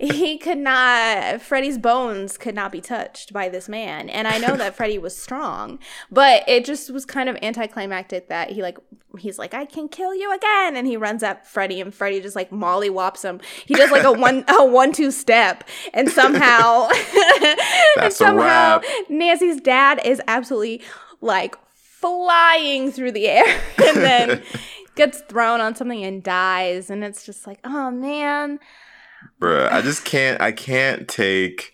He 0.03 0.37
could 0.37 0.59
not. 0.59 1.41
Freddy's 1.41 1.79
bones 1.79 2.37
could 2.37 2.57
not 2.57 2.73
be 2.73 2.81
touched 2.81 3.33
by 3.33 3.49
this 3.49 3.69
man, 3.69 4.09
and 4.11 4.27
I 4.27 4.39
know 4.39 4.57
that 4.57 4.75
Freddy 4.75 4.99
was 4.99 5.17
strong, 5.17 5.79
but 6.11 6.43
it 6.49 6.65
just 6.65 6.91
was 6.93 7.05
kind 7.05 7.29
of 7.29 7.37
anticlimactic 7.41 8.29
that 8.29 8.51
he 8.51 8.63
like 8.63 8.79
he's 9.19 9.39
like 9.39 9.55
I 9.55 9.65
can 9.65 9.89
kill 9.89 10.15
you 10.15 10.35
again, 10.35 10.77
and 10.77 10.87
he 10.87 10.97
runs 10.97 11.23
at 11.23 11.47
Freddy, 11.47 11.81
and 11.81 11.95
Freddy 11.95 12.21
just 12.21 12.37
like 12.37 12.53
molly 12.53 12.89
whops 12.89 13.23
him. 13.23 13.41
He 13.67 13.75
does 13.75 13.91
like 13.91 14.05
a 14.05 14.13
one 14.13 14.45
a 14.49 14.65
one 14.65 14.93
two 14.93 15.11
step, 15.11 15.65
and 15.95 16.11
somehow 16.11 16.89
and 18.01 18.13
somehow. 18.13 18.81
Nancy's 19.09 19.61
dad 19.61 20.01
is 20.05 20.21
absolutely 20.27 20.83
like 21.21 21.57
flying 22.03 22.91
through 22.91 23.13
the 23.13 23.29
air 23.29 23.45
and 23.87 23.97
then 23.97 24.43
gets 24.97 25.21
thrown 25.23 25.61
on 25.61 25.75
something 25.75 26.05
and 26.05 26.23
dies 26.23 26.91
and 26.91 27.03
it's 27.05 27.25
just 27.25 27.47
like 27.47 27.61
oh 27.65 27.91
man 27.91 28.59
Bruh, 29.41 29.71
I 29.73 29.81
just 29.83 30.05
can't 30.05 30.41
I 30.41 30.51
can't 30.51 31.09
take 31.09 31.72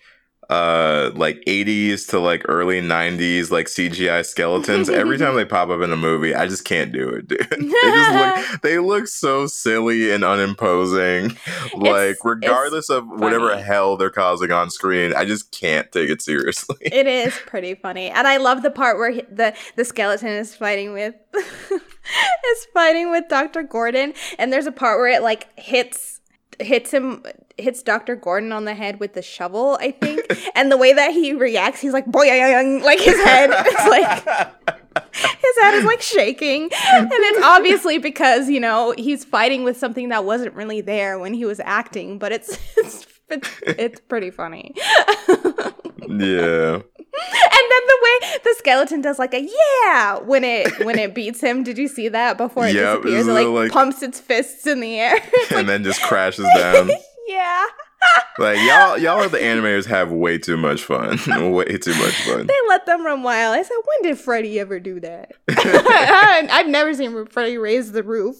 uh 0.51 1.11
like 1.15 1.43
80s 1.47 2.09
to 2.09 2.19
like 2.19 2.43
early 2.49 2.81
90s 2.81 3.51
like 3.51 3.67
CGI 3.67 4.25
skeletons 4.25 4.89
every 4.89 5.19
time 5.19 5.35
they 5.35 5.45
pop 5.57 5.69
up 5.69 5.83
in 5.83 5.93
a 5.93 5.97
movie 5.97 6.35
I 6.35 6.47
just 6.47 6.65
can't 6.65 6.91
do 6.91 7.07
it 7.11 7.29
dude. 7.29 7.47
they 7.51 7.57
just 7.69 8.13
look 8.53 8.61
they 8.63 8.79
look 8.79 9.09
so 9.09 9.47
silly 9.47 10.11
and 10.11 10.25
unimposing 10.25 11.37
like 11.77 12.13
It's- 12.13 12.17
regardless 12.25 12.89
of 12.89 13.07
whatever 13.09 13.51
funny. 13.51 13.63
hell 13.63 13.97
they're 13.99 14.09
causing 14.09 14.51
on 14.51 14.71
screen 14.71 15.13
I 15.15 15.27
just 15.27 15.53
can't 15.53 15.93
take 15.93 16.09
it 16.09 16.23
seriously 16.23 16.77
it 16.81 17.07
is 17.07 17.35
pretty 17.47 17.75
funny 17.75 18.09
and 18.09 18.27
i 18.27 18.39
love 18.39 18.63
the 18.63 18.71
part 18.71 18.97
where 18.97 19.11
he- 19.11 19.25
the 19.31 19.55
the 19.77 19.85
skeleton 19.85 20.29
is 20.29 20.55
fighting 20.55 20.95
with 20.95 21.15
is 21.35 22.67
fighting 22.73 23.11
with 23.11 23.25
dr 23.29 23.63
gordon 23.65 24.15
and 24.39 24.51
there's 24.53 24.67
a 24.67 24.73
part 24.73 24.99
where 24.99 25.09
it 25.09 25.23
like 25.23 25.47
hits 25.59 26.18
hits 26.61 26.93
him 26.93 27.23
hits 27.57 27.83
dr 27.83 28.15
gordon 28.17 28.53
on 28.53 28.65
the 28.65 28.75
head 28.75 29.01
with 29.01 29.15
the 29.15 29.23
shovel 29.23 29.79
i 29.81 29.91
think. 29.91 30.21
And 30.55 30.73
the 30.73 30.77
way 30.77 30.93
that 30.93 31.13
he 31.13 31.33
reacts 31.33 31.81
he's 31.81 31.93
like 31.93 32.07
boy 32.07 32.27
like 32.83 32.99
his 33.01 33.21
head 33.23 33.51
is 33.51 33.87
like 33.89 34.53
his 35.13 35.57
head 35.63 35.75
is 35.75 35.85
like 35.85 36.03
shaking. 36.03 36.65
And 36.65 37.11
it's 37.13 37.45
obviously 37.45 37.99
because 37.99 38.49
you 38.49 38.61
know 38.61 38.95
he's 38.97 39.25
fighting 39.25 39.65
with 39.65 39.77
something 39.77 40.09
that 40.09 40.25
wasn't 40.25 40.55
really 40.55 40.81
there 40.81 41.19
when 41.19 41.35
he 41.35 41.45
was 41.45 41.61
acting 41.61 42.19
but 42.19 42.33
it's 42.33 42.59
it's 42.77 43.07
it's, 43.31 43.49
it's 43.67 44.01
pretty 44.01 44.31
funny. 44.31 44.75
Yeah. 46.09 46.81
And 46.81 47.65
then 47.71 47.87
the 47.87 47.99
way 48.03 48.39
the 48.45 48.55
skeleton 48.59 49.01
does 49.01 49.19
like 49.19 49.35
a 49.35 49.41
yeah 49.41 50.19
when 50.21 50.45
it 50.45 50.85
when 50.85 50.99
it 50.99 51.15
beats 51.17 51.41
him. 51.41 51.63
Did 51.65 51.77
you 51.79 51.89
see 51.89 52.09
that 52.09 52.39
before 52.39 52.67
it 52.67 52.75
Yep, 52.75 53.03
disappears? 53.03 53.27
It 53.27 53.33
like, 53.33 53.47
like- 53.49 53.73
pumps 53.73 54.03
its 54.03 54.21
fists 54.21 54.67
in 54.67 54.81
the 54.81 54.99
air. 54.99 55.19
And 55.51 55.69
then 55.69 55.83
just 55.85 56.01
crashes 56.03 56.47
down. 56.57 56.91
Yeah 57.27 57.65
like 58.39 58.59
y'all 58.59 58.97
y'all 58.99 59.19
are 59.21 59.29
the 59.29 59.39
animators 59.39 59.85
have 59.87 60.13
way 60.13 60.39
too 60.39 60.57
much 60.57 60.83
fun 60.85 61.19
way 61.53 61.65
too 61.79 61.95
much 61.95 62.15
fun 62.23 62.47
they 62.47 62.55
let 62.69 62.87
them 62.87 63.05
run 63.05 63.23
wild 63.23 63.55
i 63.57 63.63
said 63.63 63.75
when 63.85 64.11
did 64.11 64.19
freddy 64.19 64.61
ever 64.61 64.79
do 64.79 65.01
that 65.01 65.33
I, 65.51 66.47
i've 66.51 66.69
never 66.69 66.95
seen 66.95 67.27
freddy 67.27 67.59
raise 67.59 67.93
the 67.93 68.03
roof 68.05 68.37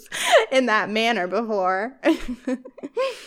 in 0.53 0.67
that 0.67 0.89
manner 0.91 1.27
before 1.27 1.97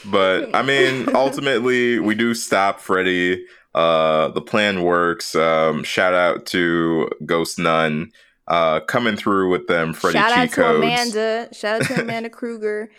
But 0.09 0.53
I 0.55 0.61
mean, 0.63 1.15
ultimately, 1.15 1.99
we 1.99 2.15
do 2.15 2.33
stop 2.33 2.79
Freddy. 2.79 3.45
Uh, 3.73 4.29
the 4.29 4.41
plan 4.41 4.81
works. 4.83 5.35
Um, 5.35 5.83
shout 5.83 6.13
out 6.13 6.45
to 6.47 7.09
Ghost 7.25 7.57
Nun 7.57 8.11
uh, 8.47 8.81
coming 8.81 9.15
through 9.15 9.49
with 9.49 9.67
them 9.67 9.93
Freddy 9.93 10.17
Chico. 10.17 10.27
shout 10.29 10.37
out 10.37 10.49
to 10.49 10.55
codes. 10.55 10.77
amanda 10.83 11.49
shout 11.53 11.81
out 11.81 11.87
to 11.87 12.01
amanda 12.01 12.29
Krueger 12.29 12.89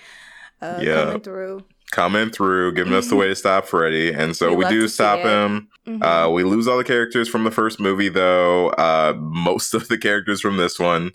uh, 0.62 0.78
Yeah. 0.80 1.04
coming 1.04 1.20
through 1.20 1.64
Coming 1.92 2.30
through, 2.30 2.72
giving 2.72 2.94
us 2.94 3.08
the 3.08 3.16
way 3.16 3.28
to 3.28 3.34
stop 3.36 3.66
Freddy. 3.66 4.12
And 4.14 4.34
so 4.34 4.48
We 4.50 4.64
we, 4.64 4.68
do 4.70 4.88
stop 4.88 5.20
him. 5.20 5.68
Mhm. 5.86 6.02
Uh, 6.02 6.30
we 6.30 6.42
lose 6.42 6.66
all 6.66 6.78
the 6.78 6.84
characters 6.84 7.28
from 7.28 7.44
the 7.44 7.50
first 7.50 7.78
movie, 7.78 8.08
though. 8.08 8.70
Uh, 8.70 9.14
most 9.18 9.74
of 9.74 9.88
the 9.88 9.98
characters 9.98 10.40
from 10.40 10.56
this 10.56 10.78
one. 10.78 11.10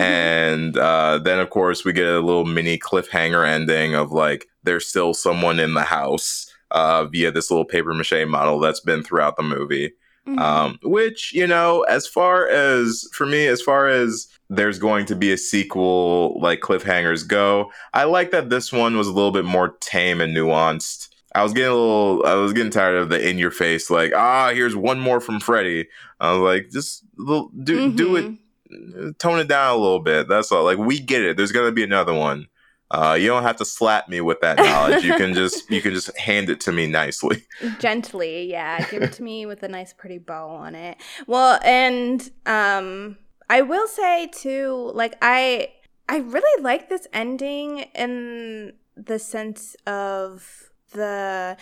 and 0.00 0.76
uh, 0.76 1.18
then 1.18 1.38
of 1.38 1.50
course 1.50 1.84
we 1.84 1.92
get 1.92 2.06
a 2.08 2.20
little 2.20 2.44
mini 2.44 2.78
cliffhanger 2.78 3.46
ending 3.46 3.94
of 3.94 4.12
like 4.12 4.46
there's 4.64 4.86
still 4.86 5.14
someone 5.14 5.60
in 5.60 5.74
the 5.74 5.82
house 5.82 6.46
uh, 6.70 7.04
via 7.06 7.30
this 7.30 7.50
little 7.50 7.64
paper 7.64 7.94
mache 7.94 8.26
model 8.26 8.58
that's 8.58 8.80
been 8.80 9.02
throughout 9.02 9.36
the 9.36 9.42
movie 9.42 9.92
Mhm. 10.26 10.40
um, 10.40 10.78
which 10.82 11.32
you 11.32 11.46
know 11.46 11.82
as 11.82 12.06
far 12.08 12.48
as 12.48 13.06
for 13.12 13.26
me 13.26 13.46
as 13.46 13.62
far 13.62 13.86
as 13.86 14.26
there's 14.48 14.78
going 14.78 15.04
to 15.06 15.16
be 15.16 15.32
a 15.32 15.36
sequel 15.36 16.38
like 16.40 16.60
cliffhangers 16.60 17.26
go 17.26 17.70
i 17.94 18.04
like 18.04 18.30
that 18.30 18.48
this 18.50 18.72
one 18.72 18.96
was 18.96 19.08
a 19.08 19.12
little 19.12 19.32
bit 19.32 19.44
more 19.44 19.76
tame 19.80 20.20
and 20.20 20.36
nuanced 20.36 21.08
i 21.34 21.42
was 21.42 21.52
getting 21.52 21.70
a 21.72 21.74
little 21.74 22.24
i 22.26 22.34
was 22.34 22.52
getting 22.52 22.70
tired 22.70 22.96
of 22.96 23.08
the 23.08 23.28
in 23.28 23.38
your 23.38 23.50
face 23.50 23.90
like 23.90 24.12
ah 24.14 24.50
here's 24.54 24.76
one 24.76 25.00
more 25.00 25.20
from 25.20 25.40
freddy 25.40 25.86
i 26.20 26.30
was 26.32 26.40
like 26.40 26.70
just 26.70 27.04
do 27.18 27.92
do 27.92 28.16
it 28.16 28.24
Mhm. 28.68 29.16
tone 29.18 29.38
it 29.38 29.46
down 29.46 29.74
a 29.76 29.78
little 29.78 30.00
bit. 30.00 30.26
That's 30.28 30.50
all. 30.50 30.64
Like 30.64 30.76
we 30.76 30.98
get 30.98 31.22
it. 31.22 31.36
There's 31.36 31.52
gonna 31.52 31.70
be 31.70 31.84
another 31.84 32.12
one. 32.12 32.48
Uh, 32.90 33.16
you 33.18 33.28
don't 33.28 33.44
have 33.44 33.54
to 33.56 33.64
slap 33.64 34.08
me 34.08 34.20
with 34.20 34.40
that 34.40 34.56
knowledge. 34.58 35.04
You 35.04 35.14
can 35.14 35.34
just 35.34 35.70
you 35.70 35.80
can 35.80 35.94
just 35.94 36.16
hand 36.18 36.50
it 36.50 36.58
to 36.62 36.72
me 36.72 36.88
nicely. 36.88 37.44
gently 37.78 38.50
yeah 38.50 38.84
give 38.90 39.02
it 39.04 39.12
to 39.12 39.22
me 39.22 39.46
with 39.46 39.62
a 39.62 39.68
nice 39.68 39.92
pretty 39.92 40.18
bow 40.18 40.48
on 40.48 40.74
it 40.74 40.96
well 41.28 41.60
and 41.64 42.28
um 42.44 43.16
i 43.48 43.60
will 43.62 43.86
say 43.86 44.26
too 44.26 44.90
like 44.94 45.16
i 45.22 45.68
i 46.08 46.18
really 46.18 46.62
like 46.62 46.88
this 46.88 47.06
ending 47.12 47.80
in 47.94 48.72
the 48.96 49.18
sense 49.18 49.76
of 49.86 50.70
the 50.92 51.56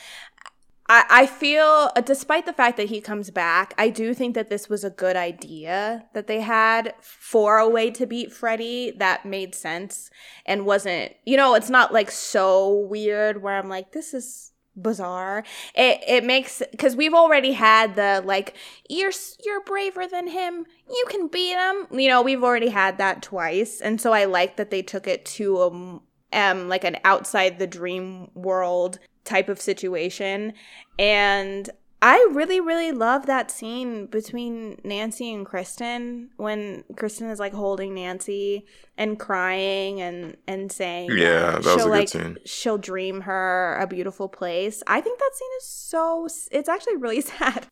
I, 0.87 1.27
feel, 1.27 1.91
despite 2.05 2.45
the 2.45 2.53
fact 2.53 2.77
that 2.77 2.89
he 2.89 3.01
comes 3.01 3.31
back, 3.31 3.73
I 3.79 3.89
do 3.89 4.13
think 4.13 4.35
that 4.35 4.51
this 4.51 4.69
was 4.69 4.85
a 4.85 4.91
good 4.91 5.17
idea 5.17 6.05
that 6.13 6.27
they 6.27 6.41
had 6.41 6.95
for 7.01 7.59
a 7.59 7.69
way 7.69 7.91
to 7.93 8.07
beat 8.07 8.33
Freddy 8.33 8.93
that 8.99 9.25
made 9.25 9.55
sense 9.55 10.11
and 10.45 10.67
wasn't, 10.67 11.13
you 11.25 11.39
know, 11.39 11.55
it's 11.55 11.71
not 11.71 11.93
like 11.93 12.11
so 12.11 12.75
weird 12.75 13.43
where 13.43 13.57
I'm 13.57 13.69
like, 13.69 13.93
this 13.93 14.13
is 14.13 14.53
bizarre. 14.81 15.45
It 15.75 16.03
it 16.07 16.25
makes 16.25 16.63
because 16.71 16.97
we've 16.97 17.15
already 17.15 17.53
had 17.53 17.95
the 17.95 18.23
like 18.25 18.55
you're 18.89 19.13
you're 19.45 19.63
braver 19.63 20.07
than 20.07 20.29
him. 20.29 20.67
You 20.89 21.05
can 21.09 21.29
beat 21.29 21.55
him. 21.55 21.87
You 21.99 22.09
know, 22.09 22.23
we've 22.23 22.45
already 22.45 22.69
had 22.69 22.99
that 22.99 23.23
twice, 23.23 23.81
and 23.81 24.01
so 24.01 24.13
I 24.13 24.25
like 24.25 24.57
that 24.57 24.71
they 24.71 24.83
took 24.83 25.07
it 25.07 25.25
to 25.27 25.59
a 25.59 26.39
um 26.39 26.69
like 26.69 26.85
an 26.85 26.97
outside 27.05 27.59
the 27.59 27.67
dream 27.67 28.31
world 28.35 28.99
type 29.25 29.49
of 29.49 29.61
situation. 29.61 30.53
And 30.99 31.71
I 32.03 32.29
really, 32.33 32.61
really 32.61 32.93
love 32.93 33.25
that 33.27 33.51
scene 33.51 34.07
between 34.07 34.79
Nancy 34.85 35.33
and 35.33 35.47
Kristen 35.47 36.29
when 36.37 36.85
Kristen 36.97 37.31
is 37.31 37.39
like 37.41 37.55
holding 37.55 37.95
Nancy 37.95 38.67
and 38.99 39.19
crying 39.19 40.03
and 40.03 40.37
and 40.47 40.71
saying, 40.71 41.11
Yeah, 41.17 41.53
that 41.53 41.65
was 41.65 41.75
she'll 41.77 41.93
a 41.93 41.99
good 42.01 42.09
scene. 42.11 42.37
she'll 42.45 42.77
dream 42.79 43.23
her 43.23 43.79
a 43.81 43.87
beautiful 43.87 44.29
place. 44.29 44.83
I 44.87 45.01
think 45.01 45.19
that 45.19 45.31
scene 45.35 45.49
is 45.59 45.67
so. 45.67 46.29
It's 46.51 46.69
actually 46.69 46.97
really 46.99 47.21
sad. 47.33 47.67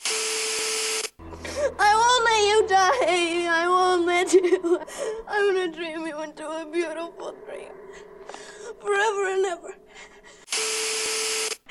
I 1.78 1.92
won't 2.00 2.24
let 2.24 2.42
you 2.48 2.68
die. 2.68 3.62
I 3.62 3.68
won't 3.68 4.06
let 4.06 4.32
you. 4.32 4.80
I'm 5.28 5.54
gonna 5.54 5.72
dream 5.72 6.06
you 6.06 6.22
into 6.22 6.46
a 6.48 6.64
beautiful 6.72 7.34
dream. 7.46 7.68
Forever 8.80 9.26
and 9.34 9.44
ever. 9.46 9.74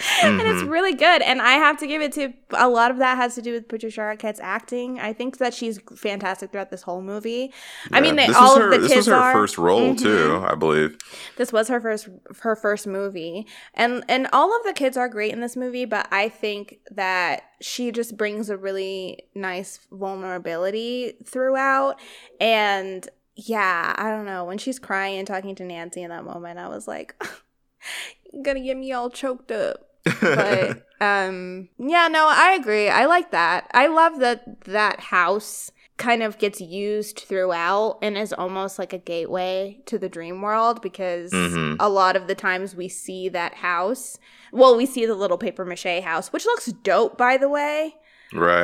and 0.23 0.41
it's 0.41 0.63
Mhm. 0.63 0.69
really 0.71 0.93
good. 0.93 1.21
And 1.21 1.41
I 1.41 1.53
have 1.53 1.77
to 1.79 1.87
give 1.87 2.01
it 2.01 2.11
to 2.13 2.33
a 2.51 2.67
lot 2.69 2.91
of 2.91 2.97
that 2.97 3.17
has 3.17 3.35
to 3.35 3.41
do 3.41 3.53
with 3.53 3.67
Patricia 3.67 4.01
Arquette's 4.01 4.39
acting. 4.41 4.99
I 4.99 5.13
think 5.13 5.37
that 5.37 5.53
she's 5.53 5.79
fantastic 5.95 6.51
throughout 6.51 6.69
this 6.71 6.81
whole 6.83 7.01
movie. 7.01 7.53
I 7.91 8.01
mean, 8.01 8.15
they, 8.15 8.27
this 8.27 8.35
all 8.35 8.55
was 8.55 8.57
of 8.57 8.63
her, 8.63 8.69
the 8.71 8.77
This 8.79 8.87
kids 8.93 8.97
was 8.97 9.07
her 9.07 9.15
are 9.15 9.33
first 9.33 9.57
role 9.57 9.93
Mhm. 9.93 9.99
too, 10.01 10.45
I 10.47 10.55
believe. 10.55 10.97
This 11.37 11.51
was 11.53 11.67
her 11.67 11.79
first 11.79 12.09
her 12.41 12.55
first 12.55 12.87
movie, 12.87 13.45
and 13.73 14.03
and 14.07 14.27
all 14.33 14.55
of 14.57 14.63
the 14.63 14.73
kids 14.73 14.97
are 14.97 15.09
great 15.09 15.31
in 15.33 15.39
this 15.41 15.55
movie. 15.55 15.85
But 15.85 16.07
I 16.11 16.29
think 16.29 16.79
that 16.91 17.43
she 17.61 17.91
just 17.91 18.17
brings 18.17 18.49
a 18.49 18.57
really 18.57 19.23
nice 19.35 19.79
vulnerability 19.91 21.13
throughout, 21.25 21.99
and 22.39 23.07
yeah, 23.35 23.93
I 23.97 24.09
don't 24.09 24.25
know 24.25 24.43
when 24.45 24.57
she's 24.57 24.77
crying 24.79 25.17
and 25.17 25.27
talking 25.27 25.55
to 25.55 25.63
Nancy 25.63 26.01
in 26.03 26.09
that 26.09 26.23
moment, 26.25 26.59
I 26.59 26.67
was 26.67 26.87
like, 26.87 27.15
gonna 28.43 28.59
get 28.61 28.77
me 28.77 28.91
all 28.91 29.09
choked 29.09 29.51
up." 29.51 29.87
But 30.21 30.87
um 31.01 31.69
yeah 31.77 32.07
no 32.07 32.27
i 32.29 32.51
agree 32.59 32.89
i 32.89 33.05
like 33.05 33.31
that 33.31 33.69
i 33.73 33.87
love 33.87 34.19
that 34.19 34.63
that 34.65 34.99
house 34.99 35.71
kind 35.97 36.23
of 36.23 36.39
gets 36.39 36.59
used 36.59 37.19
throughout 37.19 37.99
and 38.01 38.17
is 38.17 38.33
almost 38.33 38.79
like 38.79 38.91
a 38.93 38.97
gateway 38.97 39.79
to 39.85 39.99
the 39.99 40.09
dream 40.09 40.41
world 40.41 40.81
because 40.81 41.31
Mhm. 41.31 41.75
a 41.79 41.89
lot 41.89 42.15
of 42.15 42.27
the 42.27 42.33
times 42.35 42.75
we 42.75 42.87
see 42.89 43.29
that 43.29 43.55
house 43.55 44.17
well 44.51 44.75
we 44.75 44.85
see 44.87 45.05
the 45.05 45.13
little 45.15 45.37
paper 45.37 45.63
mache 45.65 46.01
house 46.03 46.33
which 46.33 46.45
looks 46.45 46.65
dope 46.83 47.17
by 47.17 47.37
the 47.37 47.49
way 47.49 47.95
right. 48.33 48.63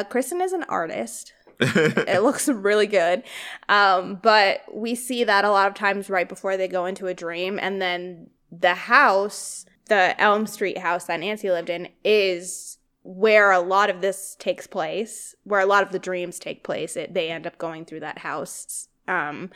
uh 0.00 0.04
kristen 0.04 0.40
is 0.42 0.52
an 0.52 0.64
artist 0.64 1.32
it 1.60 2.22
looks 2.22 2.48
really 2.48 2.86
good. 2.86 3.24
Um, 3.68 4.20
but 4.22 4.60
we 4.72 4.94
see 4.94 5.24
that 5.24 5.44
a 5.44 5.50
lot 5.50 5.66
of 5.66 5.74
times 5.74 6.08
right 6.08 6.28
before 6.28 6.56
they 6.56 6.68
go 6.68 6.86
into 6.86 7.08
a 7.08 7.14
dream, 7.14 7.58
and 7.60 7.82
then 7.82 8.30
the 8.52 8.74
house, 8.76 9.64
the 9.88 10.20
Elm 10.20 10.46
Street 10.46 10.78
house 10.78 11.04
that 11.04 11.20
Nancy 11.20 11.50
lived 11.50 11.70
in, 11.70 11.88
is 12.04 12.78
where 13.02 13.50
a 13.52 13.60
lot 13.60 13.90
of 13.90 14.00
this 14.00 14.36
takes 14.38 14.66
place, 14.66 15.34
where 15.44 15.60
a 15.60 15.66
lot 15.66 15.82
of 15.82 15.92
the 15.92 15.98
dreams 15.98 16.38
take 16.38 16.62
place. 16.64 16.96
It, 16.96 17.14
they 17.14 17.30
end 17.30 17.46
up 17.46 17.58
going 17.58 17.84
through 17.84 18.00
that 18.00 18.18
house. 18.18 18.88
Um, 19.06 19.50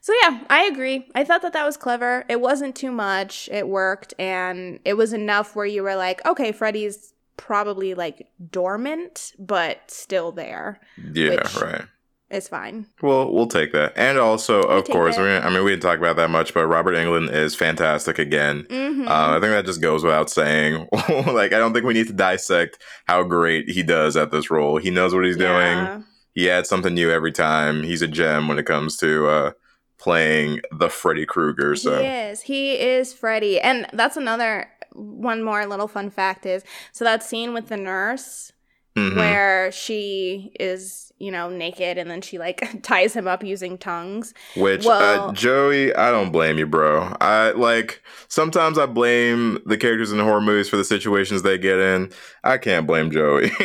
so 0.00 0.14
yeah, 0.22 0.40
I 0.48 0.62
agree. 0.64 1.08
I 1.14 1.24
thought 1.24 1.42
that 1.42 1.52
that 1.52 1.66
was 1.66 1.76
clever. 1.76 2.24
It 2.28 2.40
wasn't 2.40 2.74
too 2.76 2.90
much. 2.90 3.48
It 3.52 3.68
worked, 3.68 4.14
and 4.18 4.80
it 4.84 4.94
was 4.96 5.12
enough 5.12 5.54
where 5.54 5.66
you 5.66 5.82
were 5.82 5.96
like, 5.96 6.24
okay, 6.26 6.52
Freddy's 6.52 7.12
probably 7.36 7.94
like 7.94 8.28
dormant, 8.50 9.32
but 9.38 9.90
still 9.90 10.32
there. 10.32 10.80
yeah, 11.12 11.30
which- 11.30 11.56
right. 11.60 11.84
It's 12.30 12.48
fine. 12.48 12.86
Well, 13.00 13.32
we'll 13.32 13.46
take 13.46 13.72
that. 13.72 13.94
And 13.96 14.18
also, 14.18 14.60
of 14.60 14.84
course. 14.84 15.16
I 15.16 15.48
mean, 15.48 15.64
we 15.64 15.70
didn't 15.70 15.82
talk 15.82 15.98
about 15.98 16.16
that 16.16 16.28
much, 16.28 16.52
but 16.52 16.66
Robert 16.66 16.94
Englund 16.94 17.32
is 17.32 17.54
fantastic 17.54 18.18
again. 18.18 18.64
Mm-hmm. 18.64 19.08
Uh, 19.08 19.36
I 19.36 19.40
think 19.40 19.52
that 19.52 19.64
just 19.64 19.80
goes 19.80 20.04
without 20.04 20.28
saying. 20.28 20.88
like, 20.92 21.54
I 21.54 21.58
don't 21.58 21.72
think 21.72 21.86
we 21.86 21.94
need 21.94 22.08
to 22.08 22.12
dissect 22.12 22.78
how 23.06 23.22
great 23.22 23.70
he 23.70 23.82
does 23.82 24.14
at 24.14 24.30
this 24.30 24.50
role. 24.50 24.76
He 24.76 24.90
knows 24.90 25.14
what 25.14 25.24
he's 25.24 25.38
doing. 25.38 26.04
He 26.34 26.50
adds 26.50 26.68
something 26.68 26.92
new 26.92 27.10
every 27.10 27.32
time. 27.32 27.82
He's 27.82 28.02
a 28.02 28.08
gem 28.08 28.46
when 28.46 28.58
it 28.58 28.66
comes 28.66 28.98
to 28.98 29.26
uh, 29.26 29.52
playing 29.98 30.60
the 30.70 30.90
Freddy 30.90 31.24
Krueger. 31.24 31.76
So, 31.76 31.98
He 31.98 32.06
is. 32.06 32.40
He 32.42 32.78
is 32.78 33.14
Freddy. 33.14 33.58
And 33.58 33.86
that's 33.94 34.18
another 34.18 34.68
one 34.92 35.42
more 35.42 35.64
little 35.66 35.88
fun 35.88 36.10
fact 36.10 36.44
is 36.44 36.64
so 36.92 37.04
that 37.04 37.22
scene 37.22 37.54
with 37.54 37.68
the 37.68 37.76
nurse 37.76 38.52
Mhm. 38.98 39.16
where 39.16 39.70
she 39.72 40.52
is, 40.60 41.12
you 41.18 41.30
know, 41.30 41.48
naked 41.48 41.98
and 41.98 42.10
then 42.10 42.20
she 42.20 42.38
like 42.38 42.62
ties 42.82 43.14
him 43.14 43.26
up 43.28 43.42
using 43.42 43.78
tongues. 43.78 44.34
which 44.56 44.84
well- 44.84 45.28
uh, 45.30 45.32
Joey, 45.32 45.94
I 45.94 46.10
don't 46.10 46.30
blame 46.32 46.58
you, 46.58 46.66
bro. 46.66 47.14
I 47.20 47.50
like 47.52 48.02
sometimes 48.28 48.78
I 48.78 48.86
blame 48.86 49.58
the 49.66 49.76
characters 49.76 50.12
in 50.12 50.18
the 50.18 50.24
horror 50.24 50.40
movies 50.40 50.68
for 50.68 50.76
the 50.76 50.84
situations 50.84 51.42
they 51.42 51.58
get 51.58 51.78
in. 51.78 52.10
I 52.44 52.58
can't 52.58 52.86
blame 52.86 53.10
Joey. 53.10 53.50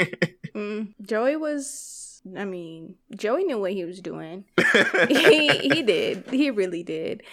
Mm, 0.53 0.93
Joey 1.01 1.35
was 1.35 2.21
I 2.37 2.45
mean, 2.45 2.93
Joey 3.15 3.43
knew 3.43 3.57
what 3.59 3.71
he 3.73 3.85
was 3.85 3.99
doing. 4.01 4.45
he 5.09 5.47
he 5.49 5.81
did. 5.81 6.29
He 6.29 6.51
really 6.51 6.83
did. 6.83 7.23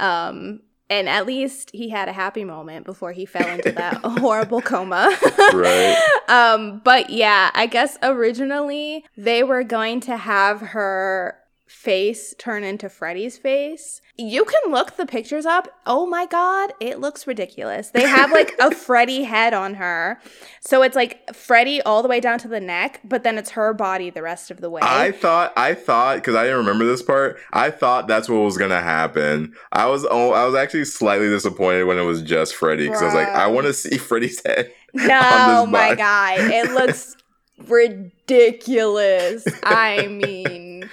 Um 0.00 0.60
and 0.90 1.08
at 1.08 1.24
least 1.24 1.70
he 1.72 1.88
had 1.88 2.08
a 2.08 2.12
happy 2.12 2.44
moment 2.44 2.84
before 2.84 3.12
he 3.12 3.24
fell 3.24 3.48
into 3.48 3.72
that 3.72 3.94
horrible 4.04 4.60
coma. 4.60 5.16
Right. 5.54 5.96
Um 6.28 6.80
but 6.84 7.10
yeah, 7.10 7.50
I 7.54 7.66
guess 7.66 7.98
originally 8.04 9.04
they 9.16 9.42
were 9.42 9.64
going 9.64 9.98
to 10.02 10.16
have 10.16 10.60
her 10.60 11.39
face 11.70 12.34
turn 12.36 12.64
into 12.64 12.88
Freddy's 12.88 13.38
face. 13.38 14.02
You 14.18 14.44
can 14.44 14.72
look 14.72 14.96
the 14.96 15.06
pictures 15.06 15.46
up. 15.46 15.68
Oh 15.86 16.04
my 16.04 16.26
god, 16.26 16.72
it 16.80 16.98
looks 16.98 17.28
ridiculous. 17.28 17.90
They 17.90 18.02
have 18.02 18.32
like 18.32 18.52
a 18.60 18.74
Freddy 18.74 19.22
head 19.22 19.54
on 19.54 19.74
her. 19.74 20.20
So 20.60 20.82
it's 20.82 20.96
like 20.96 21.32
Freddy 21.32 21.80
all 21.82 22.02
the 22.02 22.08
way 22.08 22.18
down 22.18 22.40
to 22.40 22.48
the 22.48 22.60
neck, 22.60 23.00
but 23.04 23.22
then 23.22 23.38
it's 23.38 23.50
her 23.50 23.72
body 23.72 24.10
the 24.10 24.20
rest 24.20 24.50
of 24.50 24.60
the 24.60 24.68
way. 24.68 24.80
I 24.82 25.12
thought 25.12 25.52
I 25.56 25.74
thought 25.74 26.16
because 26.16 26.34
I 26.34 26.42
didn't 26.42 26.58
remember 26.58 26.84
this 26.84 27.02
part. 27.02 27.38
I 27.52 27.70
thought 27.70 28.08
that's 28.08 28.28
what 28.28 28.38
was 28.38 28.58
gonna 28.58 28.82
happen. 28.82 29.54
I 29.70 29.86
was 29.86 30.04
oh, 30.10 30.32
I 30.32 30.44
was 30.44 30.56
actually 30.56 30.86
slightly 30.86 31.28
disappointed 31.28 31.84
when 31.84 31.98
it 31.98 32.04
was 32.04 32.20
just 32.20 32.56
Freddy 32.56 32.88
because 32.88 33.00
I 33.00 33.06
was 33.06 33.14
like, 33.14 33.28
I 33.28 33.46
want 33.46 33.68
to 33.68 33.72
see 33.72 33.96
Freddy's 33.96 34.42
head. 34.44 34.72
No, 34.92 35.66
my 35.66 35.94
god. 35.94 36.40
It 36.40 36.72
looks 36.72 37.16
ridiculous. 37.68 39.46
I 39.62 40.08
mean, 40.08 40.88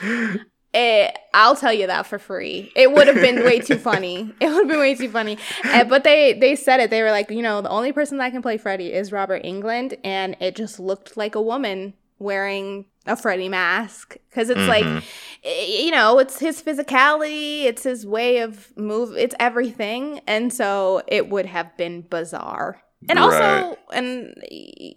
it, 0.73 1.18
I'll 1.34 1.56
tell 1.56 1.73
you 1.73 1.88
that 1.88 2.06
for 2.06 2.19
free. 2.19 2.72
It 2.76 2.91
would 2.91 3.07
have 3.07 3.15
been 3.15 3.44
way 3.44 3.60
too 3.60 3.77
funny. 3.77 4.34
It 4.41 4.48
would 4.48 4.57
have 4.57 4.68
been 4.68 4.80
way 4.80 4.95
too 4.95 5.10
funny. 5.10 5.38
Uh, 5.64 5.84
but 5.85 6.03
they 6.03 6.34
they 6.34 6.56
said 6.56 6.80
it. 6.80 6.89
They 6.89 7.02
were 7.02 7.11
like, 7.11 7.30
you 7.31 7.41
know, 7.41 7.61
the 7.61 7.69
only 7.69 7.91
person 7.91 8.18
that 8.19 8.31
can 8.31 8.41
play 8.41 8.57
Freddy 8.57 8.91
is 8.94 9.11
Robert 9.11 9.44
Englund, 9.44 9.98
and 10.03 10.35
it 10.39 10.56
just 10.56 10.80
looked 10.80 11.18
like 11.18 11.35
a 11.35 11.41
woman 11.41 11.94
wearing 12.19 12.85
a 13.06 13.15
Freddy 13.15 13.48
mask 13.48 14.18
because 14.30 14.49
it's 14.49 14.68
like 14.68 14.84
Mhm. 14.84 15.03
i- 15.45 15.65
you 15.85 15.91
know 15.91 16.19
it's 16.19 16.39
his 16.39 16.61
physicality 16.61 17.64
it's 17.65 17.84
his 17.84 18.06
way 18.06 18.39
of 18.39 18.76
move 18.76 19.15
it's 19.15 19.35
everything 19.39 20.19
and 20.27 20.52
so 20.53 21.02
it 21.07 21.30
would 21.30 21.45
have 21.45 21.77
been 21.77 22.02
bizarre 22.02 22.81
and 23.10 23.20
also 23.20 23.38
Right. 23.40 23.78
and 23.94 24.34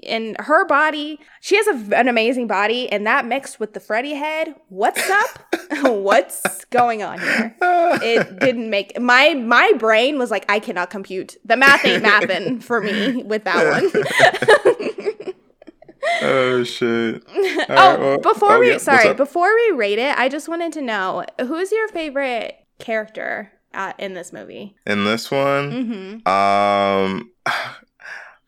and 0.07 0.37
her 0.41 0.65
body 0.67 1.19
she 1.41 1.57
has 1.57 1.67
a, 1.69 1.97
an 1.97 2.09
amazing 2.09 2.47
body 2.47 2.91
and 2.91 3.07
that 3.07 3.25
mixed 3.27 3.61
with 3.61 3.73
the 3.75 3.81
freddy 3.81 4.15
head 4.15 4.55
what's 4.69 5.09
up 5.11 5.55
what's 5.85 6.65
going 6.67 7.03
on 7.03 7.19
here 7.21 7.55
it 7.63 8.39
didn't 8.41 8.69
make 8.71 8.99
my 9.01 9.35
my 9.35 9.73
brain 9.79 10.19
was 10.19 10.31
like 10.31 10.45
i 10.49 10.59
cannot 10.59 10.91
compute 10.91 11.37
the 11.45 11.57
math 11.57 11.85
ain't 11.85 12.03
mathing 12.05 12.63
for 12.69 12.81
me 12.81 13.23
with 13.23 13.45
that 13.45 13.83
one 13.83 15.35
oh 16.23 16.65
shit. 16.65 17.23
oh, 17.29 17.65
right, 17.69 17.99
well- 18.01 18.19
before 18.19 18.53
oh, 18.57 18.61
we 18.61 18.71
yeah, 18.73 18.79
sorry, 18.79 19.15
before 19.15 19.55
we 19.55 19.71
rate 19.73 19.99
it, 19.99 20.17
I 20.19 20.29
just 20.29 20.49
wanted 20.49 20.73
to 20.75 20.83
know 20.83 21.25
who's 21.41 21.71
your 21.73 21.89
favorite 21.89 22.57
character 22.79 23.53
uh, 23.75 23.93
in 23.99 24.15
this 24.15 24.33
movie. 24.33 24.77
In 24.87 25.05
this 25.05 25.31
one, 25.31 26.21
Mm-hmm. 26.25 26.29
um, 26.29 27.31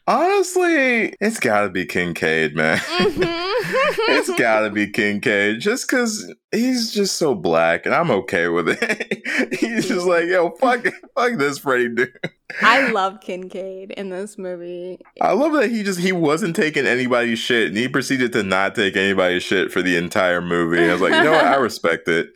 honestly, 0.07 1.15
it's 1.21 1.41
got 1.41 1.63
to 1.63 1.69
be 1.71 1.87
Kincaid, 1.87 2.55
man. 2.55 2.81
it's 2.89 4.29
Mm-hmm. 4.29 4.37
gotta 4.37 4.71
be 4.71 4.87
Kincaid, 4.91 5.61
just 5.61 5.89
cause 5.89 6.33
he's 6.51 6.93
just 6.93 7.17
so 7.17 7.35
black, 7.35 7.87
and 7.87 7.95
I'm 7.95 8.11
okay 8.11 8.49
with 8.49 8.69
it. 8.69 9.55
he's 9.61 9.89
just 9.89 10.07
like, 10.07 10.27
yo, 10.27 10.51
fuck, 10.61 10.85
fuck 11.17 11.39
this 11.39 11.59
Freddy 11.59 11.89
dude. 11.89 12.13
I 12.61 12.91
love 12.91 13.21
Kincaid 13.21 13.93
in 13.93 14.11
this 14.11 14.37
movie. 14.37 14.99
I 15.21 15.33
love 15.33 15.53
that 15.55 15.71
he 15.71 15.83
just 15.83 16.01
he 16.01 16.13
wasn't 16.13 16.55
taking 16.57 16.87
anybody's 16.87 17.39
shit 17.39 17.69
and 17.69 17.77
he 17.77 17.89
proceeded 17.89 18.33
to 18.35 18.43
not 18.43 18.75
take 18.75 18.97
anybody's 18.97 19.43
shit 19.43 19.73
for 19.73 19.81
the 19.81 19.97
entire 19.97 20.43
movie. 20.43 20.89
I 20.89 20.93
was 20.93 21.01
like, 21.01 21.15
you 21.15 21.23
know 21.25 21.33
what? 21.33 21.47
I 21.47 21.57
respect 21.57 22.09
it. 22.09 22.29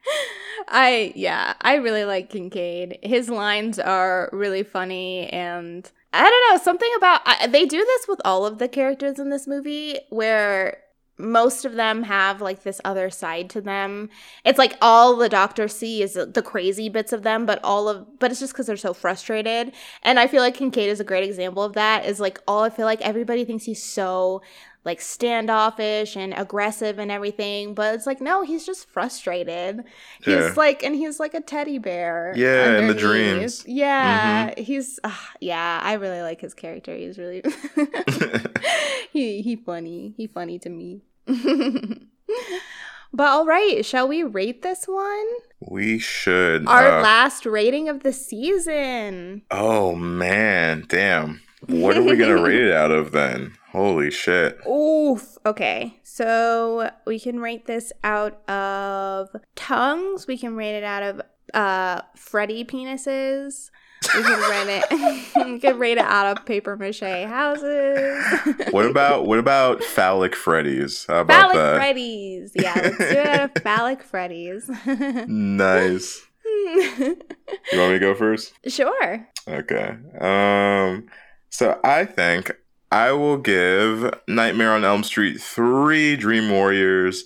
I 0.69 1.13
yeah, 1.15 1.55
I 1.61 1.75
really 1.77 2.05
like 2.05 2.31
Kincaid. 2.31 2.99
His 3.03 3.29
lines 3.29 3.79
are 3.79 4.31
really 4.33 4.63
funny 4.63 5.29
and 5.29 5.91
I 6.17 6.31
don't 6.31 6.53
know, 6.53 6.63
something 6.63 6.91
about 6.97 7.21
I, 7.25 7.47
they 7.47 7.67
do 7.67 7.79
this 7.79 8.09
with 8.09 8.21
all 8.25 8.47
of 8.47 8.59
the 8.59 8.69
characters 8.69 9.19
in 9.19 9.31
this 9.31 9.47
movie 9.47 9.99
where 10.11 10.79
most 11.19 11.65
of 11.65 11.75
them 11.75 12.03
have 12.03 12.41
like 12.43 12.63
this 12.63 12.81
other 12.85 13.09
side 13.11 13.49
to 13.51 13.61
them. 13.61 14.11
It's 14.45 14.59
like 14.59 14.77
all 14.83 15.17
the 15.17 15.29
doctors 15.29 15.75
see 15.75 16.03
is 16.03 16.15
the 16.15 16.43
crazy 16.43 16.89
bits 16.89 17.13
of 17.13 17.23
them, 17.23 17.47
but 17.47 17.61
all 17.65 17.89
of 17.89 18.19
but 18.19 18.31
it's 18.31 18.41
just 18.41 18.53
because 18.53 18.67
they're 18.67 18.77
so 18.77 18.93
frustrated. 18.93 19.73
And 20.03 20.19
I 20.19 20.27
feel 20.27 20.43
like 20.43 20.55
Kincaid 20.55 20.91
is 20.91 21.01
a 21.01 21.05
great 21.05 21.25
example 21.25 21.63
of 21.63 21.73
that. 21.75 22.05
Is 22.05 22.21
like 22.21 22.41
all 22.47 22.63
I 22.63 22.71
feel 22.71 22.87
like 22.87 23.01
everybody 23.01 23.45
thinks 23.45 23.65
he's 23.65 23.83
so 23.83 24.43
like 24.87 25.01
standoffish 25.03 26.17
and 26.17 26.33
aggressive 26.37 26.99
and 26.99 27.11
everything, 27.11 27.75
but 27.75 27.95
it's 27.95 28.07
like 28.07 28.21
no, 28.21 28.43
he's 28.43 28.65
just 28.65 28.89
frustrated. 28.89 29.83
He's 30.23 30.29
Yeah. 30.35 30.55
like 30.57 30.83
and 30.85 30.95
he's 30.95 31.19
like 31.21 31.35
a 31.35 31.41
teddy 31.43 31.79
bear. 31.79 32.33
Yeah, 32.37 32.79
in 32.79 32.87
the 32.87 32.95
dreams. 32.95 33.61
Mm-hmm. 33.63 33.71
Yeah, 33.73 34.55
he's 34.57 34.99
uh, 35.05 35.11
yeah, 35.41 35.81
I 35.83 35.95
really 35.95 36.23
like 36.23 36.41
his 36.41 36.55
character. 36.55 36.95
He's 36.97 37.19
really 37.19 37.43
he 39.13 39.43
he 39.43 39.57
funny. 39.57 40.15
He 40.17 40.27
funny 40.29 40.59
to 40.61 40.71
me. 40.71 41.03
but 43.13 43.27
all 43.27 43.45
right, 43.47 43.85
shall 43.85 44.07
we 44.09 44.23
rate 44.23 44.63
this 44.63 44.85
one? 44.87 45.27
We 45.61 45.99
should. 45.99 46.67
Our 46.69 46.99
uh, 46.99 47.03
last 47.03 47.45
rating 47.47 47.89
of 47.89 48.03
the 48.03 48.13
season. 48.13 49.43
oh 49.51 49.95
man, 49.97 50.85
damn. 50.89 51.41
What 51.69 51.97
are 51.97 52.03
we 52.03 52.17
gonna 52.17 52.43
rate 52.43 52.63
it 52.63 52.73
out 52.73 52.91
of 52.91 53.13
then? 53.13 53.57
Holy 53.73 54.11
shit. 54.11 54.59
Oof. 54.67 55.37
Okay. 55.45 56.01
So 56.03 56.91
we 57.07 57.21
can 57.21 57.41
rate 57.41 57.67
this 57.67 57.93
out 58.03 58.49
of 58.49 59.29
tongues. 59.55 60.27
We 60.27 60.39
can 60.39 60.57
rate 60.57 60.77
it 60.77 60.85
out 60.85 61.03
of 61.03 61.21
uh 61.55 62.03
Freddy 62.17 62.65
penises. 62.65 63.71
We 64.15 64.23
can 64.23 64.51
rate 64.51 64.83
it 64.91 65.37
we 65.47 65.59
can 65.59 65.79
rate 65.79 65.99
it 65.99 66.05
out 66.05 66.37
of 66.39 66.47
paper 66.47 66.77
mache 66.77 67.01
houses. 67.27 68.25
What 68.71 68.87
about 68.91 69.27
what 69.27 69.39
about 69.39 69.83
phallic 69.83 70.35
Freddy's? 70.37 71.05
How 71.07 71.21
about 71.21 71.53
phallic 71.53 71.57
that? 71.57 71.81
Freddies. 71.81 72.51
Yeah, 72.55 72.75
let's 72.77 72.99
do 72.99 73.05
it 73.05 73.27
out 73.27 73.57
of 73.57 73.63
phallic 73.63 74.03
Freddies. 74.11 75.27
Nice. 75.29 76.23
You 76.45 77.17
want 77.75 77.93
me 77.93 77.95
to 77.95 77.99
go 77.99 78.15
first? 78.15 78.53
sure. 78.69 79.29
Okay. 79.49 79.97
Um 80.21 81.09
so 81.57 81.81
I 81.83 82.05
think 82.05 82.53
I 82.93 83.13
will 83.13 83.39
give 83.39 84.13
Nightmare 84.29 84.73
on 84.73 84.85
Elm 84.85 85.03
Street 85.03 85.41
3 85.41 86.17
Dream 86.17 86.51
Warriors 86.51 87.25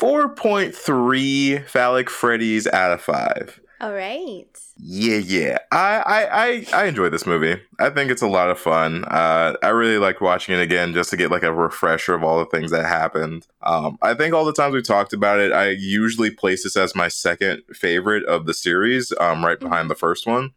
4.3 0.00 1.66
phallic 1.66 2.08
Freddy's 2.08 2.68
out 2.68 2.92
of 2.92 3.02
5. 3.02 3.60
All 3.80 3.92
right. 3.92 4.46
Yeah, 4.76 5.16
yeah. 5.16 5.58
I, 5.72 6.02
I, 6.06 6.46
I, 6.46 6.66
I 6.72 6.84
enjoy 6.86 7.08
this 7.08 7.26
movie. 7.26 7.60
I 7.80 7.90
think 7.90 8.12
it's 8.12 8.22
a 8.22 8.28
lot 8.28 8.48
of 8.48 8.60
fun. 8.60 9.04
Uh, 9.06 9.56
I 9.60 9.70
really 9.70 9.98
like 9.98 10.20
watching 10.20 10.54
it 10.54 10.62
again 10.62 10.94
just 10.94 11.10
to 11.10 11.16
get 11.16 11.32
like 11.32 11.42
a 11.42 11.52
refresher 11.52 12.14
of 12.14 12.22
all 12.22 12.38
the 12.38 12.46
things 12.46 12.70
that 12.70 12.86
happened. 12.86 13.48
Um, 13.62 13.98
I 14.02 14.14
think 14.14 14.34
all 14.34 14.44
the 14.44 14.52
times 14.52 14.72
we 14.72 14.82
talked 14.82 15.12
about 15.12 15.40
it, 15.40 15.50
I 15.50 15.70
usually 15.70 16.30
place 16.30 16.62
this 16.62 16.76
as 16.76 16.94
my 16.94 17.08
second 17.08 17.64
favorite 17.72 18.24
of 18.26 18.46
the 18.46 18.54
series, 18.54 19.12
um, 19.18 19.44
right 19.44 19.58
behind 19.58 19.90
the 19.90 19.96
first 19.96 20.28
one. 20.28 20.52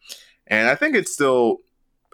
And 0.46 0.70
I 0.70 0.76
think 0.76 0.96
it's 0.96 1.12
still 1.12 1.62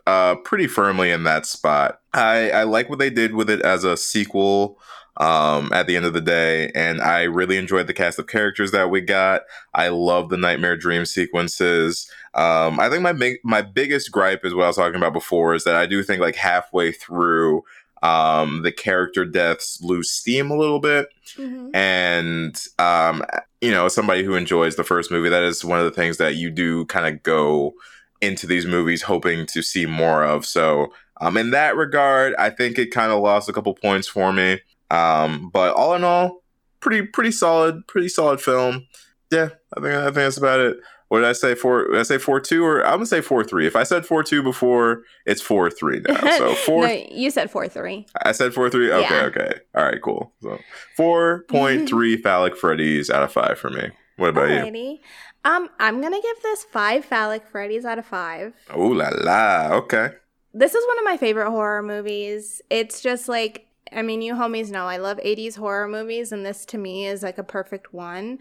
uh, 0.07 0.35
pretty 0.37 0.65
firmly 0.67 1.11
in 1.11 1.23
that 1.25 1.45
spot. 1.45 1.99
I, 2.13 2.49
I 2.49 2.63
like 2.63 2.89
what 2.89 2.97
they 2.97 3.09
did 3.11 3.35
with 3.35 3.49
it 3.49 3.61
as 3.61 3.83
a 3.83 3.95
sequel 3.97 4.79
um, 5.17 5.71
at 5.73 5.85
the 5.87 5.95
end 5.95 6.05
of 6.05 6.13
the 6.13 6.21
day, 6.21 6.71
and 6.73 7.01
I 7.01 7.23
really 7.23 7.57
enjoyed 7.57 7.87
the 7.87 7.93
cast 7.93 8.17
of 8.19 8.27
characters 8.27 8.71
that 8.71 8.89
we 8.89 9.01
got. 9.01 9.41
I 9.73 9.89
love 9.89 10.29
the 10.29 10.37
nightmare 10.37 10.77
dream 10.77 11.05
sequences. 11.05 12.09
Um, 12.33 12.79
I 12.79 12.89
think 12.89 13.01
my 13.01 13.13
big, 13.13 13.37
my 13.43 13.61
biggest 13.61 14.11
gripe 14.11 14.45
is 14.45 14.53
what 14.55 14.63
I 14.63 14.67
was 14.67 14.75
talking 14.77 14.95
about 14.95 15.13
before 15.13 15.53
is 15.55 15.63
that 15.65 15.75
I 15.75 15.85
do 15.87 16.01
think 16.03 16.21
like 16.21 16.35
halfway 16.35 16.91
through 16.91 17.63
um, 18.03 18.61
the 18.61 18.71
character 18.71 19.25
deaths 19.25 19.81
lose 19.81 20.09
steam 20.11 20.51
a 20.51 20.55
little 20.57 20.79
bit 20.79 21.09
Mhm. 21.35 21.75
and 21.75 22.63
um, 22.77 23.23
you 23.59 23.71
know 23.71 23.87
somebody 23.87 24.23
who 24.23 24.35
enjoys 24.35 24.75
the 24.75 24.83
first 24.83 25.09
movie 25.11 25.29
that 25.29 25.41
is 25.43 25.65
one 25.65 25.79
of 25.79 25.85
the 25.85 25.91
things 25.91 26.17
that 26.17 26.35
you 26.35 26.51
do 26.51 26.85
kind 26.85 27.07
of 27.07 27.23
go 27.23 27.73
into 28.21 28.47
these 28.47 28.65
movies 28.65 29.01
hoping 29.03 29.45
to 29.45 29.61
see 29.61 29.85
more 29.85 30.23
of 30.23 30.45
so 30.45 30.87
um, 31.21 31.37
in 31.37 31.51
that 31.51 31.75
regard 31.75 32.33
i 32.39 32.49
think 32.49 32.77
it 32.77 32.91
kind 32.91 33.11
of 33.11 33.21
lost 33.21 33.49
a 33.49 33.53
couple 33.53 33.73
points 33.73 34.07
for 34.07 34.31
me 34.33 34.59
um, 34.89 35.49
but 35.51 35.73
all 35.73 35.93
in 35.93 36.03
all 36.03 36.43
pretty 36.79 37.05
pretty 37.05 37.31
solid 37.31 37.85
pretty 37.87 38.09
solid 38.09 38.39
film 38.41 38.85
yeah 39.31 39.49
i 39.75 39.81
think 39.81 39.93
i 39.93 40.03
think 40.05 40.15
that's 40.15 40.37
about 40.37 40.59
it 40.59 40.77
what 41.09 41.19
did 41.19 41.27
i 41.27 41.33
say 41.33 41.55
four 41.55 41.87
did 41.87 41.99
i 41.99 42.03
say 42.03 42.17
four 42.17 42.39
two 42.39 42.63
or 42.65 42.85
i'm 42.85 42.93
gonna 42.95 43.05
say 43.05 43.21
four 43.21 43.43
three 43.43 43.65
if 43.65 43.75
i 43.75 43.83
said 43.83 44.05
four 44.05 44.23
two 44.23 44.43
before 44.43 45.01
it's 45.25 45.41
four 45.41 45.69
three 45.69 46.01
now 46.07 46.19
so 46.37 46.53
four 46.65 46.83
no, 46.87 47.05
you 47.11 47.31
said 47.31 47.49
four 47.49 47.67
three. 47.67 48.05
I 48.23 48.31
said 48.31 48.53
four 48.53 48.69
three. 48.69 48.91
Okay, 48.91 49.01
Yeah. 49.09 49.23
okay. 49.25 49.51
All 49.75 49.83
right, 49.85 50.01
cool. 50.01 50.33
So 50.41 50.59
four 50.95 51.43
point 51.49 51.87
three 51.89 52.17
phallic 52.21 52.55
Freddy's 52.57 53.09
out 53.09 53.23
of 53.23 53.31
five 53.31 53.57
for 53.57 53.69
me. 53.69 53.89
What 54.17 54.29
about 54.29 54.49
you? 54.49 54.99
Um, 55.47 55.69
I'm 55.79 56.01
gonna 56.01 56.21
give 56.21 56.43
this 56.43 56.65
five 56.65 57.05
phallic 57.05 57.47
Freddy's 57.47 57.85
out 57.85 57.97
of 57.97 58.05
five. 58.05 58.53
Oh 58.69 58.87
la 58.87 59.09
la. 59.13 59.69
Okay. 59.77 60.09
This 60.53 60.75
is 60.75 60.85
one 60.85 60.99
of 60.99 61.05
my 61.05 61.15
favorite 61.15 61.49
horror 61.51 61.81
movies. 61.81 62.61
It's 62.69 63.01
just 63.01 63.29
like 63.29 63.67
I 63.93 64.01
mean, 64.01 64.21
you 64.21 64.33
homies 64.33 64.69
know 64.69 64.85
I 64.85 64.97
love 64.97 65.17
80s 65.19 65.55
horror 65.55 65.87
movies, 65.87 66.33
and 66.33 66.45
this 66.45 66.65
to 66.65 66.77
me 66.77 67.07
is 67.07 67.23
like 67.23 67.37
a 67.37 67.43
perfect 67.43 67.93
one. 67.93 68.39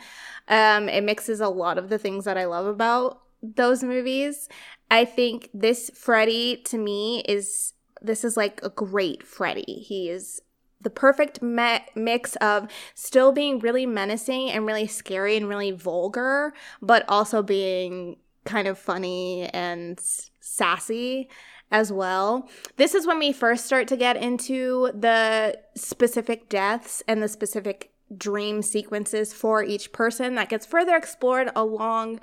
Um, 0.49 0.89
it 0.89 1.05
mixes 1.05 1.41
a 1.41 1.49
lot 1.49 1.79
of 1.79 1.91
the 1.91 1.99
things 1.99 2.25
that 2.25 2.37
I 2.37 2.47
love 2.47 2.67
about 2.67 3.21
those 3.41 3.85
movies. 3.85 4.49
I 4.91 5.05
think 5.05 5.49
this 5.55 5.93
Freddy 5.95 6.57
to 6.65 6.77
me 6.77 7.21
is 7.29 7.73
this 8.03 8.25
is 8.25 8.37
like 8.37 8.61
a 8.65 8.71
great 8.71 9.23
Freddy. 9.23 9.85
He 9.87 10.11
is 10.11 10.41
the 10.81 10.91
perfect 10.91 11.43
me- 11.43 11.87
mix 11.95 12.37
of 12.37 12.69
still 12.95 13.33
being 13.33 13.59
really 13.59 13.87
menacing 13.87 14.51
and 14.51 14.67
really 14.67 14.87
scary 14.87 15.37
and 15.37 15.49
really 15.49 15.71
vulgar, 15.71 16.53
but 16.81 17.05
also 17.09 17.43
being 17.43 18.17
kind 18.45 18.69
of 18.69 18.79
funny 18.79 19.49
and 19.49 19.99
sassy 20.41 21.29
as 21.71 21.93
well. 21.93 22.49
This 22.77 22.95
is 22.95 23.07
when 23.07 23.19
we 23.19 23.33
first 23.33 23.67
start 23.67 23.89
to 23.89 23.97
get 23.97 24.17
into 24.17 24.91
the 24.95 25.59
specific 25.75 26.49
deaths 26.49 27.03
and 27.09 27.23
the 27.23 27.29
specific 27.29 27.91
dream 28.17 28.63
sequences 28.63 29.33
for 29.33 29.65
each 29.65 29.91
person 29.91 30.37
that 30.37 30.49
gets 30.49 30.65
further 30.65 30.95
explored 30.95 31.51
along 31.57 32.21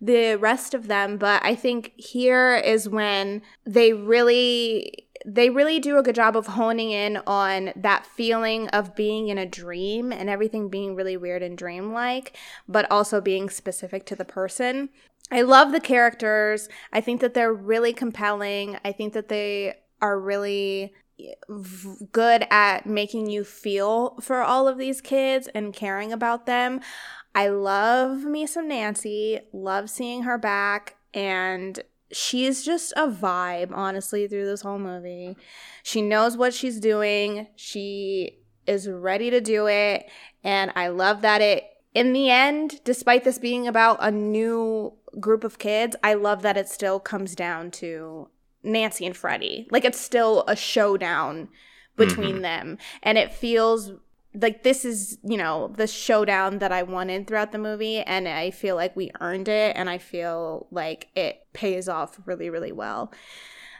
the 0.00 0.36
rest 0.36 0.74
of 0.74 0.86
them 0.86 1.16
but 1.16 1.44
i 1.44 1.54
think 1.54 1.92
here 1.96 2.54
is 2.56 2.88
when 2.88 3.42
they 3.64 3.92
really 3.92 5.03
they 5.24 5.48
really 5.48 5.80
do 5.80 5.96
a 5.96 6.02
good 6.02 6.14
job 6.14 6.36
of 6.36 6.48
honing 6.48 6.90
in 6.90 7.18
on 7.26 7.72
that 7.76 8.06
feeling 8.06 8.68
of 8.68 8.94
being 8.94 9.28
in 9.28 9.38
a 9.38 9.46
dream 9.46 10.12
and 10.12 10.28
everything 10.28 10.68
being 10.68 10.94
really 10.94 11.16
weird 11.16 11.42
and 11.42 11.56
dreamlike 11.56 12.36
but 12.68 12.90
also 12.90 13.20
being 13.20 13.48
specific 13.48 14.04
to 14.04 14.14
the 14.14 14.24
person 14.24 14.88
I 15.30 15.42
love 15.42 15.72
the 15.72 15.80
characters. 15.80 16.68
I 16.92 17.00
think 17.00 17.20
that 17.20 17.34
they're 17.34 17.52
really 17.52 17.92
compelling. 17.92 18.78
I 18.84 18.92
think 18.92 19.14
that 19.14 19.28
they 19.28 19.74
are 20.00 20.18
really 20.18 20.92
eh, 21.18 21.32
good 22.12 22.46
at 22.50 22.86
making 22.86 23.30
you 23.30 23.44
feel 23.44 24.16
for 24.20 24.42
all 24.42 24.68
of 24.68 24.78
these 24.78 25.00
kids 25.00 25.48
and 25.54 25.72
caring 25.72 26.12
about 26.12 26.46
them. 26.46 26.80
I 27.34 27.48
love 27.48 28.24
me 28.24 28.46
some 28.46 28.68
Nancy, 28.68 29.40
love 29.52 29.90
seeing 29.90 30.22
her 30.22 30.38
back, 30.38 30.96
and 31.12 31.80
she's 32.14 32.64
just 32.64 32.92
a 32.96 33.08
vibe, 33.08 33.70
honestly, 33.72 34.26
through 34.26 34.46
this 34.46 34.62
whole 34.62 34.78
movie. 34.78 35.36
She 35.82 36.02
knows 36.02 36.36
what 36.36 36.54
she's 36.54 36.80
doing, 36.80 37.48
she 37.56 38.38
is 38.66 38.88
ready 38.88 39.30
to 39.30 39.40
do 39.40 39.66
it, 39.66 40.08
and 40.42 40.72
I 40.74 40.88
love 40.88 41.20
that 41.22 41.40
it 41.40 41.64
in 41.94 42.12
the 42.12 42.28
end, 42.28 42.80
despite 42.84 43.22
this 43.22 43.38
being 43.38 43.68
about 43.68 43.98
a 44.00 44.10
new 44.10 44.94
group 45.20 45.44
of 45.44 45.58
kids, 45.58 45.94
I 46.02 46.14
love 46.14 46.42
that 46.42 46.56
it 46.56 46.68
still 46.68 46.98
comes 46.98 47.36
down 47.36 47.70
to 47.72 48.28
Nancy 48.64 49.06
and 49.06 49.16
Freddy. 49.16 49.68
Like 49.70 49.84
it's 49.84 50.00
still 50.00 50.44
a 50.48 50.56
showdown 50.56 51.48
between 51.96 52.34
mm-hmm. 52.34 52.42
them. 52.42 52.78
And 53.02 53.16
it 53.16 53.32
feels 53.32 53.92
like 54.34 54.62
this 54.62 54.84
is, 54.84 55.18
you 55.22 55.36
know, 55.36 55.68
the 55.76 55.86
showdown 55.86 56.58
that 56.58 56.72
I 56.72 56.82
wanted 56.82 57.26
throughout 57.26 57.52
the 57.52 57.58
movie. 57.58 57.98
And 57.98 58.28
I 58.28 58.50
feel 58.50 58.76
like 58.76 58.96
we 58.96 59.10
earned 59.20 59.48
it. 59.48 59.76
And 59.76 59.88
I 59.88 59.98
feel 59.98 60.66
like 60.70 61.08
it 61.14 61.46
pays 61.52 61.88
off 61.88 62.18
really, 62.26 62.50
really 62.50 62.72
well. 62.72 63.12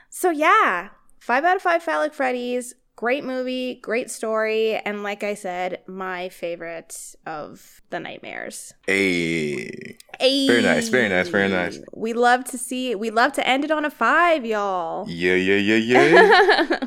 So 0.09 0.29
yeah, 0.29 0.89
five 1.19 1.43
out 1.43 1.57
of 1.57 1.61
five 1.61 1.83
phallic 1.83 2.13
Freddies. 2.13 2.73
Great 2.95 3.25
movie, 3.25 3.75
great 3.81 4.09
story, 4.09 4.77
and 4.77 5.03
like 5.03 5.21
I 5.21 5.33
said, 5.33 5.81
my 5.85 6.29
favorite 6.29 7.15
of 7.25 7.81
the 7.89 7.99
nightmares. 7.99 8.73
Hey. 8.87 9.97
Hey. 10.17 10.47
Very 10.47 10.61
nice, 10.61 10.87
very 10.87 11.09
nice, 11.09 11.27
very 11.27 11.49
nice. 11.49 11.81
We 11.93 12.13
love 12.13 12.45
to 12.45 12.57
see 12.57 12.95
we 12.95 13.09
love 13.09 13.33
to 13.33 13.45
end 13.45 13.65
it 13.65 13.71
on 13.71 13.83
a 13.83 13.89
five, 13.89 14.45
y'all. 14.45 15.09
Yeah, 15.09 15.35
yeah, 15.35 15.57
yeah, 15.57 15.75
yeah. 15.75 16.79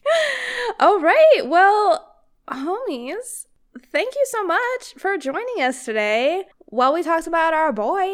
All 0.80 1.00
right. 1.00 1.42
Well, 1.44 2.11
homies, 2.48 3.46
thank 3.90 4.14
you 4.14 4.24
so 4.26 4.44
much 4.44 4.94
for 4.98 5.16
joining 5.16 5.62
us 5.62 5.84
today 5.84 6.44
while 6.72 6.94
we 6.94 7.02
talked 7.02 7.26
about 7.26 7.52
our 7.52 7.72
boy, 7.72 8.08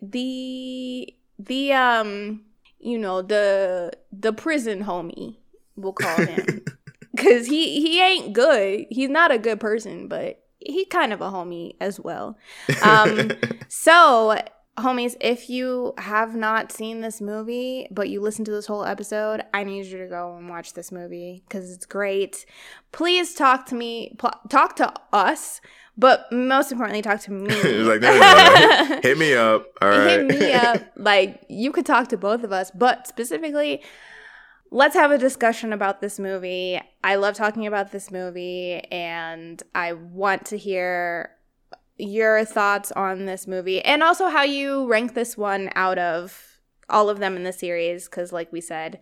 the 0.00 1.12
the 1.38 1.72
um, 1.72 2.42
you 2.78 2.98
know, 2.98 3.20
the 3.20 3.92
the 4.12 4.32
prison 4.32 4.84
homie, 4.84 5.36
we'll 5.76 5.92
call 5.92 6.24
him. 6.24 6.64
Cuz 7.16 7.48
he 7.48 7.80
he 7.80 8.00
ain't 8.00 8.32
good. 8.32 8.86
He's 8.90 9.10
not 9.10 9.32
a 9.32 9.38
good 9.38 9.58
person, 9.58 10.06
but 10.06 10.42
he 10.60 10.84
kind 10.84 11.12
of 11.12 11.20
a 11.20 11.30
homie 11.30 11.74
as 11.80 11.98
well. 11.98 12.38
Um 12.82 13.32
so 13.68 14.40
homies, 14.80 15.16
if 15.20 15.48
you 15.48 15.94
have 15.98 16.34
not 16.34 16.72
seen 16.72 17.00
this 17.00 17.20
movie, 17.20 17.86
but 17.90 18.08
you 18.08 18.20
listen 18.20 18.44
to 18.46 18.50
this 18.50 18.66
whole 18.66 18.84
episode, 18.84 19.42
I 19.54 19.64
need 19.64 19.86
you 19.86 19.98
to 19.98 20.06
go 20.06 20.36
and 20.36 20.48
watch 20.48 20.74
this 20.74 20.90
movie 20.90 21.42
because 21.48 21.70
it's 21.70 21.86
great. 21.86 22.44
Please 22.92 23.34
talk 23.34 23.66
to 23.66 23.74
me, 23.74 24.14
pl- 24.18 24.40
talk 24.48 24.76
to 24.76 24.92
us, 25.12 25.60
but 25.96 26.30
most 26.32 26.72
importantly, 26.72 27.02
talk 27.02 27.20
to 27.22 27.32
me. 27.32 27.48
Like, 27.84 28.00
no, 28.00 28.12
no, 28.12 28.20
no, 28.20 28.94
no. 28.94 29.00
hit 29.02 29.18
me 29.18 29.34
up. 29.34 29.66
All 29.82 29.88
right. 29.88 30.08
Hit 30.08 30.26
me 30.26 30.52
up. 30.54 30.82
Like, 30.96 31.44
you 31.48 31.72
could 31.72 31.86
talk 31.86 32.08
to 32.08 32.16
both 32.16 32.42
of 32.44 32.52
us, 32.52 32.70
but 32.70 33.06
specifically, 33.06 33.82
let's 34.70 34.94
have 34.94 35.10
a 35.10 35.18
discussion 35.18 35.72
about 35.72 36.00
this 36.00 36.18
movie. 36.18 36.80
I 37.02 37.16
love 37.16 37.34
talking 37.34 37.66
about 37.66 37.92
this 37.92 38.10
movie, 38.10 38.80
and 38.90 39.62
I 39.74 39.94
want 39.94 40.46
to 40.46 40.56
hear 40.56 41.30
your 42.00 42.44
thoughts 42.44 42.90
on 42.92 43.26
this 43.26 43.46
movie 43.46 43.80
and 43.82 44.02
also 44.02 44.28
how 44.28 44.42
you 44.42 44.86
rank 44.88 45.14
this 45.14 45.36
one 45.36 45.70
out 45.74 45.98
of 45.98 46.46
all 46.88 47.08
of 47.08 47.18
them 47.18 47.36
in 47.36 47.44
the 47.44 47.52
series 47.52 48.06
because 48.06 48.32
like 48.32 48.52
we 48.52 48.60
said 48.60 48.98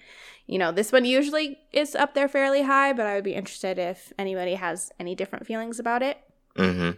you 0.46 0.58
know 0.58 0.72
this 0.72 0.92
one 0.92 1.04
usually 1.04 1.58
is 1.72 1.94
up 1.94 2.14
there 2.14 2.28
fairly 2.28 2.62
high 2.62 2.92
but 2.92 3.06
i 3.06 3.14
would 3.14 3.24
be 3.24 3.34
interested 3.34 3.78
if 3.78 4.12
anybody 4.18 4.54
has 4.54 4.90
any 4.98 5.14
different 5.14 5.46
feelings 5.46 5.78
about 5.78 6.02
it 6.02 6.18
hmm 6.56 6.90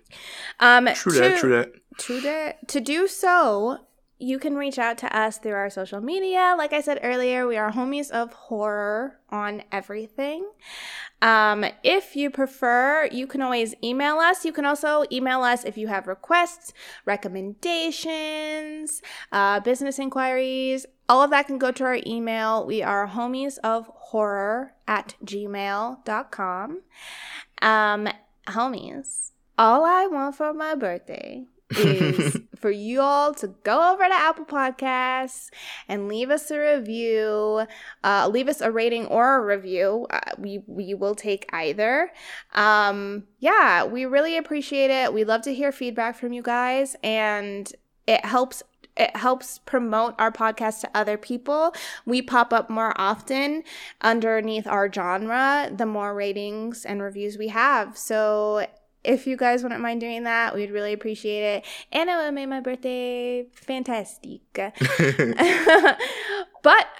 um 0.59 0.89
True 0.95 1.13
to, 1.13 1.19
that, 1.19 1.39
true 1.39 1.51
that. 1.51 1.73
to, 1.99 2.21
do- 2.21 2.67
to 2.67 2.81
do 2.81 3.07
so 3.07 3.79
you 4.21 4.39
can 4.39 4.55
reach 4.55 4.79
out 4.79 4.99
to 4.99 5.17
us 5.17 5.39
through 5.39 5.53
our 5.53 5.71
social 5.71 6.01
media 6.01 6.55
like 6.57 6.73
i 6.73 6.81
said 6.81 6.99
earlier 7.03 7.47
we 7.47 7.57
are 7.57 7.73
homies 7.73 8.11
of 8.11 8.33
horror 8.33 9.19
on 9.31 9.63
everything 9.73 10.47
um, 11.23 11.65
if 11.83 12.17
you 12.17 12.31
prefer, 12.31 13.07
you 13.13 13.27
can 13.27 13.43
always 13.43 13.75
email 13.85 14.17
us. 14.17 14.45
You 14.45 14.53
can 14.53 14.65
also 14.65 15.05
email 15.13 15.43
us 15.43 15.65
if 15.65 15.77
you 15.77 15.89
have 15.89 16.07
requests, 16.07 16.73
recommendations, 17.05 19.03
uh, 19.31 19.61
business 19.61 19.99
inquiries. 19.99 20.87
All 21.09 21.23
of 21.23 21.31
that 21.31 21.47
can 21.47 21.59
go 21.59 21.73
to 21.73 21.85
our 21.85 21.99
email. 22.07 22.65
We 22.65 22.83
are 22.83 23.09
homies 23.09 23.59
of 23.59 23.91
horror 23.95 24.75
at 24.87 25.15
gmail.com. 25.25 26.81
Um, 27.63 28.09
homies, 28.47 29.33
all 29.59 29.85
I 29.85 30.07
want 30.07 30.37
for 30.37 30.55
my 30.55 30.75
birthday 30.75 31.45
is 31.71 32.39
for 32.57 32.71
you 32.71 33.01
all 33.01 33.35
to 33.35 33.49
go 33.63 33.93
over 33.93 34.05
to 34.05 34.15
Apple 34.15 34.45
Podcasts 34.45 35.51
and 35.89 36.09
leave 36.09 36.31
us 36.31 36.51
a 36.51 36.59
review, 36.59 37.67
uh, 38.05 38.29
leave 38.29 38.49
us 38.49 38.61
a 38.61 38.71
rating 38.71 39.07
or 39.07 39.37
a 39.37 39.45
review. 39.57 40.07
Uh, 40.11 40.21
we 40.39 40.63
we 40.67 40.95
will 40.95 41.15
take 41.15 41.49
either. 41.53 42.11
Um, 42.55 43.25
yeah, 43.39 43.85
we 43.85 44.05
really 44.05 44.37
appreciate 44.37 44.91
it. 44.91 45.13
We 45.13 45.25
love 45.25 45.43
to 45.43 45.55
hear 45.55 45.73
feedback 45.73 46.17
from 46.17 46.33
you 46.33 46.43
guys, 46.43 46.97
and 47.03 47.73
it 48.07 48.25
helps. 48.25 48.63
It 48.97 49.17
helps 49.17 49.59
promote 49.59 50.15
our 50.19 50.33
podcast 50.33 50.81
to 50.81 50.91
other 50.95 51.17
people. 51.17 51.73
We 52.05 52.21
pop 52.21 52.53
up 52.53 52.69
more 52.69 52.93
often 53.01 53.63
underneath 54.03 54.67
our 54.67 54.93
genre 54.93 55.71
the 55.75 55.87
more 55.87 56.13
ratings 56.13 56.85
and 56.85 57.01
reviews 57.01 57.39
we 57.39 57.49
have. 57.49 57.97
So 57.97 58.67
if 59.03 59.27
you 59.27 59.37
guys 59.37 59.63
wouldn't 59.63 59.81
mind 59.81 60.01
doing 60.01 60.25
that, 60.25 60.55
we'd 60.55 60.71
really 60.71 60.93
appreciate 60.93 61.43
it. 61.43 61.65
And 61.93 62.11
it 62.11 62.17
would 62.17 62.35
make 62.35 62.49
my 62.49 62.61
birthday 62.61 63.47
fantastic. 63.53 64.41
but 64.55 64.75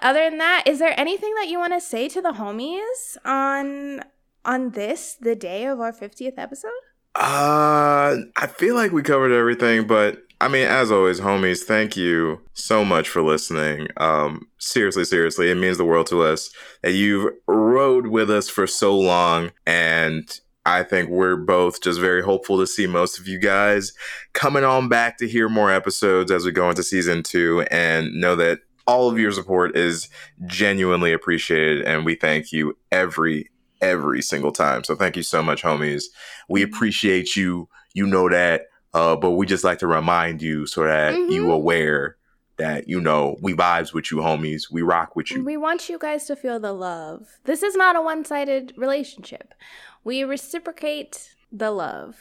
other 0.03 0.31
than 0.31 0.39
that, 0.39 0.65
is 0.67 0.79
there 0.79 0.99
anything 0.99 1.35
that 1.37 1.49
you 1.49 1.59
want 1.59 1.75
to 1.75 1.81
say 1.81 2.09
to 2.09 2.23
the 2.23 2.33
homies 2.33 3.17
on 3.25 4.03
on 4.45 4.71
this, 4.71 5.17
the 5.21 5.37
day 5.37 5.67
of 5.67 5.81
our 5.81 5.93
50th 5.93 6.39
episode? 6.39 6.71
Uh, 7.15 8.17
I 8.37 8.47
feel 8.47 8.75
like 8.75 8.93
we 8.93 9.03
covered 9.03 9.33
everything, 9.33 9.87
but 9.87 10.23
I 10.41 10.49
mean, 10.49 10.67
as 10.67 10.91
always, 10.91 11.21
homies, 11.21 11.65
thank 11.65 11.97
you 11.97 12.41
so 12.55 12.85
much 12.85 13.09
for 13.11 13.21
listening. 13.21 13.89
Um, 13.99 14.49
seriously, 14.59 15.05
seriously, 15.05 15.51
it 15.51 15.57
means 15.57 15.77
the 15.77 15.85
world 15.85 16.07
to 16.07 16.23
us 16.23 16.51
that 16.83 16.93
you've 16.93 17.35
rode 17.47 18.07
with 18.07 18.31
us 18.31 18.49
for 18.49 18.67
so 18.67 18.99
long, 18.99 19.51
and 19.67 20.41
I 20.71 20.83
think 20.85 21.11
we're 21.11 21.37
both 21.37 21.81
just 21.83 21.99
very 22.01 22.23
hopeful 22.23 22.59
to 22.59 22.67
see 22.67 22.87
most 22.87 23.19
of 23.19 23.27
you 23.27 23.39
guys 23.39 23.93
coming 24.33 24.65
on 24.65 24.89
back 24.89 25.19
to 25.19 25.29
hear 25.29 25.49
more 25.49 25.71
episodes 25.73 26.31
as 26.31 26.45
we 26.45 26.53
go 26.53 26.69
into 26.71 26.83
season 26.83 27.23
two, 27.23 27.63
and 27.71 28.13
know 28.15 28.37
that 28.37 28.61
all 28.87 29.11
of 29.11 29.19
your 29.19 29.33
support 29.33 29.77
is 29.77 30.09
genuinely 30.47 31.13
appreciated, 31.13 31.83
and 31.83 32.05
we 32.05 32.15
thank 32.15 32.53
you 32.53 32.77
every 32.93 33.51
every 33.83 34.21
single 34.23 34.53
time. 34.53 34.85
So 34.85 34.95
thank 34.95 35.17
you 35.17 35.23
so 35.23 35.43
much, 35.43 35.63
homies. 35.63 36.05
We 36.49 36.63
appreciate 36.63 37.35
you. 37.35 37.69
You 37.95 38.07
know 38.07 38.29
that. 38.29 38.67
Uh, 38.93 39.15
but 39.17 39.31
we 39.33 39.47
just 39.47 39.63
like 39.65 39.79
to 39.79 39.87
remind 39.87 40.43
you 40.43 40.67
so 40.67 40.83
that 40.85 41.15
you 41.15 41.45
Mhm. 41.47 41.53
aware 41.55 42.17
that 42.57 42.89
you 42.89 43.01
know 43.01 43.37
we 43.41 43.55
vibes 43.55 43.95
with 43.95 44.11
you, 44.11 44.19
homies. 44.19 44.65
We 44.71 44.83
rock 44.83 45.15
with 45.17 45.31
you. 45.31 45.43
We 45.45 45.57
want 45.57 45.89
you 45.89 45.97
guys 45.99 46.27
to 46.27 46.37
feel 46.37 46.59
the 46.61 46.73
love. 46.75 47.27
This 47.45 47.63
is 47.63 47.75
not 47.77 47.97
a 47.97 48.03
one 48.03 48.25
sided 48.25 48.75
relationship. 48.77 49.55
We 50.05 50.23
reciprocate 50.25 51.35
the 51.53 51.71
love 51.71 52.17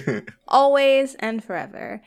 always 0.48 1.14
and 1.16 1.42
forever. 1.42 2.02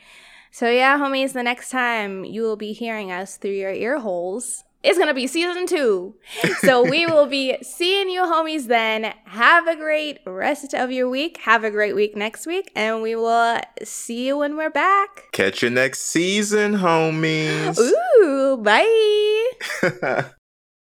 So, 0.50 0.70
yeah, 0.70 0.98
homies, 0.98 1.32
the 1.32 1.42
next 1.42 1.70
time 1.70 2.24
you 2.24 2.42
will 2.42 2.56
be 2.56 2.72
hearing 2.72 3.12
us 3.12 3.36
through 3.36 3.50
your 3.50 3.72
ear 3.72 3.98
holes, 3.98 4.64
it's 4.82 4.96
going 4.96 5.08
to 5.08 5.14
be 5.14 5.26
season 5.26 5.66
two. 5.66 6.14
So, 6.60 6.82
we 6.90 7.06
will 7.06 7.26
be 7.26 7.58
seeing 7.62 8.08
you, 8.08 8.22
homies, 8.22 8.66
then. 8.66 9.12
Have 9.24 9.66
a 9.66 9.76
great 9.76 10.20
rest 10.24 10.72
of 10.72 10.90
your 10.90 11.10
week. 11.10 11.38
Have 11.42 11.64
a 11.64 11.70
great 11.70 11.94
week 11.94 12.16
next 12.16 12.46
week. 12.46 12.72
And 12.74 13.02
we 13.02 13.14
will 13.14 13.60
see 13.82 14.28
you 14.28 14.38
when 14.38 14.56
we're 14.56 14.70
back. 14.70 15.24
Catch 15.32 15.62
you 15.62 15.70
next 15.70 16.02
season, 16.02 16.76
homies. 16.76 17.78
Ooh, 17.78 18.56
bye. 18.56 20.30